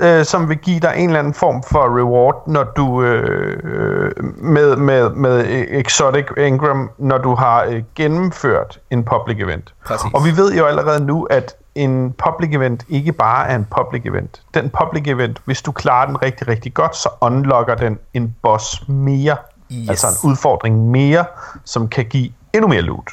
øh, 0.00 0.24
som 0.24 0.48
vil 0.48 0.58
give 0.58 0.80
dig 0.80 0.94
en 0.96 1.08
eller 1.08 1.18
anden 1.18 1.34
form 1.34 1.62
for 1.62 1.98
reward, 1.98 2.42
når 2.46 2.64
du 2.64 3.02
øh, 3.02 4.24
med, 4.36 4.76
med, 4.76 5.10
med 5.10 5.46
exotic 5.68 6.24
engram, 6.36 6.90
når 6.98 7.18
du 7.18 7.34
har 7.34 7.64
øh, 7.64 7.82
gennemført 7.94 8.80
en 8.90 9.04
public 9.04 9.36
event. 9.40 9.74
Præcis. 9.84 10.10
Og 10.14 10.24
vi 10.24 10.36
ved 10.36 10.54
jo 10.54 10.66
allerede 10.66 11.04
nu, 11.04 11.24
at 11.24 11.56
en 11.74 12.12
public 12.12 12.54
event 12.54 12.84
ikke 12.88 13.12
bare 13.12 13.48
er 13.48 13.56
en 13.56 13.66
public 13.76 14.02
event. 14.06 14.42
Den 14.54 14.70
public 14.70 15.08
event, 15.08 15.40
hvis 15.44 15.62
du 15.62 15.72
klarer 15.72 16.06
den 16.06 16.22
rigtig, 16.22 16.48
rigtig 16.48 16.74
godt, 16.74 16.96
så 16.96 17.08
unlocker 17.20 17.74
den 17.74 17.98
en 18.14 18.36
boss 18.42 18.88
mere. 18.88 19.36
Yes. 19.72 19.88
Altså 19.88 20.06
en 20.06 20.30
udfordring 20.30 20.90
mere, 20.90 21.24
som 21.64 21.88
kan 21.88 22.04
give 22.04 22.32
endnu 22.52 22.68
mere 22.68 22.82
loot. 22.82 23.10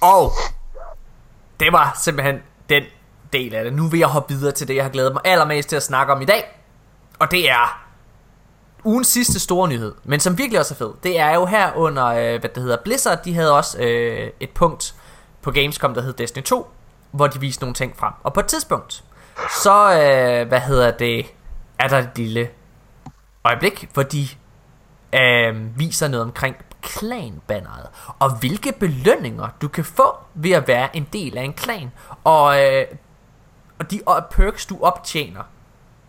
Og 0.00 0.32
det 1.60 1.72
var 1.72 1.96
simpelthen 2.00 2.36
den 2.68 2.82
del 3.32 3.54
af 3.54 3.64
det. 3.64 3.72
Nu 3.72 3.88
vil 3.88 3.98
jeg 3.98 4.08
hoppe 4.08 4.34
videre 4.34 4.52
til 4.52 4.68
det, 4.68 4.76
jeg 4.76 4.84
har 4.84 4.90
glædet 4.90 5.12
mig 5.12 5.22
allermest 5.24 5.68
til 5.68 5.76
at 5.76 5.82
snakke 5.82 6.12
om 6.12 6.22
i 6.22 6.24
dag. 6.24 6.60
Og 7.18 7.30
det 7.30 7.50
er 7.50 7.84
ugens 8.84 9.06
sidste 9.08 9.40
store 9.40 9.68
nyhed, 9.68 9.94
men 10.04 10.20
som 10.20 10.38
virkelig 10.38 10.60
også 10.60 10.74
er 10.74 10.78
fed. 10.78 10.90
Det 11.02 11.18
er 11.18 11.34
jo 11.34 11.46
her 11.46 11.72
under, 11.76 12.06
øh, 12.06 12.40
hvad 12.40 12.50
det 12.54 12.62
hedder, 12.62 12.76
Blizzard, 12.84 13.18
de 13.24 13.34
havde 13.34 13.56
også 13.56 13.78
øh, 13.78 14.30
et 14.40 14.50
punkt 14.50 14.94
på 15.42 15.50
Gamescom, 15.50 15.94
der 15.94 16.02
hed 16.02 16.12
Destiny 16.12 16.44
2, 16.44 16.66
hvor 17.10 17.26
de 17.26 17.40
viste 17.40 17.62
nogle 17.62 17.74
ting 17.74 17.96
frem. 17.96 18.12
Og 18.22 18.32
på 18.32 18.40
et 18.40 18.46
tidspunkt, 18.46 19.04
så, 19.62 19.92
øh, 19.92 20.48
hvad 20.48 20.60
hedder 20.60 20.90
det, 20.90 21.26
er 21.78 21.88
der 21.88 21.98
et 21.98 22.10
lille 22.16 22.48
øjeblik, 23.44 23.90
hvor 23.92 24.02
de 24.02 24.28
øh, 25.12 25.78
viser 25.78 26.08
noget 26.08 26.24
omkring 26.24 26.56
klanbanneret, 26.82 27.86
og 28.18 28.38
hvilke 28.38 28.72
belønninger 28.72 29.48
du 29.62 29.68
kan 29.68 29.84
få 29.84 30.16
ved 30.34 30.50
at 30.50 30.68
være 30.68 30.96
en 30.96 31.08
del 31.12 31.38
af 31.38 31.42
en 31.42 31.52
klan, 31.52 31.90
og, 32.24 32.64
øh, 32.64 32.86
og 33.78 33.90
de 33.90 34.00
og 34.06 34.26
perks 34.30 34.66
du 34.66 34.78
optjener, 34.82 35.42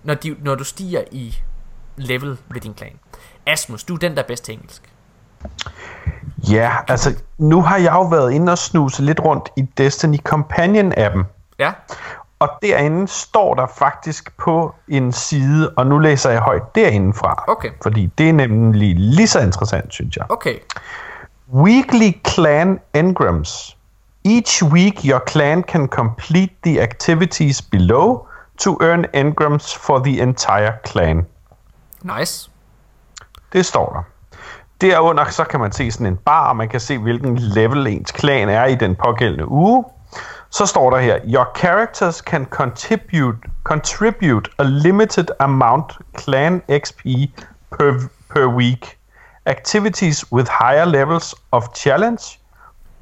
når, 0.04 0.14
de, 0.14 0.36
når 0.40 0.56
du 0.56 0.64
stiger 0.64 1.04
i 1.12 1.38
level 1.98 2.38
ved 2.48 2.62
din 2.62 2.74
klan. 2.74 3.00
Asmus, 3.46 3.84
du 3.84 3.94
er 3.94 3.98
den, 3.98 4.16
der 4.16 4.24
er 4.24 4.28
bedst 4.28 4.44
til 4.44 4.54
engelsk. 4.54 4.94
Ja, 6.49 6.72
altså 6.88 7.16
nu 7.38 7.61
har 7.61 7.78
jeg 7.78 7.91
jo 7.94 8.02
været 8.02 8.32
inde 8.32 8.52
og 8.52 8.57
snuse 8.57 9.03
lidt 9.03 9.20
rundt 9.20 9.49
i 9.56 9.61
Destiny 9.61 10.18
Companion-appen. 10.30 11.24
Ja? 11.60 11.72
Og 12.40 12.49
derinde 12.61 13.07
står 13.07 13.56
der 13.56 13.68
faktisk 13.68 14.38
på 14.38 14.76
en 14.88 15.11
side, 15.11 15.70
og 15.78 15.88
nu 15.88 15.98
læser 15.98 16.30
jeg 16.30 16.41
højt 16.41 16.76
derinde 16.76 17.14
fra. 17.14 17.44
Okay. 17.48 17.70
Fordi 17.84 18.06
det 18.18 18.30
er 18.30 18.34
nemlig 18.34 18.95
lige 18.95 19.28
så 19.28 19.40
interessant, 19.40 19.94
synes 19.94 20.16
jeg. 20.16 20.26
Okay. 20.30 20.56
Weekly 21.53 22.11
clan 22.28 22.80
engrams. 22.94 23.78
Each 24.26 24.64
week 24.64 25.06
your 25.06 25.24
clan 25.30 25.64
can 25.64 25.88
complete 25.88 26.53
the 26.64 26.82
activities 26.82 27.61
below 27.61 28.26
to 28.57 28.78
earn 28.82 29.06
engrams 29.14 29.76
for 29.78 29.99
the 29.99 30.22
entire 30.22 30.74
clan. 30.88 31.26
Nice. 32.02 32.49
Det 33.53 33.66
står 33.66 33.94
der. 33.94 34.03
Derunder 34.81 35.26
så 35.30 35.43
kan 35.43 35.60
man 35.60 35.72
se 35.72 35.91
sådan 35.91 36.07
en 36.07 36.18
bar, 36.18 36.49
og 36.49 36.56
man 36.56 36.69
kan 36.69 36.80
se, 36.80 36.97
hvilken 36.97 37.38
level 37.38 37.88
ens 37.88 38.11
klan 38.11 38.49
er 38.49 38.65
i 38.65 38.76
den 38.76 38.95
pågældende 38.95 39.51
uge. 39.51 39.85
Så 40.49 40.65
står 40.65 40.89
der 40.89 40.97
her, 40.97 41.19
Your 41.26 41.47
characters 41.57 42.15
can 42.15 42.45
contribute, 42.45 43.38
contribute 43.64 44.51
a 44.57 44.64
limited 44.64 45.26
amount 45.39 45.93
clan 46.19 46.61
XP 46.80 47.06
per, 47.77 47.93
per 48.30 48.47
week. 48.47 48.97
Activities 49.45 50.31
with 50.31 50.51
higher 50.60 50.85
levels 50.85 51.35
of 51.51 51.64
challenge 51.76 52.39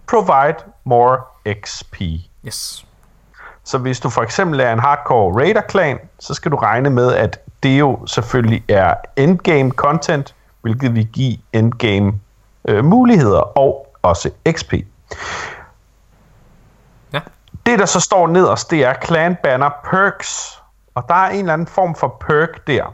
provide 0.07 0.55
more 0.83 1.17
XP. 1.63 2.01
Yes. 2.45 2.85
Så 3.63 3.77
hvis 3.77 3.99
du 3.99 4.09
for 4.09 4.21
eksempel 4.21 4.59
er 4.59 4.73
en 4.73 4.79
hardcore 4.79 5.41
raider-klan, 5.41 5.99
så 6.19 6.33
skal 6.33 6.51
du 6.51 6.55
regne 6.55 6.89
med, 6.89 7.13
at 7.13 7.39
det 7.63 7.79
jo 7.79 8.05
selvfølgelig 8.05 8.63
er 8.69 8.93
endgame 9.15 9.71
content, 9.71 10.35
hvilket 10.61 10.95
vil 10.95 11.07
give 11.07 11.37
endgame 11.53 12.13
øh, 12.67 12.85
muligheder 12.85 13.57
og 13.57 13.95
også 14.01 14.29
XP. 14.51 14.73
Ja. 17.13 17.19
Det, 17.65 17.79
der 17.79 17.85
så 17.85 17.99
står 17.99 18.27
nederst, 18.27 18.71
det 18.71 18.85
er 18.85 18.93
clan 19.05 19.37
banner 19.43 19.69
perks. 19.91 20.61
Og 20.95 21.03
der 21.07 21.15
er 21.15 21.29
en 21.29 21.39
eller 21.39 21.53
anden 21.53 21.67
form 21.67 21.95
for 21.95 22.17
perk 22.27 22.67
der. 22.67 22.93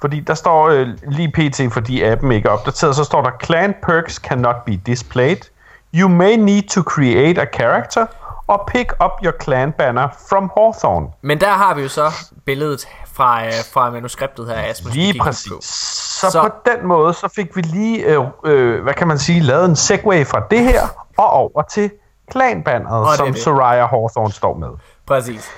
Fordi 0.00 0.20
der 0.20 0.34
står 0.34 0.68
øh, 0.68 0.88
lige 1.02 1.32
pt, 1.32 1.72
fordi 1.72 2.02
appen 2.02 2.32
ikke 2.32 2.48
er 2.48 2.52
opdateret, 2.52 2.96
så 2.96 3.04
står 3.04 3.22
der, 3.22 3.30
clan 3.44 3.74
perks 3.82 4.14
cannot 4.14 4.56
be 4.66 4.76
displayed. 4.76 5.50
You 5.94 6.08
may 6.08 6.36
need 6.36 6.62
to 6.62 6.82
create 6.82 7.40
a 7.40 7.46
character 7.52 8.06
or 8.48 8.64
pick 8.66 8.92
up 9.04 9.10
your 9.24 9.34
clan 9.42 9.72
banner 9.72 10.08
from 10.28 10.50
Hawthorne. 10.56 11.06
Men 11.22 11.40
der 11.40 11.52
har 11.52 11.74
vi 11.74 11.82
jo 11.82 11.88
så 11.88 12.12
billedet 12.44 12.88
fra, 13.20 13.46
øh, 13.46 13.52
fra 13.72 13.90
manuskriptet 13.90 14.46
her, 14.46 14.54
Asmus. 14.70 14.94
Lige 14.94 15.18
præcis. 15.20 15.52
på. 15.52 15.58
Så, 15.60 16.30
Så- 16.30 16.42
på 16.42 16.70
den 16.70 16.86
måde, 16.86 17.14
så 17.14 17.28
fik 17.28 17.56
vi 17.56 17.60
lige, 17.62 18.04
øh, 18.04 18.24
øh, 18.44 18.82
hvad 18.82 18.94
kan 18.94 19.08
man 19.08 19.18
sige, 19.18 19.40
lavet 19.40 19.64
en 19.64 19.76
segway 19.76 20.26
fra 20.26 20.46
det 20.50 20.64
her 20.64 20.82
og 21.18 21.30
over 21.30 21.62
til 21.62 21.90
er 23.12 23.16
som 23.16 23.32
det. 23.32 23.42
Soraya 23.42 23.86
Hawthorne 23.86 24.32
står 24.32 24.54
med. 24.58 24.68
Præcis. 25.06 25.50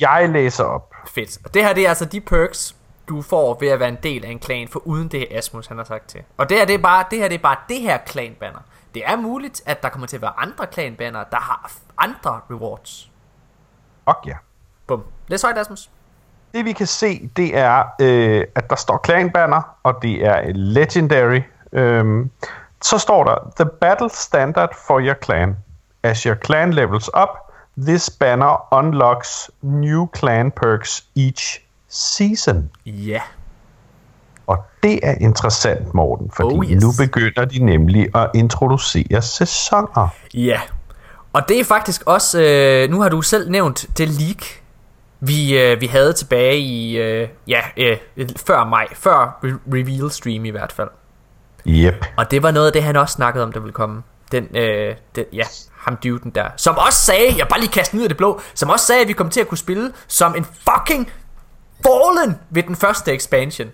Jeg 0.00 0.28
læser 0.28 0.64
op. 0.64 0.94
Fedt. 1.06 1.38
Og 1.44 1.54
det 1.54 1.64
her 1.64 1.72
det 1.72 1.84
er 1.84 1.88
altså 1.88 2.04
de 2.04 2.20
perks, 2.20 2.74
du 3.08 3.22
får 3.22 3.56
ved 3.60 3.68
at 3.68 3.80
være 3.80 3.88
en 3.88 3.98
del 4.02 4.24
af 4.24 4.30
en 4.30 4.38
klan, 4.38 4.68
for 4.68 4.80
uden 4.86 5.08
det 5.08 5.26
Asmus 5.30 5.66
han 5.66 5.76
har 5.76 5.84
sagt 5.84 6.08
til. 6.08 6.20
Og 6.36 6.48
det 6.48 6.58
her 6.58 6.64
det 6.64 6.74
er 6.74 6.78
bare 6.78 7.04
det 7.10 7.18
her, 7.18 7.28
det 7.28 7.34
er 7.34 7.42
bare 7.42 7.56
det 7.68 7.80
her 7.80 7.98
klanbanner. 8.06 8.58
Det 8.94 9.02
er 9.06 9.16
muligt, 9.16 9.62
at 9.66 9.82
der 9.82 9.88
kommer 9.88 10.06
til 10.06 10.16
at 10.16 10.22
være 10.22 10.32
andre 10.38 10.66
klanbanner, 10.66 11.24
der 11.24 11.36
har 11.36 11.70
andre 11.98 12.40
rewards. 12.50 13.10
Og 14.06 14.16
ja. 14.26 14.34
Bum. 14.86 15.02
Læs 15.28 15.42
højt, 15.42 15.58
Asmus. 15.58 15.90
Det 16.54 16.64
vi 16.64 16.72
kan 16.72 16.86
se, 16.86 17.30
det 17.36 17.56
er, 17.58 17.84
øh, 18.00 18.44
at 18.54 18.70
der 18.70 18.76
står 18.76 18.96
klanbanner, 18.96 19.62
og 19.82 19.94
det 20.02 20.26
er 20.26 20.42
legendary. 20.54 21.40
Øhm, 21.72 22.30
så 22.82 22.98
står 22.98 23.24
der, 23.24 23.64
The 23.64 23.70
battle 23.80 24.10
standard 24.10 24.68
for 24.86 25.00
your 25.00 25.14
clan. 25.24 25.56
As 26.02 26.22
your 26.22 26.36
clan 26.44 26.72
levels 26.72 27.10
up, 27.22 27.28
this 27.78 28.10
banner 28.10 28.74
unlocks 28.74 29.50
new 29.62 30.06
clan 30.16 30.50
perks 30.50 31.04
each 31.16 31.60
season. 31.88 32.70
Ja. 32.86 33.20
Og 34.46 34.58
det 34.82 35.00
er 35.02 35.14
interessant, 35.20 35.94
Morten, 35.94 36.30
fordi 36.36 36.54
Oh, 36.54 36.64
yes. 36.66 36.82
nu 36.82 36.92
begynder 37.06 37.44
de 37.44 37.58
nemlig 37.64 38.16
at 38.16 38.30
introducere 38.34 39.22
sæsoner. 39.22 40.08
Ja. 40.34 40.60
Og 41.32 41.42
det 41.48 41.60
er 41.60 41.64
faktisk 41.64 42.02
også, 42.06 42.40
øh, 42.42 42.90
nu 42.90 43.00
har 43.00 43.08
du 43.08 43.22
selv 43.22 43.50
nævnt 43.50 43.86
det 43.98 44.08
leak, 44.08 44.42
vi, 45.20 45.58
øh, 45.58 45.80
vi 45.80 45.86
havde 45.86 46.12
tilbage 46.12 46.58
i, 46.58 46.96
øh, 46.98 47.28
ja, 47.48 47.60
øh, 47.76 47.96
før 48.46 48.64
maj, 48.64 48.86
før 48.94 49.38
re- 49.44 49.72
reveal 49.74 50.10
stream 50.10 50.44
i 50.44 50.50
hvert 50.50 50.72
fald. 50.72 50.88
Yep. 51.66 52.04
Og 52.16 52.30
det 52.30 52.42
var 52.42 52.50
noget 52.50 52.66
af 52.66 52.72
det, 52.72 52.82
han 52.82 52.96
også 52.96 53.12
snakkede 53.12 53.44
om, 53.44 53.52
der 53.52 53.60
ville 53.60 53.72
komme. 53.72 54.02
Den, 54.32 54.56
øh, 54.56 54.96
den, 55.16 55.24
ja, 55.32 55.44
ham 55.78 55.96
duden 55.96 56.30
der. 56.30 56.44
Som 56.56 56.78
også 56.78 56.98
sagde, 56.98 57.34
jeg 57.38 57.48
bare 57.48 57.60
lige 57.60 57.72
kaste 57.72 57.96
ud 57.96 58.02
af 58.02 58.08
det 58.08 58.16
blå, 58.16 58.40
som 58.54 58.70
også 58.70 58.86
sagde, 58.86 59.02
at 59.02 59.08
vi 59.08 59.12
kom 59.12 59.30
til 59.30 59.40
at 59.40 59.48
kunne 59.48 59.58
spille 59.58 59.92
som 60.08 60.34
en 60.34 60.44
fucking 60.44 61.10
Fallen 61.86 62.38
ved 62.50 62.62
den 62.62 62.76
første 62.76 63.14
expansion. 63.14 63.68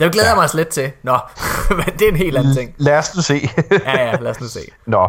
Det 0.00 0.12
glæder 0.12 0.28
jeg 0.28 0.36
mig 0.36 0.44
også 0.44 0.56
lidt 0.56 0.68
til. 0.68 0.92
Nå, 1.02 1.18
men 1.76 1.84
det 1.98 2.02
er 2.02 2.08
en 2.08 2.16
helt 2.16 2.36
anden 2.36 2.54
ting. 2.54 2.74
Lad 2.76 2.98
os 2.98 3.16
nu 3.16 3.22
se. 3.22 3.48
Ja, 3.84 4.04
ja, 4.04 4.16
lad 4.16 4.30
os 4.30 4.40
nu 4.40 4.46
se. 4.46 4.60
Nå. 4.86 5.08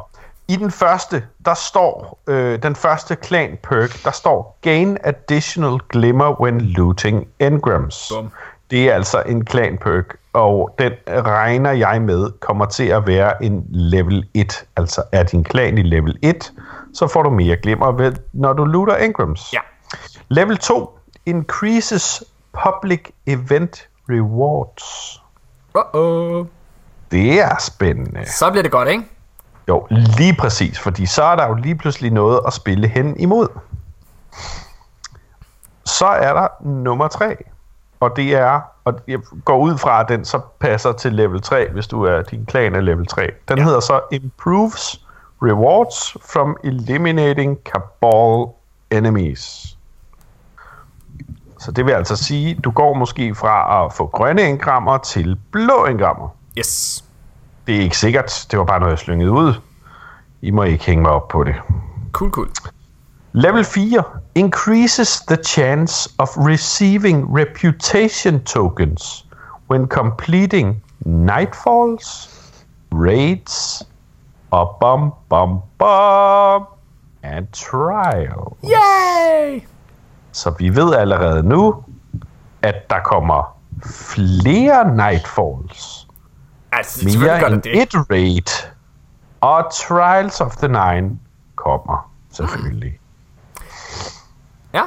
I 0.50 0.56
den 0.56 0.72
første, 0.72 1.24
der 1.46 1.54
står, 1.54 2.20
øh, 2.28 2.64
den 2.64 2.76
første 2.76 3.18
clan 3.24 3.58
perk, 3.64 4.04
der 4.04 4.12
står 4.12 4.58
Gain 4.62 4.98
additional 5.04 5.80
glimmer 5.90 6.42
when 6.42 6.62
looting 6.62 7.28
engrams. 7.40 8.12
Bum. 8.16 8.32
Det 8.72 8.90
er 8.90 8.94
altså 8.94 9.24
en 9.26 9.48
clan 9.48 9.78
perk, 9.78 10.16
og 10.34 10.76
den 10.80 10.92
regner 11.08 11.72
jeg 11.72 12.02
med 12.02 12.40
kommer 12.40 12.66
til 12.66 12.84
at 12.84 13.08
være 13.08 13.44
en 13.44 13.66
level 13.70 14.28
1. 14.34 14.66
Altså 14.76 15.04
er 15.12 15.24
din 15.24 15.46
clan 15.46 15.78
i 15.78 15.82
level 15.84 16.20
1, 16.22 16.54
så 16.94 17.08
får 17.08 17.24
du 17.24 17.30
mere 17.30 17.56
glimmer, 17.56 17.92
ved, 17.92 18.14
når 18.34 18.54
du 18.54 18.66
looter 18.66 18.96
engrams. 18.96 19.54
Ja. 19.54 19.60
Level 20.30 20.58
2 20.58 21.00
increases 21.26 22.24
public 22.64 23.02
event 23.28 23.88
rewards. 24.10 25.20
Uh-oh. 25.78 26.48
Det 27.12 27.40
er 27.40 27.56
spændende. 27.60 28.26
Så 28.32 28.50
bliver 28.52 28.64
det 28.64 28.72
godt, 28.72 28.90
ikke? 28.90 29.04
Jo, 29.70 29.88
lige 29.90 30.36
præcis, 30.40 30.80
fordi 30.80 31.06
så 31.06 31.24
er 31.24 31.36
der 31.36 31.48
jo 31.48 31.54
lige 31.54 31.76
pludselig 31.76 32.12
noget 32.12 32.40
at 32.48 32.54
spille 32.54 32.88
hen 32.88 33.20
imod. 33.20 33.48
Så 35.86 36.06
er 36.06 36.34
der 36.34 36.48
nummer 36.62 37.08
3, 37.08 37.36
og 38.00 38.16
det 38.16 38.36
er, 38.36 38.62
og 38.86 39.00
jeg 39.08 39.20
går 39.46 39.58
ud 39.58 39.78
fra, 39.78 40.02
at 40.02 40.10
den 40.10 40.26
så 40.26 40.40
passer 40.60 40.92
til 40.92 41.14
level 41.14 41.42
3, 41.42 41.70
hvis 41.72 41.88
du 41.88 42.04
er 42.04 42.22
din 42.22 42.46
klan 42.46 42.76
er 42.76 42.82
level 42.82 43.08
3. 43.08 43.30
Den 43.48 43.58
ja. 43.58 43.64
hedder 43.64 43.80
så 43.80 44.02
Improves 44.12 45.06
Rewards 45.42 46.18
from 46.34 46.58
Eliminating 46.64 47.58
Cabal 47.66 48.46
Enemies. 48.92 49.76
Så 51.60 51.72
det 51.72 51.86
vil 51.86 51.92
altså 51.92 52.16
sige, 52.16 52.56
du 52.64 52.72
går 52.72 52.94
måske 52.94 53.36
fra 53.36 53.86
at 53.86 53.94
få 53.94 54.08
grønne 54.08 54.42
engrammer 54.42 54.98
til 54.98 55.40
blå 55.52 55.86
engrammer. 55.86 56.28
Yes. 56.58 57.04
Det 57.68 57.76
er 57.76 57.82
ikke 57.82 57.98
sikkert. 57.98 58.48
Det 58.52 58.60
var 58.60 58.66
bare 58.66 58.80
noget, 58.80 58.92
jeg 58.92 59.00
slyngede 59.00 59.32
ud. 59.32 59.54
I 60.42 60.52
må 60.52 60.64
ikke 60.64 60.86
hænge 60.86 61.02
mig 61.02 61.12
op 61.12 61.28
på 61.28 61.44
det. 61.44 61.56
Cool, 62.12 62.32
cool. 62.32 62.50
Level 63.32 63.64
4 63.64 64.04
increases 64.36 65.22
the 65.28 65.38
chance 65.44 66.10
of 66.18 66.38
receiving 66.38 67.38
reputation 67.38 68.40
tokens 68.40 69.26
when 69.70 69.88
completing 69.88 70.84
nightfalls, 71.06 72.30
raids, 72.92 73.84
og 74.52 74.78
bum 74.80 75.14
bum 75.30 75.62
bum 75.78 76.66
and 77.24 77.48
trials. 77.54 78.58
Yay! 78.64 79.62
Så 80.32 80.50
vi 80.60 80.76
ved 80.76 80.96
allerede 80.96 81.44
nu, 81.44 81.84
at 82.62 82.90
der 82.90 83.00
kommer 83.00 83.58
flere 83.86 84.96
nightfalls, 84.96 85.99
Altså, 86.72 87.20
mere 87.20 87.48
end 87.52 87.62
det 87.62 87.82
et 87.82 87.96
raid, 88.12 88.70
og 89.42 89.74
Trials 89.74 90.42
of 90.42 90.56
the 90.56 90.68
Nine 90.68 91.20
kommer 91.56 92.12
selvfølgelig. 92.32 93.00
Ja. 94.74 94.82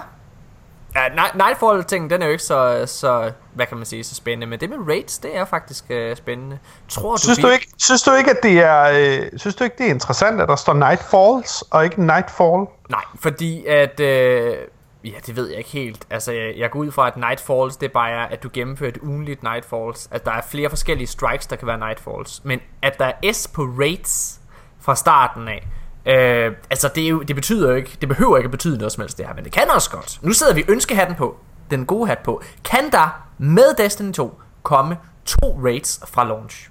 Ja, 0.95 1.09
Night- 1.09 1.37
Nightfall-ting, 1.37 2.11
den 2.11 2.23
er 2.23 2.27
jo 2.27 2.33
ikke 2.33 2.45
så, 2.45 2.83
så, 2.87 3.33
hvad 3.55 3.67
kan 3.67 3.77
man 3.77 3.87
sige, 3.87 4.05
så 4.05 4.15
spændende. 4.15 4.47
Men 4.47 4.61
det 4.61 4.71
med 4.71 4.79
raids, 4.89 5.19
det 5.19 5.37
er 5.37 5.45
faktisk 5.45 5.85
øh, 5.91 6.17
spændende. 6.17 6.59
Tror 6.89 7.11
du, 7.17 7.21
Synes 7.23 7.39
vi- 7.39 7.43
du 7.43 7.49
ikke, 7.49 7.67
synes 7.79 8.03
du 8.03 8.13
ikke 8.13 8.31
at 8.31 8.37
det 8.43 8.59
er, 8.59 8.83
øh, 9.23 9.31
synes 9.37 9.55
du 9.55 9.65
ikke 9.65 9.77
det 9.79 9.87
er 9.87 9.91
interessant, 9.91 10.41
at 10.41 10.49
der 10.49 10.57
står 10.57 10.75
Nightfalls 10.75 11.63
og 11.71 11.85
ikke 11.85 12.07
Nightfall? 12.07 12.67
Nej, 12.91 13.05
fordi 13.21 13.67
at... 13.67 14.01
Øh, 14.01 14.57
ja, 15.05 15.11
det 15.27 15.37
ved 15.37 15.49
jeg 15.49 15.59
ikke 15.59 15.71
helt. 15.71 16.07
Altså, 16.11 16.33
jeg, 16.33 16.55
jeg 16.57 16.71
går 16.71 16.81
ud 16.81 16.91
fra, 16.91 17.07
at 17.07 17.17
Nightfalls, 17.17 17.77
det 17.77 17.93
bare 17.93 18.11
er, 18.11 18.25
at 18.27 18.43
du 18.43 18.51
gennemfører 18.53 18.91
et 18.91 18.99
ugenligt 19.03 19.43
Nightfalls. 19.43 20.09
At 20.11 20.25
der 20.25 20.33
er 20.33 20.43
flere 20.49 20.69
forskellige 20.69 21.07
strikes, 21.07 21.47
der 21.47 21.57
kan 21.57 21.69
være 21.69 21.79
Nightfalls. 21.79 22.45
Men 22.45 22.61
at 22.83 22.99
der 22.99 23.05
er 23.05 23.33
S 23.33 23.49
på 23.49 23.63
raids 23.63 24.41
fra 24.81 24.97
starten 24.97 25.49
af, 25.49 25.69
øh, 26.07 26.57
altså 26.71 26.91
det, 26.95 27.05
er 27.05 27.09
jo, 27.09 27.23
det 27.23 27.37
betyder 27.37 27.69
jo 27.69 27.75
ikke, 27.75 27.97
det 28.01 28.09
behøver 28.09 28.37
ikke 28.37 28.47
at 28.47 28.51
betyde 28.51 28.79
noget 28.79 28.93
som 28.93 29.01
helst 29.01 29.19
det 29.19 29.27
her, 29.27 29.35
men 29.35 29.45
det 29.45 29.53
kan 29.53 29.71
også 29.71 29.91
godt. 29.91 30.19
Nu 30.23 30.33
sidder 30.33 30.55
vi 30.55 30.65
ønskehatten 30.69 31.17
på, 31.17 31.37
den 31.71 31.87
gode 31.87 32.09
hat 32.09 32.19
på. 32.19 32.43
Kan 32.65 32.91
der 32.93 33.23
med 33.39 33.75
Destiny 33.79 34.13
2 34.13 34.41
komme 34.63 34.97
to 35.25 35.61
raids 35.65 36.01
fra 36.07 36.25
launch? 36.25 36.69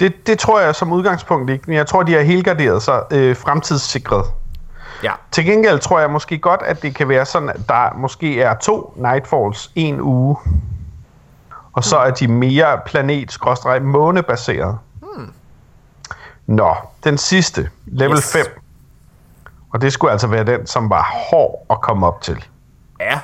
Det, 0.00 0.26
det 0.26 0.38
tror 0.38 0.60
jeg 0.60 0.74
som 0.74 0.92
udgangspunkt 0.92 1.50
ikke, 1.50 1.64
men 1.66 1.76
jeg 1.76 1.86
tror, 1.86 2.02
de 2.02 2.12
har 2.12 2.20
helgarderet 2.20 2.82
sig 2.82 3.02
øh, 3.12 3.36
fremtidssikret. 3.36 4.24
Ja, 5.02 5.12
Til 5.30 5.44
gengæld 5.44 5.78
tror 5.78 6.00
jeg 6.00 6.10
måske 6.10 6.38
godt, 6.38 6.62
at 6.62 6.82
det 6.82 6.94
kan 6.94 7.08
være 7.08 7.26
sådan, 7.26 7.48
at 7.48 7.60
der 7.68 7.94
måske 7.96 8.42
er 8.42 8.54
to 8.54 8.92
Nightfalls 8.96 9.70
en 9.74 10.00
uge. 10.00 10.36
Og 11.72 11.84
så 11.84 11.98
er 11.98 12.10
de 12.10 12.28
mere 12.28 12.80
planet-månebaseret. 12.86 14.78
Hmm. 15.00 15.32
Nå, 16.46 16.74
den 17.04 17.18
sidste, 17.18 17.70
level 17.86 18.16
Yes. 18.16 18.32
5. 18.32 18.44
Og 19.72 19.80
det 19.82 19.92
skulle 19.92 20.10
altså 20.12 20.26
være 20.26 20.44
den, 20.44 20.66
som 20.66 20.90
var 20.90 21.10
hård 21.30 21.66
at 21.70 21.80
komme 21.80 22.06
op 22.06 22.20
til. 22.20 22.44
ja, 23.00 23.20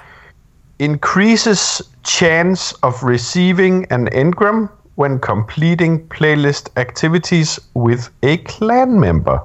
Increases 0.78 1.82
chance 2.04 2.76
of 2.82 3.04
receiving 3.04 3.92
an 3.92 4.08
engram 4.12 4.70
when 4.98 5.18
completing 5.18 6.08
playlist 6.08 6.70
activities 6.76 7.60
with 7.76 8.02
a 8.22 8.36
clan 8.48 9.00
member. 9.00 9.38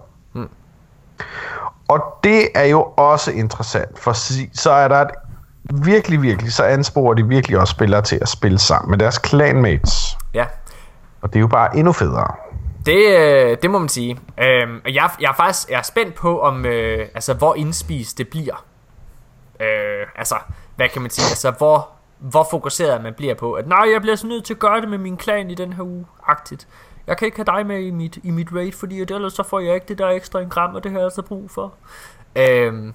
Og 1.89 2.03
det 2.23 2.47
er 2.55 2.65
jo 2.65 2.81
også 2.81 3.31
interessant, 3.31 3.99
for 3.99 4.13
så 4.57 4.71
er 4.71 4.87
der 4.87 4.95
et 4.95 5.09
virkelig, 5.85 6.21
virkelig, 6.21 6.53
så 6.53 6.63
ansporer 6.63 7.13
de 7.13 7.27
virkelig 7.27 7.59
også 7.59 7.71
spillere 7.71 8.01
til 8.01 8.19
at 8.21 8.29
spille 8.29 8.59
sammen 8.59 8.89
med 8.89 8.97
deres 8.97 9.21
clanmates. 9.25 10.17
ja. 10.33 10.45
Og 11.21 11.29
det 11.29 11.35
er 11.35 11.41
jo 11.41 11.47
bare 11.47 11.77
endnu 11.77 11.93
federe. 11.93 12.35
Det, 12.85 13.17
øh, 13.19 13.57
det 13.61 13.71
må 13.71 13.79
man 13.79 13.89
sige. 13.89 14.19
Øhm, 14.37 14.81
jeg, 14.85 15.09
jeg 15.21 15.29
er 15.29 15.33
faktisk 15.37 15.69
jeg 15.69 15.77
er 15.77 15.81
spændt 15.81 16.15
på, 16.15 16.41
om 16.41 16.65
øh, 16.65 17.07
altså, 17.15 17.33
hvor 17.33 17.55
indspist 17.55 18.17
det 18.17 18.27
bliver. 18.27 18.65
Øh, 19.59 20.07
altså, 20.15 20.35
hvad 20.75 20.89
kan 20.89 21.01
man 21.01 21.11
sige? 21.11 21.25
Altså, 21.29 21.51
hvor, 21.51 21.87
hvor 22.19 22.47
fokuseret 22.51 23.03
man 23.03 23.13
bliver 23.13 23.33
på, 23.33 23.53
at 23.53 23.67
nej, 23.67 23.85
jeg 23.93 24.01
bliver 24.01 24.15
så 24.15 24.27
nødt 24.27 24.45
til 24.45 24.53
at 24.53 24.59
gøre 24.59 24.81
det 24.81 24.89
med 24.89 24.97
min 24.97 25.17
klan 25.17 25.49
i 25.49 25.55
den 25.55 25.73
her 25.73 25.83
uge, 25.83 26.05
agtigt. 26.27 26.67
Jeg 27.09 27.17
kan 27.17 27.25
ikke 27.25 27.37
have 27.37 27.57
dig 27.57 27.65
med 27.65 27.79
i 27.79 27.91
mit, 27.91 28.17
i 28.23 28.31
mit 28.31 28.47
raid, 28.55 28.71
fordi 28.71 29.01
ellers 29.01 29.33
så 29.33 29.43
får 29.43 29.59
jeg 29.59 29.73
ikke 29.75 29.85
det 29.87 29.97
der 29.97 30.07
ekstra 30.07 30.39
engram, 30.41 30.75
og 30.75 30.83
det 30.83 30.91
har 30.91 30.99
jeg 30.99 31.05
altså 31.05 31.21
brug 31.21 31.51
for. 31.51 31.73
Øhm, 32.35 32.93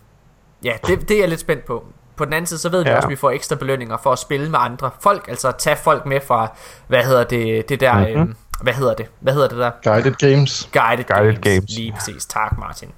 ja, 0.65 0.73
det, 0.87 1.09
det 1.09 1.15
er 1.17 1.21
jeg 1.21 1.29
lidt 1.29 1.41
spændt 1.41 1.65
på. 1.65 1.85
På 2.17 2.25
den 2.25 2.33
anden 2.33 2.47
side, 2.47 2.59
så 2.61 2.69
ved 2.69 2.85
vi 2.85 2.91
Ja. 2.91 2.97
også, 2.97 3.07
at 3.07 3.11
vi 3.11 3.17
får 3.17 3.31
ekstra 3.31 3.57
belønninger 3.57 3.97
for 3.97 4.13
at 4.13 4.19
spille 4.19 4.51
med 4.51 4.59
andre 4.63 4.91
folk. 5.01 5.29
Altså 5.29 5.53
tage 5.59 5.77
folk 5.77 6.07
med 6.07 6.21
fra, 6.21 6.57
hvad 6.87 7.05
hedder 7.05 7.25
det, 7.25 7.69
det 7.69 7.81
der, 7.81 7.99
mm-hmm. 7.99 8.21
øhm, 8.21 8.37
hvad 8.63 8.73
hedder 8.73 8.95
det, 8.95 9.07
hvad 9.21 9.33
hedder 9.33 9.49
det 9.49 9.59
der? 9.59 9.71
Guided 9.85 10.15
Games. 10.15 10.69
Guided, 10.73 11.05
Guided 11.05 11.33
games. 11.33 11.41
games. 11.41 11.77
Lige 11.77 11.93
præcis. 11.93 12.27
Tak, 12.27 12.59
Martin. 12.59 12.93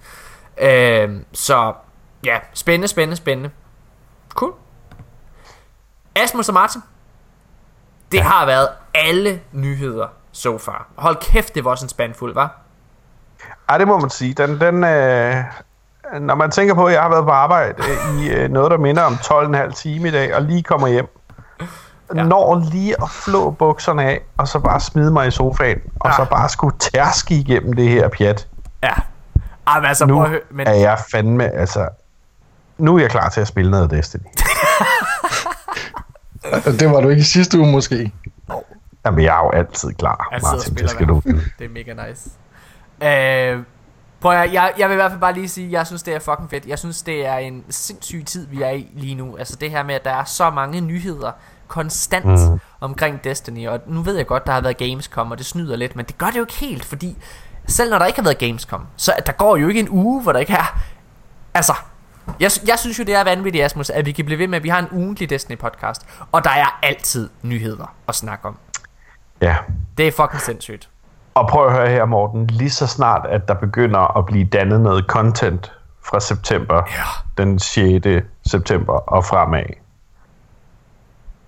Øhm, 0.58 1.24
så 1.32 1.72
ja, 2.24 2.38
spændende, 2.54 2.88
spændende, 2.88 3.16
spændende. 3.16 3.50
Cool. 4.30 4.52
Asmus 6.16 6.48
og 6.48 6.54
Martin. 6.54 6.80
Det 8.12 8.18
ja. 8.18 8.22
har 8.22 8.46
været 8.46 8.68
alle 8.94 9.40
nyheder 9.52 10.06
so 10.36 10.58
far. 10.58 10.86
Hold 10.96 11.16
kæft, 11.20 11.54
det 11.54 11.64
var 11.64 11.70
også 11.70 11.84
en 11.84 11.88
spandfuld, 11.88 12.34
var? 12.34 12.58
Ej, 13.68 13.78
det 13.78 13.88
må 13.88 13.98
man 13.98 14.10
sige. 14.10 14.34
Den, 14.34 14.60
den, 14.60 14.84
øh, 14.84 15.44
når 16.20 16.34
man 16.34 16.50
tænker 16.50 16.74
på, 16.74 16.84
at 16.86 16.92
jeg 16.94 17.02
har 17.02 17.08
været 17.08 17.24
på 17.24 17.30
arbejde 17.30 17.74
øh, 17.82 18.22
i 18.22 18.28
øh, 18.30 18.50
noget, 18.50 18.70
der 18.70 18.78
minder 18.78 19.02
om 19.02 19.12
12,5 19.14 19.72
time 19.72 20.08
i 20.08 20.10
dag, 20.10 20.34
og 20.34 20.42
lige 20.42 20.62
kommer 20.62 20.88
hjem, 20.88 21.06
Ja. 21.60 22.20
ja. 22.20 22.24
når 22.24 22.64
lige 22.72 23.02
at 23.02 23.10
flå 23.10 23.50
bukserne 23.50 24.04
af, 24.04 24.20
og 24.36 24.48
så 24.48 24.58
bare 24.58 24.80
smide 24.80 25.10
mig 25.12 25.28
i 25.28 25.30
sofaen, 25.30 25.78
og 26.00 26.10
Ja. 26.10 26.16
så 26.16 26.24
bare 26.30 26.48
skulle 26.48 26.76
tærske 26.78 27.34
igennem 27.34 27.72
det 27.72 27.88
her 27.88 28.08
pjat. 28.08 28.48
Ja. 28.82 28.92
Ej, 29.66 29.80
men 29.80 29.84
altså, 29.88 30.06
Nu 30.06 30.14
prøv 30.14 30.24
at 30.24 30.30
høre. 30.30 30.40
Men, 30.50 30.66
er 30.66 30.72
jeg 30.72 30.98
fandme, 31.12 31.48
altså... 31.48 31.88
Nu 32.78 32.96
er 32.96 33.00
jeg 33.00 33.10
klar 33.10 33.28
til 33.28 33.40
at 33.40 33.48
spille 33.48 33.70
noget 33.70 33.90
Destiny. 33.90 34.22
Det 36.80 36.90
var 36.90 37.00
du 37.00 37.08
ikke 37.08 37.20
i 37.20 37.24
sidste 37.24 37.58
uge 37.58 37.72
måske. 37.72 38.12
Jamen, 39.06 39.24
jeg 39.24 39.38
er 39.40 39.44
jo 39.44 39.50
altid 39.50 39.92
klar, 39.92 40.28
og 40.32 40.40
Martin. 40.42 40.74
Det 40.74 40.90
skal 40.90 41.08
du. 41.08 41.22
Det 41.58 41.64
er 41.64 41.68
mega 41.68 42.08
nice. 42.08 42.30
Øh, 43.02 43.62
prøv 44.20 44.32
at, 44.32 44.52
jeg, 44.52 44.72
jeg 44.78 44.88
vil 44.88 44.94
i 44.94 44.96
hvert 44.96 45.10
fald 45.10 45.20
bare 45.20 45.32
lige 45.32 45.48
sige, 45.48 45.72
jeg 45.72 45.86
synes, 45.86 46.02
det 46.02 46.14
er 46.14 46.18
fucking 46.18 46.50
fedt. 46.50 46.66
Jeg 46.66 46.78
synes, 46.78 47.02
det 47.02 47.26
er 47.26 47.36
en 47.36 47.64
sindssyg 47.68 48.24
tid, 48.26 48.46
vi 48.46 48.62
er 48.62 48.70
i 48.70 48.90
lige 48.94 49.14
nu. 49.14 49.36
Altså 49.36 49.56
det 49.56 49.70
her 49.70 49.82
med, 49.82 49.94
at 49.94 50.04
der 50.04 50.10
er 50.10 50.24
så 50.24 50.50
mange 50.50 50.80
nyheder 50.80 51.32
konstant 51.68 52.50
mm. 52.50 52.60
omkring 52.80 53.24
Destiny. 53.24 53.68
Og 53.68 53.80
nu 53.86 54.02
ved 54.02 54.16
jeg 54.16 54.26
godt, 54.26 54.46
der 54.46 54.52
har 54.52 54.60
været 54.60 54.76
Gamescom, 54.76 55.30
og 55.30 55.38
det 55.38 55.46
snyder 55.46 55.76
lidt, 55.76 55.96
men 55.96 56.04
det 56.04 56.18
gør 56.18 56.26
det 56.26 56.36
jo 56.36 56.42
ikke 56.42 56.54
helt, 56.54 56.84
fordi 56.84 57.16
selv 57.66 57.90
når 57.90 57.98
der 57.98 58.06
ikke 58.06 58.18
har 58.18 58.24
været 58.24 58.38
Gamescom, 58.38 58.86
så 58.96 59.12
der 59.26 59.32
går 59.32 59.56
jo 59.56 59.68
ikke 59.68 59.80
en 59.80 59.88
uge, 59.88 60.22
hvor 60.22 60.32
der 60.32 60.40
ikke 60.40 60.52
er... 60.52 60.80
Altså, 61.54 61.74
jeg, 62.40 62.50
jeg 62.66 62.78
synes 62.78 62.98
jo, 62.98 63.04
det 63.04 63.14
er 63.14 63.24
vanvittigt, 63.24 63.64
Asmus, 63.64 63.90
at 63.90 64.06
vi 64.06 64.12
kan 64.12 64.24
blive 64.24 64.38
ved 64.38 64.48
med, 64.48 64.56
at 64.56 64.62
vi 64.62 64.68
har 64.68 64.78
en 64.78 64.88
ugentlig 64.92 65.32
Destiny-podcast, 65.32 66.26
og 66.32 66.44
der 66.44 66.50
er 66.50 66.78
altid 66.82 67.30
nyheder 67.42 67.94
at 68.08 68.14
snakke 68.14 68.48
om. 68.48 68.58
Ja. 69.40 69.56
Det 69.98 70.08
er 70.08 70.12
fucking 70.12 70.40
sindssygt. 70.42 70.88
Og 71.34 71.48
prøv 71.48 71.66
at 71.66 71.72
høre 71.72 71.88
her, 71.88 72.04
Morten. 72.04 72.46
Lige 72.46 72.70
så 72.70 72.86
snart, 72.86 73.26
at 73.26 73.48
der 73.48 73.54
begynder 73.54 74.18
at 74.18 74.26
blive 74.26 74.44
dannet 74.44 74.80
noget 74.80 75.04
content 75.08 75.72
fra 76.04 76.20
september, 76.20 76.82
Ja. 76.86 77.42
den 77.44 77.58
6. 77.58 78.06
september 78.46 78.92
og 78.92 79.24
fremad, 79.24 79.64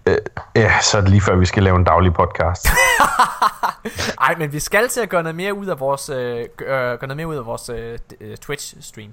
øh, 0.06 0.16
ja, 0.56 0.72
så 0.80 0.96
er 0.96 1.00
det 1.00 1.10
lige 1.10 1.20
før, 1.20 1.36
vi 1.36 1.46
skal 1.46 1.62
lave 1.62 1.76
en 1.76 1.84
daglig 1.84 2.14
podcast. 2.14 2.68
Ej, 4.20 4.34
men 4.38 4.52
vi 4.52 4.58
skal 4.60 4.88
til 4.88 5.00
at 5.00 5.08
gøre 5.08 5.22
noget 5.22 5.36
mere 5.36 5.54
ud 5.54 5.66
af 5.66 5.80
vores, 5.80 6.08
øh, 6.08 6.38
øh, 6.40 6.44
gøre 6.66 6.98
noget 7.02 7.16
mere 7.16 7.28
ud 7.28 7.36
af 7.36 7.46
vores 7.46 7.68
øh, 7.68 7.98
øh, 8.20 8.36
Twitch-stream. 8.44 9.10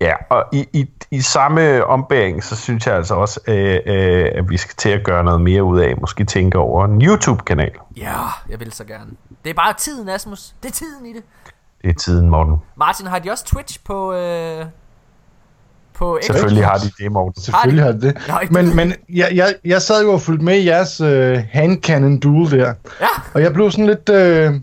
Ja, 0.00 0.12
og 0.30 0.44
i, 0.52 0.68
i, 0.72 0.90
i 1.10 1.20
samme 1.20 1.84
ombæring, 1.84 2.44
så 2.44 2.56
synes 2.56 2.86
jeg 2.86 2.94
altså 2.94 3.14
også, 3.14 3.40
øh, 3.46 3.78
øh, 3.86 4.30
at 4.34 4.50
vi 4.50 4.56
skal 4.56 4.74
til 4.76 4.88
at 4.88 5.04
gøre 5.04 5.24
noget 5.24 5.40
mere 5.40 5.64
ud 5.64 5.80
af, 5.80 5.94
måske 6.00 6.24
tænke 6.24 6.58
over 6.58 6.84
en 6.84 7.02
YouTube-kanal. 7.02 7.72
Ja, 7.96 8.12
jeg 8.50 8.60
vil 8.60 8.72
så 8.72 8.84
gerne. 8.84 9.10
Det 9.44 9.50
er 9.50 9.54
bare 9.54 9.74
tiden, 9.78 10.08
Asmus. 10.08 10.54
Det 10.62 10.68
er 10.68 10.72
tiden 10.72 11.06
i 11.06 11.12
det. 11.12 11.22
Det 11.82 11.90
er 11.90 11.94
tiden, 11.94 12.30
Morten. 12.30 12.56
Martin, 12.76 13.06
har 13.06 13.18
de 13.18 13.30
også 13.30 13.44
Twitch 13.44 13.78
på... 13.84 14.12
Øh, 14.14 14.64
på 15.94 16.18
X? 16.22 16.26
Selvfølgelig 16.26 16.64
har 16.64 16.78
de 16.78 16.90
det, 16.98 17.12
Morten. 17.12 17.42
Selvfølgelig 17.42 17.84
har 17.84 17.92
det 17.92 18.02
det. 18.02 18.50
Men, 18.50 18.76
men 18.76 18.94
jeg, 19.08 19.30
jeg, 19.34 19.54
jeg 19.64 19.82
sad 19.82 20.04
jo 20.04 20.12
og 20.12 20.20
fulgte 20.20 20.44
med 20.44 20.56
i 20.56 20.66
jeres 20.66 21.00
øh, 21.00 21.42
hand 21.52 21.82
cannon 21.82 22.18
duel 22.18 22.50
der. 22.50 22.74
Ja, 23.00 23.06
Og 23.34 23.42
jeg 23.42 23.52
blev 23.52 23.70
sådan 23.70 23.86
lidt... 23.86 24.08
Øh, 24.08 24.54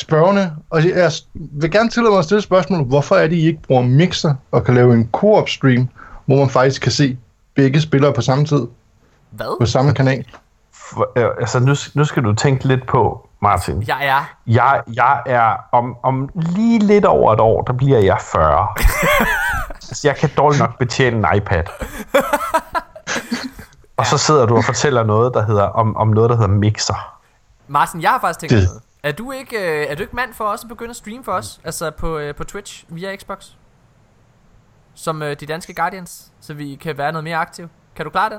spørgende, 0.00 0.52
og 0.70 0.84
jeg 0.88 1.10
vil 1.34 1.70
gerne 1.70 1.90
tillade 1.90 2.10
mig 2.10 2.18
at 2.18 2.24
stille 2.24 2.38
et 2.38 2.44
spørgsmål. 2.44 2.84
Hvorfor 2.84 3.16
er 3.16 3.26
det, 3.26 3.36
I 3.36 3.46
ikke 3.46 3.62
bruger 3.62 3.82
Mixer 3.82 4.34
og 4.52 4.64
kan 4.64 4.74
lave 4.74 4.94
en 4.94 5.08
co-op 5.12 5.48
stream, 5.48 5.88
hvor 6.26 6.36
man 6.36 6.48
faktisk 6.50 6.82
kan 6.82 6.92
se 6.92 7.18
begge 7.54 7.80
spillere 7.80 8.12
på 8.12 8.20
samme 8.20 8.44
tid 8.44 8.66
Hvad? 9.30 9.56
på 9.60 9.66
samme 9.66 9.94
kanal? 9.94 10.24
For, 10.74 11.12
øh, 11.16 11.24
altså, 11.40 11.58
nu, 11.60 11.74
nu 11.94 12.04
skal 12.04 12.22
du 12.24 12.34
tænke 12.34 12.68
lidt 12.68 12.86
på, 12.86 13.28
Martin. 13.42 13.84
Jeg 13.86 14.06
er... 14.06 14.34
Jeg, 14.46 14.80
jeg 14.94 15.22
er 15.26 15.54
om, 15.72 15.96
om 16.02 16.28
lige 16.34 16.78
lidt 16.78 17.04
over 17.04 17.32
et 17.32 17.40
år, 17.40 17.62
der 17.62 17.72
bliver 17.72 17.98
jeg 17.98 18.16
40. 18.20 18.68
altså, 19.74 20.08
jeg 20.08 20.16
kan 20.16 20.30
dårligt 20.36 20.60
nok 20.60 20.78
betjene 20.78 21.16
en 21.16 21.36
iPad. 21.36 21.62
og 23.98 24.06
så 24.06 24.18
sidder 24.18 24.46
du 24.46 24.56
og 24.56 24.64
fortæller 24.64 25.04
noget, 25.04 25.34
der 25.34 25.46
hedder, 25.46 25.62
om, 25.64 25.96
om 25.96 26.08
noget, 26.08 26.30
der 26.30 26.36
hedder 26.36 26.50
Mixer. 26.50 27.16
Martin, 27.68 28.02
jeg 28.02 28.10
har 28.10 28.20
faktisk 28.20 28.40
tænkt 28.40 28.52
Det- 28.52 28.64
noget. 28.68 28.82
Er 29.02 29.12
du 29.12 29.32
ikke, 29.32 29.56
øh, 29.56 29.86
er 29.88 29.94
du 29.94 30.02
ikke 30.02 30.16
mand 30.16 30.34
for 30.34 30.44
også 30.44 30.64
at 30.64 30.68
begynde 30.68 30.90
at 30.90 30.96
streame 30.96 31.24
for 31.24 31.32
os? 31.32 31.60
Altså 31.64 31.90
på, 31.90 32.18
øh, 32.18 32.34
på 32.34 32.44
Twitch 32.44 32.84
via 32.88 33.16
Xbox? 33.16 33.46
Som 34.94 35.22
øh, 35.22 35.36
de 35.40 35.46
danske 35.46 35.74
Guardians, 35.74 36.32
så 36.40 36.54
vi 36.54 36.78
kan 36.82 36.98
være 36.98 37.12
noget 37.12 37.24
mere 37.24 37.36
aktiv. 37.36 37.68
Kan 37.96 38.04
du 38.04 38.10
klare 38.10 38.30
den? 38.30 38.38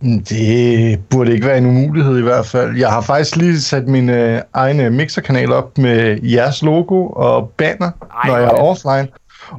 Mm, 0.00 0.24
Det 0.24 0.98
burde 1.10 1.32
ikke 1.32 1.46
være 1.46 1.58
en 1.58 1.66
umulighed 1.66 2.18
i 2.18 2.22
hvert 2.22 2.46
fald. 2.46 2.76
Jeg 2.76 2.90
har 2.90 3.00
faktisk 3.00 3.36
lige 3.36 3.60
sat 3.60 3.88
min 3.88 4.08
øh, 4.10 4.42
egen 4.54 4.96
mixerkanal 4.96 5.52
op 5.52 5.78
med 5.78 6.22
jeres 6.22 6.62
logo 6.62 7.08
og 7.08 7.50
banner, 7.56 7.90
Ej, 8.24 8.28
når 8.28 8.36
jeg 8.36 8.44
er 8.46 8.50
offline. 8.50 9.08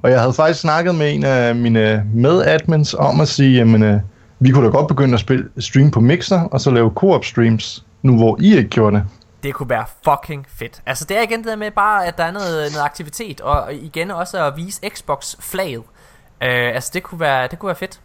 Og 0.03 0.11
jeg 0.11 0.19
havde 0.19 0.33
faktisk 0.33 0.59
snakket 0.59 0.95
med 0.95 1.13
en 1.13 1.23
af 1.23 1.55
mine 1.55 2.05
medadmins 2.13 2.93
om 2.93 3.21
at 3.21 3.27
sige, 3.27 3.57
jamen 3.57 3.83
øh, 3.83 3.99
vi 4.39 4.51
kunne 4.51 4.65
da 4.65 4.71
godt 4.71 4.87
begynde 4.87 5.13
at 5.13 5.19
spille, 5.19 5.49
streame 5.59 5.91
på 5.91 5.99
Mixer, 5.99 6.39
og 6.41 6.61
så 6.61 6.71
lave 6.71 6.91
co-op 6.95 7.25
streams, 7.25 7.85
nu 8.03 8.17
hvor 8.17 8.37
I 8.41 8.57
ikke 8.57 8.69
gjorde 8.69 8.95
det. 8.95 9.05
Det 9.45 9.53
kunne 9.53 9.69
være 9.69 9.85
fucking 10.03 10.45
fedt. 10.49 10.81
Altså 10.85 11.05
det 11.05 11.17
er 11.17 11.21
igen 11.21 11.39
det 11.39 11.47
der 11.47 11.55
med 11.55 11.71
bare, 11.71 12.05
at 12.05 12.17
der 12.17 12.23
er 12.23 12.31
noget, 12.31 12.71
noget 12.71 12.85
aktivitet, 12.85 13.41
og 13.41 13.73
igen 13.73 14.11
også 14.11 14.45
at 14.45 14.57
vise 14.57 14.81
Xbox-flaget. 14.89 15.83
Øh, 16.43 16.75
altså 16.75 16.91
det 16.93 17.03
kunne, 17.03 17.19
være, 17.19 17.47
det 17.47 17.59
kunne 17.59 17.67
være 17.67 17.75
fedt. 17.75 17.99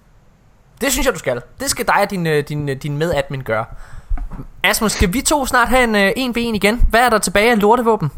Det 0.80 0.92
synes 0.92 1.06
jeg, 1.06 1.14
du 1.14 1.18
skal. 1.18 1.42
Det 1.60 1.70
skal 1.70 1.86
dig 1.86 1.94
og 2.02 2.10
din, 2.10 2.26
øh, 2.26 2.44
din, 2.48 2.68
øh, 2.68 2.76
din 2.76 2.98
medadmin 2.98 3.42
gøre. 3.42 3.64
Asmus, 4.64 4.92
skal 4.92 5.12
vi 5.12 5.20
to 5.20 5.46
snart 5.46 5.68
have 5.68 5.84
en 5.84 5.96
øh, 5.96 6.10
1v1 6.10 6.54
igen? 6.54 6.86
Hvad 6.90 7.00
er 7.00 7.10
der 7.10 7.18
tilbage 7.18 7.50
af 7.50 7.60
lortevåben? 7.60 8.12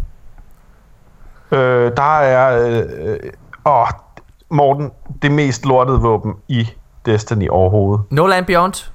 Øh, 1.52 1.92
der 1.96 2.18
er... 2.20 2.68
Øh, 2.68 2.82
øh, 2.98 3.18
åh, 3.64 3.86
Morten, 4.50 4.90
det 5.22 5.32
mest 5.32 5.66
lortede 5.66 6.00
våben 6.00 6.34
i 6.48 6.68
Destiny 7.06 7.48
overhovedet. 7.48 8.04
No 8.10 8.26
Land 8.26 8.46
Beyond? 8.46 8.90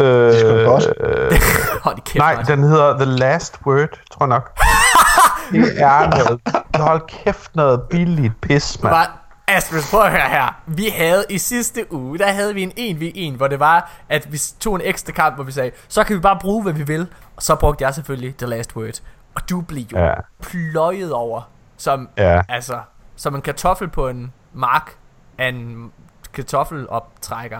Øh, 0.00 0.06
Det 0.06 0.34
skal 0.38 0.64
du 0.64 0.70
godt. 0.70 0.86
Øh, 1.00 1.32
Hold 1.86 2.00
kæft, 2.04 2.16
nej, 2.18 2.36
Martin. 2.36 2.56
den 2.58 2.64
hedder 2.64 2.96
The 2.96 3.04
Last 3.04 3.58
Word, 3.66 3.88
tror 4.12 4.24
jeg 4.24 4.28
nok. 4.28 4.58
det 5.52 5.82
er 5.82 6.08
noget... 6.18 6.40
Hold 6.88 7.02
kæft, 7.08 7.56
noget 7.56 7.82
billigt 7.90 8.40
pis, 8.40 8.82
mand. 8.82 8.94
Bare, 8.94 9.06
Asmus, 9.48 9.90
prøv 9.90 10.00
at 10.02 10.10
høre 10.10 10.28
her. 10.28 10.60
Vi 10.66 10.88
havde 10.88 11.24
i 11.30 11.38
sidste 11.38 11.92
uge, 11.92 12.18
der 12.18 12.32
havde 12.32 12.54
vi 12.54 12.62
en 12.76 13.32
1v1, 13.32 13.36
hvor 13.36 13.48
det 13.48 13.60
var, 13.60 13.90
at 14.08 14.32
vi 14.32 14.38
tog 14.60 14.74
en 14.74 14.80
ekstra 14.84 15.12
kamp, 15.12 15.34
hvor 15.34 15.44
vi 15.44 15.52
sagde, 15.52 15.70
så 15.88 16.04
kan 16.04 16.16
vi 16.16 16.20
bare 16.20 16.38
bruge, 16.40 16.62
hvad 16.62 16.72
vi 16.72 16.82
vil. 16.82 17.06
Og 17.36 17.42
så 17.42 17.54
brugte 17.54 17.84
jeg 17.84 17.94
selvfølgelig 17.94 18.36
The 18.36 18.46
Last 18.46 18.76
Word. 18.76 19.00
Og 19.34 19.50
du 19.50 19.60
blev 19.60 19.84
jo 19.92 19.98
ja. 19.98 20.14
pløjet 20.42 21.12
over, 21.12 21.42
som, 21.76 22.08
Ja. 22.16 22.42
altså, 22.48 22.78
som 23.16 23.34
en 23.34 23.42
kartoffel 23.42 23.88
på 23.88 24.08
en 24.08 24.32
mark 24.52 24.94
af 25.38 25.48
en 25.48 25.92
kartoffeloptrækker. 26.34 27.58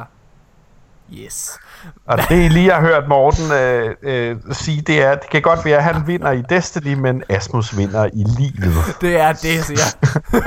Yes. 1.13 1.59
Og 2.07 2.19
det 2.29 2.53
lige 2.53 2.73
har 2.73 2.81
hørt 2.81 3.09
Morten 3.09 3.53
øh, 3.53 3.97
øh, 4.03 4.37
sige, 4.53 4.83
det 4.83 5.03
er, 5.03 5.15
det 5.15 5.31
kan 5.31 5.43
godt 5.43 5.65
være, 5.65 5.77
at 5.77 5.85
han 5.85 6.07
vinder 6.07 6.31
i 6.31 6.43
Destiny, 6.43 6.95
men 6.95 7.23
Asmus 7.29 7.77
vinder 7.77 8.05
i 8.05 8.25
livet. 8.39 9.01
Det 9.01 9.21
er 9.21 9.33
det, 9.33 9.65
siger 9.65 9.81
jeg. 9.81 10.43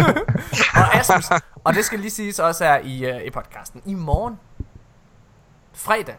og 0.83 0.95
Asmus, 0.95 1.39
og 1.63 1.73
det 1.73 1.85
skal 1.85 1.99
lige 1.99 2.11
siges 2.11 2.39
også 2.39 2.63
her 2.63 2.77
i, 2.77 3.15
uh, 3.15 3.21
i 3.21 3.29
podcasten. 3.29 3.81
I 3.85 3.93
morgen, 3.93 4.39
fredag, 5.73 6.15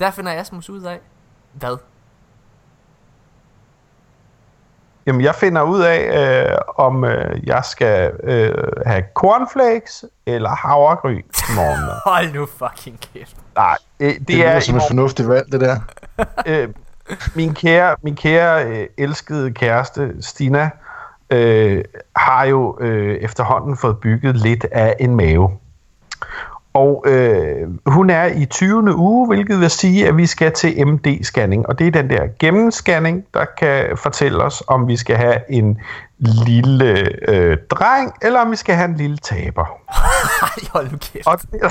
der 0.00 0.10
finder 0.10 0.32
Asmus 0.32 0.70
ud 0.70 0.82
af, 0.82 1.00
hvad? 1.52 1.76
Jamen, 5.06 5.20
jeg 5.20 5.34
finder 5.34 5.62
ud 5.62 5.80
af, 5.80 6.00
øh, 6.48 6.58
om 6.76 7.04
øh, 7.04 7.46
jeg 7.46 7.64
skal 7.64 8.12
øh, 8.22 8.54
have 8.86 9.04
cornflakes 9.14 10.04
eller 10.26 10.50
havregryn 10.50 11.22
til 11.34 11.54
morgenmad. 11.54 11.94
Hold 12.14 12.34
nu 12.34 12.46
fucking 12.46 13.00
kæft. 13.00 13.36
Nej, 13.56 13.76
øh, 14.00 14.08
det, 14.08 14.18
Det, 14.18 14.28
det 14.28 14.46
er 14.46 14.56
i 14.56 14.60
som 14.60 14.74
et 14.74 14.78
morgen, 14.78 14.90
fornuftigt 14.90 15.28
valg, 15.28 15.52
det 15.52 15.60
der. 15.60 15.76
øh, 16.46 16.68
min 17.34 17.54
kære, 17.54 17.96
min 18.02 18.16
kære 18.16 18.64
øh, 18.64 18.86
elskede 18.98 19.52
kæreste, 19.52 20.14
Stina, 20.20 20.70
øh, 21.30 21.84
har 22.16 22.44
jo 22.44 22.78
øh, 22.80 23.16
efterhånden 23.16 23.76
fået 23.76 23.98
bygget 23.98 24.36
lidt 24.36 24.66
af 24.72 24.96
en 25.00 25.16
mave. 25.16 25.50
Og 26.76 27.04
øh, 27.06 27.68
hun 27.86 28.10
er 28.10 28.24
i 28.24 28.44
20. 28.44 28.96
uge, 28.96 29.26
hvilket 29.26 29.60
vil 29.60 29.70
sige, 29.70 30.08
at 30.08 30.16
vi 30.16 30.26
skal 30.26 30.52
til 30.52 30.68
MD-scanning. 30.86 31.66
Og 31.68 31.78
det 31.78 31.86
er 31.86 31.90
den 31.90 32.10
der 32.10 32.22
gennemscanning, 32.38 33.24
der 33.34 33.44
kan 33.58 33.84
fortælle 33.96 34.42
os, 34.44 34.62
om 34.66 34.88
vi 34.88 34.96
skal 34.96 35.16
have 35.16 35.36
en 35.50 35.78
lille 36.18 37.08
øh, 37.28 37.56
dreng, 37.70 38.12
eller 38.22 38.40
om 38.40 38.50
vi 38.50 38.56
skal 38.56 38.74
have 38.74 38.88
en 38.88 38.96
lille 38.96 39.16
taber. 39.16 39.64
Ej, 40.42 40.48
hold 40.72 40.90
nu 40.92 40.98
kæft. 41.12 41.26
Og 41.26 41.38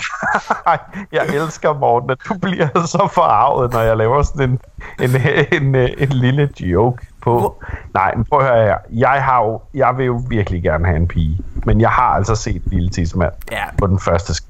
Ej, 0.68 0.78
jeg 1.12 1.26
elsker 1.34 1.74
Morten, 1.74 2.10
at 2.10 2.18
du 2.30 2.34
bliver 2.42 2.68
så 2.86 3.10
forarvet, 3.14 3.74
når 3.74 3.80
jeg 3.82 3.98
laver 3.98 4.22
sådan 4.22 4.50
en, 4.50 4.60
en, 5.02 5.10
en, 5.52 5.76
en, 5.76 5.90
en 5.98 6.10
lille 6.10 6.50
joke 6.60 7.06
på. 7.22 7.40
Hvor- 7.40 7.64
Nej, 7.94 8.16
men 8.16 8.26
prøv 8.26 8.40
at 8.40 8.46
høre 8.46 8.66
her. 8.66 8.78
Jeg, 8.92 9.24
har 9.24 9.44
jo, 9.44 9.62
jeg 9.74 9.94
vil 9.98 10.06
jo 10.06 10.22
virkelig 10.30 10.64
gerne 10.64 10.86
have 10.86 10.98
en 10.98 11.08
pige, 11.08 11.38
men 11.66 11.82
jeg 11.82 11.90
har 11.90 12.08
altså 12.10 12.36
set 12.36 12.62
Lille 12.66 12.90
Tismand 12.90 13.34
Ja. 13.52 13.64
på 13.78 13.88
den 13.88 14.00
første 14.00 14.32
sk- 14.34 14.46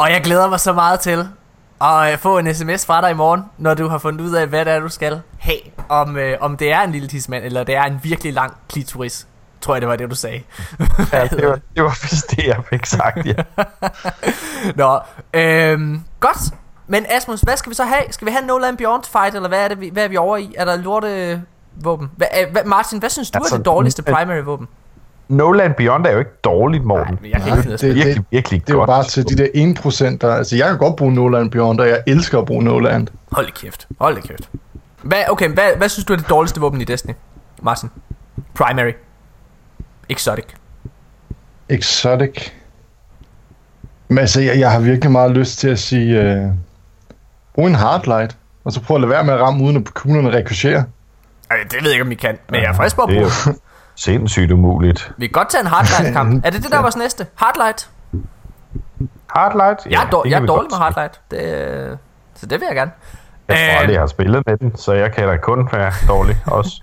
Og 0.00 0.10
jeg 0.10 0.20
glæder 0.24 0.48
mig 0.48 0.60
så 0.60 0.72
meget 0.72 1.00
til 1.00 1.28
at 1.80 2.12
øh, 2.12 2.18
få 2.18 2.38
en 2.38 2.54
sms 2.54 2.86
fra 2.86 3.00
dig 3.00 3.10
i 3.10 3.14
morgen, 3.14 3.44
når 3.58 3.74
du 3.74 3.88
har 3.88 3.98
fundet 3.98 4.20
ud 4.20 4.34
af, 4.34 4.46
hvad 4.46 4.64
det 4.64 4.72
er, 4.72 4.80
du 4.80 4.88
skal 4.88 5.20
have. 5.38 5.58
Om, 5.88 6.16
øh, 6.16 6.38
om 6.40 6.56
det 6.56 6.72
er 6.72 6.80
en 6.80 6.92
lille 6.92 7.08
tidsmand, 7.08 7.44
eller 7.44 7.64
det 7.64 7.74
er 7.74 7.82
en 7.82 8.00
virkelig 8.02 8.32
lang 8.32 8.56
klitoris. 8.68 9.26
Tror 9.60 9.74
jeg, 9.74 9.80
det 9.80 9.88
var 9.88 9.96
det, 9.96 10.10
du 10.10 10.14
sagde. 10.14 10.42
ja, 11.12 11.26
det, 11.26 11.48
var, 11.48 11.58
det 11.76 11.84
var 11.84 11.98
vist 12.02 12.30
det, 12.30 12.46
jeg 12.46 12.62
fik 12.70 12.86
sagt, 12.86 13.26
ja. 13.26 13.34
Nå, 14.82 15.00
øhm, 15.34 16.02
godt. 16.20 16.38
Men 16.86 17.06
Asmus, 17.08 17.40
hvad 17.40 17.56
skal 17.56 17.70
vi 17.70 17.74
så 17.74 17.84
have? 17.84 18.02
Skal 18.10 18.26
vi 18.26 18.30
have 18.32 18.40
en 18.40 18.46
No 18.46 18.58
Land 18.58 18.78
Beyond 18.78 19.04
fight, 19.12 19.34
eller 19.34 19.48
hvad 19.48 19.64
er, 19.64 19.68
det, 19.68 19.80
vi, 19.80 19.90
hvad 19.92 20.04
er 20.04 20.08
vi 20.08 20.16
over 20.16 20.36
i? 20.36 20.54
Er 20.56 20.64
der 20.64 20.76
lorte 20.76 21.42
våben? 21.76 22.10
Hvad, 22.16 22.26
øh, 22.40 22.52
hvad, 22.52 22.64
Martin, 22.64 22.98
hvad 22.98 23.10
synes 23.10 23.30
du 23.30 23.38
Altså, 23.38 23.54
er 23.54 23.58
det 23.58 23.66
dårligste 23.66 24.02
primary 24.02 24.42
våben? 24.44 24.68
No 25.30 25.52
Land 25.52 25.74
Beyond 25.74 26.06
er 26.06 26.10
jo 26.12 26.18
ikke 26.18 26.30
dårligt, 26.44 26.84
Morten. 26.84 27.18
Nej, 27.22 27.30
jeg 27.32 27.42
kan 27.42 27.58
ikke 27.58 27.70
det- 27.70 27.80
det, 27.80 27.94
virkelig, 27.94 28.24
virkelig 28.30 28.60
Det 28.60 28.70
er 28.70 28.74
jo 28.74 28.78
godt. 28.78 28.88
bare 28.88 29.04
til 29.04 29.24
de 29.28 29.36
der 29.36 29.46
1%, 29.54 30.16
der... 30.20 30.34
Altså, 30.34 30.56
jeg 30.56 30.68
kan 30.68 30.78
godt 30.78 30.96
bruge 30.96 31.14
Noland 31.14 31.50
Beyond, 31.50 31.80
og 31.80 31.88
jeg 31.88 32.02
elsker 32.06 32.38
at 32.38 32.46
bruge 32.46 32.64
Noland. 32.64 33.08
Hold 33.32 33.52
kæft. 33.52 33.88
Hold 34.00 34.22
kæft. 34.22 34.50
Hvad, 35.02 35.18
okay, 35.28 35.48
hvad, 35.48 35.76
hvad 35.76 35.88
synes 35.88 36.04
du 36.04 36.12
er 36.12 36.16
det 36.16 36.28
dårligste 36.30 36.60
våben 36.60 36.80
i 36.80 36.84
Destiny, 36.84 37.12
Martin? 37.62 37.88
Primary. 38.54 38.92
Exotic. 40.08 40.44
Exotic. 41.68 42.50
Men 44.08 44.18
altså, 44.18 44.40
jeg, 44.40 44.58
jeg 44.58 44.70
har 44.72 44.80
virkelig 44.80 45.10
meget 45.12 45.30
lyst 45.30 45.58
til 45.58 45.68
at 45.68 45.78
sige... 45.78 46.22
Øh, 46.22 46.46
brug 47.54 47.66
en 47.66 47.74
hardlight, 47.74 48.36
og 48.64 48.72
så 48.72 48.80
prøv 48.80 48.94
at 48.96 49.00
lade 49.00 49.10
være 49.10 49.24
med 49.24 49.34
at 49.34 49.40
ramme, 49.40 49.64
uden 49.64 49.76
at 49.76 49.94
kuglerne 49.94 50.30
rekurserer. 50.30 50.82
Ej, 51.50 51.56
det 51.62 51.72
ved 51.72 51.82
jeg 51.82 51.92
ikke, 51.92 52.02
om 52.02 52.10
vi 52.10 52.14
kan. 52.14 52.38
Men 52.50 52.60
jeg 52.62 52.68
er 52.68 52.74
frisk 52.74 52.96
på 52.96 53.02
at 53.02 53.08
Det 53.08 53.16
er 53.18 53.20
bruge. 53.44 53.56
Sindssygt 54.04 54.50
umuligt. 54.52 55.12
Vi 55.16 55.26
kan 55.26 55.32
godt 55.32 55.48
tage 55.50 55.60
en 55.60 55.66
hardlight-kamp. 55.66 56.40
Er 56.46 56.50
det 56.50 56.62
det, 56.62 56.70
der 56.72 56.78
er 56.78 56.82
vores 56.82 56.96
næste? 56.96 57.26
Hardlight? 57.34 57.88
Hardlight? 59.36 59.86
Jeg 59.90 60.02
er, 60.02 60.10
dår- 60.10 60.28
jeg 60.28 60.42
er 60.42 60.46
dårlig 60.46 60.70
godt 60.70 60.70
med 60.70 60.78
hardlight. 60.78 61.20
Det, 61.30 61.90
øh, 61.90 61.96
så 62.34 62.46
det 62.46 62.60
vil 62.60 62.66
jeg 62.68 62.76
gerne. 62.76 62.90
Jeg 63.48 63.56
tror 63.56 63.74
Øh, 63.74 63.80
aldrig, 63.80 63.92
jeg 63.92 64.00
har 64.02 64.06
spillet 64.06 64.42
med 64.46 64.56
den, 64.56 64.76
så 64.76 64.92
jeg 64.92 65.12
kan 65.12 65.28
da 65.28 65.36
kun 65.36 65.68
være 65.72 65.92
dårlig 66.08 66.36
også. 66.58 66.82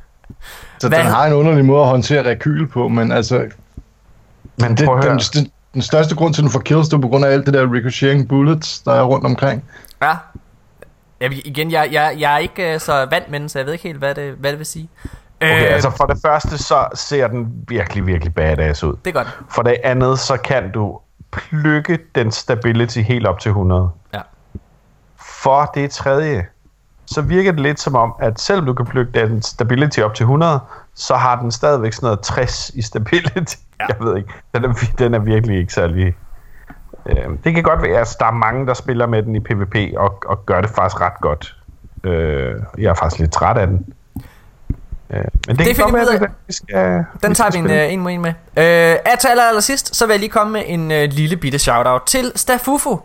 Så 0.79 0.87
Hvad- 0.89 0.97
den 0.99 1.07
har 1.07 1.25
en 1.25 1.33
underlig 1.33 1.65
måde 1.65 1.81
at 1.81 1.87
håndtere 1.87 2.29
rekyl 2.29 2.67
på, 2.67 2.87
men 2.87 3.11
altså... 3.11 3.45
Men 4.59 4.77
Det, 4.77 4.79
den, 5.03 5.19
den, 5.33 5.51
den 5.73 5.81
største 5.81 6.15
grund 6.15 6.33
til, 6.33 6.41
at 6.41 6.43
den 6.43 6.51
får 6.51 6.59
kills, 6.59 6.87
det 6.89 6.97
er 6.97 7.01
på 7.01 7.07
grund 7.07 7.25
af 7.25 7.29
alt 7.29 7.45
det 7.45 7.53
der 7.53 7.73
ricocheting 7.73 8.27
bullets, 8.29 8.79
der 8.79 8.93
er 8.93 9.03
rundt 9.03 9.25
omkring. 9.25 9.63
Ja. 10.01 10.13
Jeg, 11.21 11.47
igen, 11.47 11.71
jeg, 11.71 11.89
jeg, 11.91 12.15
jeg 12.19 12.33
er 12.33 12.37
ikke 12.37 12.73
øh, 12.73 12.79
så 12.79 13.05
vant 13.11 13.29
med 13.31 13.39
den, 13.39 13.49
så 13.49 13.59
jeg 13.59 13.65
ved 13.65 13.73
ikke 13.73 13.83
helt, 13.83 13.97
hvad 13.97 14.15
det, 14.15 14.33
hvad 14.33 14.51
det 14.51 14.57
vil 14.59 14.65
sige. 14.65 14.89
Okay, 15.41 15.65
Øh, 15.65 15.73
altså 15.73 15.89
for 15.89 16.05
det 16.05 16.17
første, 16.25 16.57
så 16.57 16.87
ser 16.93 17.27
den 17.27 17.63
virkelig, 17.67 18.07
virkelig 18.07 18.33
badass 18.33 18.83
ud. 18.83 18.95
Det 19.05 19.15
er 19.15 19.23
godt. 19.23 19.39
For 19.49 19.61
det 19.61 19.77
andet, 19.83 20.19
så 20.19 20.37
kan 20.37 20.71
du 20.71 20.99
plukke 21.31 21.99
den 22.15 22.31
stability 22.31 22.99
helt 22.99 23.27
op 23.27 23.39
til 23.39 23.49
100. 23.49 23.89
Ja. 24.13 24.21
For 25.17 25.71
det 25.75 25.91
tredje, 25.91 26.45
så 27.05 27.21
virker 27.21 27.51
det 27.51 27.61
lidt 27.61 27.79
som 27.79 27.95
om, 27.95 28.13
at 28.19 28.39
selvom 28.39 28.65
du 28.65 28.73
kan 28.73 28.85
plukke 28.85 29.11
den 29.11 29.41
stability 29.41 29.99
op 29.99 30.13
til 30.13 30.23
100, 30.23 30.59
så 30.95 31.15
har 31.15 31.41
den 31.41 31.51
stadigvæk 31.51 31.93
sådan 31.93 32.07
noget 32.07 32.19
60 32.19 32.69
i 32.69 32.81
stability. 32.81 33.55
Ja. 33.79 33.85
Jeg 33.89 33.95
ved 33.99 34.17
ikke, 34.17 34.29
den 34.55 34.65
er, 34.65 34.73
den 34.97 35.13
er 35.13 35.19
virkelig 35.19 35.57
ikke 35.57 35.73
særlig... 35.73 36.15
Øh, 37.05 37.29
det 37.43 37.53
kan 37.53 37.63
godt 37.63 37.81
være, 37.81 37.91
at 37.91 37.97
altså, 37.97 38.17
der 38.19 38.25
er 38.25 38.31
mange, 38.31 38.67
der 38.67 38.73
spiller 38.73 39.07
med 39.07 39.23
den 39.23 39.35
i 39.35 39.39
PvP 39.39 39.75
og, 39.97 40.23
og 40.27 40.45
gør 40.45 40.61
det 40.61 40.69
faktisk 40.69 41.01
ret 41.01 41.21
godt. 41.21 41.55
Øh, 42.03 42.55
jeg 42.77 42.89
er 42.89 42.93
faktisk 42.93 43.19
lidt 43.19 43.31
træt 43.31 43.57
af 43.57 43.67
den. 43.67 43.93
Øh, 45.09 45.23
men 45.47 45.57
det, 45.57 45.65
Det 45.65 45.75
kan 45.75 45.83
godt 45.83 45.95
være, 45.95 46.29
vi 46.47 46.53
skal, 46.53 47.03
Den 47.23 47.29
vi 47.29 47.35
tager 47.35 47.51
vi 47.51 47.57
en, 47.57 47.69
øh, 47.71 47.93
en 47.93 47.99
mod 47.99 48.11
en 48.11 48.21
med. 48.21 48.29
Øh, 48.57 48.97
at 49.05 49.19
til 49.19 49.27
aller, 49.27 49.43
aller 49.43 49.61
sidst, 49.61 49.95
så 49.95 50.05
vil 50.05 50.13
jeg 50.13 50.19
lige 50.19 50.29
komme 50.29 50.53
med 50.53 50.63
en 50.65 50.91
øh, 50.91 51.09
lille 51.11 51.37
bitte 51.37 51.59
shoutout 51.59 52.01
til 52.05 52.31
Stafufu, 52.35 52.99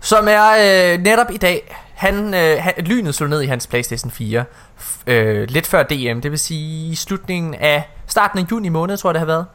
som 0.00 0.28
er 0.28 0.50
øh, 0.94 0.98
netop 1.02 1.26
i 1.30 1.36
dag, 1.36 1.76
han, 1.94 2.34
øh, 2.34 2.56
han, 2.62 2.72
lynet 2.78 3.14
slog 3.14 3.28
ned 3.30 3.42
i 3.42 3.46
hans 3.46 3.66
Playstation 3.66 4.10
4, 4.10 4.44
f- 4.80 5.02
øh, 5.06 5.48
lidt 5.50 5.66
før 5.66 5.82
DM, 5.82 6.20
det 6.20 6.30
vil 6.30 6.38
sige 6.38 6.90
i 6.90 6.94
slutningen 6.94 7.54
af, 7.54 7.90
starten 8.06 8.38
af 8.38 8.44
juni 8.50 8.68
måned, 8.68 8.96
tror 8.96 9.10
jeg 9.10 9.14
det 9.14 9.20
har 9.20 9.26
været. 9.26 9.46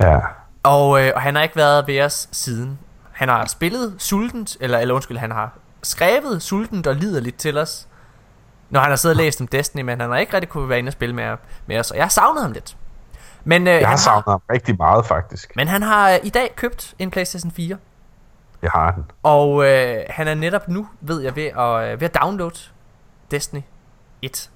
Ja. 0.00 0.18
Og, 0.62 1.02
øh, 1.02 1.12
og 1.14 1.22
han 1.22 1.34
har 1.34 1.42
ikke 1.42 1.56
været 1.56 1.86
ved 1.86 2.00
os 2.00 2.28
siden. 2.32 2.78
Han 3.12 3.28
har 3.28 3.46
spillet 3.46 3.94
sultent, 3.98 4.56
eller, 4.60 4.78
eller 4.78 4.94
undskyld, 4.94 5.18
han 5.18 5.30
har 5.30 5.58
skrevet 5.82 6.42
sultent 6.42 6.86
og 6.86 6.94
lider 6.94 7.20
lidt 7.20 7.36
til 7.36 7.58
os, 7.58 7.86
når 8.70 8.80
han 8.80 8.88
har 8.90 8.96
siddet 8.96 9.16
og 9.18 9.22
læst 9.24 9.40
om 9.40 9.46
Destiny, 9.46 9.82
men 9.82 10.00
han 10.00 10.10
har 10.10 10.16
ikke 10.18 10.34
rigtig 10.34 10.48
kunne 10.48 10.68
være 10.68 10.78
inde 10.78 10.88
og 10.88 10.92
spille 10.92 11.14
med, 11.14 11.36
med 11.66 11.78
os, 11.78 11.90
og 11.90 11.96
jeg 11.96 12.04
har 12.04 12.10
savnet 12.10 12.42
ham 12.42 12.52
lidt. 12.52 12.76
Men, 13.44 13.66
øh, 13.68 13.74
Jeg 13.80 13.88
har 13.88 13.96
savnet 13.96 14.24
ham 14.28 14.40
rigtig 14.52 14.76
meget, 14.76 15.06
faktisk. 15.06 15.56
men 15.56 15.68
han 15.68 15.82
har 15.82 16.10
øh, 16.10 16.18
i 16.22 16.28
dag 16.30 16.52
købt 16.56 16.94
en 16.98 17.10
PlayStation 17.10 17.50
4, 17.52 17.76
Det 18.62 18.70
har 18.74 18.92
han. 18.92 19.04
og 19.22 19.64
øh, 19.66 19.96
han 20.10 20.28
er 20.28 20.34
netop 20.34 20.68
nu, 20.68 20.88
ved 21.00 21.20
jeg, 21.20 21.36
ved 21.36 21.44
at, 21.44 21.92
øh, 21.92 22.00
ved 22.00 22.08
at 22.08 22.14
downloade 22.22 22.54
Destiny 23.30 23.60
1. 24.22 24.50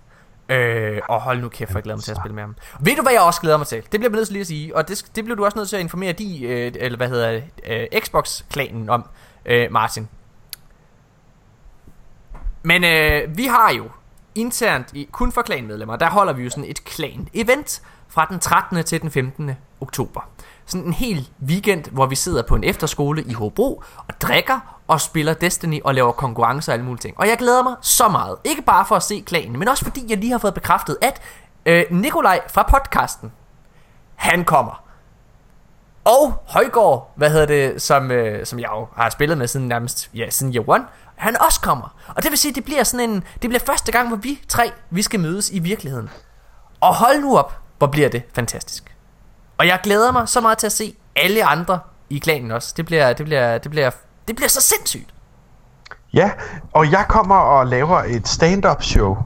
Øh, 0.48 1.00
og 1.08 1.20
hold 1.20 1.40
nu 1.40 1.48
kæft, 1.48 1.70
for 1.70 1.78
jeg 1.78 1.82
glæder 1.82 1.96
mig 1.96 2.04
til 2.04 2.10
at 2.10 2.16
spille 2.16 2.34
med 2.34 2.42
ham. 2.42 2.56
Ved 2.80 2.96
du, 2.96 3.02
hvad 3.02 3.12
jeg 3.12 3.20
også 3.22 3.40
glæder 3.40 3.56
mig 3.56 3.66
til? 3.66 3.82
Det 3.82 3.90
bliver 3.90 4.02
jeg 4.10 4.10
nødt 4.10 4.26
til 4.26 4.32
lige 4.32 4.40
at 4.40 4.46
sige, 4.46 4.76
og 4.76 4.88
det, 4.88 5.04
det 5.16 5.24
bliver 5.24 5.36
du 5.36 5.44
også 5.44 5.58
nødt 5.58 5.68
til 5.68 5.76
at 5.76 5.80
informere 5.82 6.12
de, 6.12 6.42
øh, 6.44 6.72
eller 6.74 6.96
hvad 6.96 7.08
hedder 7.08 7.30
det, 7.30 7.44
øh, 7.66 8.00
Xbox-klanen 8.00 8.90
om, 8.90 9.08
øh, 9.46 9.72
Martin. 9.72 10.08
Men 12.62 12.84
øh, 12.84 13.36
vi 13.36 13.44
har 13.46 13.72
jo 13.76 13.88
internt, 14.34 14.86
i, 14.92 15.08
kun 15.12 15.32
for 15.32 15.42
klanmedlemmer, 15.42 15.96
der 15.96 16.10
holder 16.10 16.32
vi 16.32 16.42
jo 16.42 16.50
sådan 16.50 16.70
et 16.70 16.84
klan-event 16.84 17.82
fra 18.08 18.26
den 18.30 18.38
13. 18.38 18.84
til 18.84 19.02
den 19.02 19.10
15. 19.10 19.50
oktober. 19.80 20.20
Sådan 20.66 20.86
en 20.86 20.92
hel 20.92 21.28
weekend, 21.46 21.84
hvor 21.90 22.06
vi 22.06 22.14
sidder 22.14 22.42
på 22.42 22.54
en 22.54 22.64
efterskole 22.64 23.22
i 23.22 23.32
Hobro 23.32 23.82
og 23.96 24.20
drikker 24.20 24.80
og 24.88 25.00
spiller 25.00 25.34
Destiny 25.34 25.80
og 25.84 25.94
laver 25.94 26.12
konkurrencer 26.12 26.72
og 26.72 26.74
alle 26.74 26.84
mulige 26.84 27.00
ting. 27.00 27.20
Og 27.20 27.28
jeg 27.28 27.38
glæder 27.38 27.62
mig 27.62 27.74
så 27.80 28.08
meget. 28.08 28.36
Ikke 28.44 28.62
bare 28.62 28.86
for 28.86 28.96
at 28.96 29.02
se 29.02 29.22
klanen, 29.26 29.58
men 29.58 29.68
også 29.68 29.84
fordi 29.84 30.06
jeg 30.08 30.18
lige 30.18 30.30
har 30.30 30.38
fået 30.38 30.54
bekræftet, 30.54 30.98
at 31.02 31.22
øh, 31.66 31.84
Nikolaj 31.90 32.40
fra 32.48 32.62
podcasten, 32.62 33.32
han 34.14 34.44
kommer. 34.44 34.84
Og 36.04 36.42
Højgaard, 36.48 37.12
hvad 37.16 37.30
hedder 37.30 37.46
det, 37.46 37.82
som, 37.82 38.10
øh, 38.10 38.46
som 38.46 38.58
jeg 38.58 38.68
jo 38.72 38.86
har 38.96 39.10
spillet 39.10 39.38
med 39.38 39.46
siden 39.46 39.68
nærmest, 39.68 40.10
ja, 40.14 40.30
siden 40.30 40.54
year 40.54 40.68
one, 40.68 40.84
han 41.16 41.42
også 41.42 41.60
kommer. 41.60 41.96
Og 42.08 42.22
det 42.22 42.30
vil 42.30 42.38
sige, 42.38 42.54
det 42.54 42.64
bliver 42.64 42.82
sådan 42.84 43.10
en, 43.10 43.14
det 43.42 43.50
bliver 43.50 43.60
første 43.66 43.92
gang, 43.92 44.08
hvor 44.08 44.16
vi 44.16 44.40
tre, 44.48 44.72
vi 44.90 45.02
skal 45.02 45.20
mødes 45.20 45.50
i 45.50 45.58
virkeligheden. 45.58 46.10
Og 46.80 46.94
hold 46.94 47.20
nu 47.20 47.38
op, 47.38 47.58
hvor 47.78 47.86
bliver 47.86 48.08
det 48.08 48.22
fantastisk. 48.34 48.94
Og 49.58 49.66
jeg 49.66 49.80
glæder 49.82 50.12
mig 50.12 50.28
så 50.28 50.40
meget 50.40 50.58
til 50.58 50.66
at 50.66 50.72
se 50.72 50.94
alle 51.16 51.44
andre 51.44 51.78
i 52.10 52.18
klanen 52.18 52.50
også. 52.50 52.74
Det 52.76 52.86
bliver, 52.86 53.12
det 53.12 53.26
bliver, 53.26 53.58
det 53.58 53.70
bliver, 53.70 53.90
det 54.28 54.36
bliver 54.36 54.48
så 54.48 54.60
sindssygt. 54.60 55.10
Ja, 56.12 56.30
og 56.72 56.92
jeg 56.92 57.04
kommer 57.08 57.34
og 57.36 57.66
laver 57.66 57.98
et 57.98 58.28
stand-up 58.28 58.82
show 58.82 59.16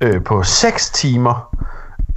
øh, 0.00 0.24
på 0.24 0.42
6 0.42 0.90
timer. 0.90 1.54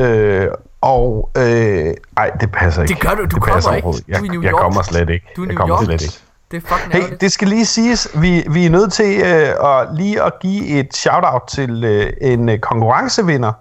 Øh, 0.02 0.48
og 0.82 1.32
øh, 1.38 1.94
ej, 2.18 2.30
det 2.42 2.52
passer 2.52 2.82
ikke. 2.82 2.94
Det 2.94 3.02
gør 3.02 3.10
du, 3.16 3.22
du 3.22 3.28
det 3.36 3.44
kommer 3.44 3.56
ikke. 3.58 3.70
overhovedet. 3.70 4.08
Du 4.08 4.12
er 4.14 4.18
i 4.18 4.22
Jeg, 4.22 4.30
New 4.32 4.42
jeg 4.42 4.52
York. 4.52 4.62
kommer 4.62 4.82
slet 4.82 5.10
ikke. 5.10 5.26
Du 5.36 5.42
er 5.42 5.46
i 5.46 5.48
jeg 5.48 5.54
New 5.56 5.58
kommer 5.58 5.78
York. 5.78 5.86
slet 5.86 6.02
ikke. 6.02 6.20
Det 6.52 6.58
er 6.58 6.68
fucking 6.68 6.94
Hey, 6.94 7.00
ærgerligt. 7.00 7.22
det 7.22 7.32
skal 7.32 7.48
lige 7.48 7.66
siges, 7.66 8.08
vi, 8.16 8.46
vi 8.50 8.66
er 8.66 8.70
nødt 8.70 8.94
til 8.94 9.22
øh, 9.22 9.80
at 9.80 9.96
lige 9.96 10.24
at 10.24 10.34
give 10.40 10.68
et 10.68 10.96
shout-out 10.96 11.42
til 11.48 11.84
øh, 11.84 12.14
en 12.22 12.50
øh, 12.50 12.60
konkurrencevinder 12.60 13.54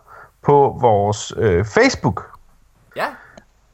på 0.43 0.79
vores 0.81 1.33
øh, 1.37 1.65
Facebook. 1.65 2.27
Ja, 2.97 3.05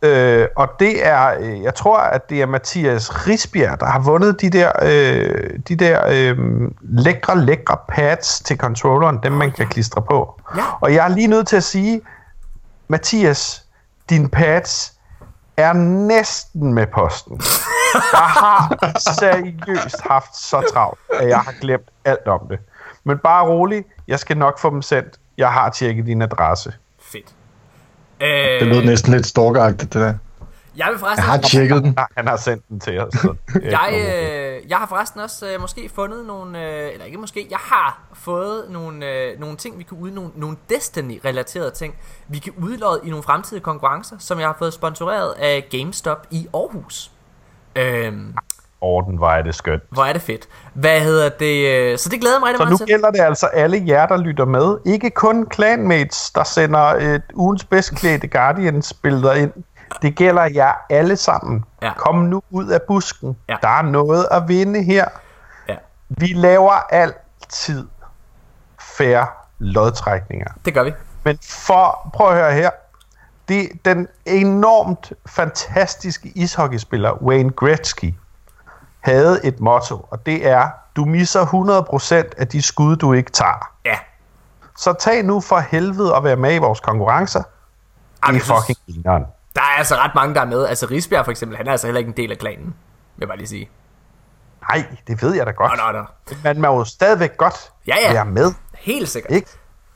Øh, 0.03 0.49
og 0.57 0.69
det 0.81 1.07
er, 1.07 1.35
øh, 1.41 1.63
jeg 1.63 1.75
tror, 1.75 1.99
at 1.99 2.31
det 2.31 2.43
er 2.43 2.47
Mathias 2.47 3.27
Risbjerg, 3.27 3.81
der 3.81 3.87
har 3.87 3.99
vundet 4.01 4.41
de 4.41 4.51
der, 4.51 4.73
øh, 4.83 5.51
de 5.69 5.77
der 5.77 6.01
øh, 6.09 6.39
lækre, 6.83 7.39
lækre 7.39 7.77
pads 7.89 8.41
til 8.41 8.57
controlleren, 8.57 9.19
dem 9.23 9.33
man 9.33 9.53
kan 9.53 9.67
klistre 9.67 10.03
på. 10.03 10.41
Ja. 10.57 10.63
Og 10.81 10.95
jeg 10.95 11.05
er 11.05 11.15
lige 11.15 11.27
nødt 11.27 11.49
til 11.49 11.57
at 11.57 11.65
sige, 11.65 12.01
Mathias, 12.89 13.65
din 14.11 14.29
pads 14.29 14.93
er 15.57 15.73
næsten 16.07 16.75
med 16.75 16.87
posten. 16.87 17.41
Jeg 18.13 18.21
har 18.21 18.77
seriøst 19.21 20.01
haft 20.01 20.37
så 20.37 20.71
travlt, 20.73 20.99
at 21.21 21.29
jeg 21.29 21.41
har 21.41 21.55
glemt 21.61 21.89
alt 22.05 22.27
om 22.27 22.41
det. 22.51 22.59
Men 23.05 23.19
bare 23.19 23.47
rolig, 23.47 23.85
jeg 24.09 24.19
skal 24.19 24.37
nok 24.37 24.59
få 24.59 24.71
dem 24.71 24.83
sendt. 24.83 25.09
Jeg 25.39 25.53
har 25.53 25.71
tjekket 25.71 26.07
din 26.07 26.23
adresse. 26.23 26.73
fedt. 27.13 27.27
Det 28.21 28.63
Øh, 28.63 28.69
lød 28.69 28.85
næsten 28.85 29.13
lidt 29.13 29.27
stalkeragtigt, 29.27 29.93
det 29.93 30.01
der. 30.03 30.15
Jeg 30.77 30.87
vil 30.91 30.99
forresten... 30.99 31.23
Jeg 31.25 31.31
har 31.33 31.39
tjekket 31.39 31.83
den. 31.83 31.97
Han 32.17 32.27
har 32.29 32.37
sendt 32.37 32.69
den 32.69 32.81
til 32.81 33.01
os. 33.01 33.15
Så 33.15 33.35
Jeg, 33.63 33.89
øh, 33.93 34.71
jeg 34.71 34.79
har 34.79 34.87
forresten 34.87 35.21
også 35.21 35.47
øh, 35.55 35.61
måske 35.61 35.91
fundet 35.95 36.27
nogle, 36.27 36.63
øh, 36.63 36.93
eller 36.93 37.05
ikke 37.05 37.19
måske, 37.19 37.47
jeg 37.51 37.59
har 37.61 38.01
fået 38.15 38.65
nogle, 38.71 39.07
øh, 39.07 39.41
nogle 39.41 39.57
ting, 39.57 39.79
vi 39.79 39.83
kan 39.83 39.99
ud, 40.01 40.11
nogle, 40.11 40.31
nogle 40.35 40.57
Destiny-relaterede 40.71 41.71
ting, 41.71 41.95
vi 42.29 42.39
kan 42.39 42.53
udlåde 42.63 43.01
i 43.05 43.09
nogle 43.09 43.23
fremtidige 43.23 43.63
konkurrencer, 43.63 44.17
som 44.19 44.39
jeg 44.41 44.49
har 44.49 44.57
fået 44.59 44.73
sponsoreret 44.73 45.33
af 45.39 45.67
GameStop 45.71 46.27
i 46.31 46.47
Aarhus. 46.55 47.11
Øhm, 47.77 48.35
Orden 48.81 49.21
var 49.21 49.43
det 49.43 49.55
skønt. 49.55 49.83
hvor 49.91 50.05
er 50.05 50.13
det 50.13 50.23
fedt. 50.23 50.49
Hvad 50.75 51.01
hedder 51.01 51.29
det? 51.29 51.67
øh, 51.93 51.99
Så 51.99 52.09
det 52.09 52.21
glæder 52.21 52.39
mig 52.41 52.47
rigtig 52.49 52.59
Så 52.59 52.65
meget 52.65 52.71
nu 52.71 52.77
til. 52.77 52.87
gælder 52.87 53.11
det 53.11 53.21
altså 53.21 53.47
alle 53.47 53.83
jer, 53.87 54.07
der 54.07 54.17
lytter 54.17 54.45
med. 54.45 54.77
Ikke 54.87 55.11
kun 55.11 55.47
clanmates, 55.55 56.31
der 56.31 56.45
sender 56.45 56.81
et 56.81 57.23
ugens 57.35 57.65
bedst 57.65 57.91
klædte 57.95 58.29
Guardians-billeder 58.29 59.33
ind. 59.35 59.53
Det 60.03 60.15
gælder 60.17 60.43
jer 60.55 60.73
alle 60.91 61.17
sammen. 61.17 61.65
Ja. 61.83 61.93
Kom 61.97 62.15
nu 62.15 62.43
ud 62.51 62.67
af 62.69 62.81
busken. 62.89 63.37
Ja. 63.49 63.57
Der 63.63 63.69
er 63.69 63.83
noget 63.83 64.29
at 64.31 64.49
vinde 64.49 64.83
her. 64.83 65.09
Ja, 65.69 65.77
Vi 66.09 66.27
laver 66.27 66.73
altid 66.73 67.87
færre 68.81 69.27
lodtrækninger. 69.59 70.47
det 70.65 70.75
gør 70.75 70.83
vi. 70.83 70.93
Men 71.25 71.39
for, 71.43 72.11
prøv 72.15 72.29
at 72.29 72.35
høre 72.37 72.53
her. 72.53 72.71
Det, 73.49 73.69
den 73.85 74.09
enormt 74.27 75.13
fantastiske 75.27 76.29
ishockeyspiller 76.29 77.23
Wayne 77.23 77.51
Gretzky 77.51 78.15
havde 79.01 79.45
et 79.45 79.61
motto, 79.61 80.07
og 80.11 80.27
det 80.27 80.49
er, 80.49 80.69
du 80.97 81.05
misser 81.05 81.47
100% 82.27 82.41
af 82.41 82.49
de 82.49 82.63
skud, 82.63 82.97
du 82.97 83.13
ikke 83.13 83.31
tager. 83.33 83.71
Ja. 83.85 83.99
Så 84.79 84.93
tag 84.93 85.23
nu 85.23 85.41
for 85.41 85.59
helvede 85.59 86.17
at 86.17 86.25
være 86.25 86.37
med 86.37 86.55
i 86.55 86.59
vores 86.59 86.81
konkurrencer. 86.81 87.41
Det 87.43 87.49
Ej, 88.23 88.29
er 88.29 88.33
jeg 88.33 88.43
synes- 88.43 88.61
fucking 88.67 88.79
grineren. 88.87 89.25
Der 89.57 89.63
er 89.63 89.79
altså 89.79 89.95
ret 89.95 90.15
mange, 90.15 90.35
der 90.35 90.41
er 90.41 90.45
med. 90.45 90.67
Altså 90.67 90.87
Risbjerg 90.91 91.25
for 91.25 91.31
eksempel, 91.31 91.57
han 91.57 91.67
er 91.67 91.71
altså 91.73 91.87
heller 91.87 91.99
ikke 91.99 92.09
en 92.09 92.17
del 92.17 92.31
af 92.31 92.39
klanen. 92.39 92.65
Vil 92.65 93.21
jeg 93.21 93.29
bare 93.29 93.39
lige 93.39 93.49
sige. 93.49 93.71
Nej, 94.71 94.85
det 95.07 95.23
ved 95.23 95.35
jeg 95.35 95.47
da 95.47 95.51
godt. 95.51 95.73
Nå, 95.77 95.93
nå, 95.93 95.99
nå. 95.99 96.05
Men 96.45 96.61
man 96.61 96.71
må 96.71 96.79
jo 96.79 96.85
stadigvæk 96.85 97.37
godt 97.37 97.55
Ja, 97.87 97.95
ja. 98.03 98.13
være 98.13 98.25
med. 98.25 98.53
Helt 98.75 99.09
sikkert. 99.09 99.33
Ikke? 99.33 99.49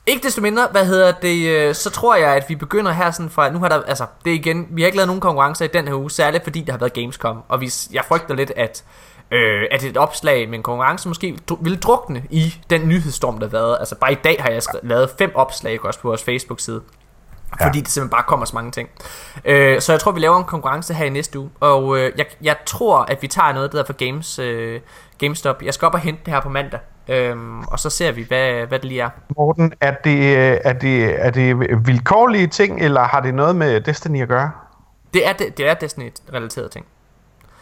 Ikke 0.07 0.23
desto 0.27 0.41
mindre, 0.43 0.69
hvad 0.71 0.87
hedder 0.87 1.13
det, 1.13 1.47
øh, 1.49 1.75
så 1.75 1.91
tror 1.91 2.17
jeg, 2.17 2.35
at 2.35 2.45
vi 2.49 2.55
begynder 2.55 2.93
her 2.93 3.11
sådan 3.11 3.31
fra, 3.31 3.51
nu 3.51 3.59
har 3.59 3.69
der, 3.69 3.83
altså, 3.83 4.07
det 4.25 4.31
er 4.31 4.35
igen, 4.35 4.67
vi 4.71 4.83
har 4.83 4.87
ikke 4.87 4.97
lavet 4.97 5.09
nogen 5.09 5.21
konkurrencer 5.21 5.65
i 5.65 5.69
den 5.69 5.89
her 5.89 5.95
uge, 5.95 6.11
særligt 6.11 6.45
fordi 6.45 6.61
der 6.63 6.73
har 6.73 6.79
været 6.79 6.93
Gamescom, 6.93 7.43
og 7.49 7.61
vi, 7.61 7.71
jeg 7.93 8.05
frygter 8.09 8.35
lidt, 8.35 8.53
at, 8.57 8.85
øh, 9.31 9.63
at 9.71 9.83
et 9.85 9.97
opslag 9.97 10.49
med 10.49 10.59
en 10.59 10.63
konkurrence 10.63 11.09
måske 11.09 11.39
ville 11.61 11.79
drukne 11.79 12.23
i 12.31 12.55
den 12.71 12.89
nyhedsstorm, 12.89 13.39
der 13.39 13.47
har 13.47 13.51
været. 13.51 13.77
Altså 13.81 13.95
bare 13.95 14.13
i 14.13 14.19
dag 14.25 14.37
har 14.41 14.51
jeg 14.51 14.63
skrevet, 14.63 14.89
lavet 14.89 15.11
fem 15.19 15.33
opslag 15.35 15.85
også 15.85 16.01
på 16.01 16.09
vores 16.09 16.23
Facebook-side. 16.25 16.83
Ja. 17.61 17.67
Fordi 17.67 17.81
det 17.81 17.89
simpelthen 17.89 18.11
bare 18.11 18.23
kommer 18.27 18.47
så 18.47 18.55
mange 18.55 18.71
ting. 18.71 18.89
Øh, 19.45 19.81
så 19.81 19.93
jeg 19.93 20.01
tror, 20.01 20.13
vi 20.13 20.21
laver 20.21 20.39
en 20.39 20.45
konkurrence 20.45 20.95
her 20.95 21.05
i 21.05 21.09
næste 21.09 21.39
uge. 21.39 21.51
Og 21.61 21.99
øh, 21.99 22.13
jeg, 22.19 22.27
jeg 22.43 22.57
tror, 22.67 22.99
at 22.99 23.23
vi 23.23 23.27
tager 23.27 23.53
noget, 23.53 23.73
der 23.73 23.79
hedder 23.79 23.93
for 23.93 24.07
Games, 24.07 24.39
øh, 24.39 24.81
GameStop. 25.19 25.63
Jeg 25.63 25.75
skal 25.75 25.87
op 25.87 25.95
og 25.95 26.01
hente 26.01 26.21
det 26.25 26.33
her 26.35 26.41
på 26.41 26.49
mandag. 26.49 26.81
Øhm, 27.09 27.61
og 27.61 27.79
så 27.79 27.91
ser 27.91 28.13
vi, 28.13 28.23
hvad, 28.23 28.67
hvad 28.67 28.79
det 28.79 28.85
lige 28.85 29.01
er. 29.01 29.11
Morten, 29.37 29.73
er 29.81 29.95
det, 30.05 30.37
er, 30.67 30.73
det, 30.73 31.25
er 31.27 31.31
det 31.31 31.87
vilkårlige 31.87 32.47
ting, 32.47 32.81
eller 32.81 33.01
har 33.01 33.21
det 33.21 33.35
noget 33.35 33.57
med 33.57 33.81
Destiny 33.81 34.23
at 34.23 34.29
gøre? 34.29 34.51
Det 35.15 35.29
er, 35.29 35.33
det, 35.33 35.59
det 35.59 35.69
er 35.69 35.75
Destiny-relaterede 35.75 36.69
ting. 36.69 36.87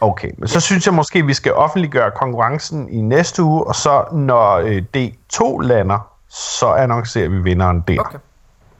Okay, 0.01 0.31
men 0.37 0.47
så 0.47 0.59
synes 0.59 0.85
jeg 0.85 0.93
måske, 0.93 1.25
vi 1.25 1.33
skal 1.33 1.53
offentliggøre 1.53 2.11
konkurrencen 2.11 2.89
i 2.89 3.01
næste 3.01 3.43
uge, 3.43 3.63
og 3.63 3.75
så 3.75 4.05
når 4.11 4.55
øh, 4.55 4.83
D2 4.97 5.61
lander, 5.61 6.11
så 6.29 6.73
annoncerer 6.73 7.29
vi 7.29 7.37
vinderen 7.37 7.83
der. 7.87 7.99
Okay. 7.99 8.19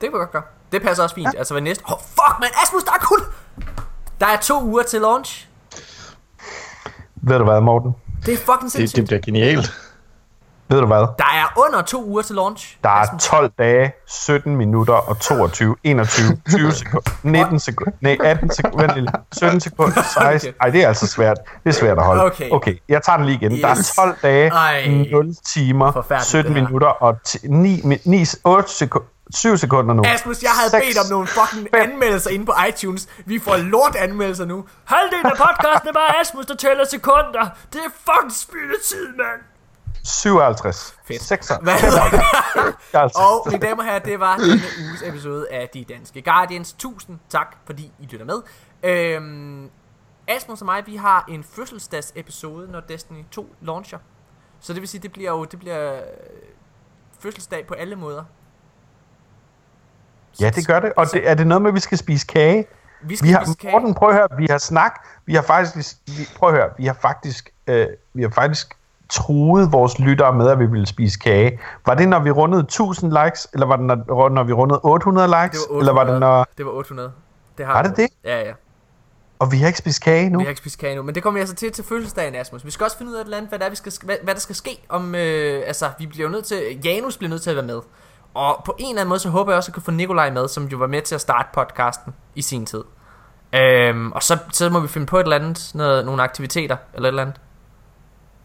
kan 0.00 0.12
vi 0.12 0.18
godt 0.18 0.32
gøre. 0.32 0.42
Det 0.72 0.82
passer 0.82 1.02
også 1.02 1.14
fint. 1.14 1.28
Ja. 1.34 1.38
Altså 1.38 1.54
ved 1.54 1.60
næste... 1.62 1.84
Oh, 1.86 1.98
fuck, 1.98 2.40
man! 2.40 2.48
Asmus, 2.62 2.84
der 2.84 2.92
er 2.92 2.98
kun... 3.04 3.18
Der 4.20 4.26
er 4.26 4.36
to 4.36 4.62
uger 4.62 4.82
til 4.82 5.00
launch. 5.00 5.48
Ved 7.22 7.38
du 7.38 7.44
hvad, 7.44 7.60
Morten? 7.60 7.92
Det 8.26 8.34
er 8.34 8.38
fucking 8.38 8.62
Det, 8.62 8.72
sindssygt. 8.72 8.96
det 8.96 9.06
bliver 9.06 9.20
genialt. 9.20 9.72
Ved 10.68 10.80
du 10.80 10.86
hvad? 10.86 10.98
Der 10.98 11.24
er 11.24 11.60
under 11.66 11.82
to 11.82 12.04
uger 12.04 12.22
til 12.22 12.34
launch. 12.34 12.76
Der 12.84 12.88
er 12.90 12.92
Asmus. 12.94 13.22
12 13.24 13.50
dage, 13.58 13.92
17 14.08 14.56
minutter 14.56 14.92
og 14.94 15.20
22, 15.20 15.76
21, 15.84 16.36
20 16.50 16.72
sekunder, 16.72 17.10
19 17.22 17.60
sekunder, 17.60 17.92
nej, 18.00 18.16
18 18.24 18.50
sekunder, 18.50 18.86
vent 18.94 18.94
lige, 18.96 19.12
17 19.32 19.60
sekunder, 19.60 20.02
16. 20.32 20.52
Ej, 20.60 20.70
det 20.70 20.82
er 20.84 20.88
altså 20.88 21.06
svært. 21.06 21.36
Det 21.64 21.70
er 21.70 21.74
svært 21.74 21.98
at 21.98 22.04
holde. 22.04 22.22
Okay. 22.22 22.50
okay 22.50 22.74
jeg 22.88 23.02
tager 23.02 23.16
den 23.16 23.26
lige 23.26 23.36
igen. 23.36 23.62
Der 23.62 23.68
er 23.68 23.78
Yes. 23.78 23.94
12 23.96 24.16
dage, 24.22 24.48
Ej. 24.50 25.04
0 25.12 25.34
timer, 25.54 25.92
Forfærdeligt, 25.92 26.26
17 26.28 26.52
det 26.54 26.60
her. 26.60 26.66
minutter 26.68 26.88
og 26.88 27.16
9, 27.44 27.82
9, 28.04 28.24
8 28.44 28.70
sekunder. 28.70 29.08
7 29.34 29.56
sekunder 29.56 29.94
nu. 29.94 30.02
Asmus, 30.06 30.42
jeg 30.42 30.50
havde 30.50 30.70
Seks, 30.70 30.86
bedt 30.86 30.98
om 30.98 31.10
nogle 31.10 31.26
fucking 31.26 31.68
fem. 31.74 31.90
anmeldelser 31.90 32.30
inde 32.30 32.46
på 32.46 32.52
iTunes. 32.68 33.08
Vi 33.26 33.38
får 33.38 33.56
lort 33.56 33.96
anmeldelser 33.96 34.44
nu. 34.44 34.64
Halvdelen 34.84 35.26
af 35.26 35.36
podcasten 35.36 35.88
er 35.88 35.92
bare 35.92 36.20
Asmus, 36.20 36.46
der 36.46 36.54
tæller 36.54 36.84
sekunder. 36.84 37.48
Det 37.72 37.80
er 37.86 37.90
fucking 38.10 38.32
spild 38.32 38.70
af 38.70 38.80
tid, 38.88 39.06
mand. 39.16 39.40
57. 40.04 40.94
Fedt. 41.04 41.22
56. 41.22 41.62
Hvad 41.62 41.74
hedder 41.74 42.10
det? 42.10 42.20
56. 42.92 43.12
Og 43.16 43.46
mine 43.46 43.58
damer 43.66 43.82
og 43.82 43.84
herrer, 43.84 43.98
det 43.98 44.20
var 44.20 44.36
denne 44.36 44.62
uges 44.88 45.02
episode 45.04 45.46
af 45.50 45.68
De 45.74 45.84
Danske 45.84 46.22
Guardians. 46.22 46.72
Tusind 46.72 47.18
tak, 47.28 47.56
fordi 47.66 47.92
I 47.98 48.06
lytter 48.06 48.26
med. 48.26 48.42
Øhm, 48.82 49.70
Asmus 50.28 50.60
og 50.60 50.66
mig, 50.66 50.82
vi 50.86 50.96
har 50.96 51.24
en 51.28 51.44
fødselsdags 51.44 52.12
episode, 52.16 52.70
når 52.72 52.80
Destiny 52.80 53.24
2 53.30 53.54
launcher. 53.60 53.98
Så 54.60 54.72
det 54.72 54.80
vil 54.80 54.88
sige, 54.88 55.00
det 55.02 55.12
bliver 55.12 55.30
jo 55.30 55.44
det 55.44 55.58
bliver 55.58 55.94
øh, 55.94 56.00
fødselsdag 57.20 57.66
på 57.66 57.74
alle 57.74 57.96
måder. 57.96 58.24
Ja, 60.40 60.50
det 60.50 60.66
gør 60.66 60.80
det. 60.80 60.92
Og 60.96 61.06
det, 61.12 61.28
er 61.30 61.34
det 61.34 61.46
noget 61.46 61.62
med, 61.62 61.70
at 61.70 61.74
vi 61.74 61.80
skal 61.80 61.98
spise 61.98 62.26
kage? 62.26 62.66
Vi 63.02 63.16
skal 63.16 63.28
Vi 63.28 63.32
har, 63.32 63.44
spise 63.44 63.58
kage. 63.58 63.72
Morten, 63.72 63.94
prøv 63.94 64.08
at 64.08 64.14
høre, 64.14 64.28
vi 64.38 64.46
har 64.50 64.58
snak, 64.58 65.06
vi 65.26 65.34
har 65.34 65.42
faktisk, 65.42 65.96
vi, 66.06 66.28
prøv 66.36 66.48
at 66.48 66.54
høre, 66.54 66.68
vi 66.78 66.86
har 66.86 66.96
faktisk, 67.00 67.50
øh, 67.66 67.86
vi 68.14 68.22
har 68.22 68.30
faktisk 68.30 68.76
truet 69.10 69.72
vores 69.72 69.98
lyttere 69.98 70.32
med, 70.32 70.48
at 70.48 70.58
vi 70.58 70.66
ville 70.66 70.86
spise 70.86 71.18
kage. 71.18 71.60
Var 71.86 71.94
det, 71.94 72.08
når 72.08 72.20
vi 72.20 72.30
rundede 72.30 72.62
1000 72.62 73.12
likes, 73.24 73.48
eller 73.52 73.66
var 73.66 73.76
det, 73.76 73.84
når, 73.84 74.28
når 74.28 74.42
vi 74.42 74.52
rundede 74.52 74.80
800 74.84 75.28
likes? 75.28 75.60
Det 75.60 75.70
var 75.70 75.76
800. 75.76 75.80
Eller 75.80 75.92
var 75.92 76.04
det, 76.04 76.20
når... 76.20 76.46
Det 76.58 76.66
var 76.66 76.72
800. 76.72 77.12
Det 77.58 77.66
har 77.66 77.72
Var 77.72 77.82
det 77.82 77.96
det? 77.96 78.08
Ja, 78.24 78.40
ja. 78.40 78.52
Og 79.38 79.52
vi 79.52 79.56
har 79.56 79.66
ikke 79.66 79.78
spist 79.78 80.02
kage 80.02 80.30
nu? 80.30 80.38
Vi 80.38 80.44
har 80.44 80.48
ikke 80.48 80.58
spist 80.58 80.78
kage 80.78 80.90
endnu, 80.92 81.02
men 81.02 81.14
det 81.14 81.22
kommer 81.22 81.38
vi 81.38 81.40
altså 81.40 81.54
til 81.54 81.72
til 81.72 81.84
fødselsdagen, 81.84 82.34
Asmus. 82.34 82.64
Vi 82.64 82.70
skal 82.70 82.84
også 82.84 82.98
finde 82.98 83.12
ud 83.12 83.16
af 83.16 83.20
et 83.20 83.24
eller 83.24 83.36
andet, 83.36 83.48
hvad, 83.48 83.58
der, 83.58 83.64
er, 83.66 83.70
vi 83.70 83.76
skal, 83.76 83.92
hvad, 84.02 84.16
hvad 84.22 84.34
der 84.34 84.40
skal 84.40 84.54
ske. 84.54 84.82
Om, 84.88 85.14
øh, 85.14 85.62
altså, 85.66 85.90
vi 85.98 86.06
bliver 86.06 86.28
jo 86.28 86.32
nødt 86.32 86.44
til, 86.44 86.80
Janus 86.84 87.16
bliver 87.16 87.30
nødt 87.30 87.42
til 87.42 87.50
at 87.50 87.56
være 87.56 87.64
med. 87.64 87.80
Og 88.34 88.62
på 88.64 88.74
en 88.78 88.88
eller 88.88 89.00
anden 89.00 89.08
måde, 89.08 89.20
så 89.20 89.28
håber 89.28 89.52
jeg 89.52 89.56
også 89.56 89.70
at 89.70 89.74
kunne 89.74 89.82
få 89.82 89.90
Nikolaj 89.90 90.30
med, 90.30 90.48
som 90.48 90.64
jo 90.64 90.76
var 90.76 90.86
med 90.86 91.02
til 91.02 91.14
at 91.14 91.20
starte 91.20 91.48
podcasten 91.54 92.14
i 92.34 92.42
sin 92.42 92.66
tid. 92.66 92.82
Øhm, 93.54 94.12
og 94.12 94.22
så, 94.22 94.38
så 94.52 94.68
må 94.70 94.80
vi 94.80 94.88
finde 94.88 95.06
på 95.06 95.16
et 95.18 95.22
eller 95.22 95.36
andet, 95.36 95.70
noget, 95.74 96.06
nogle 96.06 96.22
aktiviteter, 96.22 96.76
eller 96.94 97.06
et 97.08 97.10
eller 97.10 97.22
andet. 97.22 97.36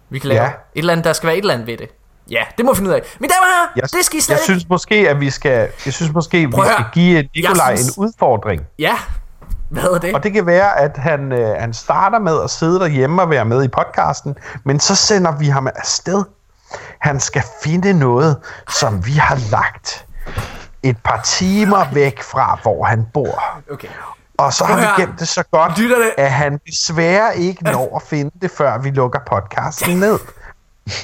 Vi 0.10 0.20
kan 0.20 0.28
lave 0.30 0.42
Ja. 0.42 0.48
et 0.48 0.54
eller 0.76 0.92
andet, 0.94 1.04
der 1.04 1.14
skal 1.14 1.28
være 1.28 1.38
et 1.38 1.42
eller 1.42 1.54
andet 1.54 1.68
ved 1.68 1.78
det. 1.78 1.90
Ja, 2.32 2.44
det 2.58 2.66
må 2.66 2.72
vi 2.74 2.78
finde 2.78 2.90
ud 2.90 2.96
af. 2.96 3.02
Mine 3.20 3.34
damer 3.34 3.46
og 3.46 3.74
herrer, 3.76 3.88
det 3.88 4.06
skal 4.06 4.18
I 4.18 4.22
slet 4.22 4.36
jeg 4.36 4.44
synes 4.44 4.70
måske, 4.70 5.10
at 5.10 5.20
vi 5.20 5.30
skal, 5.30 5.70
jeg 5.86 5.94
synes 5.94 6.14
måske, 6.14 6.38
vi 6.38 6.48
Prøv 6.52 6.64
at 6.66 6.72
skal 6.72 6.86
give 6.94 7.30
Nikolaj 7.36 7.76
synes- 7.76 7.96
en 7.98 8.04
udfordring. 8.04 8.62
Ja, 8.80 8.96
hvad 9.70 9.84
er 9.84 9.98
det? 9.98 10.16
Og 10.16 10.24
det 10.24 10.34
kan 10.34 10.46
være, 10.46 10.80
at 10.80 10.98
han, 10.98 11.32
øh, 11.32 11.56
han 11.60 11.74
starter 11.74 12.20
med 12.20 12.44
at 12.44 12.50
sidde 12.50 12.80
derhjemme 12.80 13.22
og 13.22 13.30
være 13.30 13.46
med 13.46 13.64
i 13.64 13.68
podcasten, 13.68 14.36
men 14.64 14.80
så 14.80 14.96
sender 14.96 15.38
vi 15.38 15.46
ham 15.48 15.68
afsted. 15.76 16.24
Han 17.00 17.20
skal 17.20 17.44
finde 17.64 17.94
noget, 17.94 18.38
som 18.70 19.06
vi 19.06 19.12
har 19.14 19.38
lagt 19.52 20.06
et 20.84 20.98
par 21.04 21.22
timer 21.22 21.86
væk 21.94 22.22
fra, 22.24 22.60
hvor 22.62 22.84
han 22.84 23.06
bor. 23.14 23.44
Okay. 23.72 23.88
Og 24.38 24.54
så 24.54 24.66
har 24.66 24.78
vi 24.80 25.02
gemt 25.02 25.20
det 25.20 25.28
så 25.28 25.44
godt, 25.52 25.72
Lytterne- 25.78 26.20
at 26.20 26.32
han 26.32 26.60
desværre 26.68 27.38
ikke 27.38 27.64
når 27.64 27.96
at 27.96 28.02
finde 28.02 28.32
det, 28.42 28.52
før 28.52 28.78
vi 28.78 28.90
lukker 28.90 29.20
podcasten 29.30 29.98
ned. 30.00 30.20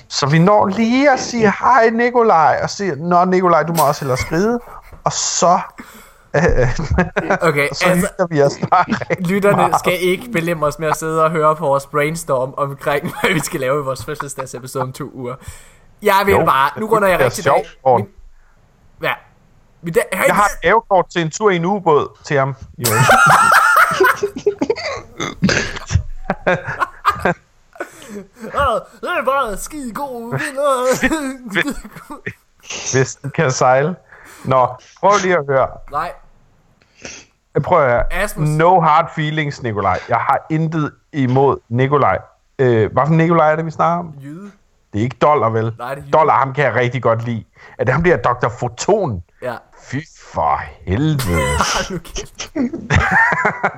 Så 0.09 0.25
vi 0.25 0.39
når 0.39 0.65
lige 0.67 1.11
at 1.11 1.19
sige 1.19 1.53
hej 1.59 1.89
Nikolaj, 1.89 2.59
og 2.63 2.69
sige, 2.69 2.95
nå 2.95 3.25
Nikolaj, 3.25 3.63
du 3.63 3.73
må 3.73 3.83
også 3.87 4.01
hellere 4.01 4.17
skride. 4.17 4.59
Og 5.03 5.13
så, 5.13 5.59
Okay, 7.49 7.69
så 7.73 7.85
altså, 7.89 8.27
vi 8.29 8.41
os 8.41 8.53
Lytterne 9.19 9.55
meget. 9.57 9.79
skal 9.79 10.01
ikke 10.01 10.31
belemre 10.31 10.67
os 10.67 10.79
med 10.79 10.87
at 10.87 10.97
sidde 10.97 11.23
og 11.23 11.31
høre 11.31 11.55
på 11.55 11.65
vores 11.65 11.85
brainstorm 11.85 12.53
omkring, 12.57 13.03
hvad 13.21 13.33
vi 13.33 13.39
skal 13.39 13.59
lave 13.59 13.81
i 13.81 13.83
vores 13.83 14.05
fødselsdagsepisode 14.05 14.83
om 14.83 14.93
to 14.93 15.09
uger. 15.13 15.35
Jeg 16.01 16.21
vil 16.25 16.31
Jo, 16.31 16.45
bare, 16.45 16.79
nu 16.79 16.85
runder 16.87 17.07
jeg 17.07 17.19
rigtig 17.19 17.45
dag. 17.45 17.53
sjovt, 17.53 17.77
Morten. 17.85 18.05
Min- 18.05 18.13
Ja. 19.07 19.13
Min 19.81 19.93
da, 19.93 19.99
Jeg 20.25 20.35
har 20.35 20.43
et 20.45 20.61
gavekort 20.61 21.05
til 21.09 21.21
en 21.21 21.31
tur 21.31 21.49
i 21.49 21.55
en 21.55 21.65
ubåd 21.65 22.17
til 22.23 22.37
ham. 22.37 22.55
Jo. 22.77 22.85
Det 29.01 29.09
er 29.09 29.25
bare 29.25 29.57
skide 29.57 29.93
god 29.93 30.31
vinder. 30.31 30.97
Hvis 32.93 33.15
den 33.15 33.31
kan 33.31 33.51
sejle. 33.51 33.95
Nå, 34.45 34.67
prøv 34.99 35.11
lige 35.21 35.37
at 35.37 35.45
høre. 35.49 35.67
Nej, 35.91 36.11
Prøv 37.59 37.83
at 37.83 37.91
høre. 37.91 38.13
Asmus. 38.13 38.49
No 38.49 38.79
hard 38.79 39.11
feelings, 39.15 39.63
Nikolaj. 39.63 39.99
Jeg 40.09 40.17
har 40.17 40.45
intet 40.49 40.91
imod 41.13 41.57
Nikolaj. 41.69 42.19
Øh, 42.59 42.91
hvad 42.93 43.03
for 43.07 43.13
Nikolaj 43.13 43.51
er 43.51 43.55
det, 43.55 43.65
vi 43.65 43.71
snakker 43.71 43.99
om? 43.99 44.13
jyde. 44.23 44.51
Det 44.93 44.99
er 44.99 45.03
ikke 45.03 45.17
Dollar, 45.21 45.49
vel? 45.49 45.75
Nej, 45.77 45.95
det 45.95 46.01
er 46.01 46.05
Jyde. 46.05 46.11
Dollar, 46.11 46.33
ham 46.33 46.53
kan 46.53 46.63
jeg 46.63 46.75
rigtig 46.75 47.01
godt 47.03 47.25
lide. 47.25 47.43
Det 47.79 47.89
ham 47.89 48.03
der 48.03 48.17
Dr. 48.17 48.49
Foton? 48.59 49.23
Ja. 49.41 49.55
Fy 49.83 49.95
for 50.33 50.61
helvede. 50.85 51.19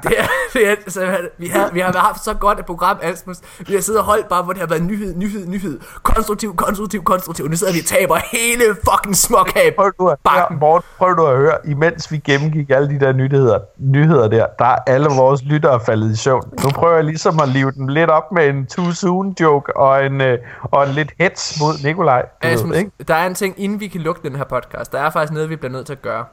Det 0.03 0.19
er, 0.19 0.27
det 0.53 0.69
er, 0.69 0.75
så, 0.88 1.17
vi, 1.38 1.47
har, 1.47 1.69
vi 1.73 1.80
har 1.80 1.97
haft 1.97 2.23
så 2.23 2.34
godt 2.34 2.59
et 2.59 2.65
program, 2.65 2.97
Asmus. 3.01 3.38
Vi 3.67 3.73
har 3.73 3.81
siddet 3.81 3.99
og 3.99 4.05
holdt 4.05 4.27
bare, 4.27 4.43
hvor 4.43 4.53
det 4.53 4.59
har 4.59 4.67
været 4.67 4.84
nyhed, 4.84 5.15
nyhed, 5.15 5.47
nyhed. 5.47 5.80
Konstruktiv, 6.03 6.55
konstruktiv, 6.55 7.03
konstruktiv. 7.03 7.47
Nu 7.47 7.55
sidder 7.55 7.73
vi 7.73 7.80
og 7.80 7.85
taber 7.85 8.17
hele 8.31 8.63
fucking 8.89 9.15
småkab. 9.15 9.75
Prøv 9.75 9.91
du 9.99 10.07
at 10.09 10.17
høre. 10.27 10.45
Morten, 10.59 10.89
prøv 10.97 11.17
du 11.17 11.25
at 11.25 11.38
høre, 11.38 11.57
imens 11.65 12.11
vi 12.11 12.17
gennemgik 12.17 12.69
alle 12.69 12.89
de 12.89 12.99
der 12.99 13.13
nyheder, 13.13 13.59
nyheder 13.77 14.27
der, 14.27 14.45
der 14.59 14.65
er 14.65 14.77
alle 14.88 15.09
vores 15.17 15.43
lyttere 15.43 15.80
faldet 15.85 16.11
i 16.11 16.15
søvn. 16.15 16.43
Nu 16.63 16.69
prøver 16.69 16.95
jeg 16.95 17.03
ligesom 17.03 17.39
at 17.39 17.49
live 17.49 17.71
dem 17.71 17.88
lidt 17.88 18.09
op 18.09 18.31
med 18.31 18.47
en 18.47 18.65
too 18.65 18.91
soon 18.91 19.35
joke 19.39 19.77
og 19.77 20.05
en, 20.05 20.21
øh, 20.21 20.38
og 20.61 20.88
en 20.88 20.93
lidt 20.93 21.11
hets 21.19 21.59
mod 21.59 21.84
Nikolaj. 21.84 22.25
Asmus, 22.41 22.71
ved, 22.71 22.77
ikke? 22.77 22.91
der 23.07 23.15
er 23.15 23.27
en 23.27 23.35
ting, 23.35 23.55
inden 23.57 23.80
vi 23.80 23.88
kan 23.88 24.01
lukke 24.01 24.21
den 24.23 24.35
her 24.35 24.43
podcast. 24.43 24.91
Der 24.91 24.99
er 24.99 25.09
faktisk 25.09 25.34
noget, 25.34 25.49
vi 25.49 25.55
bliver 25.55 25.71
nødt 25.71 25.85
til 25.85 25.93
at 25.93 26.01
gøre. 26.01 26.25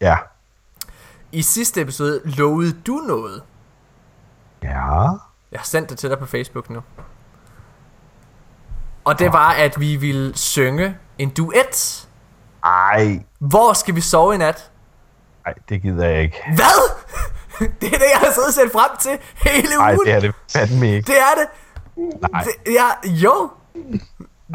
Ja. 0.00 0.16
I 1.32 1.42
sidste 1.42 1.80
episode 1.80 2.20
lovede 2.24 2.72
du 2.86 2.94
noget. 2.94 3.42
Ja. 4.62 5.02
Jeg 5.52 5.60
har 5.60 5.64
sendt 5.64 5.90
det 5.90 5.98
til 5.98 6.10
dig 6.10 6.18
på 6.18 6.26
Facebook 6.26 6.70
nu. 6.70 6.80
Og 9.04 9.18
det 9.18 9.32
var, 9.32 9.50
at 9.50 9.80
vi 9.80 9.96
ville 9.96 10.36
synge 10.36 10.96
en 11.18 11.30
duet. 11.30 12.08
Ej, 12.64 13.22
Hvor 13.38 13.72
skal 13.72 13.94
vi 13.94 14.00
sove 14.00 14.34
i 14.34 14.38
nat? 14.38 14.70
ej, 15.46 15.54
det 15.68 15.82
gider 15.82 16.08
jeg 16.08 16.22
ikke. 16.22 16.36
Hvad? 16.54 16.90
Det 17.80 17.86
er 17.94 17.98
det, 17.98 18.06
jeg 18.12 18.18
har 18.18 18.32
siddet 18.32 18.48
og 18.48 18.54
set 18.54 18.72
frem 18.72 18.96
til 19.00 19.18
hele 19.36 19.68
ugen. 19.78 19.80
Ej, 19.90 19.96
det 20.04 20.12
er 20.12 20.20
det 20.20 20.34
fandme 20.52 20.94
ikke. 20.94 21.06
Det 21.06 21.18
er 21.18 21.34
det. 21.40 21.46
Nej, 22.30 22.42
det 22.42 22.72
ja, 22.72 23.08
jo. 23.10 23.50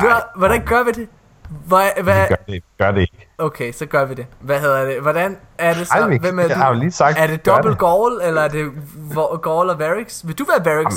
Du, 0.01 0.05
Nej. 0.05 0.23
hvordan 0.35 0.65
gør 0.65 0.83
vi 0.83 0.91
det? 0.91 1.09
Hvad, 1.49 1.89
hvad, 2.03 2.21
vi 2.21 2.27
gør 2.29 2.35
det, 2.47 2.63
gør 2.77 2.91
det 2.91 3.01
ikke. 3.01 3.27
Okay, 3.37 3.71
så 3.73 3.85
gør 3.85 4.05
vi 4.05 4.13
det. 4.13 4.25
Hvad 4.39 4.59
hedder 4.59 4.85
det? 4.85 5.01
Hvordan 5.01 5.37
er 5.57 5.73
det 5.73 5.87
så? 5.87 5.93
Ej, 5.93 6.07
vi- 6.07 6.17
Hvem 6.17 6.39
er 6.39 6.43
jeg 6.43 6.57
har 6.57 6.67
jo 6.67 6.79
lige 6.79 6.91
sagt, 6.91 7.17
er 7.17 7.27
det 7.27 7.45
dobbelt. 7.45 7.77
Gaul, 7.79 8.21
eller 8.23 8.41
er 8.41 8.47
det 8.47 8.71
Gaul 9.43 9.69
og 9.69 9.79
Varix? 9.79 10.21
Vil 10.25 10.37
du 10.39 10.45
være 10.45 10.65
Varix? 10.75 10.93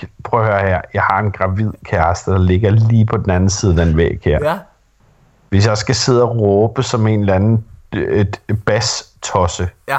Jamen, 0.00 0.10
Prøv 0.24 0.40
at 0.40 0.46
høre 0.46 0.60
her. 0.60 0.80
Jeg 0.94 1.02
har 1.02 1.18
en 1.18 1.32
gravid 1.32 1.70
kæreste, 1.84 2.30
der 2.30 2.38
ligger 2.38 2.70
lige 2.70 3.06
på 3.06 3.16
den 3.16 3.30
anden 3.30 3.50
side 3.50 3.80
af 3.80 3.86
den 3.86 3.96
væg 3.96 4.20
her. 4.24 4.38
Ja. 4.42 4.58
Hvis 5.48 5.66
jeg 5.66 5.78
skal 5.78 5.94
sidde 5.94 6.22
og 6.22 6.36
råbe 6.38 6.82
som 6.82 7.06
en 7.06 7.20
eller 7.20 7.34
anden 7.34 7.64
et 7.92 8.40
bas-tosse, 8.66 9.68
Ja. 9.88 9.98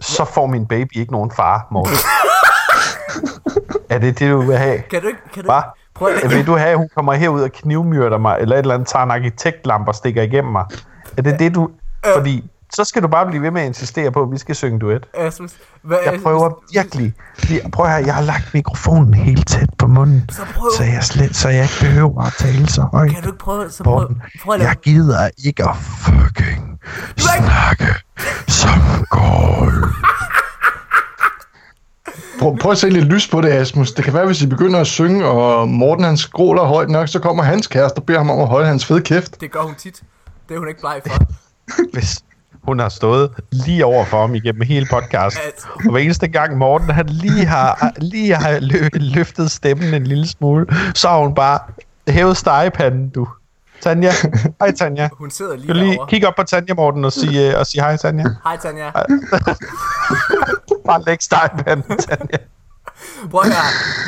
så 0.00 0.24
får 0.24 0.46
min 0.46 0.66
baby 0.66 0.96
ikke 0.96 1.12
nogen 1.12 1.30
far, 1.30 1.66
Morten. 1.70 1.94
er 3.90 3.98
det 3.98 4.18
det, 4.18 4.30
du 4.30 4.40
vil 4.40 4.56
have? 4.56 4.78
Kan 4.82 5.02
du. 5.02 5.08
Kan 5.34 5.44
du, 5.44 5.50
Hvad? 5.52 5.62
Prøv 6.00 6.30
Vil 6.30 6.46
du 6.46 6.56
have, 6.56 6.70
at 6.70 6.76
hun 6.78 6.88
kommer 6.94 7.12
herud 7.12 7.42
og 7.42 7.52
knivmyrder 7.52 8.18
mig, 8.18 8.36
eller 8.40 8.56
et 8.56 8.60
eller 8.60 8.74
andet, 8.74 8.88
tager 8.88 9.02
en 9.04 9.10
arkitektlampe 9.10 9.88
og 9.90 9.94
stikker 9.94 10.22
igennem 10.22 10.52
mig? 10.52 10.64
Er 11.16 11.22
det 11.22 11.38
det, 11.38 11.54
du... 11.54 11.68
Fordi 12.14 12.50
så 12.72 12.84
skal 12.84 13.02
du 13.02 13.08
bare 13.08 13.26
blive 13.26 13.42
ved 13.42 13.50
med 13.50 13.60
at 13.62 13.66
insistere 13.66 14.10
på, 14.10 14.22
at 14.22 14.30
vi 14.32 14.38
skal 14.38 14.54
synge 14.54 14.78
duet. 14.78 15.06
Asmus, 15.14 15.50
hvad, 15.82 15.98
Jeg 16.04 16.20
prøver 16.22 16.50
virkelig. 16.72 17.14
Vi- 17.48 17.60
Prøv 17.72 17.86
at 17.86 17.92
høre, 17.92 18.02
jeg 18.06 18.14
har 18.14 18.22
lagt 18.22 18.54
mikrofonen 18.54 19.14
helt 19.14 19.48
tæt 19.48 19.68
på 19.78 19.86
munden, 19.86 20.24
Så 20.32 20.42
prøv- 20.54 20.70
så 20.76 20.84
jeg, 20.84 21.04
slet, 21.04 21.36
så 21.36 21.48
jeg 21.48 21.62
ikke 21.62 21.74
behøver 21.80 22.22
at 22.22 22.32
tale 22.38 22.68
så 22.68 22.82
højt. 22.92 23.10
Kan 23.10 23.22
du 23.22 23.28
ikke 23.28 23.38
prøve... 23.38 23.70
Så 23.70 23.84
prøv, 23.84 24.08
prøv 24.44 24.54
at 24.54 24.60
jeg 24.60 24.76
gider 24.82 25.28
ikke 25.44 25.68
at 25.68 25.76
fucking 25.76 26.78
snakke 27.16 27.86
som 28.48 29.06
gål. 29.10 29.84
Prøv, 32.40 32.56
prøv 32.58 32.72
at 32.72 32.78
se 32.78 32.90
lidt 32.90 33.04
lys 33.04 33.28
på 33.28 33.40
det, 33.40 33.48
Asmus. 33.48 33.92
Det 33.92 34.04
kan 34.04 34.14
være, 34.14 34.26
hvis 34.26 34.42
I 34.42 34.46
begynder 34.46 34.80
at 34.80 34.86
synge, 34.86 35.24
og 35.26 35.68
Morten 35.68 36.04
han 36.04 36.16
skråler 36.16 36.62
højt 36.62 36.88
nok, 36.90 37.08
så 37.08 37.18
kommer 37.18 37.42
hans 37.42 37.66
kæreste 37.66 37.98
og 37.98 38.04
beder 38.04 38.18
ham 38.18 38.30
om 38.30 38.40
at 38.40 38.46
holde 38.46 38.66
hans 38.66 38.86
fede 38.86 39.00
kæft. 39.00 39.40
Det 39.40 39.50
gør 39.52 39.60
hun 39.60 39.74
tit. 39.74 40.02
Det 40.48 40.54
er 40.54 40.58
hun 40.58 40.68
ikke 40.68 40.80
bleg 40.80 41.00
for. 41.06 41.24
Hvis 41.94 42.18
hun 42.62 42.78
har 42.78 42.88
stået 42.88 43.30
lige 43.52 43.84
over 43.84 44.04
for 44.04 44.20
ham 44.20 44.34
igennem 44.34 44.62
hele 44.62 44.86
podcasten, 44.90 45.42
og 45.84 45.90
hver 45.90 46.00
eneste 46.00 46.28
gang 46.28 46.56
Morten 46.58 46.90
han 46.90 47.06
lige 47.06 47.44
har, 47.44 47.92
lige 47.98 48.34
har 48.34 48.58
lø- 48.58 48.88
løftet 48.92 49.50
stemmen 49.50 49.94
en 49.94 50.06
lille 50.06 50.26
smule, 50.28 50.66
så 50.94 51.08
har 51.08 51.18
hun 51.18 51.34
bare 51.34 51.58
hævet 52.08 52.36
stegepanden, 52.36 53.08
du. 53.08 53.28
Tanja, 53.82 54.10
hej 54.60 54.70
Tanja. 54.72 55.08
Hun 55.18 55.30
sidder 55.30 55.56
lige 55.56 55.72
lige 55.74 55.90
derovre. 55.92 56.06
kigge 56.10 56.28
op 56.28 56.34
på 56.36 56.42
Tanja, 56.42 56.74
Morten, 56.74 57.04
og 57.04 57.12
sige, 57.12 57.58
og 57.58 57.66
sige 57.66 57.82
hej, 57.82 57.96
Tanja. 57.96 58.24
Hej, 58.44 58.56
Tanja. 58.56 58.90
Bare 60.86 61.02
læg 61.06 61.22
stegepanden, 61.22 61.98
Tanja. 61.98 62.36
Prøv 63.30 63.42
her. 63.44 63.52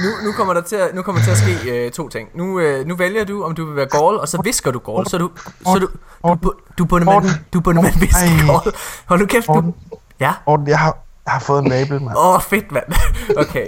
Nu, 0.05 0.27
nu 0.27 0.33
kommer 0.33 0.55
der 0.55 0.61
til 0.61 0.77
at, 0.77 0.95
nu 0.95 1.03
kommer 1.03 1.23
der 1.23 1.25
til 1.25 1.31
at 1.31 1.39
ske 1.61 1.85
øh, 1.87 1.91
to 1.91 2.09
ting. 2.09 2.29
Nu, 2.35 2.59
øh, 2.61 2.87
nu 2.87 2.97
vælger 2.97 3.25
du, 3.25 3.45
om 3.45 3.55
du 3.55 3.65
vil 3.67 3.77
være 3.77 3.87
Gaul, 3.87 4.15
og 4.17 4.29
så 4.29 4.41
visker 4.45 4.71
du 4.71 4.79
Gaul. 4.79 5.07
Så 5.07 5.19
du, 5.19 5.31
så 5.65 5.79
du, 5.79 5.89
du, 6.25 6.35
du, 6.43 6.53
du 6.79 6.83
er 6.85 6.89
bundet 6.89 7.07
med, 7.23 7.31
du 7.53 7.61
bundet 7.61 7.85
med 7.85 7.93
en 7.95 8.01
visk 8.01 8.17
Ej. 8.17 8.47
Gaul. 8.47 8.61
Hold 9.07 9.21
nu 9.21 9.27
kæft, 9.27 9.47
du. 9.47 9.53
Morten. 9.53 9.75
Ja. 10.21 10.33
Morten, 10.47 10.69
jeg 10.69 10.79
har, 10.79 10.97
jeg 11.27 11.33
har 11.33 11.41
fået 11.41 11.63
en 11.63 11.69
nabel, 11.69 12.03
mand. 12.03 12.17
Åh, 12.19 12.35
oh, 12.35 12.41
fedt, 12.43 12.73
mand. 12.73 12.85
Okay. 13.49 13.67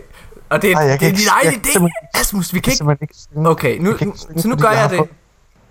Og 0.50 0.62
det, 0.62 0.72
er- 0.72 0.76
Ej, 0.76 0.84
det 0.86 1.08
er 1.08 1.12
din 1.12 1.28
egen 1.44 1.60
idé, 1.66 2.18
Asmus. 2.20 2.54
Vi 2.54 2.60
kan 2.60 2.72
ikke... 2.72 3.48
Okay, 3.50 3.78
nu, 3.78 3.90
ikke 3.92 4.12
synge, 4.16 4.42
så 4.42 4.48
nu 4.48 4.56
gør 4.56 4.68
jeg 4.70 4.90
jeg 4.90 4.90
det. 4.90 5.08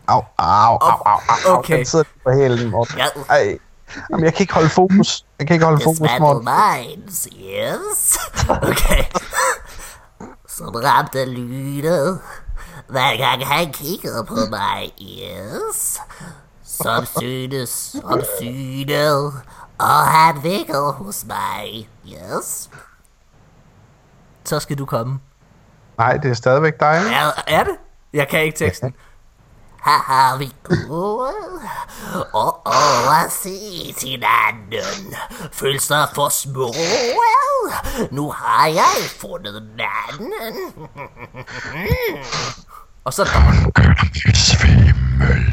Au, 0.08 0.22
au, 0.38 0.78
au, 0.82 1.02
au, 1.06 1.20
au. 1.48 1.58
Okay. 1.58 1.78
Den 1.78 1.86
sidder 1.86 2.06
på 2.24 2.32
hælen, 2.32 2.70
Morten. 2.70 2.98
Ja. 2.98 3.06
Ej. 3.30 3.58
Jamen, 4.10 4.26
jeg 4.26 4.34
kan 4.34 4.44
ikke 4.44 4.54
holde 4.54 4.70
fokus. 4.70 5.26
Jeg 5.40 5.48
kan 5.48 5.54
ikke 5.54 5.66
holde 5.66 5.84
fokus, 5.84 5.98
Dismantle 5.98 6.20
Morten. 6.20 6.50
minds, 6.96 7.28
yes. 7.38 8.18
Okay. 8.72 9.04
Som 10.48 10.68
ramte 10.76 11.26
lynet, 11.26 12.20
hver 12.90 13.18
gang 13.18 13.48
han 13.48 13.72
kiggede 13.74 14.26
på 14.26 14.36
mig, 14.50 14.94
yes. 15.02 16.00
Som 16.64 17.06
synes 17.06 17.96
om 18.04 18.22
synet, 18.40 19.34
og 19.80 20.08
han 20.08 20.44
vikkede 20.44 20.92
hos 20.92 21.26
mig, 21.28 21.90
yes. 22.08 22.70
Så 24.46 24.60
skal 24.60 24.78
du 24.78 24.86
komme. 24.86 25.20
Nej, 25.98 26.18
det 26.18 26.32
er 26.32 26.36
stadigvæk 26.36 26.80
dig. 26.80 27.02
Er, 27.14 27.44
er 27.48 27.64
det? 27.64 27.76
Jeg 28.14 28.28
kan 28.28 28.42
ikke 28.44 28.58
teksten. 28.58 28.96
Haha, 29.84 30.38
vi 30.38 30.52
gode 30.64 31.34
og 32.34 32.62
overset 32.66 33.96
hinanden. 34.04 35.16
Følelser 35.52 36.06
for 36.16 36.30
små, 36.30 36.74
nu 38.12 38.32
har 38.32 38.68
jeg 38.68 38.96
fundet 39.22 39.64
manden. 39.78 40.66
Og 43.06 43.14
så 43.14 43.26
svimmel, 44.34 45.46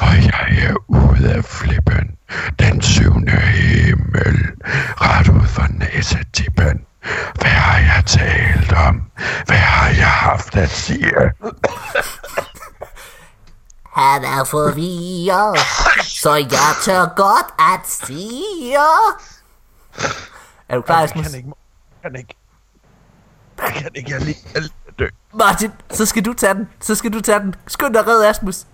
og 0.00 0.14
jeg 0.24 0.58
er 0.68 0.74
ude 0.88 1.34
af 1.34 1.44
flippen. 1.44 2.10
Den 2.58 2.82
syvende 2.82 3.32
himmel, 3.40 4.50
ret 5.00 5.28
ud 5.28 5.46
for 5.46 5.66
næsetippen. 5.70 6.86
Hvad 7.40 7.50
har 7.50 7.78
jeg 7.78 8.02
talt 8.06 8.72
om? 8.72 9.02
Hvad 9.46 9.56
har 9.56 9.88
jeg 9.88 10.10
haft 10.10 10.56
at 10.56 10.70
sige? 10.70 11.12
Han 13.96 14.24
er 14.24 14.44
forvirret, 14.44 15.58
så 16.04 16.34
jeg 16.34 16.74
tør 16.82 17.14
godt 17.16 17.46
at 17.58 18.06
sige. 18.06 18.74
er 20.68 20.76
du 20.76 20.82
klar, 20.82 21.02
Asmus? 21.02 21.24
Jeg 21.24 21.32
kan 21.32 21.38
ikke, 21.38 21.52
jeg 22.02 22.10
kan 22.10 22.20
ikke. 22.20 22.36
Jeg 23.62 23.72
kan 23.74 23.90
ikke, 23.94 24.10
jeg 24.10 24.20
er 24.20 24.24
lige, 24.24 24.36
jeg 24.54 24.62
er 24.86 24.92
dø. 24.98 25.06
Martin, 25.34 25.70
så 25.90 26.06
skal 26.06 26.24
du 26.24 26.32
tage 26.32 26.54
den. 26.54 26.68
Så 26.80 26.94
skal 26.94 27.12
du 27.12 27.20
tage 27.20 27.40
den. 27.40 27.54
Skynd 27.66 27.94
dig 27.94 28.06
red, 28.06 28.24
Asmus. 28.24 28.66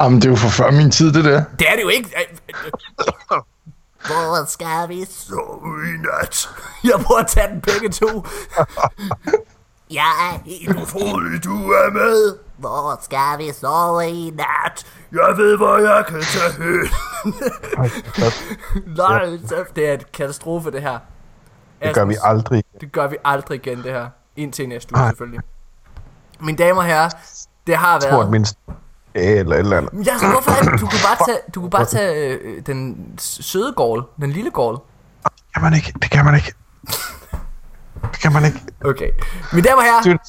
Jamen, 0.00 0.20
det 0.20 0.26
er 0.26 0.30
jo 0.30 0.36
for 0.36 0.48
før 0.48 0.70
min 0.70 0.90
tid, 0.90 1.12
det 1.12 1.24
der. 1.24 1.44
Det 1.58 1.70
er 1.70 1.76
det 1.76 1.82
jo 1.82 1.88
ikke. 1.88 2.10
Hvor 4.06 4.44
skal 4.48 4.88
vi 4.88 5.04
så? 5.04 5.60
I 5.86 6.20
nat. 6.22 6.48
Jeg 6.84 7.00
prøver 7.04 7.20
at 7.20 7.26
tage 7.26 7.48
den 7.48 7.60
begge 7.60 7.88
to. 7.88 8.06
Jeg 9.90 10.32
er 10.32 10.38
helt 10.44 10.88
Troede 10.88 11.38
du 11.38 11.70
er 11.70 11.90
med? 11.92 12.45
Hvor 12.56 12.98
skal 13.02 13.38
vi 13.38 13.52
sove 13.52 14.08
i 14.10 14.30
nat? 14.30 14.86
Jeg 15.12 15.36
ved, 15.36 15.56
hvor 15.56 15.78
jeg 15.78 16.04
kan 16.08 16.20
tage 16.22 16.52
hen. 16.52 16.88
Nej, 18.96 19.24
det 19.76 19.88
er 19.88 19.92
et 19.92 20.12
katastrofe, 20.12 20.70
det 20.70 20.82
her. 20.82 20.98
Det 21.82 21.94
gør 21.94 22.04
vi 22.04 22.16
aldrig. 22.22 22.64
Det 22.80 22.92
gør 22.92 23.06
vi 23.06 23.16
aldrig 23.24 23.66
igen, 23.66 23.82
det 23.82 23.92
her. 23.92 24.08
Indtil 24.36 24.68
næste 24.68 24.94
uge, 24.96 25.06
selvfølgelig. 25.08 25.40
Mine 26.40 26.58
damer 26.58 26.80
og 26.80 26.86
herrer, 26.86 27.10
det 27.66 27.76
har 27.76 27.92
Jeg 27.92 28.00
tror, 28.02 28.10
at 28.10 28.18
været... 28.18 28.30
min 28.30 28.46
eller 29.14 29.56
eller 29.56 29.76
andet. 29.76 30.06
Ja, 30.06 30.18
så 30.18 30.26
hvorfor 30.30 30.50
er 30.50 30.70
det? 30.70 30.80
Du 30.80 30.86
kunne 30.86 31.00
bare 31.04 31.26
tage, 31.26 31.38
du 31.54 31.60
kunne 31.60 31.70
bare 31.70 31.84
tage 31.84 32.38
øh, 32.38 32.62
den 32.66 33.10
søde 33.18 33.72
gård, 33.72 34.10
den 34.20 34.30
lille 34.30 34.50
gård. 34.50 34.86
Det 35.24 35.32
kan 35.54 35.62
man 35.62 35.74
ikke. 35.74 35.92
Det 36.02 36.10
kan 36.10 36.24
man 36.24 36.34
ikke. 36.34 36.52
Det 38.02 38.20
kan 38.22 38.32
man 38.32 38.44
ikke. 38.44 38.60
Okay. 38.84 39.10
Mine 39.52 39.68
damer 39.68 39.76
og 39.78 39.84
herrer, 39.84 40.02
Det 40.02 40.20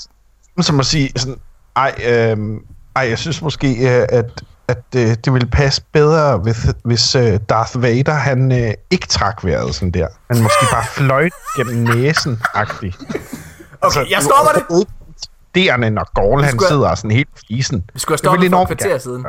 er 0.58 0.62
som 0.62 0.80
at 0.80 0.86
sige 0.86 1.12
sådan, 1.16 1.40
ej, 1.78 1.96
øhm, 2.08 2.60
ej, 2.96 3.10
jeg 3.10 3.18
synes 3.18 3.42
måske, 3.42 3.68
øh, 4.00 4.06
at, 4.10 4.44
at 4.68 4.84
øh, 4.96 5.02
det 5.26 5.34
ville 5.34 5.48
passe 5.48 5.82
bedre, 5.94 6.38
hvis, 6.38 6.68
hvis 6.84 7.16
øh, 7.16 7.40
Darth 7.50 7.82
Vader, 7.82 8.14
han 8.14 8.52
øh, 8.52 8.74
ikke 8.92 9.08
trak 9.08 9.46
vejret 9.46 9.76
sådan 9.76 9.92
der. 9.92 10.08
Han 10.32 10.42
måske 10.44 10.66
bare 10.72 10.86
fløjt 10.86 11.34
gennem 11.58 11.76
næsen-agtig. 11.96 12.94
okay, 13.82 14.12
jeg 14.12 14.22
stopper 14.22 14.52
det. 14.78 14.88
Derende, 15.56 15.90
når 15.90 16.12
Gorl, 16.16 16.44
han 16.44 16.52
skulle- 16.52 16.68
sidder 16.68 16.96
sådan 16.96 17.12
helt 17.12 17.30
flisen. 17.48 17.84
Vi 17.94 18.00
skulle 18.00 18.14
have 18.14 18.18
stoppet 18.18 18.52
for 18.52 18.62
et 18.62 18.68
kvarter 18.68 18.88
gerne 18.88 19.00
siden. 19.00 19.26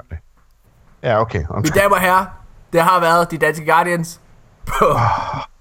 Ja, 1.02 1.20
okay. 1.20 1.38
Mine 1.38 1.54
Undskyld. 1.54 1.82
damer 1.82 1.94
og 1.96 2.00
herrer, 2.02 2.24
det 2.72 2.80
har 2.82 3.00
været 3.00 3.30
de 3.30 3.38
danske 3.38 3.64
Guardians. 3.66 4.20
På, 4.66 4.98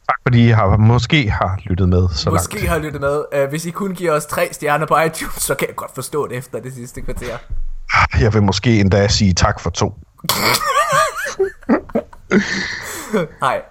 Tak 0.10 0.20
fordi 0.28 0.48
I 0.48 0.50
har, 0.50 0.78
måske 0.78 1.30
har 1.30 1.60
lyttet 1.66 1.90
med 1.90 2.10
så 2.10 2.30
måske 2.30 2.56
langt. 2.56 2.70
har 2.70 2.78
lyttet 2.78 3.02
med. 3.02 3.24
Uh, 3.44 3.50
hvis 3.50 3.66
I 3.66 3.72
kun 3.72 3.94
giver 3.94 4.12
os 4.12 4.26
tre 4.26 4.50
stjerner 4.52 4.86
på 4.86 4.98
iTunes, 5.00 5.34
så 5.36 5.56
kan 5.56 5.68
jeg 5.68 5.76
godt 5.76 5.92
forstå 5.96 6.28
det 6.28 6.38
efter 6.38 6.60
det 6.60 6.74
sidste 6.74 7.02
kvarter. 7.02 7.38
Jeg 8.20 8.34
vil 8.34 8.44
måske 8.44 8.80
endda 8.80 9.08
sige 9.08 9.34
tak 9.34 9.60
for 9.60 9.70
to. 9.70 9.94
Hej. 13.44 13.62